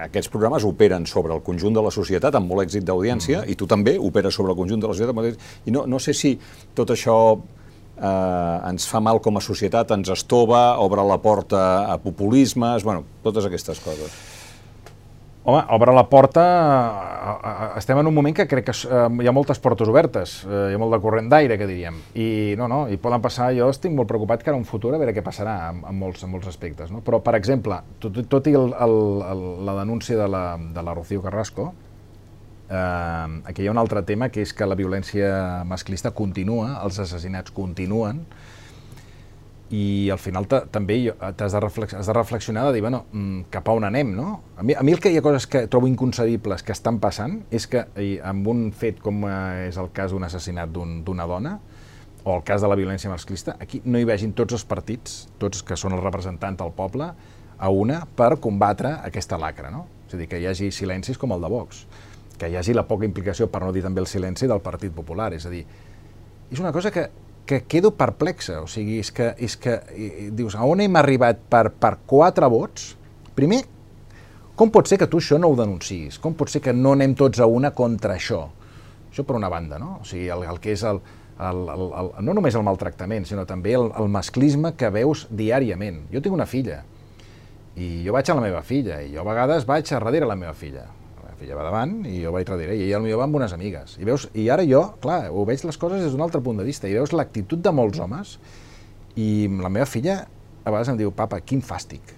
aquests 0.06 0.30
programes 0.32 0.68
operen 0.68 1.08
sobre 1.10 1.34
el 1.34 1.42
conjunt 1.46 1.76
de 1.76 1.84
la 1.86 1.94
societat 1.94 2.38
amb 2.38 2.52
molt 2.52 2.68
èxit 2.68 2.86
d'audiència 2.86 3.42
mm. 3.42 3.54
i 3.54 3.58
tu 3.58 3.68
també 3.70 3.98
operes 3.98 4.38
sobre 4.38 4.54
el 4.54 4.60
conjunt 4.60 4.84
de 4.84 4.92
la 4.92 4.98
societat. 4.98 5.48
I 5.66 5.74
no, 5.74 5.88
no 5.90 6.02
sé 6.02 6.14
si 6.18 6.36
tot 6.78 6.94
això 6.94 7.18
eh, 7.36 8.70
ens 8.70 8.88
fa 8.90 9.02
mal 9.04 9.22
com 9.26 9.40
a 9.40 9.44
societat, 9.44 9.96
ens 9.98 10.14
estova, 10.14 10.78
obre 10.84 11.06
la 11.06 11.18
porta 11.24 11.64
a 11.90 11.98
populismes, 12.04 12.86
bueno, 12.86 13.06
totes 13.26 13.50
aquestes 13.50 13.82
coses. 13.84 14.39
Home, 15.44 15.62
obre 15.72 15.94
la 15.96 16.04
porta, 16.10 16.44
eh, 16.44 17.50
eh, 17.50 17.68
estem 17.80 17.98
en 18.02 18.08
un 18.08 18.14
moment 18.14 18.36
que 18.36 18.46
crec 18.48 18.66
que 18.68 18.74
eh, 18.76 19.06
hi 19.24 19.28
ha 19.30 19.32
moltes 19.32 19.62
portes 19.64 19.88
obertes, 19.88 20.34
hi 20.44 20.76
ha 20.76 20.82
molt 20.82 20.92
de 20.92 21.00
corrent 21.00 21.30
d'aire, 21.32 21.56
que 21.58 21.68
diríem, 21.70 22.02
i 22.20 22.56
no, 22.60 22.68
no, 22.68 22.82
i 22.92 23.00
poden 23.00 23.24
passar, 23.24 23.54
jo 23.56 23.70
estic 23.72 23.94
molt 23.96 24.10
preocupat 24.12 24.44
que 24.44 24.52
ara 24.52 24.60
un 24.60 24.68
futur 24.68 24.92
a 24.94 25.00
veure 25.00 25.14
què 25.16 25.24
passarà 25.24 25.56
en, 25.70 25.80
en, 25.88 25.96
molts, 25.96 26.26
en 26.28 26.34
molts 26.34 26.50
aspectes, 26.52 26.92
no? 26.92 27.00
però 27.06 27.22
per 27.24 27.38
exemple, 27.40 27.80
tot, 28.04 28.20
tot 28.28 28.52
i 28.52 28.58
el, 28.60 28.74
el, 28.84 28.98
el, 29.32 29.46
la 29.70 29.78
denúncia 29.80 30.20
de 30.20 30.28
la, 30.28 30.44
de 30.60 30.84
la 30.84 30.98
Rocío 30.98 31.24
Carrasco, 31.24 31.72
eh, 32.68 33.40
aquí 33.48 33.64
hi 33.64 33.72
ha 33.72 33.78
un 33.78 33.80
altre 33.80 34.04
tema 34.04 34.28
que 34.28 34.44
és 34.44 34.52
que 34.52 34.68
la 34.68 34.76
violència 34.76 35.64
masclista 35.64 36.12
continua, 36.12 36.82
els 36.84 37.00
assassinats 37.00 37.56
continuen, 37.56 38.26
i 39.70 40.10
al 40.10 40.18
final 40.18 40.48
també 40.50 40.98
t'has 41.38 41.54
de, 41.54 41.60
reflex 41.62 41.94
has 41.94 42.08
de 42.10 42.14
reflexionar 42.16 42.66
de 42.68 42.74
dir, 42.74 42.82
bueno, 42.82 43.04
mm, 43.12 43.50
cap 43.54 43.70
a 43.70 43.76
on 43.78 43.86
anem, 43.86 44.16
no? 44.18 44.40
A 44.58 44.64
mi, 44.64 44.74
a 44.74 44.82
mi 44.82 44.96
el 44.96 45.00
que 45.00 45.12
hi 45.14 45.20
ha 45.20 45.26
coses 45.26 45.46
que 45.48 45.68
trobo 45.68 45.88
inconcebibles 45.88 46.64
que 46.66 46.74
estan 46.74 46.98
passant 47.00 47.44
és 47.54 47.68
que 47.70 47.86
amb 48.26 48.48
un 48.50 48.72
fet 48.74 49.02
com 49.04 49.28
eh, 49.30 49.68
és 49.68 49.78
el 49.78 49.92
cas 49.94 50.16
d'un 50.16 50.26
assassinat 50.26 50.74
un, 50.82 51.04
d'una 51.06 51.28
dona, 51.30 51.60
o 52.24 52.36
el 52.36 52.44
cas 52.44 52.62
de 52.62 52.68
la 52.68 52.76
violència 52.76 53.12
masclista, 53.12 53.56
aquí 53.62 53.82
no 53.86 54.00
hi 54.00 54.08
vegin 54.10 54.34
tots 54.36 54.58
els 54.58 54.66
partits, 54.68 55.22
tots 55.40 55.62
que 55.64 55.78
són 55.80 55.96
els 55.96 56.04
representants 56.04 56.60
del 56.60 56.74
poble, 56.76 57.14
a 57.60 57.70
una 57.70 58.02
per 58.16 58.38
combatre 58.42 58.96
aquesta 59.06 59.38
lacra, 59.38 59.70
no? 59.72 59.86
És 60.08 60.16
a 60.16 60.20
dir, 60.20 60.28
que 60.32 60.40
hi 60.42 60.48
hagi 60.50 60.72
silencis 60.74 61.20
com 61.22 61.36
el 61.36 61.44
de 61.44 61.50
Vox, 61.52 61.86
que 62.40 62.50
hi 62.50 62.56
hagi 62.58 62.74
la 62.74 62.88
poca 62.88 63.06
implicació, 63.06 63.50
per 63.52 63.62
no 63.62 63.72
dir 63.76 63.84
també 63.86 64.02
el 64.02 64.08
silenci, 64.08 64.48
del 64.48 64.62
Partit 64.64 64.94
Popular. 64.96 65.34
És 65.36 65.46
a 65.46 65.52
dir, 65.52 65.66
és 66.50 66.60
una 66.60 66.72
cosa 66.74 66.92
que 66.92 67.10
que 67.50 67.64
quedo 67.66 67.90
perplexa, 67.98 68.60
o 68.62 68.68
sigui, 68.70 69.00
és 69.02 69.10
que, 69.10 69.32
és 69.42 69.56
que 69.58 69.80
i, 69.98 70.30
dius, 70.38 70.54
a 70.54 70.68
on 70.70 70.84
hem 70.84 71.00
arribat 71.00 71.40
per, 71.50 71.72
per 71.74 71.96
quatre 72.06 72.46
vots? 72.52 72.92
Primer, 73.34 73.64
com 74.60 74.70
pot 74.70 74.92
ser 74.92 75.00
que 75.02 75.08
tu 75.10 75.18
això 75.18 75.40
no 75.42 75.50
ho 75.50 75.58
denuncis? 75.58 76.20
Com 76.22 76.36
pot 76.38 76.52
ser 76.54 76.62
que 76.62 76.76
no 76.78 76.94
anem 76.94 77.16
tots 77.18 77.42
a 77.42 77.48
una 77.50 77.72
contra 77.74 78.14
això? 78.20 78.44
Això 79.10 79.26
per 79.26 79.40
una 79.40 79.50
banda, 79.50 79.82
no? 79.82 79.96
O 80.04 80.06
sigui, 80.06 80.28
el, 80.30 80.46
el 80.46 80.62
que 80.62 80.76
és 80.78 80.86
el, 80.86 81.02
el, 81.42 81.64
el, 81.74 81.84
el, 82.04 82.14
no 82.28 82.38
només 82.38 82.54
el 82.60 82.68
maltractament, 82.68 83.26
sinó 83.26 83.48
també 83.50 83.74
el, 83.80 83.90
el 83.98 84.14
masclisme 84.14 84.76
que 84.78 84.94
veus 84.94 85.26
diàriament. 85.34 86.04
Jo 86.14 86.22
tinc 86.22 86.38
una 86.38 86.46
filla, 86.46 86.84
i 87.82 88.04
jo 88.06 88.14
vaig 88.14 88.30
a 88.30 88.38
la 88.38 88.46
meva 88.46 88.62
filla, 88.62 89.02
i 89.02 89.10
jo 89.16 89.26
a 89.26 89.30
vegades 89.32 89.66
vaig 89.66 89.90
a 89.90 89.98
darrere 89.98 90.30
la 90.30 90.38
meva 90.38 90.54
filla 90.54 90.86
filla 91.40 91.58
va 91.58 91.66
davant 91.68 92.00
i 92.08 92.20
jo 92.24 92.34
vaig 92.36 92.48
darrere, 92.48 92.76
i 92.78 92.88
ella 92.88 93.00
millor 93.04 93.22
va 93.24 93.28
amb 93.30 93.40
unes 93.40 93.54
amigues. 93.56 93.98
I, 94.00 94.08
veus, 94.08 94.28
I 94.38 94.50
ara 94.54 94.66
jo, 94.68 94.84
clar, 95.04 95.22
ho 95.32 95.46
veig 95.48 95.64
les 95.66 95.80
coses 95.82 96.04
des 96.04 96.14
d'un 96.14 96.26
altre 96.26 96.42
punt 96.46 96.60
de 96.60 96.68
vista, 96.68 96.90
i 96.90 96.98
veus 96.98 97.16
l'actitud 97.16 97.62
de 97.64 97.74
molts 97.76 98.02
homes, 98.04 98.36
i 99.20 99.48
la 99.60 99.72
meva 99.74 99.88
filla 99.90 100.22
a 100.64 100.70
vegades 100.70 100.92
em 100.94 101.00
diu, 101.00 101.14
papa, 101.16 101.42
quin 101.42 101.64
fàstic. 101.66 102.14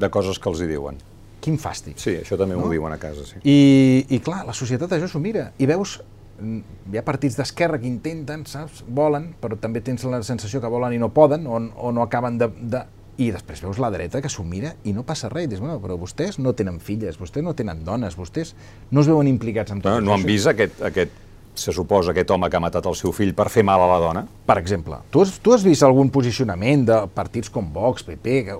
De 0.00 0.10
coses 0.10 0.40
que 0.40 0.50
els 0.50 0.62
hi 0.64 0.70
diuen. 0.70 0.98
Quin 1.44 1.58
fàstic. 1.60 1.98
Sí, 2.00 2.16
això 2.22 2.38
també 2.40 2.56
no? 2.56 2.64
m'ho 2.64 2.72
diuen 2.72 2.94
a 2.94 2.98
casa, 2.98 3.26
sí. 3.28 3.42
I, 3.44 4.06
I 4.16 4.20
clar, 4.24 4.42
la 4.48 4.56
societat 4.56 4.96
això 4.96 5.10
s'ho 5.10 5.20
mira, 5.22 5.50
i 5.60 5.68
veus 5.68 5.98
hi 6.40 6.98
ha 6.98 7.04
partits 7.06 7.36
d'esquerra 7.38 7.78
que 7.78 7.86
intenten, 7.86 8.42
saps, 8.50 8.82
volen, 8.88 9.30
però 9.40 9.58
també 9.60 9.82
tens 9.84 10.02
la 10.08 10.22
sensació 10.26 10.60
que 10.62 10.70
volen 10.70 10.96
i 10.96 10.98
no 10.98 11.12
poden, 11.14 11.46
o, 11.46 11.60
o 11.60 11.92
no 11.94 12.02
acaben 12.02 12.40
de, 12.40 12.48
de 12.58 12.82
i 13.18 13.30
després 13.34 13.62
veus 13.62 13.78
la 13.82 13.90
dreta 13.94 14.22
que 14.22 14.30
s'ho 14.32 14.44
mira 14.46 14.74
i 14.84 14.94
no 14.96 15.04
passa 15.06 15.30
res. 15.32 15.46
I 15.46 15.52
dius, 15.54 15.62
bueno, 15.62 15.78
però 15.82 15.98
vostès 16.00 16.38
no 16.42 16.54
tenen 16.56 16.80
filles, 16.82 17.18
vostès 17.20 17.44
no 17.44 17.54
tenen 17.54 17.84
dones, 17.86 18.16
vostès 18.18 18.54
no 18.90 19.04
es 19.04 19.10
veuen 19.10 19.30
implicats 19.30 19.74
en 19.74 19.82
tot 19.84 19.92
no, 19.92 20.00
No 20.04 20.16
han 20.16 20.26
vist 20.26 20.50
aquest, 20.50 20.82
aquest, 20.84 21.14
se 21.54 21.72
suposa, 21.72 22.10
aquest 22.10 22.30
home 22.34 22.50
que 22.50 22.58
ha 22.58 22.62
matat 22.62 22.86
el 22.90 22.96
seu 22.98 23.14
fill 23.14 23.34
per 23.36 23.48
fer 23.52 23.64
mal 23.66 23.82
a 23.82 23.90
la 23.94 23.98
dona? 24.02 24.24
Per 24.46 24.58
exemple, 24.58 24.98
tu 25.14 25.22
has, 25.22 25.36
tu 25.42 25.54
has 25.54 25.64
vist 25.66 25.86
algun 25.86 26.10
posicionament 26.14 26.88
de 26.90 27.04
partits 27.14 27.52
com 27.52 27.70
Vox, 27.72 28.06
PP, 28.06 28.40
que, 28.48 28.58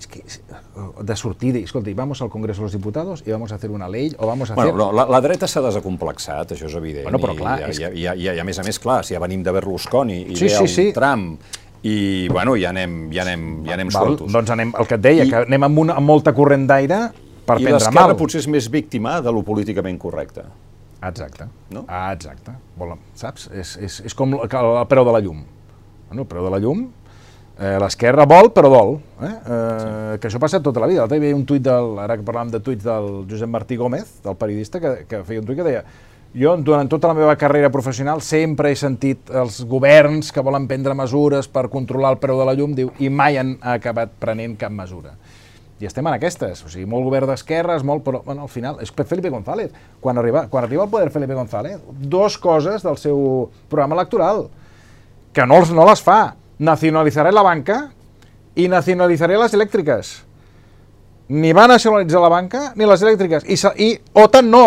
és 0.00 0.08
que, 0.10 0.22
de 1.06 1.16
sortida, 1.16 1.60
i 1.60 1.68
escolta, 1.68 1.92
vamos 1.94 2.20
al 2.22 2.30
Congreso 2.30 2.62
de 2.62 2.66
los 2.66 2.72
Diputados 2.74 3.22
i 3.26 3.30
vamos 3.30 3.52
a 3.52 3.56
hacer 3.56 3.70
una 3.70 3.88
ley 3.88 4.14
o 4.18 4.26
vamos 4.26 4.50
a 4.50 4.54
bueno, 4.54 4.70
hacer... 4.70 4.76
Bueno, 4.76 4.92
la, 4.92 5.06
la 5.06 5.20
dreta 5.20 5.48
s'ha 5.48 5.62
desacomplexat, 5.64 6.56
això 6.56 6.66
és 6.66 6.78
evident. 6.80 7.06
Bueno, 7.06 7.22
però 7.22 7.36
clar, 7.38 7.60
I, 7.62 7.70
és... 7.70 7.78
i, 7.78 7.86
i, 8.02 8.06
i, 8.08 8.30
i, 8.34 8.40
a 8.40 8.44
més 8.44 8.58
a 8.58 8.66
més, 8.66 8.80
clar, 8.82 9.02
si 9.06 9.14
ja 9.14 9.22
venim 9.22 9.44
de 9.46 9.54
Berlusconi 9.54 10.24
i 10.24 10.34
sí, 10.34 10.48
ve 10.48 10.50
sí, 10.50 10.64
el 10.64 10.72
sí. 10.72 10.88
Trump 10.96 11.38
i 11.84 12.28
bueno, 12.32 12.54
ja 12.56 12.70
anem, 12.72 13.10
ja 13.12 13.26
anem, 13.26 13.42
ja 13.66 13.76
anem 13.76 13.90
Val, 13.92 14.08
soltos. 14.08 14.32
Doncs 14.32 14.52
anem, 14.54 14.72
el 14.80 14.88
que 14.88 14.96
et 14.96 15.04
deia, 15.04 15.26
I, 15.26 15.30
que 15.30 15.42
anem 15.44 15.66
amb, 15.68 15.80
una, 15.82 15.98
amb 16.00 16.08
molta 16.08 16.32
corrent 16.36 16.64
d'aire 16.70 17.00
per 17.44 17.58
prendre 17.58 17.74
mal. 17.74 17.76
I 17.76 17.76
l'esquerra 17.76 18.16
potser 18.16 18.40
és 18.40 18.48
més 18.48 18.70
víctima 18.72 19.18
de 19.24 19.32
lo 19.34 19.44
políticament 19.44 19.98
correcte. 20.00 20.46
Exacte. 21.04 21.50
No? 21.76 21.84
Ah, 21.84 22.08
exacte. 22.14 22.54
Vol, 22.80 22.94
saps? 23.20 23.50
És, 23.52 23.74
és, 23.76 23.98
és 24.08 24.16
com 24.16 24.32
el, 24.38 24.46
el 24.48 24.86
preu 24.88 25.04
de 25.04 25.12
la 25.12 25.20
llum. 25.20 25.42
Bueno, 26.08 26.24
el 26.24 26.30
preu 26.30 26.46
de 26.46 26.54
la 26.54 26.62
llum, 26.62 26.86
eh, 27.58 27.76
l'esquerra 27.84 28.24
vol, 28.32 28.48
però 28.56 28.72
dol. 28.72 28.96
Eh? 29.20 29.28
Eh, 29.28 29.36
sí. 29.36 30.18
Que 30.22 30.30
això 30.30 30.40
passa 30.40 30.62
tota 30.64 30.80
la 30.80 30.88
vida. 30.88 31.04
L'altre 31.04 31.20
dia 31.20 31.36
un 31.36 31.44
tuit 31.44 31.68
del, 31.68 31.98
ara 32.00 32.16
que 32.16 32.24
parlàvem 32.24 32.54
de 32.56 32.64
tuits 32.64 32.88
del 32.88 33.12
Josep 33.28 33.52
Martí 33.52 33.76
Gómez, 33.76 34.22
del 34.24 34.40
periodista, 34.40 34.80
que, 34.80 34.96
que 35.10 35.20
feia 35.28 35.44
un 35.44 35.52
tuit 35.52 35.60
que 35.60 35.68
deia 35.68 35.84
jo, 36.34 36.56
durant 36.58 36.90
tota 36.90 37.08
la 37.10 37.14
meva 37.14 37.36
carrera 37.38 37.70
professional, 37.70 38.22
sempre 38.22 38.72
he 38.72 38.76
sentit 38.76 39.30
els 39.30 39.60
governs 39.70 40.32
que 40.34 40.42
volen 40.42 40.66
prendre 40.70 40.94
mesures 40.98 41.46
per 41.48 41.68
controlar 41.70 42.14
el 42.14 42.20
preu 42.22 42.40
de 42.40 42.46
la 42.48 42.54
llum, 42.58 42.74
diu, 42.74 42.90
i 42.98 43.08
mai 43.08 43.38
han 43.38 43.54
acabat 43.62 44.16
prenent 44.20 44.58
cap 44.58 44.74
mesura. 44.74 45.14
I 45.82 45.88
estem 45.88 46.06
en 46.06 46.14
aquestes, 46.14 46.62
o 46.64 46.70
sigui, 46.70 46.86
molt 46.90 47.06
govern 47.06 47.30
d'esquerres, 47.30 47.82
molt, 47.86 48.04
però 48.06 48.22
bueno, 48.26 48.46
al 48.46 48.50
final, 48.50 48.78
és 48.82 48.92
Felipe 48.94 49.30
González, 49.30 49.72
quan 50.00 50.18
arriba, 50.18 50.46
quan 50.50 50.64
arriba 50.64 50.84
al 50.84 50.90
poder 50.90 51.10
Felipe 51.10 51.34
González, 51.34 51.80
dos 51.98 52.38
coses 52.38 52.82
del 52.82 52.96
seu 52.98 53.50
programa 53.68 53.98
electoral, 53.98 54.46
que 55.34 55.46
no, 55.46 55.60
no 55.74 55.86
les 55.86 56.02
fa, 56.02 56.36
nacionalitzaré 56.58 57.32
la 57.34 57.42
banca 57.42 57.90
i 58.54 58.68
nacionalitzaré 58.70 59.36
les 59.38 59.54
elèctriques. 59.54 60.14
Ni 61.34 61.52
va 61.56 61.66
nacionalitzar 61.66 62.22
la 62.22 62.30
banca 62.30 62.72
ni 62.78 62.86
les 62.86 63.02
elèctriques. 63.02 63.46
I, 63.50 63.58
i 63.82 63.88
OTAN 64.22 64.50
no, 64.50 64.64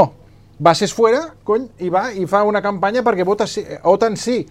bases 0.60 0.94
fuera, 0.94 1.24
cony, 1.44 1.68
i 1.80 1.92
va 1.94 2.10
i 2.14 2.26
fa 2.30 2.44
una 2.48 2.62
campanya 2.66 3.04
perquè 3.06 3.26
vota 3.26 3.48
sí, 3.48 3.66
OTAN 3.84 4.18
sí. 4.18 4.42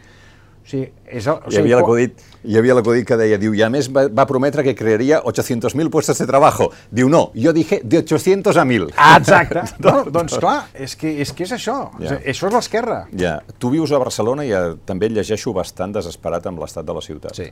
O 0.67 0.69
sigui, 0.69 0.89
és 1.07 1.27
o 1.31 1.37
sigui, 1.47 1.55
hi 1.55 1.61
havia 1.61 1.77
l'acudit 1.79 2.23
hi 2.47 2.57
havia 2.59 2.75
l'acudit 2.79 3.07
que 3.07 3.19
deia, 3.19 3.39
diu, 3.39 3.55
i 3.55 3.63
a 3.63 3.69
més 3.73 3.89
va, 3.93 4.07
va 4.13 4.27
prometre 4.29 4.63
que 4.67 4.75
crearia 4.79 5.19
800.000 5.27 5.91
puestos 5.91 6.19
de 6.23 6.27
trabajo. 6.29 6.69
Diu, 6.95 7.11
no, 7.13 7.31
jo 7.35 7.53
dije 7.55 7.81
de 7.83 8.01
800 8.05 8.57
a 8.57 8.65
1.000. 8.65 8.93
Ah, 8.97 9.17
exacte. 9.19 9.65
no, 9.85 9.97
doncs 10.15 10.39
clar, 10.43 10.59
és 10.75 10.95
que, 10.99 11.11
és 11.23 11.33
que 11.35 11.47
és 11.47 11.55
això. 11.59 11.77
Ja. 12.03 12.21
Això 12.23 12.51
és 12.51 12.55
l'esquerra. 12.55 13.01
Ja. 13.19 13.39
Tu 13.59 13.73
vius 13.75 13.93
a 13.93 14.01
Barcelona 14.03 14.47
i 14.47 14.55
a, 14.55 14.63
també 14.87 15.11
llegeixo 15.11 15.55
bastant 15.57 15.97
desesperat 15.99 16.47
amb 16.47 16.63
l'estat 16.63 16.87
de 16.87 16.97
la 16.97 17.03
ciutat. 17.05 17.35
Sí. 17.37 17.51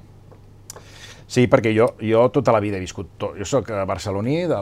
Sí, 1.35 1.49
perquè 1.51 1.72
jo, 1.74 1.89
jo 1.99 2.20
tota 2.30 2.53
la 2.55 2.61
vida 2.62 2.76
he 2.78 2.82
viscut, 2.85 3.16
tot, 3.18 3.32
jo 3.35 3.47
sóc 3.49 3.66
barceloní 3.89 4.45
de 4.47 4.59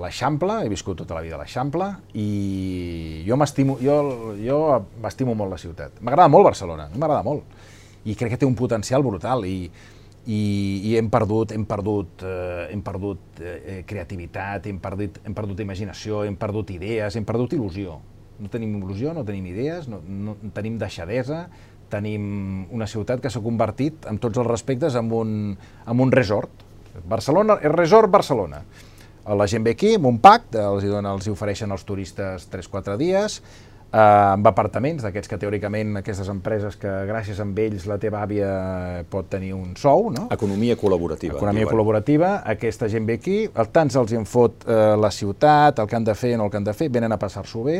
l'Eixample, 0.00 0.62
he 0.64 0.70
viscut 0.72 0.96
tota 1.02 1.18
la 1.18 1.20
vida 1.20 1.36
a 1.36 1.40
l'Eixample 1.42 1.90
i 2.16 3.24
jo 3.26 3.36
m'estimo, 3.36 3.74
jo, 3.82 3.96
jo 4.40 4.60
m'estimo 5.04 5.34
molt 5.36 5.52
la 5.52 5.58
ciutat. 5.60 5.98
M'agrada 6.00 6.32
molt 6.32 6.48
Barcelona, 6.48 6.86
m'agrada 6.94 7.26
molt. 7.26 7.58
I 8.08 8.16
crec 8.16 8.32
que 8.32 8.38
té 8.40 8.48
un 8.48 8.56
potencial 8.56 9.04
brutal 9.04 9.44
i, 9.44 9.68
i, 10.24 10.40
i 10.88 10.96
hem 10.96 11.12
perdut, 11.12 11.52
hem 11.52 11.68
perdut, 11.68 12.24
eh, 12.24 12.70
hem 12.72 12.80
perdut 12.86 13.44
eh, 13.44 13.82
creativitat, 13.84 14.70
hem 14.72 14.80
perdut, 14.80 15.20
hem 15.28 15.36
perdut 15.36 15.60
imaginació, 15.60 16.24
hem 16.24 16.40
perdut 16.40 16.72
idees, 16.72 17.20
hem 17.20 17.28
perdut 17.28 17.52
il·lusió. 17.58 18.00
No 18.40 18.48
tenim 18.50 18.78
il·lusió, 18.80 19.12
no 19.12 19.28
tenim 19.28 19.52
idees, 19.52 19.92
no, 19.92 20.00
no 20.00 20.38
tenim 20.56 20.80
deixadesa, 20.80 21.44
tenim 21.92 22.64
una 22.74 22.88
ciutat 22.90 23.22
que 23.22 23.30
s'ha 23.30 23.42
convertit, 23.44 24.06
amb 24.10 24.22
tots 24.22 24.40
els 24.40 24.48
respectes, 24.48 24.96
en 24.98 25.12
un, 25.12 25.54
en 25.86 26.00
un 26.00 26.12
resort. 26.12 26.64
Barcelona, 27.10 27.58
és 27.62 27.72
resort 27.74 28.10
Barcelona. 28.12 28.62
La 29.24 29.46
gent 29.48 29.64
ve 29.64 29.72
aquí 29.72 29.94
amb 29.96 30.10
un 30.10 30.18
pacte, 30.22 30.60
els 30.60 30.84
hi, 30.84 30.90
els 30.94 31.26
hi 31.26 31.32
ofereixen 31.32 31.72
als 31.72 31.86
turistes 31.88 32.48
3-4 32.52 32.98
dies, 33.00 33.40
eh, 33.94 34.32
amb 34.34 34.46
apartaments, 34.50 35.04
d'aquests 35.04 35.30
que 35.30 35.38
teòricament 35.40 36.00
aquestes 36.00 36.28
empreses 36.32 36.76
que 36.80 36.92
gràcies 37.08 37.40
a 37.40 37.46
ells 37.64 37.86
la 37.90 37.98
teva 38.02 38.22
àvia 38.24 38.48
pot 39.10 39.28
tenir 39.30 39.52
un 39.54 39.74
sou, 39.78 40.10
no? 40.14 40.26
Economia 40.34 40.76
col·laborativa. 40.80 41.38
Economia 41.38 41.64
diuen. 41.64 41.72
col·laborativa, 41.72 42.32
aquesta 42.54 42.88
gent 42.90 43.06
ve 43.06 43.18
aquí, 43.20 43.36
el 43.46 43.70
tants 43.74 43.96
els 44.00 44.12
hi 44.12 44.18
en 44.18 44.26
fot 44.28 44.66
eh, 44.66 44.80
la 44.98 45.10
ciutat, 45.14 45.78
el 45.78 45.90
que 45.90 45.98
han 45.98 46.08
de 46.08 46.16
fer 46.18 46.34
o 46.34 46.42
no 46.42 46.48
el 46.48 46.52
que 46.52 46.60
han 46.60 46.66
de 46.66 46.74
fer, 46.76 46.90
venen 46.92 47.14
a 47.14 47.20
passar-s'ho 47.20 47.64
bé, 47.66 47.78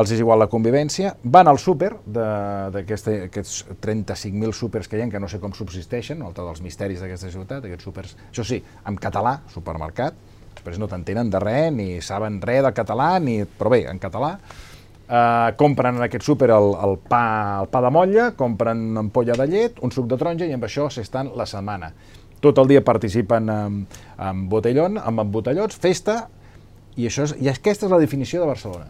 els 0.00 0.14
és 0.14 0.22
igual 0.22 0.40
la 0.40 0.48
convivència, 0.50 1.14
van 1.22 1.50
al 1.50 1.60
súper, 1.60 1.92
d'aquests 2.06 3.64
35.000 3.82 4.56
súpers 4.56 4.88
que 4.88 4.98
hi 4.98 5.04
ha, 5.04 5.10
que 5.12 5.20
no 5.20 5.28
sé 5.28 5.42
com 5.42 5.54
subsisteixen, 5.56 6.22
altre 6.24 6.46
dels 6.46 6.64
misteris 6.64 7.04
d'aquesta 7.04 7.30
ciutat, 7.32 7.68
aquests 7.68 7.88
súpers, 7.90 8.16
això 8.30 8.46
sí, 8.46 8.62
en 8.88 8.98
català, 9.02 9.40
supermercat, 9.52 10.16
després 10.54 10.80
no 10.80 10.88
t'entenen 10.90 11.30
de 11.32 11.40
res, 11.42 11.70
ni 11.72 11.88
saben 12.04 12.40
res 12.44 12.64
de 12.64 12.72
català, 12.76 13.12
ni, 13.22 13.40
però 13.58 13.72
bé, 13.72 13.84
en 13.90 14.00
català, 14.02 14.36
eh, 15.10 15.52
compren 15.56 15.96
en 15.96 16.06
aquest 16.06 16.24
súper 16.24 16.50
el, 16.54 16.72
el, 16.86 16.96
pa, 17.10 17.24
el 17.62 17.70
pa 17.72 17.82
de 17.84 17.92
motlla, 17.94 18.30
compren 18.38 18.86
ampolla 19.00 19.36
de 19.38 19.48
llet, 19.50 19.80
un 19.84 19.92
suc 19.94 20.08
de 20.10 20.18
taronja 20.20 20.48
i 20.48 20.54
amb 20.56 20.66
això 20.68 20.88
s'estan 20.92 21.32
la 21.36 21.48
setmana. 21.50 21.92
Tot 22.40 22.58
el 22.62 22.70
dia 22.70 22.84
participen 22.84 23.50
en, 23.52 23.80
en 24.16 24.44
botellón, 24.48 24.96
amb 24.96 25.26
embotellots, 25.26 25.76
festa, 25.80 26.22
i, 26.96 27.08
això 27.08 27.26
és, 27.28 27.34
i 27.42 27.50
aquesta 27.50 27.86
és 27.86 27.92
la 27.92 28.00
definició 28.00 28.40
de 28.40 28.48
Barcelona. 28.48 28.88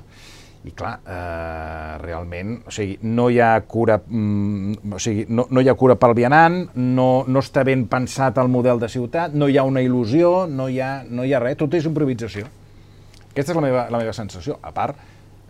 I 0.61 0.75
clar, 0.77 0.93
eh, 1.09 1.93
realment, 2.03 2.59
o 2.69 2.73
sigui, 2.75 2.99
no 3.09 3.31
hi 3.33 3.39
ha 3.41 3.55
cura, 3.65 3.97
mm, 4.05 4.93
o 4.93 4.99
sigui, 5.01 5.25
no, 5.33 5.47
no 5.49 5.63
hi 5.65 5.71
ha 5.73 5.75
cura 5.75 5.97
pel 5.97 6.13
vianant, 6.19 6.61
no, 6.77 7.09
no 7.27 7.43
està 7.43 7.65
ben 7.65 7.87
pensat 7.89 8.39
el 8.43 8.53
model 8.53 8.83
de 8.83 8.91
ciutat, 8.93 9.33
no 9.33 9.49
hi 9.49 9.57
ha 9.57 9.65
una 9.65 9.81
il·lusió, 9.81 10.45
no 10.53 10.69
hi 10.69 10.77
ha, 10.85 10.99
no 11.09 11.25
hi 11.25 11.33
ha 11.33 11.41
res, 11.41 11.57
tot 11.63 11.75
és 11.81 11.89
improvisació. 11.89 12.45
Aquesta 13.31 13.55
és 13.55 13.57
la 13.57 13.65
meva, 13.65 13.87
la 13.89 14.03
meva 14.03 14.13
sensació. 14.13 14.59
A 14.61 14.75
part, 14.77 15.01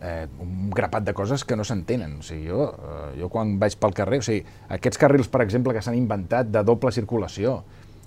eh, 0.01 0.26
un 0.40 0.70
grapat 0.74 1.05
de 1.05 1.14
coses 1.14 1.44
que 1.44 1.57
no 1.57 1.64
s'entenen. 1.64 2.18
O 2.20 2.26
sigui, 2.26 2.48
jo, 2.48 2.70
eh, 2.72 3.20
jo 3.20 3.28
quan 3.32 3.59
vaig 3.61 3.76
pel 3.80 3.94
carrer, 3.96 4.20
o 4.20 4.26
sigui, 4.26 4.44
aquests 4.68 5.01
carrils, 5.01 5.28
per 5.28 5.44
exemple, 5.44 5.74
que 5.76 5.82
s'han 5.84 5.98
inventat 5.98 6.51
de 6.51 6.64
doble 6.66 6.92
circulació, 6.92 7.61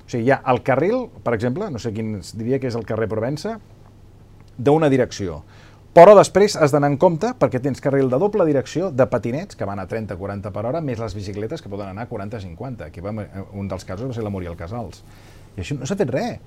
o 0.03 0.09
sigui, 0.09 0.25
hi 0.27 0.33
ha 0.35 0.41
el 0.51 0.63
carril, 0.65 1.07
per 1.23 1.35
exemple, 1.37 1.69
no 1.71 1.79
sé 1.79 1.93
quin 1.95 2.17
diria 2.33 2.59
que 2.59 2.71
és 2.71 2.79
el 2.79 2.87
carrer 2.87 3.07
Provença, 3.11 3.59
d'una 4.57 4.89
direcció. 4.89 5.41
Però 5.93 6.15
després 6.17 6.55
has 6.57 6.71
d'anar 6.73 6.89
en 6.89 6.95
compte 6.97 7.29
perquè 7.37 7.59
tens 7.61 7.81
carril 7.81 8.07
de 8.09 8.17
doble 8.17 8.47
direcció 8.47 8.89
de 8.89 9.05
patinets 9.05 9.53
que 9.55 9.65
van 9.69 9.77
a 9.77 9.85
30-40 9.85 10.49
per 10.49 10.63
hora, 10.65 10.81
més 10.81 10.97
les 10.97 11.13
bicicletes 11.13 11.61
que 11.61 11.69
poden 11.69 11.91
anar 11.91 12.07
a 12.07 12.09
40-50. 12.09 12.87
Aquí 12.87 13.03
va, 13.05 13.13
un 13.53 13.69
dels 13.69 13.85
casos 13.85 14.09
va 14.09 14.17
ser 14.17 14.25
la 14.25 14.31
Muriel 14.33 14.57
Casals. 14.57 15.03
I 15.53 15.61
això 15.61 15.77
no 15.77 15.85
s'ha 15.85 15.97
fet 15.99 16.09
res. 16.09 16.39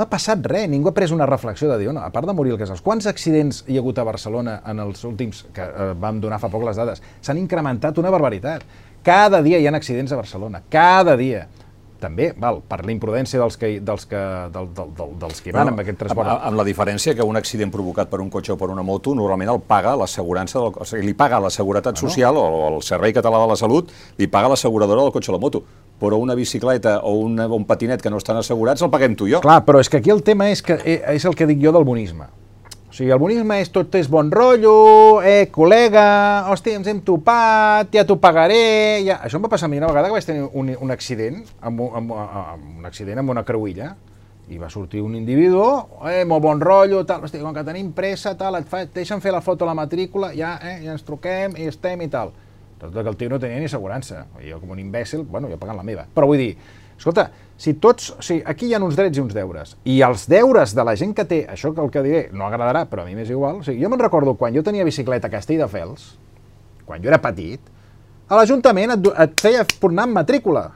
No 0.00 0.06
ha 0.06 0.08
passat 0.08 0.46
res, 0.48 0.64
ningú 0.72 0.88
ha 0.88 0.94
pres 0.96 1.10
una 1.12 1.26
reflexió 1.28 1.68
de 1.68 1.74
dir, 1.76 1.90
no, 1.92 2.00
a 2.00 2.08
part 2.08 2.24
de 2.24 2.32
Muriel 2.32 2.56
Casals, 2.56 2.80
quants 2.80 3.04
accidents 3.10 3.58
hi 3.68 3.74
ha 3.76 3.82
hagut 3.82 3.98
a 4.00 4.04
Barcelona 4.08 4.54
en 4.72 4.78
els 4.80 5.02
últims, 5.04 5.42
que 5.52 5.60
eh, 5.60 5.88
vam 6.00 6.22
donar 6.22 6.38
fa 6.40 6.48
poc 6.48 6.64
les 6.64 6.80
dades, 6.80 7.02
s'han 7.20 7.36
incrementat 7.36 8.00
una 8.00 8.08
barbaritat. 8.14 8.64
Cada 9.04 9.42
dia 9.44 9.58
hi 9.60 9.68
ha 9.68 9.74
accidents 9.76 10.14
a 10.16 10.16
Barcelona, 10.16 10.62
cada 10.72 11.18
dia 11.20 11.42
també, 12.00 12.30
val, 12.32 12.62
per 12.64 12.78
la 12.86 12.94
imprudència 12.94 13.42
dels 13.42 13.60
que, 13.60 13.74
dels 13.84 14.08
que, 14.08 14.22
del, 14.54 14.70
del, 14.78 14.94
del, 14.96 15.12
dels 15.20 15.44
que 15.44 15.52
van 15.52 15.66
bueno, 15.66 15.74
amb 15.76 15.84
aquest 15.84 16.00
transport. 16.00 16.32
Amb, 16.32 16.46
amb 16.48 16.60
la 16.62 16.64
diferència 16.70 17.12
que 17.18 17.28
un 17.28 17.36
accident 17.36 17.68
provocat 17.74 18.08
per 18.08 18.22
un 18.24 18.32
cotxe 18.32 18.54
o 18.54 18.58
per 18.62 18.70
una 18.72 18.86
moto 18.86 19.12
normalment 19.18 19.52
el 19.52 19.60
paga 19.60 19.92
l'assegurança, 20.00 20.64
o 20.64 20.88
sigui, 20.88 21.10
li 21.10 21.16
paga 21.18 21.42
la 21.44 21.52
Seguretat 21.52 22.00
bueno. 22.00 22.08
Social 22.08 22.40
o 22.40 22.48
el 22.70 22.80
Servei 22.88 23.12
Català 23.12 23.44
de 23.44 23.52
la 23.52 23.60
Salut, 23.60 23.92
li 24.16 24.32
paga 24.32 24.54
l'asseguradora 24.54 25.04
del 25.04 25.12
cotxe 25.12 25.28
o 25.28 25.36
la 25.36 25.44
moto 25.44 25.60
però 26.00 26.18
una 26.18 26.34
bicicleta 26.34 27.00
o 27.04 27.14
una, 27.20 27.46
un 27.46 27.66
patinet 27.68 28.02
que 28.02 28.10
no 28.10 28.18
estan 28.18 28.40
assegurats 28.40 28.82
el 28.82 28.90
paguem 28.90 29.14
tu 29.14 29.28
i 29.28 29.36
jo. 29.36 29.44
Clar, 29.44 29.60
però 29.66 29.82
és 29.84 29.92
que 29.92 30.00
aquí 30.00 30.10
el 30.10 30.24
tema 30.24 30.48
és 30.50 30.64
que 30.64 30.80
eh, 30.80 31.00
és 31.14 31.26
el 31.28 31.36
que 31.36 31.48
dic 31.50 31.60
jo 31.62 31.74
del 31.76 31.84
bonisme. 31.84 32.30
O 32.90 32.92
sigui, 32.92 33.12
el 33.14 33.20
bonisme 33.22 33.60
és 33.62 33.68
tot 33.70 33.94
és 33.94 34.08
bon 34.10 34.32
rotllo, 34.34 35.20
eh, 35.22 35.46
col·lega, 35.54 36.02
hòstia, 36.50 36.80
ens 36.80 36.88
hem 36.90 37.04
topat, 37.06 37.92
ja 37.94 38.02
t'ho 38.02 38.16
pagaré... 38.18 39.04
Ja... 39.06 39.20
Això 39.28 39.38
em 39.38 39.44
va 39.46 39.50
passar 39.52 39.68
a 39.68 39.70
mi 39.70 39.78
una 39.78 39.92
vegada 39.92 40.10
que 40.10 40.16
vaig 40.16 40.26
tenir 40.26 40.48
un, 40.50 40.72
un 40.74 40.90
accident, 40.90 41.44
amb, 41.62 41.84
amb, 41.86 42.16
amb, 42.18 42.64
un 42.80 42.88
accident 42.90 43.22
amb 43.22 43.30
una 43.30 43.44
creuilla, 43.46 43.92
i 44.50 44.58
va 44.58 44.66
sortir 44.74 45.04
un 45.06 45.14
individu, 45.14 45.62
eh, 46.10 46.24
molt 46.26 46.42
bon 46.42 46.58
rotllo, 46.58 47.04
tal, 47.06 47.22
hòstia, 47.22 47.44
com 47.44 47.54
que 47.54 47.62
tenim 47.68 47.92
pressa, 47.94 48.34
tal, 48.34 48.58
et, 48.58 48.66
fa, 48.66 48.82
et 48.88 48.90
deixen 48.96 49.22
fer 49.22 49.30
la 49.30 49.44
foto 49.46 49.62
a 49.62 49.70
la 49.70 49.78
matrícula, 49.78 50.32
ja, 50.34 50.56
eh, 50.58 50.80
ja 50.82 50.96
ens 50.96 51.06
truquem 51.06 51.54
i 51.62 51.70
estem 51.70 52.02
i 52.02 52.10
tal. 52.10 52.34
Tot 52.80 52.94
que 52.96 53.04
el 53.04 53.16
tio 53.20 53.28
no 53.28 53.38
tenia 53.40 53.60
ni 53.60 53.68
assegurança. 53.68 54.24
Jo, 54.40 54.60
com 54.60 54.72
un 54.72 54.80
imbècil, 54.80 55.26
bueno, 55.28 55.50
jo 55.52 55.58
pagant 55.60 55.76
la 55.76 55.86
meva. 55.86 56.06
Però 56.14 56.28
vull 56.30 56.40
dir, 56.40 56.54
Escolta, 57.00 57.30
si 57.56 57.72
tots, 57.80 58.10
o 58.12 58.20
sigui, 58.20 58.42
aquí 58.44 58.66
hi 58.68 58.74
ha 58.76 58.78
uns 58.84 58.96
drets 58.98 59.16
i 59.16 59.22
uns 59.22 59.32
deures, 59.32 59.70
i 59.88 60.02
els 60.04 60.26
deures 60.28 60.74
de 60.76 60.84
la 60.84 60.92
gent 61.00 61.14
que 61.16 61.24
té, 61.24 61.38
això 61.48 61.70
que 61.72 61.80
el 61.80 61.88
que 61.92 62.02
diré 62.04 62.20
no 62.36 62.44
agradarà, 62.44 62.82
però 62.90 63.06
a 63.06 63.08
mi 63.08 63.16
m'és 63.16 63.30
igual, 63.32 63.62
o 63.62 63.64
sigui, 63.64 63.80
jo 63.80 63.88
me'n 63.88 64.02
recordo 64.02 64.34
quan 64.36 64.52
jo 64.52 64.60
tenia 64.66 64.84
bicicleta 64.84 65.30
a 65.30 65.32
Castelldefels, 65.32 66.10
quan 66.84 67.00
jo 67.00 67.08
era 67.08 67.16
petit, 67.24 67.72
a 68.28 68.36
l'Ajuntament 68.36 68.92
et, 68.98 69.08
et 69.24 69.40
feia 69.40 69.64
anar 69.88 70.04
amb 70.10 70.18
matrícula, 70.20 70.66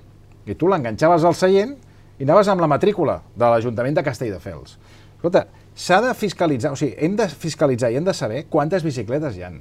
i 0.48 0.56
tu 0.56 0.72
l'enganxaves 0.72 1.28
al 1.28 1.36
seient 1.36 1.76
i 2.16 2.24
anaves 2.24 2.48
amb 2.48 2.64
la 2.64 2.72
matrícula 2.72 3.20
de 3.36 3.44
l'Ajuntament 3.44 4.00
de 4.00 4.06
Castelldefels. 4.08 4.78
Escolta, 5.18 5.44
s'ha 5.76 6.00
de 6.06 6.16
fiscalitzar, 6.16 6.72
o 6.72 6.80
sigui, 6.80 6.96
hem 7.04 7.20
de 7.20 7.28
fiscalitzar 7.28 7.92
i 7.92 8.00
hem 8.00 8.08
de 8.08 8.16
saber 8.16 8.46
quantes 8.48 8.86
bicicletes 8.86 9.36
hi 9.36 9.44
han. 9.44 9.60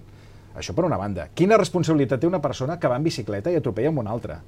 Això 0.58 0.76
per 0.78 0.86
una 0.86 1.00
banda. 1.02 1.28
Quina 1.34 1.58
responsabilitat 1.58 2.22
té 2.22 2.30
una 2.30 2.42
persona 2.42 2.78
que 2.80 2.92
va 2.92 3.00
en 3.00 3.06
bicicleta 3.06 3.52
i 3.52 3.58
atropella 3.58 3.90
amb 3.94 4.04
una 4.04 4.14
altra? 4.14 4.42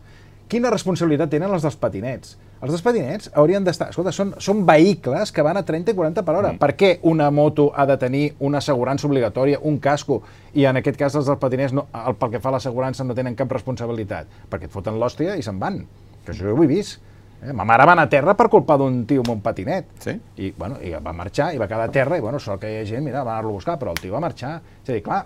Quina 0.47 0.69
responsabilitat 0.69 1.31
tenen 1.33 1.49
els 1.49 1.63
dels 1.65 1.77
patinets? 1.81 2.35
Els 2.61 2.69
dels 2.69 2.83
patinets 2.85 3.31
haurien 3.33 3.65
d'estar... 3.65 3.87
Escolta, 3.89 4.11
són, 4.13 4.35
són 4.37 4.61
vehicles 4.67 5.31
que 5.33 5.43
van 5.45 5.57
a 5.57 5.63
30 5.65 5.91
i 5.91 5.97
40 5.97 6.23
per 6.27 6.35
hora. 6.37 6.51
Mm. 6.53 6.61
Per 6.61 6.69
què 6.77 6.91
una 7.09 7.31
moto 7.33 7.71
ha 7.73 7.87
de 7.89 7.97
tenir 8.01 8.23
una 8.45 8.61
assegurança 8.61 9.07
obligatòria, 9.09 9.63
un 9.65 9.79
casco, 9.81 10.19
i 10.53 10.67
en 10.69 10.77
aquest 10.81 10.99
cas 11.01 11.17
els 11.17 11.25
dels 11.25 11.41
patinets, 11.41 11.73
no, 11.73 11.87
el, 11.97 12.17
pel 12.21 12.35
que 12.35 12.41
fa 12.43 12.51
a 12.53 12.55
l'assegurança, 12.59 13.07
no 13.07 13.17
tenen 13.17 13.37
cap 13.37 13.57
responsabilitat? 13.57 14.29
Perquè 14.51 14.69
et 14.69 14.73
foten 14.73 15.01
l'hòstia 15.01 15.33
i 15.33 15.45
se'n 15.45 15.57
van. 15.61 15.81
Que 16.25 16.35
això 16.35 16.53
ho 16.53 16.61
he 16.61 16.69
vist. 16.69 17.01
Eh? 17.41 17.53
Ma 17.53 17.65
mare 17.65 17.89
va 17.89 17.95
anar 17.97 18.05
a 18.05 18.11
terra 18.13 18.37
per 18.37 18.47
culpa 18.53 18.77
d'un 18.77 19.01
tio 19.09 19.25
amb 19.25 19.33
un 19.33 19.41
patinet. 19.45 19.89
Sí? 20.05 20.13
I, 20.37 20.53
bueno, 20.57 20.77
i 20.85 20.93
va 20.93 21.13
marxar, 21.13 21.55
i 21.55 21.61
va 21.61 21.69
quedar 21.69 21.89
a 21.89 21.93
terra, 21.93 22.21
i 22.21 22.23
bueno, 22.23 22.37
sort 22.41 22.61
que 22.61 22.69
hi 22.69 22.83
ha 22.83 22.85
gent, 22.85 23.05
mira, 23.05 23.25
va 23.25 23.33
anar-lo 23.33 23.55
a 23.55 23.57
buscar, 23.57 23.79
però 23.81 23.97
el 23.97 24.01
tio 24.01 24.13
va 24.13 24.21
marxar. 24.23 24.59
És 24.83 24.89
a 24.89 24.93
dir, 24.93 25.01
clar, 25.05 25.23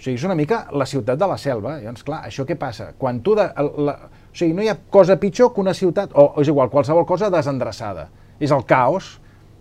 o 0.00 0.02
sigui, 0.02 0.16
és 0.16 0.22
una 0.24 0.34
mica 0.34 0.62
la 0.72 0.86
ciutat 0.88 1.18
de 1.20 1.26
la 1.28 1.36
selva. 1.36 1.74
Llavors, 1.82 2.04
clar, 2.06 2.22
això 2.24 2.46
què 2.48 2.56
passa? 2.56 2.94
Quan 2.96 3.18
tu... 3.20 3.34
De, 3.36 3.44
la, 3.84 3.96
o 4.30 4.32
sigui, 4.32 4.54
no 4.56 4.64
hi 4.64 4.70
ha 4.72 4.78
cosa 4.88 5.18
pitjor 5.20 5.50
que 5.52 5.60
una 5.60 5.74
ciutat, 5.76 6.14
o 6.16 6.30
és 6.40 6.48
igual, 6.48 6.70
qualsevol 6.72 7.04
cosa 7.04 7.28
desendreçada. 7.28 8.06
És 8.40 8.54
el 8.56 8.64
caos, 8.64 9.18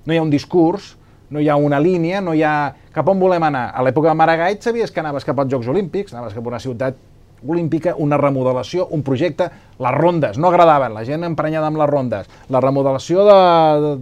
no 0.08 0.16
hi 0.16 0.20
ha 0.22 0.24
un 0.24 0.32
discurs, 0.32 0.94
no 1.30 1.44
hi 1.44 1.50
ha 1.52 1.58
una 1.60 1.82
línia, 1.84 2.22
no 2.24 2.32
hi 2.38 2.46
ha... 2.48 2.54
Cap 2.96 3.12
on 3.12 3.20
volem 3.20 3.44
anar? 3.50 3.66
A 3.76 3.84
l'època 3.84 4.14
de 4.14 4.16
Maragall 4.16 4.62
sabies 4.64 4.96
que 4.96 5.04
anaves 5.04 5.28
cap 5.28 5.44
als 5.44 5.52
Jocs 5.52 5.68
Olímpics, 5.76 6.16
anaves 6.16 6.38
cap 6.38 6.48
a 6.48 6.54
una 6.56 6.64
ciutat 6.64 6.96
olímpica, 7.48 7.96
una 7.98 8.18
remodelació, 8.18 8.88
un 8.96 9.04
projecte, 9.04 9.50
les 9.80 9.96
rondes, 9.96 10.38
no 10.38 10.50
agradaven, 10.50 10.94
la 10.94 11.06
gent 11.08 11.24
emprenyada 11.24 11.70
amb 11.72 11.80
les 11.80 11.90
rondes, 11.90 12.30
la 12.52 12.62
remodelació 12.64 13.24
de, 13.28 13.38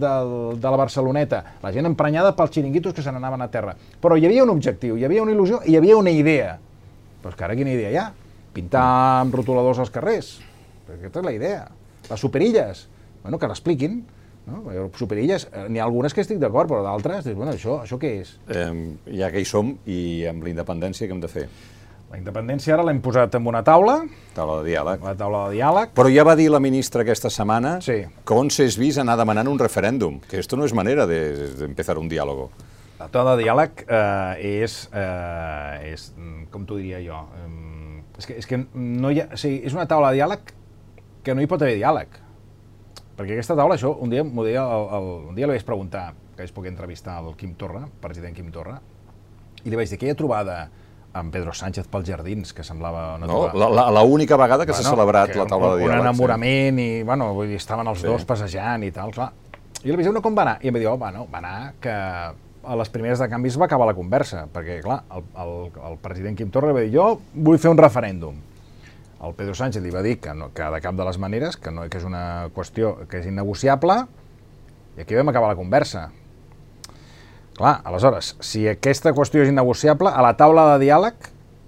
de, 0.00 0.12
de, 0.58 0.68
la 0.68 0.80
Barceloneta, 0.80 1.42
la 1.62 1.72
gent 1.74 1.86
emprenyada 1.86 2.34
pels 2.36 2.54
xiringuitos 2.56 2.96
que 2.96 3.04
se 3.04 3.14
n'anaven 3.14 3.44
a 3.44 3.50
terra. 3.52 3.76
Però 4.02 4.18
hi 4.18 4.26
havia 4.26 4.44
un 4.46 4.54
objectiu, 4.54 4.98
hi 4.98 5.06
havia 5.06 5.22
una 5.22 5.34
il·lusió 5.34 5.62
i 5.64 5.72
hi 5.72 5.78
havia 5.78 5.96
una 6.00 6.14
idea. 6.14 6.56
Però 7.22 7.32
és 7.32 7.38
que 7.38 7.46
ara 7.46 7.56
quina 7.58 7.74
idea 7.74 7.94
hi 7.94 7.98
ha? 8.00 8.10
Pintar 8.54 8.84
amb 9.22 9.34
rotuladors 9.34 9.82
als 9.84 9.94
carrers. 9.94 10.36
Aquesta 10.88 11.20
és 11.20 11.26
la 11.26 11.34
idea. 11.36 11.66
Les 12.08 12.20
superilles, 12.20 12.86
bueno, 13.22 13.38
que 13.38 13.50
l'expliquin. 13.50 14.00
No? 14.48 14.62
Superilles, 14.96 15.44
eh, 15.52 15.66
n'hi 15.68 15.78
ha 15.78 15.84
algunes 15.84 16.14
que 16.16 16.22
estic 16.24 16.38
d'acord, 16.40 16.70
però 16.70 16.80
d'altres, 16.80 17.26
bueno, 17.34 17.52
això, 17.52 17.82
això 17.84 17.98
què 18.00 18.14
és? 18.22 18.30
Eh, 18.48 18.70
ja 19.18 19.28
que 19.28 19.42
hi 19.42 19.48
som, 19.48 19.74
i 19.84 20.24
amb 20.30 20.46
la 20.46 20.54
independència, 20.54 21.04
què 21.04 21.12
hem 21.12 21.20
de 21.20 21.28
fer? 21.28 21.44
La 22.08 22.16
independència 22.16 22.72
ara 22.72 22.84
l'hem 22.88 23.02
posat 23.04 23.34
en 23.36 23.46
una 23.50 23.60
taula. 23.60 23.98
Taula 24.32 24.62
de 24.62 24.70
diàleg. 24.70 25.02
La 25.04 25.12
taula 25.18 25.42
de 25.48 25.58
diàleg. 25.58 25.90
Però 25.96 26.08
ja 26.08 26.24
va 26.24 26.34
dir 26.38 26.46
la 26.48 26.60
ministra 26.64 27.04
aquesta 27.04 27.28
setmana 27.28 27.74
sí. 27.84 27.98
que 28.24 28.36
on 28.36 28.48
s'és 28.48 28.78
vist 28.80 29.02
anar 29.02 29.18
demanant 29.20 29.50
un 29.50 29.60
referèndum, 29.60 30.16
que 30.24 30.40
esto 30.40 30.56
no 30.56 30.64
és 30.64 30.72
manera 30.72 31.04
de, 31.10 31.20
de 31.58 31.68
empezar 31.68 31.98
un 32.00 32.08
diàleg. 32.08 32.46
La 32.98 33.10
taula 33.12 33.36
de 33.36 33.44
diàleg 33.44 33.84
eh, 33.84 34.62
és, 34.64 34.78
eh, 34.96 35.92
és, 35.92 36.08
com 36.50 36.64
t'ho 36.64 36.80
diria 36.80 37.02
jo, 37.04 37.20
eh, 37.42 38.00
és, 38.16 38.24
que, 38.24 38.38
és 38.40 38.48
que 38.48 38.62
no 38.72 39.12
hi 39.12 39.20
ha, 39.22 39.28
o 39.36 39.42
sigui, 39.44 39.60
és 39.68 39.76
una 39.76 39.86
taula 39.90 40.08
de 40.14 40.22
diàleg 40.22 40.56
que 41.26 41.36
no 41.36 41.44
hi 41.44 41.50
pot 41.50 41.60
haver 41.60 41.76
diàleg. 41.76 42.18
Perquè 43.20 43.36
aquesta 43.36 43.58
taula, 43.58 43.76
això, 43.76 43.92
un 44.00 44.08
dia, 44.08 44.24
deia 44.24 44.64
el, 44.64 44.90
el, 44.96 45.14
un 45.28 45.36
dia 45.36 45.44
li 45.44 45.58
vaig 45.58 45.68
preguntar, 45.68 46.08
que 46.32 46.46
vaig 46.46 46.56
poder 46.56 46.72
entrevistar 46.72 47.20
el 47.20 47.34
Quim 47.36 47.52
Torra, 47.60 47.84
president 48.00 48.32
Quim 48.32 48.48
Torra, 48.54 48.80
i 49.60 49.68
li 49.68 49.76
vaig 49.76 49.92
dir, 49.92 50.00
aquella 50.00 50.16
trobada 50.16 50.60
amb 51.18 51.34
Pedro 51.34 51.52
Sánchez 51.56 51.88
pels 51.90 52.08
jardins, 52.08 52.54
que 52.54 52.64
semblava 52.66 53.16
una 53.18 53.28
no, 53.28 53.44
L'única 53.98 54.38
vegada 54.40 54.66
que 54.66 54.72
bueno, 54.72 54.84
s'ha 54.84 54.94
celebrat 54.96 55.32
que 55.34 55.42
la 55.42 55.46
taula 55.50 55.74
de 55.74 55.82
diàleg. 55.82 56.00
Un 56.00 56.06
enamorament, 56.06 56.80
sí. 56.80 56.88
i, 57.00 57.06
bueno, 57.06 57.32
vull 57.36 57.50
dir, 57.50 57.60
estaven 57.60 57.90
els 57.90 58.02
sí. 58.02 58.08
dos 58.08 58.26
passejant 58.28 58.86
i 58.86 58.92
tal, 58.94 59.14
clar. 59.14 59.32
I 59.84 59.94
vaig 59.94 60.04
dir, 60.04 60.12
no, 60.14 60.22
com 60.24 60.36
va 60.36 60.44
anar? 60.46 60.58
I 60.62 60.70
em 60.70 60.76
va 60.76 60.82
dir, 60.82 60.90
oh, 60.90 60.98
bueno, 60.98 61.26
va 61.32 61.42
anar 61.42 61.56
que 61.82 61.94
a 62.68 62.76
les 62.76 62.90
primeres 62.92 63.20
de 63.22 63.28
canvis 63.30 63.56
va 63.60 63.68
acabar 63.68 63.86
la 63.88 63.96
conversa, 63.96 64.44
perquè, 64.52 64.80
clar, 64.84 65.00
el, 65.14 65.24
el, 65.44 65.52
el 65.90 65.98
president 66.02 66.36
Quim 66.38 66.50
Torra 66.54 66.74
va 66.76 66.82
dir, 66.84 66.92
jo 66.96 67.20
vull 67.34 67.58
fer 67.62 67.70
un 67.72 67.80
referèndum. 67.80 68.38
El 69.24 69.34
Pedro 69.34 69.54
Sánchez 69.58 69.82
li 69.82 69.90
va 69.90 70.02
dir 70.04 70.18
que, 70.22 70.34
no, 70.36 70.52
que 70.54 70.66
de 70.74 70.80
cap 70.82 70.94
de 70.98 71.06
les 71.08 71.18
maneres, 71.18 71.56
que, 71.58 71.72
no, 71.74 71.86
que 71.90 71.98
és 71.98 72.06
una 72.06 72.50
qüestió 72.54 72.94
que 73.10 73.22
és 73.22 73.26
innegociable, 73.30 74.02
i 74.98 75.02
aquí 75.02 75.16
vam 75.18 75.30
acabar 75.30 75.50
la 75.50 75.58
conversa. 75.58 76.08
Clar, 77.58 77.80
aleshores, 77.82 78.36
si 78.38 78.60
aquesta 78.70 79.10
qüestió 79.10 79.42
és 79.42 79.48
innegociable, 79.50 80.12
a 80.14 80.22
la 80.22 80.36
taula 80.38 80.68
de 80.72 80.84
diàleg, 80.84 81.24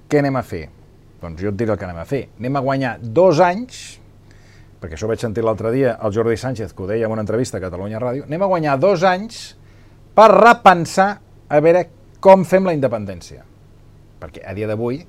què 0.06 0.20
anem 0.20 0.36
a 0.38 0.42
fer? 0.46 0.68
Doncs 1.18 1.42
jo 1.42 1.50
et 1.50 1.56
diré 1.58 1.74
el 1.74 1.80
que 1.80 1.86
anem 1.88 1.98
a 1.98 2.04
fer. 2.06 2.28
Anem 2.38 2.58
a 2.60 2.62
guanyar 2.62 2.92
dos 3.02 3.40
anys, 3.42 3.80
perquè 4.78 4.94
això 4.94 5.08
vaig 5.10 5.18
sentir 5.18 5.42
l'altre 5.42 5.72
dia 5.74 5.96
el 5.98 6.14
Jordi 6.14 6.36
Sánchez, 6.38 6.76
que 6.76 6.84
ho 6.84 6.86
deia 6.86 7.08
en 7.08 7.14
una 7.16 7.24
entrevista 7.26 7.58
a 7.58 7.64
Catalunya 7.64 7.98
Ràdio, 7.98 8.28
anem 8.30 8.44
a 8.46 8.48
guanyar 8.52 8.76
dos 8.78 9.02
anys 9.02 9.40
per 10.14 10.28
repensar 10.30 11.08
a 11.50 11.58
veure 11.64 11.88
com 12.22 12.46
fem 12.46 12.70
la 12.70 12.76
independència. 12.76 13.42
Perquè 14.22 14.44
a 14.46 14.54
dia 14.54 14.68
d'avui, 14.70 15.00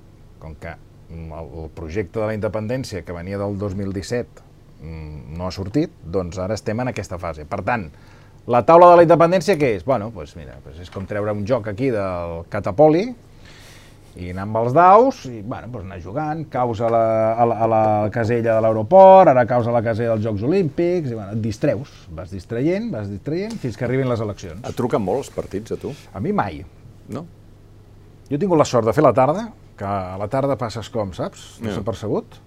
com 0.42 0.56
que 0.58 0.74
el 1.14 1.70
projecte 1.78 2.24
de 2.24 2.26
la 2.26 2.34
independència 2.34 3.04
que 3.06 3.14
venia 3.14 3.38
del 3.38 3.60
2017 3.62 4.42
mm, 4.82 5.38
no 5.38 5.46
ha 5.46 5.54
sortit, 5.54 5.94
doncs 6.02 6.42
ara 6.42 6.58
estem 6.58 6.82
en 6.82 6.90
aquesta 6.90 7.22
fase. 7.22 7.46
Per 7.46 7.62
tant, 7.68 7.86
la 8.48 8.64
taula 8.66 8.92
de 8.92 9.02
la 9.02 9.04
independència 9.06 9.58
què 9.60 9.76
és? 9.78 9.84
Bueno, 9.86 10.10
doncs 10.16 10.34
mira, 10.38 10.56
doncs 10.66 10.82
és 10.82 10.90
com 10.94 11.06
treure 11.10 11.34
un 11.36 11.44
joc 11.48 11.68
aquí 11.70 11.92
del 11.94 12.42
Catapoli 12.50 13.06
i 14.20 14.32
anar 14.34 14.44
amb 14.44 14.58
els 14.60 14.74
daus 14.76 15.22
i 15.30 15.40
bueno, 15.40 15.70
doncs 15.72 15.86
anar 15.86 16.00
jugant, 16.04 16.42
caus 16.52 16.82
a 16.84 16.90
la, 16.92 17.04
a 17.32 17.48
la, 17.48 17.60
a 17.64 17.70
la 17.72 17.84
casella 18.12 18.58
de 18.58 18.66
l'aeroport, 18.66 19.32
ara 19.32 19.46
caus 19.48 19.70
a 19.70 19.76
la 19.76 19.84
casella 19.86 20.16
dels 20.16 20.26
Jocs 20.26 20.44
Olímpics, 20.50 21.14
i 21.14 21.16
bueno, 21.16 21.38
et 21.38 21.44
distreus, 21.44 21.94
vas 22.12 22.34
distraient, 22.34 22.90
vas 22.92 23.08
distraient 23.12 23.56
fins 23.62 23.80
que 23.80 23.88
arriben 23.88 24.10
les 24.12 24.24
eleccions. 24.26 24.60
Et 24.68 24.78
truquen 24.78 25.04
molts 25.06 25.32
partits 25.32 25.78
a 25.78 25.80
tu? 25.80 25.94
A 26.12 26.24
mi 26.24 26.36
mai. 26.36 26.64
No? 27.12 27.24
Jo 28.28 28.36
he 28.36 28.42
tingut 28.42 28.60
la 28.60 28.68
sort 28.68 28.88
de 28.88 28.96
fer 28.96 29.06
la 29.06 29.16
tarda, 29.16 29.48
que 29.80 29.88
a 29.88 30.18
la 30.20 30.28
tarda 30.32 30.60
passes 30.60 30.92
com, 30.92 31.16
saps? 31.16 31.54
No 31.64 31.72
s'ha 31.72 31.86
percebut. 31.88 32.42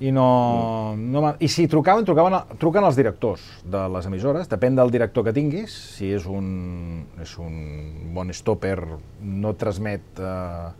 I 0.00 0.10
no, 0.16 0.94
no. 0.96 1.20
m'ha- 1.20 1.34
I 1.44 1.48
si 1.52 1.66
trucaven, 1.68 2.06
trucaven, 2.08 2.38
truquen 2.58 2.84
als 2.88 2.96
directors 2.96 3.42
de 3.68 3.82
les 3.92 4.06
emissores, 4.08 4.48
depèn 4.48 4.74
del 4.78 4.90
director 4.90 5.24
que 5.26 5.34
tinguis, 5.36 5.74
si 5.98 6.08
és 6.16 6.24
un, 6.26 7.04
és 7.20 7.34
un 7.38 8.12
bon 8.16 8.32
stopper, 8.32 8.78
no 9.20 9.52
transmet 9.60 10.22
eh, 10.24 10.70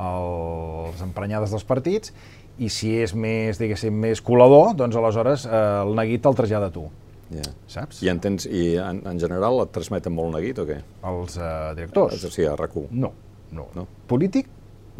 els 0.00 1.02
emprenyades 1.04 1.52
dels 1.52 1.64
partits, 1.68 2.14
i 2.62 2.68
si 2.72 2.94
és 3.00 3.14
més, 3.16 3.58
diguéssim, 3.60 3.92
més 3.96 4.20
colador, 4.24 4.74
doncs 4.76 4.96
aleshores 4.96 5.46
eh, 5.48 5.60
el 5.84 5.94
neguit 5.96 6.26
el 6.28 6.36
trasllada 6.38 6.68
a 6.72 6.74
tu, 6.74 6.88
Ja. 7.32 7.44
saps? 7.66 8.02
I, 8.04 8.10
en, 8.12 8.18
tens, 8.20 8.44
i 8.44 8.74
en, 8.76 8.98
en 9.08 9.20
general 9.20 9.62
et 9.62 9.70
transmeten 9.72 10.12
molt 10.12 10.34
neguit 10.36 10.58
o 10.60 10.66
què? 10.68 10.80
Els 11.08 11.38
eh, 11.40 11.52
directors. 11.78 12.26
Sí, 12.28 12.44
a 12.44 12.52
RAC1. 12.58 12.90
No, 12.92 13.12
no. 13.56 13.68
No? 13.76 13.86
Polític? 14.10 14.50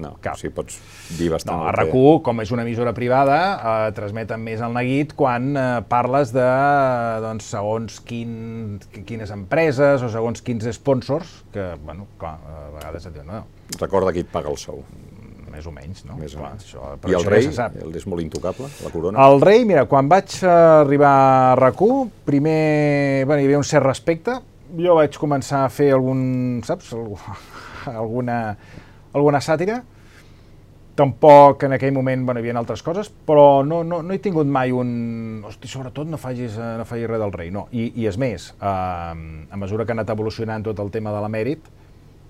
No, 0.00 0.14
Cap. 0.24 0.38
sí, 0.40 0.48
pots 0.48 0.78
dir 1.18 1.28
bastant 1.30 1.58
No, 1.58 1.66
a 1.66 1.70
el 1.70 1.76
que- 1.76 1.82
RAC1, 1.92 2.22
com 2.24 2.40
és 2.40 2.50
una 2.50 2.62
emissora 2.64 2.94
privada, 2.96 3.38
eh, 3.88 3.92
transmeten 3.92 4.40
més 4.40 4.60
el 4.64 4.72
neguit 4.72 5.12
quan 5.14 5.50
eh, 5.56 5.82
parles 5.86 6.32
de 6.32 6.46
doncs, 7.20 7.44
segons 7.52 8.00
quin, 8.00 8.80
quines 9.04 9.30
empreses 9.30 10.02
o 10.02 10.08
segons 10.08 10.40
quins 10.42 10.64
sponsors, 10.72 11.42
que, 11.52 11.74
bueno, 11.84 12.06
clar, 12.18 12.38
a 12.40 12.70
vegades 12.78 13.06
et 13.06 13.12
diuen, 13.18 13.26
no, 13.28 13.44
Recorda 13.80 14.12
qui 14.12 14.20
et 14.24 14.32
paga 14.32 14.48
el 14.50 14.56
sou. 14.56 14.82
més 15.52 15.66
o 15.68 15.70
menys, 15.70 16.06
no? 16.08 16.14
Més 16.16 16.32
o 16.34 16.38
Clar, 16.38 16.50
menys. 16.54 16.64
Això, 16.64 17.10
I 17.10 17.12
el 17.12 17.24
rei, 17.28 17.42
ja 17.52 17.66
el 17.84 17.94
és 17.94 18.06
molt 18.08 18.22
intocable, 18.22 18.70
la 18.82 18.88
corona. 18.90 19.20
El 19.28 19.42
rei, 19.44 19.66
mira, 19.68 19.84
quan 19.84 20.08
vaig 20.08 20.32
eh, 20.42 20.48
arribar 20.48 21.10
a 21.52 21.56
RAC1, 21.60 22.08
primer 22.24 23.26
bueno, 23.26 23.42
hi 23.42 23.44
havia 23.50 23.58
un 23.60 23.64
cert 23.68 23.84
respecte, 23.84 24.38
jo 24.78 24.94
vaig 24.96 25.12
començar 25.20 25.66
a 25.66 25.68
fer 25.68 25.90
algun, 25.92 26.62
saps, 26.64 26.94
alguna, 27.92 28.56
alguna 29.14 29.40
sàtira, 29.44 29.82
tampoc 30.94 31.62
en 31.64 31.72
aquell 31.72 31.92
moment 31.96 32.24
bueno, 32.26 32.40
hi 32.40 32.44
havia 32.44 32.58
altres 32.60 32.82
coses, 32.84 33.08
però 33.26 33.62
no, 33.64 33.80
no, 33.84 34.02
no 34.04 34.12
he 34.12 34.18
tingut 34.20 34.46
mai 34.46 34.72
un... 34.76 35.40
Hosti, 35.48 35.68
sobretot 35.70 36.08
no 36.10 36.18
facis, 36.20 36.58
eh, 36.60 36.72
no 36.78 36.84
facis 36.88 37.08
res 37.08 37.20
del 37.22 37.32
rei, 37.32 37.50
no. 37.54 37.66
I, 37.72 37.86
i 38.02 38.06
és 38.10 38.18
més, 38.20 38.50
eh, 38.60 38.66
a 38.68 39.56
mesura 39.60 39.86
que 39.86 39.94
ha 39.94 39.96
anat 39.96 40.12
evolucionant 40.12 40.66
tot 40.66 40.82
el 40.84 40.90
tema 40.92 41.14
de 41.14 41.22
l'emèrit, 41.24 41.70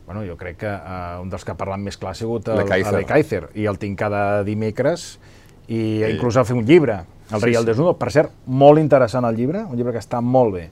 bueno, 0.07 0.22
jo 0.26 0.37
crec 0.39 0.61
que 0.62 0.70
eh, 0.70 1.18
un 1.22 1.30
dels 1.33 1.45
que 1.47 1.55
ha 1.55 1.59
parlat 1.59 1.83
més 1.83 1.99
clar 1.99 2.14
ha 2.14 2.18
sigut 2.18 2.49
el, 2.55 2.62
el 2.62 2.95
Lekaizer, 3.01 3.49
i 3.59 3.66
el 3.70 3.78
tinc 3.83 3.99
cada 3.99 4.43
dimecres, 4.47 5.16
i 5.66 5.83
Ell- 6.03 6.14
inclús 6.16 6.39
ha 6.39 6.47
fet 6.47 6.57
un 6.59 6.66
llibre, 6.68 7.01
El 7.33 7.39
Sí, 7.41 7.47
rei 7.47 7.55
al 7.57 7.62
sí. 7.64 7.70
desnudo, 7.70 7.95
per 7.97 8.11
cert, 8.12 8.33
molt 8.47 8.78
interessant 8.78 9.24
el 9.24 9.35
llibre, 9.39 9.62
un 9.64 9.74
llibre 9.78 9.95
que 9.95 10.01
està 10.03 10.18
molt 10.20 10.53
bé. 10.53 10.66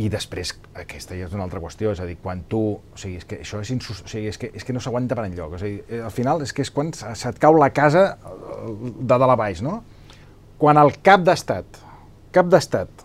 I 0.00 0.06
després, 0.08 0.54
aquesta 0.80 1.16
ja 1.18 1.26
és 1.26 1.34
una 1.36 1.44
altra 1.44 1.60
qüestió, 1.60 1.90
és 1.92 2.00
a 2.00 2.06
dir, 2.08 2.16
quan 2.22 2.40
tu... 2.48 2.60
O 2.78 2.98
sigui, 3.00 3.18
és 3.20 3.26
que 3.28 3.40
això 3.42 3.60
és, 3.60 3.72
insus, 3.74 4.00
o 4.04 4.08
sigui, 4.08 4.30
és, 4.30 4.38
que, 4.40 4.48
és 4.56 4.64
que 4.64 4.72
no 4.72 4.80
s'aguanta 4.80 5.18
per 5.18 5.26
enlloc. 5.28 5.58
O 5.58 5.60
sigui, 5.60 5.82
eh, 5.90 6.00
al 6.06 6.12
final 6.14 6.40
és 6.46 6.54
que 6.56 6.64
és 6.64 6.70
quan 6.72 6.92
se- 6.96 7.10
se't 7.20 7.40
cau 7.42 7.58
la 7.60 7.68
casa 7.76 8.04
eh, 8.14 8.72
de 8.96 9.10
dalt 9.10 9.28
a 9.28 9.36
baix, 9.36 9.60
no? 9.66 9.80
Quan 10.60 10.80
el 10.80 10.94
cap 11.04 11.24
d'estat, 11.26 11.80
cap 12.32 12.48
d'estat, 12.52 13.04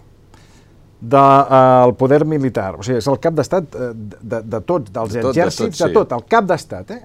del 1.02 1.10
de, 1.12 1.24
eh, 1.58 1.86
el 1.90 1.96
poder 2.00 2.24
militar, 2.26 2.76
o 2.80 2.86
sigui, 2.86 3.02
és 3.04 3.08
el 3.12 3.20
cap 3.24 3.36
d'estat 3.36 3.76
eh, 3.76 3.92
de, 3.96 4.44
de 4.56 4.62
tots, 4.64 4.94
dels 4.96 5.18
De 5.18 5.24
tot, 5.26 5.34
de 5.36 5.42
exèrcits, 5.42 5.78
tot, 5.78 5.88
de 5.88 5.92
sí. 5.92 5.98
tot, 6.00 6.16
el 6.16 6.28
cap 6.32 6.48
d'estat, 6.52 6.94
eh? 6.96 7.02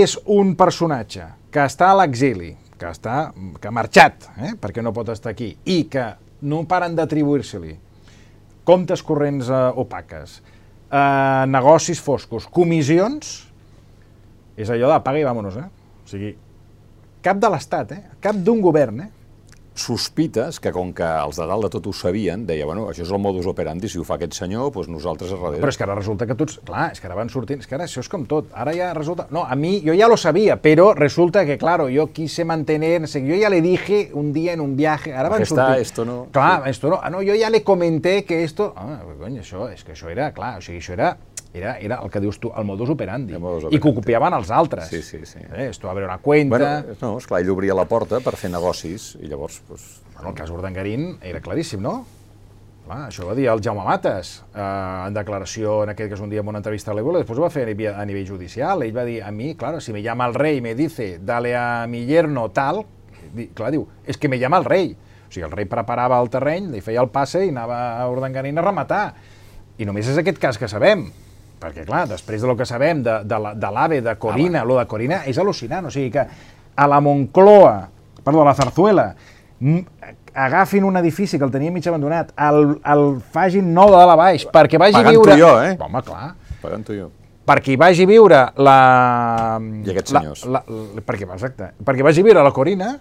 és 0.00 0.16
un 0.32 0.54
personatge 0.58 1.26
que 1.52 1.66
està 1.68 1.92
a 1.92 1.98
l'exili, 2.00 2.54
que, 2.76 2.88
està, 2.90 3.30
que 3.60 3.68
ha 3.68 3.74
marxat, 3.74 4.30
eh? 4.40 4.54
perquè 4.60 4.82
no 4.82 4.94
pot 4.96 5.12
estar 5.12 5.34
aquí, 5.36 5.52
i 5.64 5.84
que 5.92 6.14
no 6.48 6.64
paren 6.68 6.96
d'atribuir-se-li 6.96 7.76
comptes 8.66 9.02
corrents 9.06 9.50
eh, 9.50 9.64
opaques, 9.78 10.40
eh, 10.90 11.44
negocis 11.50 12.02
foscos, 12.02 12.48
comissions, 12.50 13.36
és 14.56 14.72
allò 14.72 14.90
de 14.94 15.02
paga 15.04 15.20
i 15.20 15.26
vámonos, 15.26 15.58
eh? 15.60 15.68
O 16.02 16.10
sigui, 16.10 16.32
cap 17.24 17.38
de 17.42 17.50
l'Estat, 17.52 17.94
eh? 17.96 18.02
Cap 18.24 18.38
d'un 18.42 18.62
govern, 18.64 19.04
eh? 19.04 19.10
Sospites 19.76 20.58
que 20.62 20.72
com 20.72 20.92
que 20.96 21.06
els 21.06 21.36
de 21.36 21.46
dalt 21.46 21.66
de 21.66 21.70
tot 21.76 21.86
ho 21.86 21.92
sabien, 21.94 22.46
deia, 22.48 22.66
bueno, 22.66 22.86
això 22.90 23.04
és 23.04 23.12
el 23.12 23.20
modus 23.22 23.46
operandi, 23.50 23.90
si 23.92 24.00
ho 24.00 24.04
fa 24.08 24.16
aquest 24.16 24.34
senyor, 24.38 24.70
doncs 24.74 24.88
nosaltres 24.88 25.34
a 25.34 25.38
darrere. 25.38 25.60
Però 25.62 25.72
és 25.72 25.78
que 25.78 25.86
ara 25.86 25.96
resulta 25.98 26.26
que 26.26 26.36
tots... 26.38 26.58
Clar, 26.66 26.88
és 26.94 27.02
que 27.02 27.10
ara 27.10 27.18
van 27.18 27.30
sortint... 27.32 27.60
És 27.60 27.68
que 27.68 27.76
ara 27.76 27.86
això 27.86 28.00
és 28.00 28.10
com 28.12 28.24
tot. 28.28 28.48
Ara 28.56 28.74
ja 28.76 28.90
resulta... 28.96 29.28
No, 29.34 29.44
a 29.44 29.54
mi, 29.58 29.76
jo 29.84 29.94
ja 29.96 30.08
lo 30.08 30.16
sabia, 30.16 30.56
però 30.62 30.90
resulta 30.96 31.44
que, 31.46 31.58
claro, 31.60 31.90
yo 31.92 32.08
quise 32.16 32.44
mantener... 32.48 33.00
no 33.04 33.06
sé, 33.06 33.24
Yo 33.26 33.36
ya 33.36 33.50
le 33.50 33.60
dije 33.60 34.10
un 34.14 34.32
día 34.32 34.54
en 34.54 34.60
un 34.60 34.76
viaje... 34.76 35.14
Ara 35.14 35.28
van 35.28 35.42
Aquesta, 35.42 35.66
sortint... 35.66 35.86
esto 35.86 36.04
no. 36.04 36.18
Clar, 36.32 36.66
esto 36.68 36.90
no... 36.90 37.00
Ah, 37.02 37.10
no, 37.10 37.20
jo 37.20 37.36
ja 37.36 37.50
le 37.50 37.62
comenté 37.62 38.24
que 38.24 38.42
esto... 38.44 38.72
Ah, 38.76 39.02
cony, 39.20 39.40
això, 39.42 39.68
és 39.72 39.84
que 39.84 39.92
això 39.92 40.08
era, 40.12 40.32
clar, 40.32 40.56
o 40.58 40.64
sigui, 40.64 40.80
això 40.80 40.96
era... 40.96 41.16
Era, 41.54 41.78
era 41.78 42.00
el 42.04 42.10
que 42.10 42.20
dius 42.20 42.38
tu, 42.40 42.50
el 42.54 42.64
modus 42.68 42.90
operandi. 42.92 43.32
El 43.34 43.40
modus 43.40 43.64
I 43.64 43.68
que 43.68 43.76
ho 43.76 43.90
operandi. 43.90 44.00
copiaven 44.02 44.34
els 44.36 44.50
altres. 44.50 44.88
Sí, 44.88 45.02
sí, 45.02 45.22
sí. 45.24 45.38
Eh, 45.54 45.68
esto 45.70 45.88
abre 45.88 46.04
una 46.04 46.18
cuenta... 46.18 46.58
Bueno, 46.82 46.96
no, 47.00 47.18
esclar, 47.18 47.40
ell 47.40 47.50
obria 47.54 47.74
la 47.74 47.86
porta 47.88 48.20
per 48.20 48.34
fer 48.36 48.50
negocis 48.52 49.14
i 49.22 49.30
llavors, 49.30 49.62
doncs, 49.68 50.02
Bueno, 50.16 50.30
el 50.30 50.36
cas 50.36 50.50
Urdangarín 50.50 51.18
era 51.22 51.40
claríssim, 51.44 51.80
no? 51.84 52.06
Clar, 52.86 53.08
això 53.08 53.24
va 53.26 53.34
dir 53.34 53.48
el 53.50 53.60
Jaume 53.64 53.82
Mates 53.84 54.44
eh, 54.54 54.60
en 55.08 55.16
declaració 55.16 55.82
en 55.84 55.90
aquest 55.90 56.08
que 56.12 56.14
és 56.14 56.22
un 56.22 56.30
dia 56.30 56.40
en 56.44 56.48
una 56.48 56.60
entrevista 56.62 56.92
a 56.92 56.94
l'Evola, 56.94 57.18
després 57.24 57.40
ho 57.40 57.42
va 57.42 57.50
fer 57.50 57.64
a 57.64 57.70
nivell, 57.72 57.96
a 57.98 58.04
nivell 58.06 58.28
judicial. 58.28 58.84
Ell 58.86 58.94
va 58.96 59.04
dir, 59.08 59.18
a 59.26 59.32
mi, 59.34 59.54
claro, 59.58 59.80
si 59.80 59.92
me 59.92 60.02
llama 60.04 60.28
el 60.28 60.34
rey 60.38 60.58
y 60.58 60.60
me 60.60 60.74
dice, 60.74 61.18
dale 61.18 61.56
a 61.56 61.86
mi 61.88 62.04
yerno 62.06 62.50
tal, 62.50 62.84
di, 63.34 63.48
clar, 63.48 63.72
diu, 63.74 63.88
és 64.06 64.16
que 64.16 64.28
me 64.28 64.38
llama 64.38 64.60
el 64.62 64.64
rei. 64.68 64.92
O 65.26 65.32
sigui, 65.32 65.44
el 65.48 65.52
rei 65.56 65.66
preparava 65.66 66.20
el 66.22 66.30
terreny, 66.30 66.70
li 66.70 66.80
feia 66.80 67.02
el 67.02 67.10
passe 67.10 67.42
i 67.44 67.50
anava 67.50 67.98
a 67.98 68.06
Urdangarín 68.08 68.56
a 68.60 68.64
rematar. 68.64 69.04
I 69.76 69.84
només 69.84 70.06
és 70.08 70.16
aquest 70.22 70.38
cas 70.40 70.56
que 70.56 70.68
sabem. 70.70 71.08
Perquè, 71.60 71.86
clar, 71.88 72.04
després 72.08 72.42
de 72.42 72.46
lo 72.50 72.56
que 72.56 72.66
sabem 72.68 73.02
de, 73.02 73.20
de 73.24 73.38
la- 73.40 73.54
de 73.54 73.70
l'AVE, 73.72 74.00
de 74.04 74.16
Corina, 74.20 74.64
lo 74.64 74.76
de 74.78 74.84
Corina 74.86 75.22
és 75.26 75.38
al·lucinant. 75.38 75.86
O 75.86 75.90
sigui 75.90 76.10
que 76.12 76.26
a 76.76 76.86
la 76.86 77.00
Moncloa, 77.00 77.88
perdó, 78.22 78.42
a 78.42 78.50
la 78.50 78.54
Zarzuela, 78.54 79.14
agafin 80.34 80.84
un 80.84 80.96
edifici 81.00 81.38
que 81.38 81.44
el 81.44 81.50
tenia 81.50 81.72
mig 81.72 81.86
abandonat, 81.88 82.32
el, 82.36 82.76
el 82.84 83.04
fagin 83.32 83.70
nou 83.74 83.88
de 83.92 83.96
dalt 83.96 84.12
a 84.12 84.16
baix, 84.20 84.44
perquè 84.52 84.78
vagi 84.80 84.98
a 84.98 85.00
Pagant 85.00 85.14
viure... 85.16 85.36
jo, 85.40 85.52
eh? 85.64 85.76
Home, 85.80 86.02
clar. 86.04 86.34
pagant 86.62 86.84
tu 86.84 86.96
jo. 86.96 87.08
Perquè 87.46 87.72
hi 87.72 87.78
vagi 87.78 88.04
a 88.04 88.10
viure 88.10 88.40
la... 88.58 88.76
I 89.86 89.92
aquests 89.94 90.12
senyors. 90.12 90.44
La, 90.50 90.60
la, 90.66 91.02
perquè, 91.06 91.28
exacte. 91.30 91.70
Perquè 91.86 92.02
vagi 92.04 92.20
a 92.20 92.26
viure 92.26 92.42
la 92.42 92.50
Corina, 92.52 92.96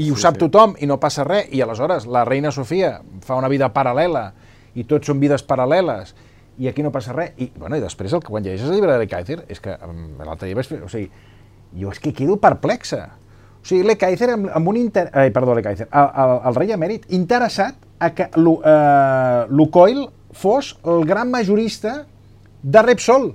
i 0.00 0.08
ho 0.10 0.16
Sí, 0.16 0.22
sap 0.24 0.34
sí. 0.38 0.40
tothom, 0.46 0.74
i 0.82 0.88
no 0.90 0.96
passa 0.98 1.22
res, 1.28 1.50
i 1.54 1.60
aleshores 1.62 2.08
la 2.10 2.24
reina 2.26 2.50
Sofia 2.50 2.96
fa 3.22 3.36
una 3.38 3.50
vida 3.52 3.68
paral·lela, 3.70 4.30
i 4.74 4.82
tots 4.88 5.06
són 5.06 5.20
vides 5.22 5.44
paral·leles, 5.46 6.14
i 6.58 6.68
aquí 6.68 6.82
no 6.82 6.92
passa 6.94 7.12
res. 7.12 7.32
I, 7.38 7.50
bueno, 7.58 7.76
i 7.76 7.80
després, 7.82 8.12
el, 8.12 8.20
que- 8.22 8.30
quan 8.30 8.44
llegeixes 8.44 8.68
el 8.68 8.74
llibre 8.76 8.96
de 8.98 9.08
Kaiser, 9.08 9.44
és 9.48 9.60
que 9.60 9.74
mm, 9.76 10.22
l'altre 10.24 10.46
dia 10.48 10.56
vaig 10.58 10.68
fer... 10.70 10.82
O 10.84 10.88
sigui, 10.88 11.10
jo 11.80 11.90
és 11.90 11.98
que 12.00 12.12
quedo 12.14 12.36
perplexa. 12.38 13.08
O 13.62 13.66
sigui, 13.66 13.82
Le 13.88 13.96
Kaiser 13.98 14.30
amb, 14.36 14.50
amb 14.54 14.68
un... 14.68 14.76
Inter... 14.76 15.08
Eh, 15.14 15.30
perdó, 15.34 15.54
Le 15.54 15.62
Kaiser, 15.62 15.88
el, 15.90 16.10
el, 16.24 16.34
el 16.50 16.54
rei 16.60 16.72
emèrit, 16.76 17.06
interessat 17.16 17.74
a 17.98 18.10
que 18.14 18.28
Lu- 18.36 18.60
eh, 18.64 20.08
fos 20.34 20.78
el 20.84 21.04
gran 21.06 21.30
majorista 21.30 22.06
de 22.62 22.82
Repsol. 22.82 23.26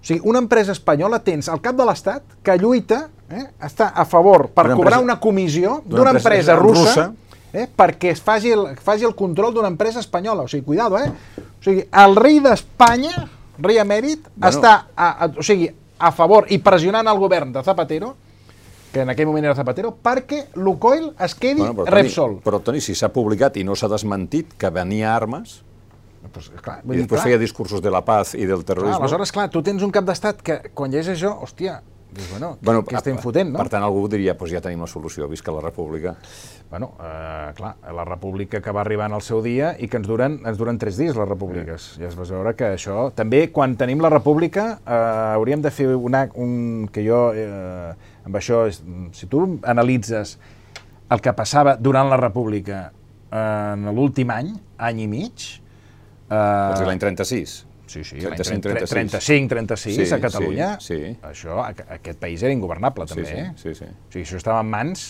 O 0.00 0.04
sigui, 0.04 0.20
una 0.24 0.38
empresa 0.40 0.72
espanyola 0.72 1.18
tens 1.22 1.48
al 1.52 1.60
cap 1.60 1.76
de 1.76 1.84
l'Estat 1.84 2.22
que 2.42 2.54
lluita, 2.56 3.08
eh, 3.30 3.44
està 3.60 3.90
a 3.94 4.04
favor 4.08 4.48
per 4.48 4.64
D'una 4.64 4.76
cobrar 4.76 4.98
empresa- 4.98 5.04
una 5.04 5.20
comissió 5.20 5.82
d'una 5.84 6.10
empresa 6.16 6.54
empresa, 6.54 6.56
russa, 6.56 6.80
russa. 6.80 7.12
Eh, 7.52 7.66
perquè 7.66 8.12
es 8.14 8.22
faci 8.22 8.52
el, 8.54 8.76
faci 8.80 9.04
el 9.04 9.14
control 9.18 9.54
d'una 9.54 9.68
empresa 9.72 10.00
espanyola. 10.00 10.46
O 10.46 10.48
sigui, 10.48 10.64
cuidado, 10.64 10.98
eh? 10.98 11.10
O 11.38 11.62
sigui, 11.64 11.84
el 11.90 12.16
rei 12.16 12.40
d'Espanya, 12.44 13.28
rei 13.60 13.78
emèrit, 13.82 14.26
Bueno. 14.34 14.50
està 14.56 14.74
a, 14.94 15.10
a, 15.26 15.30
o 15.36 15.42
sigui, 15.44 15.70
a 15.98 16.10
favor 16.16 16.46
i 16.48 16.58
pressionant 16.58 17.06
el 17.10 17.18
govern 17.20 17.52
de 17.52 17.62
Zapatero, 17.62 18.14
que 18.92 19.02
en 19.04 19.10
aquell 19.12 19.28
moment 19.28 19.44
era 19.44 19.54
Zapatero, 19.54 19.92
perquè 20.02 20.46
Lukoil 20.56 21.12
es 21.20 21.34
quedi 21.38 21.60
Bueno, 21.60 21.74
però, 21.84 21.90
Repsol. 21.94 22.30
Toni, 22.38 22.44
però, 22.44 22.60
Toni, 22.64 22.80
si 22.80 22.94
s'ha 22.98 23.10
publicat 23.14 23.56
i 23.60 23.64
no 23.64 23.76
s'ha 23.78 23.88
desmentit 23.92 24.54
que 24.58 24.70
venia 24.70 25.14
armes, 25.14 25.60
Pues, 26.30 26.50
clar, 26.62 26.82
i 26.84 26.86
vull 26.86 26.96
dir, 26.98 27.04
després 27.06 27.16
clar, 27.22 27.28
feia 27.30 27.38
discursos 27.40 27.80
de 27.80 27.90
la 27.90 28.02
paz 28.04 28.34
i 28.36 28.44
del 28.44 28.60
clar, 28.60 28.66
terrorisme... 28.68 28.98
aleshores, 29.00 29.30
clar, 29.32 29.46
tu 29.50 29.62
tens 29.64 29.82
un 29.82 29.90
cap 29.90 30.04
d'estat 30.04 30.42
que, 30.44 30.56
quan 30.76 30.92
llegeixes 30.92 31.16
això, 31.16 31.30
hòstia, 31.42 31.78
dius, 32.14 32.28
bueno, 32.30 32.50
bueno, 32.62 32.82
què 32.86 32.96
estem 32.98 33.18
fotent, 33.22 33.52
no? 33.52 33.60
Per 33.62 33.70
tant, 33.72 33.84
algú 33.86 34.04
diria, 34.10 34.34
doncs 34.38 34.52
ja 34.52 34.62
tenim 34.64 34.82
la 34.84 34.88
solució, 34.90 35.28
visca 35.30 35.52
la 35.54 35.62
república. 35.64 36.14
Bueno, 36.70 36.92
eh, 37.02 37.52
clar, 37.56 37.74
la 37.96 38.04
república 38.08 38.60
que 38.62 38.74
va 38.74 38.82
arribar 38.82 39.08
en 39.10 39.16
el 39.18 39.24
seu 39.26 39.42
dia 39.44 39.72
i 39.78 39.88
que 39.90 40.00
ens 40.00 40.08
duren, 40.08 40.40
ens 40.46 40.58
duren 40.58 40.78
tres 40.78 40.98
dies, 41.00 41.16
les 41.16 41.28
repúbliques. 41.28 41.90
Ja 42.00 42.08
es 42.10 42.18
vas 42.18 42.30
veure 42.34 42.54
que 42.58 42.72
això... 42.76 43.08
També, 43.16 43.46
quan 43.54 43.76
tenim 43.80 44.02
la 44.02 44.12
república, 44.12 44.66
eh, 44.84 45.00
hauríem 45.36 45.62
de 45.62 45.74
fer 45.74 45.90
una, 45.94 46.26
un... 46.34 46.88
que 46.92 47.06
jo, 47.06 47.22
eh, 47.34 47.94
amb 48.26 48.40
això, 48.40 48.64
si 48.70 49.30
tu 49.30 49.46
analitzes 49.62 50.36
el 51.10 51.22
que 51.22 51.34
passava 51.34 51.74
durant 51.78 52.10
la 52.10 52.18
república 52.20 52.84
eh, 53.30 53.72
en 53.74 53.90
l'últim 53.94 54.30
any, 54.34 54.54
any 54.78 55.04
i 55.06 55.10
mig... 55.10 55.50
Eh, 56.30 56.36
Vols 56.36 56.82
dir 56.82 56.86
l'any 56.86 57.02
36? 57.02 57.60
Sí, 57.90 58.04
sí, 58.06 58.20
35, 58.22 58.60
35, 58.62 58.94
36. 58.94 59.48
35, 59.48 59.48
36 59.48 59.96
Sí, 59.96 60.14
a 60.14 60.20
Catalunya. 60.22 60.68
sí, 60.78 60.94
sí. 60.94 61.16
Això, 61.26 61.56
aquest 61.66 62.20
país 62.22 62.42
era 62.46 62.52
ingovernable, 62.54 63.06
també, 63.10 63.26
sí, 63.26 63.34
eh? 63.34 63.48
sí, 63.58 63.74
sí. 63.74 63.88
O 63.90 64.12
sigui, 64.12 64.22
això 64.28 64.38
estava 64.38 64.60
en 64.62 64.70
mans 64.70 65.08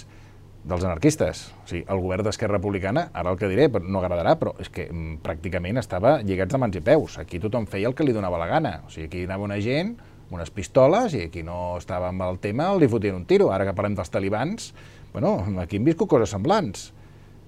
dels 0.65 0.85
anarquistes. 0.85 1.43
O 1.61 1.69
sigui, 1.69 1.83
el 1.89 2.01
govern 2.01 2.25
d'Esquerra 2.25 2.57
Republicana, 2.57 3.11
ara 3.13 3.35
el 3.35 3.37
que 3.41 3.51
diré, 3.53 3.69
però 3.73 3.85
no 3.85 4.01
agradarà, 4.01 4.39
però 4.41 4.55
és 4.61 4.73
que 4.73 4.87
mm, 4.89 5.19
pràcticament 5.25 5.81
estava 5.81 6.15
lligats 6.25 6.57
de 6.57 6.61
mans 6.63 6.81
i 6.81 6.83
peus. 6.85 7.19
Aquí 7.21 7.41
tothom 7.41 7.69
feia 7.69 7.89
el 7.89 7.97
que 7.97 8.07
li 8.09 8.17
donava 8.17 8.41
la 8.41 8.49
gana. 8.49 8.79
O 8.87 8.93
sigui, 8.93 9.11
aquí 9.11 9.27
anava 9.29 9.45
una 9.45 9.61
gent 9.61 9.99
unes 10.31 10.51
pistoles 10.55 11.15
i 11.19 11.25
qui 11.29 11.43
no 11.43 11.77
estava 11.77 12.09
amb 12.13 12.23
el 12.23 12.39
tema 12.39 12.69
li 12.79 12.89
fotien 12.89 13.17
un 13.19 13.27
tiro. 13.27 13.51
Ara 13.53 13.67
que 13.69 13.75
parlem 13.77 13.97
dels 13.99 14.13
talibans, 14.15 14.73
bueno, 15.13 15.37
aquí 15.61 15.81
hem 15.81 15.89
viscut 15.89 16.09
coses 16.09 16.33
semblants. 16.33 16.93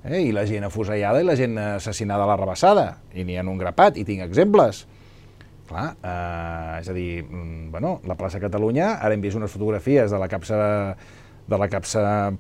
Eh? 0.05 0.24
I 0.26 0.33
la 0.35 0.45
gent 0.49 0.66
afusellada 0.66 1.22
i 1.22 1.26
la 1.26 1.37
gent 1.39 1.57
assassinada 1.62 2.26
a 2.26 2.33
la 2.33 2.37
rebassada. 2.41 2.87
I 3.14 3.24
n'hi 3.24 3.39
ha 3.39 3.47
un 3.47 3.61
grapat, 3.61 3.97
i 3.97 4.05
tinc 4.05 4.24
exemples. 4.24 4.87
Clar, 5.73 5.97
eh, 6.05 6.81
és 6.83 6.89
a 6.89 6.93
dir, 6.93 7.25
mm, 7.25 7.70
bueno, 7.73 8.01
la 8.05 8.14
plaça 8.14 8.41
Catalunya, 8.41 8.99
ara 9.01 9.14
hem 9.14 9.23
vist 9.25 9.39
unes 9.39 9.51
fotografies 9.51 10.11
de 10.12 10.18
la 10.20 10.29
capsa, 10.29 10.97
de 11.49 11.59
la 11.59 11.68
capsa 11.73 12.33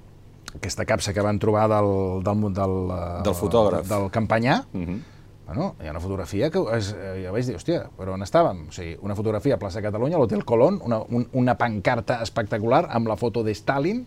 aquesta 0.52 0.84
capsa 0.84 1.14
que 1.16 1.24
van 1.24 1.38
trobar 1.40 1.64
del, 1.72 2.20
del, 2.26 2.52
del, 2.52 2.76
del 3.24 3.34
fotògraf. 3.34 3.88
del, 3.88 3.98
del 3.98 4.10
campanyà, 4.10 4.64
Uh 4.72 4.80
-huh. 4.80 5.00
Bueno, 5.44 5.74
hi 5.82 5.86
ha 5.86 5.90
una 5.90 6.00
fotografia 6.00 6.50
que 6.50 6.58
és, 6.76 6.92
eh, 6.92 7.24
ja 7.24 7.32
vaig 7.32 7.44
dir, 7.44 7.56
hòstia, 7.56 7.90
però 7.98 8.12
on 8.14 8.22
estàvem? 8.22 8.68
O 8.68 8.72
sigui, 8.72 8.96
una 9.02 9.14
fotografia 9.14 9.54
a 9.54 9.58
plaça 9.58 9.82
Catalunya, 9.82 10.16
a 10.16 10.20
l'Hotel 10.20 10.44
Colón, 10.44 10.80
una, 10.82 11.00
un, 11.02 11.28
una 11.32 11.56
pancarta 11.58 12.22
espectacular 12.22 12.86
amb 12.88 13.08
la 13.08 13.16
foto 13.16 13.42
de 13.42 13.50
Stalin 13.50 14.06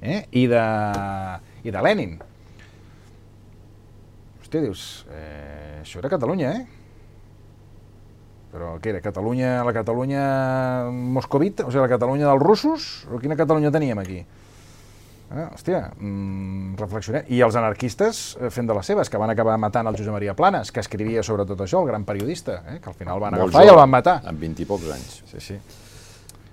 eh, 0.00 0.26
i 0.30 0.46
de, 0.46 0.62
i 1.64 1.70
de 1.70 1.82
Lenin. 1.82 2.18
Hòstia, 4.40 4.60
dius, 4.60 5.06
eh, 5.10 5.80
això 5.82 5.98
era 5.98 6.08
Catalunya, 6.08 6.52
eh? 6.52 6.66
Però 8.56 8.78
què 8.80 8.88
era, 8.94 9.02
Catalunya, 9.04 9.60
la 9.68 9.72
Catalunya 9.76 10.22
moscovita? 10.90 11.66
O 11.66 11.70
sigui, 11.70 11.82
la 11.84 11.90
Catalunya 11.92 12.24
dels 12.30 12.40
russos? 12.42 12.86
O 13.12 13.18
quina 13.20 13.36
Catalunya 13.36 13.68
teníem 13.74 13.98
aquí? 14.00 14.22
Ah, 15.28 15.50
hòstia, 15.52 15.90
mm, 15.98 16.76
reflexionem. 16.78 17.24
I 17.34 17.40
els 17.42 17.56
anarquistes 17.58 18.20
eh, 18.40 18.48
fent 18.54 18.68
de 18.70 18.76
les 18.78 18.86
seves, 18.86 19.10
que 19.10 19.18
van 19.18 19.28
acabar 19.32 19.56
matant 19.58 19.90
el 19.90 19.96
Josep 19.98 20.14
Maria 20.14 20.32
Planes, 20.38 20.70
que 20.72 20.80
escrivia 20.80 21.22
sobre 21.26 21.44
tot 21.44 21.60
això, 21.66 21.80
el 21.82 21.88
gran 21.90 22.04
periodista, 22.06 22.60
eh, 22.70 22.78
que 22.80 22.88
al 22.88 22.94
final 22.94 23.18
van 23.20 23.34
Molt 23.34 23.42
agafar 23.50 23.64
i 23.64 23.66
jove, 23.66 23.74
el 23.74 23.80
van 23.82 23.90
matar. 23.90 24.14
Amb 24.24 24.40
20 24.40 24.62
i 24.62 24.68
pocs 24.70 24.88
anys. 24.94 25.18
Sí, 25.32 25.40
sí. 25.42 25.58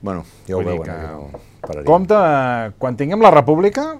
Bueno, 0.01 0.25
ja 0.47 0.57
ho 0.57 0.63
Vull 0.63 0.71
veuen, 0.73 0.83
que- 0.83 0.91
que... 0.91 1.07
no 1.13 1.29
pararia. 1.61 1.85
Compte, 1.87 2.17
eh, 2.17 2.71
quan 2.81 2.97
tinguem 2.99 3.21
la 3.23 3.31
república, 3.31 3.93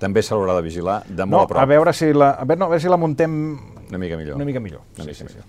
També 0.00 0.22
se 0.24 0.32
l'haurà 0.32 0.54
de 0.56 0.62
vigilar 0.64 1.02
de 1.04 1.26
no, 1.26 1.34
molt 1.34 1.42
a 1.42 1.48
prop. 1.50 1.60
a 1.60 1.66
veure 1.68 1.92
si 1.92 2.06
la, 2.14 2.30
a 2.30 2.44
veure, 2.48 2.58
no, 2.62 2.64
a 2.64 2.68
veure 2.70 2.80
si 2.80 2.88
la 2.88 2.96
muntem 2.96 3.34
Una 3.90 3.98
mica 3.98 4.16
millor. 4.16 4.36
una 4.36 4.46
mica 4.46 4.60
millor. 4.60 4.80
Una 4.96 5.04
Sí, 5.04 5.10
mica 5.10 5.18
sí, 5.18 5.24
millor. 5.24 5.44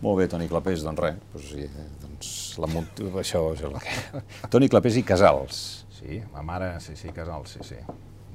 Molt 0.00 0.18
bé, 0.22 0.28
Toni 0.32 0.46
Clapés, 0.48 0.82
doncs 0.86 1.00
res, 1.02 1.16
doncs, 1.34 1.48
sí, 1.52 1.66
eh, 1.66 1.88
doncs 2.00 2.30
la, 2.62 2.68
mult- 2.72 3.02
això 3.20 3.42
és 3.52 3.60
el 3.68 3.74
que... 3.82 4.22
Toni 4.52 4.68
Clapés 4.72 4.96
i 4.96 5.04
Casals, 5.04 5.60
Sí, 6.00 6.16
ma 6.32 6.40
mare, 6.40 6.78
sí, 6.80 6.94
sí, 6.96 7.10
Casals, 7.12 7.50
sí, 7.58 7.60
sí. 7.74 7.76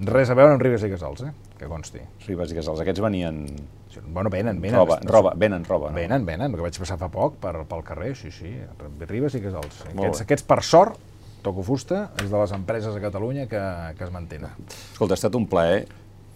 Res 0.06 0.30
a 0.30 0.36
veure 0.38 0.54
amb 0.54 0.62
Ribes 0.62 0.84
i 0.86 0.90
Casals, 0.92 1.24
eh? 1.26 1.32
Que 1.58 1.66
consti. 1.72 1.98
Ribas 2.28 2.52
i 2.54 2.58
Casals, 2.60 2.84
aquests 2.84 3.02
venien 3.02 3.40
Bueno, 4.12 4.30
venen, 4.30 4.60
venen. 4.62 4.76
roba, 4.78 5.00
roba, 5.08 5.32
venen 5.40 5.64
roba, 5.66 5.90
no? 5.90 5.96
Venen, 5.96 6.26
venen, 6.28 6.54
que 6.54 6.62
vaig 6.62 6.78
passar 6.78 6.98
fa 7.02 7.08
poc 7.10 7.40
per, 7.42 7.56
pel 7.66 7.82
carrer, 7.88 8.12
sí, 8.20 8.30
sí, 8.30 8.52
Ribes 9.08 9.38
i 9.40 9.42
Casals. 9.42 9.80
Molt 9.96 10.04
Aquests, 10.04 10.20
bé. 10.20 10.26
aquests, 10.28 10.46
per 10.52 10.60
sort, 10.68 11.00
Toco 11.46 11.64
Fusta 11.66 12.12
és 12.22 12.30
de 12.30 12.38
les 12.38 12.54
empreses 12.58 12.94
a 12.98 13.02
Catalunya 13.02 13.48
que, 13.50 13.62
que 13.98 14.04
es 14.06 14.12
mantenen. 14.14 14.52
Escolta, 14.68 15.16
ha 15.16 15.20
estat 15.22 15.36
un 15.40 15.48
plaer. 15.50 15.88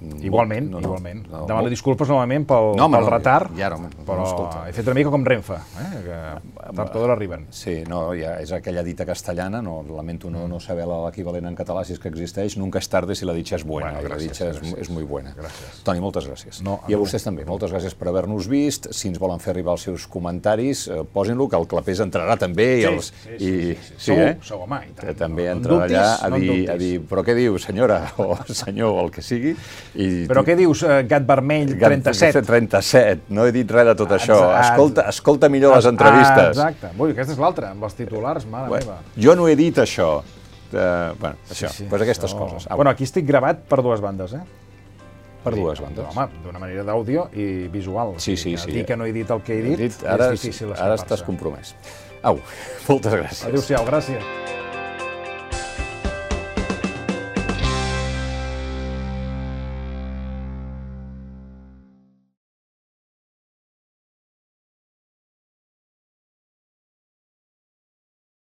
Igualment, 0.01 0.69
No, 0.71 0.79
no, 0.79 0.87
igualment. 0.87 1.25
no, 1.27 1.41
Demano 1.45 1.61
molt- 1.65 1.69
disculpes 1.73 2.07
novament 2.07 2.45
pel, 2.47 2.75
No, 2.77 2.85
home, 2.85 2.97
pel 2.97 3.05
no, 3.05 3.11
retard, 3.11 3.51
ja, 3.57 3.67
home, 3.75 3.89
no, 3.97 4.05
però 4.05 4.23
escolta. 4.25 4.61
he 4.69 4.71
fet 4.73 4.85
una 4.87 4.93
mica 4.95 5.09
com 5.11 5.25
Renfe, 5.25 5.53
eh? 5.55 5.89
que 6.05 6.73
tard 6.75 6.95
o 6.95 6.99
d'hora 6.99 7.13
arriben. 7.13 7.47
Sí, 7.49 7.83
no, 7.87 8.13
ja 8.15 8.37
és 8.39 8.51
aquella 8.53 8.81
dita 8.83 9.05
castellana, 9.05 9.61
no, 9.61 9.83
lamento 9.83 10.29
no, 10.29 10.47
no 10.47 10.59
saber 10.59 10.85
l'equivalent 10.87 11.45
en 11.47 11.55
català 11.55 11.83
si 11.83 11.93
és 11.93 11.99
que 11.99 12.07
existeix, 12.07 12.55
nunca 12.57 12.79
es 12.79 12.87
tarde 12.87 13.13
si 13.15 13.25
la 13.25 13.33
dicha 13.33 13.55
és 13.57 13.65
buena, 13.65 13.91
Bueno, 13.91 14.07
i 14.07 14.09
la 14.09 14.15
gràcies, 14.15 14.29
dicha 14.31 14.49
és, 14.49 14.61
gràcies. 14.61 14.77
és 14.79 14.89
muy 14.89 15.03
buena. 15.03 15.33
Gràcies. 15.35 15.83
Toni, 15.83 15.99
moltes 15.99 16.27
gràcies. 16.29 16.61
No, 16.63 16.79
I 16.87 16.93
a 16.93 16.97
no. 16.97 17.03
vostès 17.03 17.23
també, 17.23 17.43
moltes 17.45 17.71
gràcies 17.73 17.93
per 17.93 18.07
haver-nos 18.07 18.47
vist. 18.47 18.87
Si 18.91 19.09
ens 19.09 19.19
volen 19.19 19.39
fer 19.39 19.51
arribar 19.51 19.73
els 19.73 19.81
seus 19.81 20.07
comentaris, 20.07 20.87
eh, 20.87 21.03
posin-lo, 21.11 21.49
que 21.49 21.57
el 21.57 21.67
Clapés 21.67 21.99
entrarà 21.99 22.37
també. 22.37 22.79
i 22.79 22.83
els, 22.85 23.11
i, 23.37 23.37
sí, 23.37 23.75
sí, 23.75 23.95
Segur, 24.13 24.21
eh? 24.23 24.37
segur, 24.41 24.63
home, 24.63 24.79
i 24.89 24.93
tant. 24.93 25.07
Que 25.07 25.13
també 25.13 25.45
No 25.45 25.51
en 25.51 25.57
entrarà 25.59 25.83
allà 25.85 26.17
a 26.25 26.29
no 26.29 26.37
dir, 26.37 26.69
a 26.69 26.77
dir, 26.77 27.01
però 27.01 27.23
què 27.23 27.35
diu, 27.35 27.57
senyora, 27.59 28.13
o 28.17 28.37
senyor, 28.47 28.93
o 28.95 29.03
el 29.05 29.11
que 29.11 29.21
sigui. 29.21 29.55
I, 29.95 30.27
Però 30.29 30.43
què 30.45 30.55
dius, 30.55 30.83
eh, 30.83 31.03
gat 31.09 31.25
vermell, 31.25 31.71
37? 31.79 32.41
37, 32.45 33.21
no 33.33 33.45
he 33.47 33.51
dit 33.51 33.71
res 33.71 33.85
de 33.87 33.95
tot 33.95 34.11
això. 34.11 34.35
Exa- 34.51 34.59
Escolta, 34.71 35.07
escolta 35.09 35.49
millor 35.49 35.75
les 35.75 35.85
Ah, 35.85 35.89
entrevistes. 35.89 36.49
exacte. 36.57 36.91
Ui, 36.97 37.11
aquesta 37.11 37.33
és 37.33 37.39
l'altra, 37.39 37.71
amb 37.71 37.83
els 37.83 37.95
titulars, 37.95 38.45
mare 38.45 38.67
Bueno, 38.69 38.85
meva. 38.85 38.99
jo 39.17 39.35
no 39.35 39.47
he 39.47 39.55
dit 39.55 39.75
això. 39.77 40.19
Uh, 40.71 41.15
bueno, 41.19 41.35
això, 41.49 41.67
Sí, 41.69 41.77
sí, 41.77 41.87
pues 41.89 42.01
aquestes 42.03 42.31
això- 42.31 42.37
coses. 42.37 42.67
Au, 42.69 42.75
Bueno, 42.77 42.91
aquí 42.91 43.03
estic 43.03 43.25
gravat 43.25 43.57
per 43.67 43.81
dues 43.81 43.99
bandes, 44.01 44.33
eh? 44.33 44.41
per 45.43 45.55
dues 45.55 45.79
bandes. 45.81 46.05
Home, 46.15 46.27
d'una 46.43 46.59
manera 46.59 46.83
d'àudio 46.83 47.29
i 47.33 47.67
visual. 47.69 48.13
Sí, 48.17 48.37
sí, 48.37 48.55
sí. 48.57 48.71
Dir 48.71 48.85
que 48.85 48.95
no 48.95 49.05
he 49.05 49.11
dit 49.11 49.27
el 49.31 49.41
que 49.41 49.53
he 49.55 49.59
He 49.59 49.63
dit, 49.63 49.77
dit, 49.79 50.03
ara, 50.05 50.31
és 50.33 50.39
difícil 50.41 50.71
ara 50.77 50.93
estàs 50.95 51.23
compromès. 51.23 51.73
Au, 52.21 52.37
moltes 52.87 53.11
gràcies. 53.13 53.45
Adéu-siau, 53.47 53.83
gràcies. 53.87 54.21